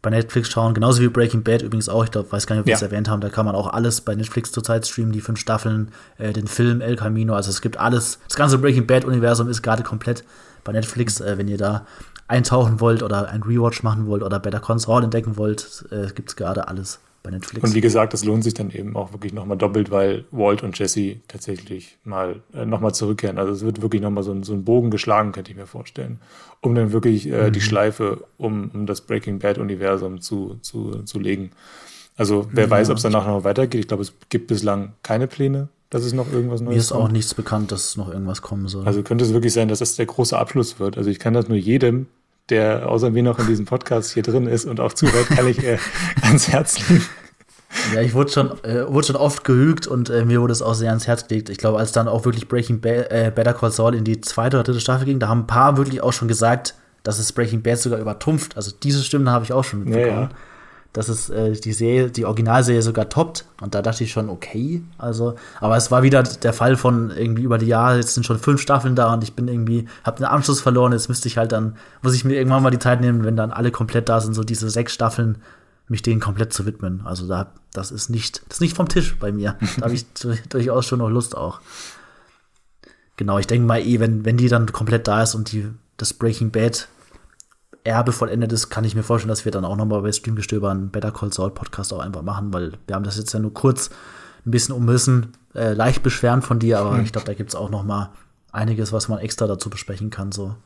bei 0.00 0.08
Netflix 0.08 0.48
schauen. 0.48 0.72
Genauso 0.72 1.02
wie 1.02 1.08
Breaking 1.08 1.42
Bad 1.42 1.60
übrigens 1.60 1.90
auch. 1.90 2.04
Ich 2.04 2.10
glaube, 2.10 2.32
weiß 2.32 2.46
gar 2.46 2.56
nicht, 2.56 2.60
ob 2.60 2.66
wir 2.66 2.70
ja. 2.70 2.76
das 2.76 2.82
erwähnt 2.82 3.10
haben. 3.10 3.20
Da 3.20 3.28
kann 3.28 3.44
man 3.44 3.54
auch 3.54 3.66
alles 3.66 4.00
bei 4.00 4.14
Netflix 4.14 4.50
zurzeit 4.50 4.86
streamen, 4.86 5.12
die 5.12 5.20
fünf 5.20 5.38
Staffeln, 5.38 5.90
äh, 6.16 6.32
den 6.32 6.46
Film 6.46 6.80
El 6.80 6.96
Camino. 6.96 7.34
Also, 7.34 7.50
es 7.50 7.60
gibt 7.60 7.76
alles. 7.76 8.18
Das 8.26 8.36
ganze 8.36 8.56
Breaking 8.56 8.86
Bad-Universum 8.86 9.48
ist 9.48 9.60
gerade 9.60 9.82
komplett 9.82 10.24
bei 10.64 10.72
Netflix. 10.72 11.20
Äh, 11.20 11.36
wenn 11.36 11.48
ihr 11.48 11.58
da 11.58 11.86
eintauchen 12.28 12.80
wollt 12.80 13.02
oder 13.02 13.28
ein 13.28 13.42
Rewatch 13.42 13.82
machen 13.82 14.06
wollt 14.06 14.22
oder 14.22 14.40
Better 14.40 14.60
Console 14.60 15.04
entdecken 15.04 15.36
wollt, 15.36 15.84
äh, 15.90 16.06
gibt 16.14 16.30
es 16.30 16.36
gerade 16.36 16.66
alles 16.68 17.00
bei 17.24 17.30
Netflix. 17.30 17.64
Und 17.64 17.74
wie 17.74 17.80
gesagt, 17.80 18.12
das 18.12 18.24
lohnt 18.24 18.44
sich 18.44 18.54
dann 18.54 18.70
eben 18.70 18.94
auch 18.94 19.12
wirklich 19.12 19.32
nochmal 19.32 19.56
doppelt, 19.56 19.90
weil 19.90 20.26
Walt 20.30 20.62
und 20.62 20.78
Jesse 20.78 21.16
tatsächlich 21.26 21.98
mal 22.04 22.42
äh, 22.52 22.64
nochmal 22.64 22.94
zurückkehren. 22.94 23.38
Also 23.38 23.52
es 23.52 23.62
wird 23.62 23.82
wirklich 23.82 24.02
nochmal 24.02 24.22
so 24.22 24.30
ein, 24.30 24.44
so 24.44 24.52
ein 24.52 24.64
Bogen 24.64 24.90
geschlagen, 24.90 25.32
könnte 25.32 25.50
ich 25.50 25.56
mir 25.56 25.66
vorstellen, 25.66 26.20
um 26.60 26.74
dann 26.74 26.92
wirklich 26.92 27.28
äh, 27.28 27.48
mhm. 27.48 27.52
die 27.52 27.60
Schleife 27.60 28.24
um, 28.36 28.70
um 28.72 28.86
das 28.86 29.00
Breaking 29.00 29.40
Bad-Universum 29.40 30.20
zu, 30.20 30.58
zu, 30.60 31.02
zu 31.02 31.18
legen. 31.18 31.50
Also 32.16 32.46
wer 32.52 32.64
ja, 32.64 32.70
weiß, 32.70 32.90
ob 32.90 32.98
es 32.98 33.02
danach 33.02 33.26
noch 33.26 33.42
weitergeht. 33.42 33.80
Ich 33.80 33.88
glaube, 33.88 34.02
es 34.04 34.12
gibt 34.28 34.46
bislang 34.46 34.92
keine 35.02 35.26
Pläne, 35.26 35.68
dass 35.90 36.04
es 36.04 36.12
noch 36.12 36.30
irgendwas 36.30 36.60
Neues 36.60 36.74
Mir 36.74 36.80
ist 36.80 36.90
kommt. 36.90 37.02
auch 37.02 37.08
nichts 37.08 37.34
bekannt, 37.34 37.72
dass 37.72 37.96
noch 37.96 38.12
irgendwas 38.12 38.42
kommen 38.42 38.68
soll. 38.68 38.86
Also 38.86 39.02
könnte 39.02 39.24
es 39.24 39.32
wirklich 39.32 39.54
sein, 39.54 39.68
dass 39.68 39.80
das 39.80 39.96
der 39.96 40.06
große 40.06 40.36
Abschluss 40.36 40.78
wird. 40.78 40.98
Also 40.98 41.08
ich 41.08 41.18
kann 41.18 41.32
das 41.32 41.48
nur 41.48 41.56
jedem, 41.56 42.06
der 42.50 42.88
außer 42.88 43.10
mir 43.10 43.22
noch 43.22 43.38
in 43.38 43.46
diesem 43.46 43.64
Podcast 43.64 44.12
hier 44.12 44.22
drin 44.22 44.46
ist 44.46 44.64
und 44.66 44.80
auch 44.80 44.92
zuhört, 44.92 45.28
kann 45.28 45.48
ich 45.48 45.62
äh, 45.64 45.78
ans 46.22 46.48
Herz 46.48 46.88
legen. 46.88 47.04
Ja, 47.92 48.00
ich 48.02 48.14
wurde 48.14 48.30
schon, 48.30 48.64
äh, 48.64 48.86
wurde 48.86 49.08
schon 49.08 49.16
oft 49.16 49.44
gehügt 49.44 49.86
und 49.86 50.08
äh, 50.08 50.24
mir 50.24 50.40
wurde 50.40 50.52
es 50.52 50.62
auch 50.62 50.74
sehr 50.74 50.90
ans 50.90 51.06
Herz 51.06 51.26
gelegt. 51.26 51.48
Ich 51.48 51.58
glaube, 51.58 51.78
als 51.78 51.92
dann 51.92 52.06
auch 52.06 52.24
wirklich 52.24 52.48
Breaking 52.48 52.80
Bad, 52.80 53.10
äh, 53.10 53.32
Better 53.34 53.52
Call 53.52 53.72
Saul 53.72 53.94
in 53.94 54.04
die 54.04 54.20
zweite 54.20 54.56
oder 54.56 54.64
dritte 54.64 54.80
Staffel 54.80 55.06
ging, 55.06 55.18
da 55.18 55.28
haben 55.28 55.40
ein 55.40 55.46
paar 55.46 55.76
wirklich 55.76 56.00
auch 56.00 56.12
schon 56.12 56.28
gesagt, 56.28 56.74
dass 57.02 57.18
es 57.18 57.32
Breaking 57.32 57.62
Bad 57.62 57.78
sogar 57.78 57.98
übertrumpft. 57.98 58.56
Also 58.56 58.72
diese 58.82 59.02
Stimmen 59.02 59.28
habe 59.28 59.44
ich 59.44 59.52
auch 59.52 59.64
schon 59.64 59.80
mitbekommen. 59.80 60.06
Ja, 60.08 60.22
ja. 60.22 60.28
Dass 60.94 61.10
es 61.10 61.28
äh, 61.28 61.52
die 61.52 61.74
Serie, 61.74 62.10
die 62.10 62.24
Originalserie 62.24 62.80
sogar 62.80 63.10
toppt. 63.10 63.44
Und 63.60 63.74
da 63.74 63.82
dachte 63.82 64.04
ich 64.04 64.12
schon, 64.12 64.30
okay. 64.30 64.82
Also, 64.96 65.34
aber 65.60 65.76
es 65.76 65.90
war 65.90 66.02
wieder 66.02 66.22
der 66.22 66.54
Fall 66.54 66.76
von 66.76 67.10
irgendwie 67.10 67.42
über 67.42 67.58
die 67.58 67.66
Jahre, 67.66 67.96
jetzt 67.98 68.14
sind 68.14 68.24
schon 68.24 68.38
fünf 68.38 68.62
Staffeln 68.62 68.94
da 68.94 69.12
und 69.12 69.22
ich 69.22 69.34
bin 69.34 69.48
irgendwie, 69.48 69.86
habe 70.04 70.18
den 70.18 70.26
Anschluss 70.26 70.62
verloren. 70.62 70.92
Jetzt 70.92 71.08
müsste 71.08 71.28
ich 71.28 71.36
halt 71.36 71.52
dann, 71.52 71.76
muss 72.00 72.14
ich 72.14 72.24
mir 72.24 72.34
irgendwann 72.34 72.62
mal 72.62 72.70
die 72.70 72.78
Zeit 72.78 73.02
nehmen, 73.02 73.24
wenn 73.24 73.36
dann 73.36 73.50
alle 73.50 73.70
komplett 73.70 74.08
da 74.08 74.20
sind, 74.20 74.32
so 74.32 74.42
diese 74.42 74.70
sechs 74.70 74.94
Staffeln 74.94 75.38
mich 75.88 76.02
denen 76.02 76.20
komplett 76.20 76.52
zu 76.52 76.64
widmen. 76.66 77.02
Also 77.04 77.26
da, 77.26 77.52
das 77.72 77.90
ist 77.90 78.08
nicht, 78.08 78.42
das 78.48 78.56
ist 78.56 78.60
nicht 78.60 78.76
vom 78.76 78.88
Tisch 78.88 79.16
bei 79.18 79.32
mir. 79.32 79.56
Da 79.76 79.82
habe 79.82 79.94
ich 79.94 80.06
durchaus 80.48 80.86
schon 80.86 81.00
noch 81.00 81.10
Lust 81.10 81.36
auch. 81.36 81.60
Genau, 83.16 83.38
ich 83.38 83.46
denke 83.46 83.66
mal 83.66 83.80
eh, 83.80 84.00
wenn, 84.00 84.24
wenn 84.24 84.36
die 84.36 84.48
dann 84.48 84.72
komplett 84.72 85.06
da 85.06 85.22
ist 85.22 85.34
und 85.34 85.52
die, 85.52 85.68
das 85.96 86.14
Breaking 86.14 86.50
Bad 86.50 86.88
Erbe 87.84 88.12
vollendet 88.12 88.50
ist, 88.52 88.70
kann 88.70 88.84
ich 88.84 88.94
mir 88.94 89.02
vorstellen, 89.02 89.28
dass 89.28 89.44
wir 89.44 89.52
dann 89.52 89.64
auch 89.64 89.76
nochmal 89.76 90.00
bei 90.00 90.10
Streamgestöber 90.10 90.70
einen 90.70 90.90
Better 90.90 91.12
Call 91.12 91.32
Saul 91.32 91.50
Podcast 91.50 91.92
auch 91.92 92.00
einfach 92.00 92.22
machen, 92.22 92.52
weil 92.52 92.72
wir 92.86 92.96
haben 92.96 93.04
das 93.04 93.18
jetzt 93.18 93.32
ja 93.32 93.40
nur 93.40 93.52
kurz 93.52 93.90
ein 94.46 94.50
bisschen 94.50 94.74
umrissen, 94.74 95.32
äh, 95.54 95.74
leicht 95.74 96.02
beschweren 96.02 96.42
von 96.42 96.58
dir, 96.58 96.78
aber 96.78 96.96
hm. 96.96 97.04
ich 97.04 97.12
glaube, 97.12 97.26
da 97.26 97.34
gibt 97.34 97.50
es 97.50 97.54
auch 97.54 97.70
noch 97.70 97.84
mal 97.84 98.10
einiges, 98.52 98.92
was 98.92 99.08
man 99.08 99.18
extra 99.18 99.46
dazu 99.46 99.68
besprechen 99.68 100.10
kann. 100.10 100.32
So. 100.32 100.56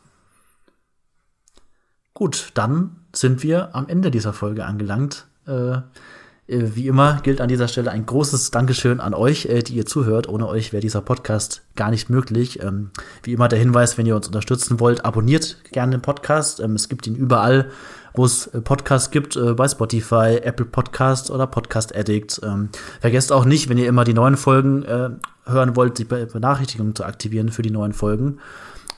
Gut, 2.15 2.51
dann 2.55 2.97
sind 3.15 3.43
wir 3.43 3.75
am 3.75 3.89
Ende 3.89 4.11
dieser 4.11 4.33
Folge 4.33 4.65
angelangt. 4.65 5.27
Äh, 5.47 5.79
wie 6.75 6.89
immer 6.89 7.21
gilt 7.23 7.43
an 7.43 7.49
dieser 7.49 7.69
Stelle 7.69 7.91
ein 7.91 8.07
großes 8.07 8.51
Dankeschön 8.51 9.01
an 9.01 9.13
euch, 9.13 9.45
äh, 9.47 9.63
die 9.63 9.75
ihr 9.75 9.85
zuhört. 9.85 10.31
Ohne 10.31 10.49
euch 10.49 10.73
wäre 10.73 10.81
dieser 10.81 11.03
Podcast 11.03 11.61
gar 11.77 11.91
nicht 11.91 12.09
möglich. 12.09 12.63
Ähm, 12.63 12.91
wie 13.23 13.35
immer 13.35 13.49
der 13.49 13.59
Hinweis, 13.59 13.99
wenn 13.99 14.07
ihr 14.07 14.17
uns 14.17 14.29
unterstützen 14.29 14.81
wollt, 14.81 15.05
abonniert 15.05 15.59
gerne 15.73 15.93
den 15.93 16.01
Podcast. 16.01 16.61
Ähm, 16.61 16.75
es 16.75 16.89
gibt 16.89 17.07
ihn 17.07 17.17
überall, 17.17 17.71
wo 18.15 18.25
es 18.25 18.47
äh, 18.47 18.63
Podcasts 18.63 19.11
gibt, 19.11 19.39
bei 19.57 19.69
Spotify, 19.69 20.41
Apple 20.43 20.65
Podcasts 20.65 21.31
oder 21.31 21.47
Podcast 21.47 21.95
Addict. 21.95 22.41
Ähm, 22.43 22.71
vergesst 23.03 23.31
auch 23.31 23.45
nicht, 23.45 23.69
wenn 23.69 23.77
ihr 23.77 23.87
immer 23.87 24.05
die 24.05 24.15
neuen 24.15 24.39
Folgen 24.39 24.87
hören 25.45 25.77
wollt, 25.77 25.99
die 25.99 26.05
Benachrichtigungen 26.05 26.95
zu 26.95 27.05
aktivieren 27.05 27.51
für 27.51 27.63
die 27.63 27.71
neuen 27.71 27.93
Folgen. 27.93 28.39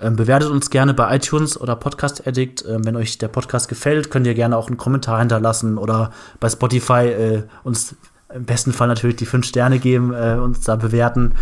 Ähm, 0.00 0.16
bewertet 0.16 0.50
uns 0.50 0.70
gerne 0.70 0.94
bei 0.94 1.14
iTunes 1.16 1.60
oder 1.60 1.76
Podcast 1.76 2.26
Addict. 2.26 2.64
Ähm, 2.66 2.84
wenn 2.84 2.96
euch 2.96 3.18
der 3.18 3.28
Podcast 3.28 3.68
gefällt, 3.68 4.10
könnt 4.10 4.26
ihr 4.26 4.34
gerne 4.34 4.56
auch 4.56 4.68
einen 4.68 4.78
Kommentar 4.78 5.18
hinterlassen 5.18 5.78
oder 5.78 6.10
bei 6.40 6.48
Spotify 6.48 7.06
äh, 7.08 7.42
uns 7.64 7.94
im 8.34 8.44
besten 8.44 8.72
Fall 8.72 8.88
natürlich 8.88 9.16
die 9.16 9.26
fünf 9.26 9.46
Sterne 9.46 9.78
geben, 9.78 10.14
äh, 10.14 10.38
uns 10.40 10.60
da 10.60 10.76
bewerten. 10.76 11.34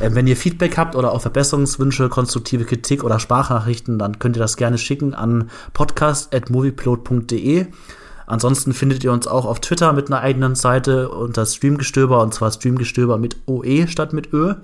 Ähm, 0.00 0.14
wenn 0.14 0.26
ihr 0.26 0.36
Feedback 0.36 0.76
habt 0.76 0.96
oder 0.96 1.12
auch 1.12 1.22
Verbesserungswünsche, 1.22 2.08
konstruktive 2.08 2.64
Kritik 2.64 3.04
oder 3.04 3.18
Sprachnachrichten, 3.18 3.98
dann 3.98 4.18
könnt 4.18 4.36
ihr 4.36 4.40
das 4.40 4.56
gerne 4.56 4.78
schicken 4.78 5.14
an 5.14 5.50
podcast.movieplot.de. 5.72 7.66
Ansonsten 8.26 8.72
findet 8.72 9.04
ihr 9.04 9.12
uns 9.12 9.26
auch 9.26 9.44
auf 9.44 9.60
Twitter 9.60 9.92
mit 9.92 10.06
einer 10.08 10.20
eigenen 10.20 10.54
Seite 10.54 11.10
unter 11.10 11.44
Streamgestöber 11.44 12.22
und 12.22 12.32
zwar 12.32 12.50
Streamgestöber 12.50 13.18
mit 13.18 13.36
OE 13.46 13.86
statt 13.88 14.12
mit 14.12 14.32
Ö. 14.32 14.54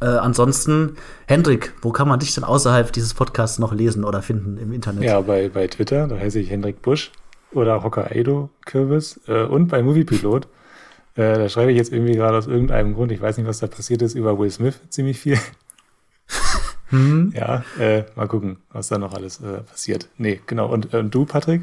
Äh, 0.00 0.06
ansonsten, 0.06 0.96
Hendrik, 1.26 1.74
wo 1.82 1.90
kann 1.90 2.08
man 2.08 2.20
dich 2.20 2.34
denn 2.34 2.44
außerhalb 2.44 2.90
dieses 2.92 3.12
Podcasts 3.12 3.58
noch 3.58 3.72
lesen 3.72 4.04
oder 4.04 4.22
finden 4.22 4.56
im 4.56 4.72
Internet? 4.72 5.04
Ja, 5.04 5.20
bei, 5.20 5.48
bei 5.50 5.66
Twitter, 5.66 6.06
da 6.06 6.16
heiße 6.16 6.40
ich 6.40 6.50
Hendrik 6.50 6.80
Busch 6.80 7.12
oder 7.52 7.82
Hokkaido 7.82 8.48
Kürbis 8.64 9.20
äh, 9.28 9.42
und 9.42 9.68
bei 9.68 9.82
Moviepilot. 9.82 10.46
Äh, 11.16 11.34
da 11.34 11.48
schreibe 11.48 11.72
ich 11.72 11.76
jetzt 11.76 11.92
irgendwie 11.92 12.14
gerade 12.14 12.38
aus 12.38 12.46
irgendeinem 12.46 12.94
Grund, 12.94 13.12
ich 13.12 13.20
weiß 13.20 13.36
nicht, 13.36 13.46
was 13.46 13.58
da 13.58 13.66
passiert 13.66 14.00
ist, 14.00 14.14
über 14.14 14.38
Will 14.38 14.50
Smith 14.50 14.80
ziemlich 14.88 15.18
viel. 15.18 15.38
hm. 16.88 17.32
Ja, 17.36 17.64
äh, 17.78 18.04
mal 18.14 18.28
gucken, 18.28 18.58
was 18.72 18.88
da 18.88 18.96
noch 18.96 19.12
alles 19.12 19.40
äh, 19.40 19.58
passiert. 19.62 20.08
Nee, 20.16 20.40
genau. 20.46 20.68
Und, 20.68 20.94
und 20.94 21.14
du, 21.14 21.26
Patrick? 21.26 21.62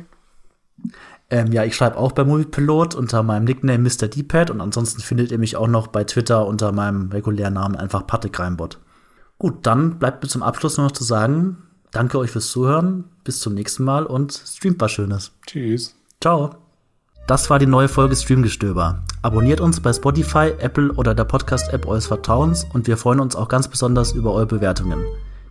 Ähm, 1.30 1.52
ja, 1.52 1.66
ich 1.66 1.76
schreibe 1.76 1.98
auch 1.98 2.14
bei 2.14 2.24
Moviepilot 2.24 2.96
unter 2.96 3.22
meinem 3.22 3.44
Nickname 3.44 3.80
Mr. 3.80 4.08
D-Pad 4.08 4.50
und 4.50 4.62
ansonsten 4.62 5.02
findet 5.02 5.32
ihr 5.32 5.38
mich 5.38 5.58
auch 5.58 5.68
noch 5.68 5.88
bei 5.88 6.06
Twitter 6.06 6.46
unter 6.46 6.72
meinem 6.72 7.10
regulären 7.12 7.56
Namen 7.56 7.76
einfach 7.76 8.08
Patrick 8.08 8.40
Reimbot. 8.40 8.80
Gut, 9.38 9.66
dann 9.68 10.00
bleibt 10.00 10.24
mir 10.24 10.30
zum 10.30 10.42
Abschluss 10.42 10.78
noch 10.78 10.92
zu 10.92 11.04
sagen, 11.04 11.58
danke 11.92 12.18
euch 12.18 12.32
fürs 12.32 12.50
Zuhören, 12.50 13.06
bis 13.24 13.40
zum 13.42 13.54
nächsten 13.56 13.84
Mal 13.84 14.06
und 14.06 14.32
streamt 14.32 14.80
was 14.80 14.92
Schönes. 14.92 15.34
Tschüss. 15.46 15.96
Ciao. 16.22 16.56
Das 17.28 17.50
war 17.50 17.60
die 17.60 17.66
neue 17.66 17.90
Folge 17.90 18.16
Streamgestöber. 18.16 19.04
Abonniert 19.22 19.60
uns 19.60 19.82
bei 19.82 19.92
Spotify, 19.92 20.54
Apple 20.60 20.94
oder 20.94 21.14
der 21.14 21.26
Podcast-App 21.26 21.86
eures 21.86 22.08
Vertrauens 22.08 22.66
und 22.72 22.88
wir 22.88 22.96
freuen 22.96 23.20
uns 23.20 23.36
auch 23.36 23.50
ganz 23.50 23.68
besonders 23.68 24.14
über 24.14 24.32
eure 24.32 24.46
Bewertungen. 24.46 25.04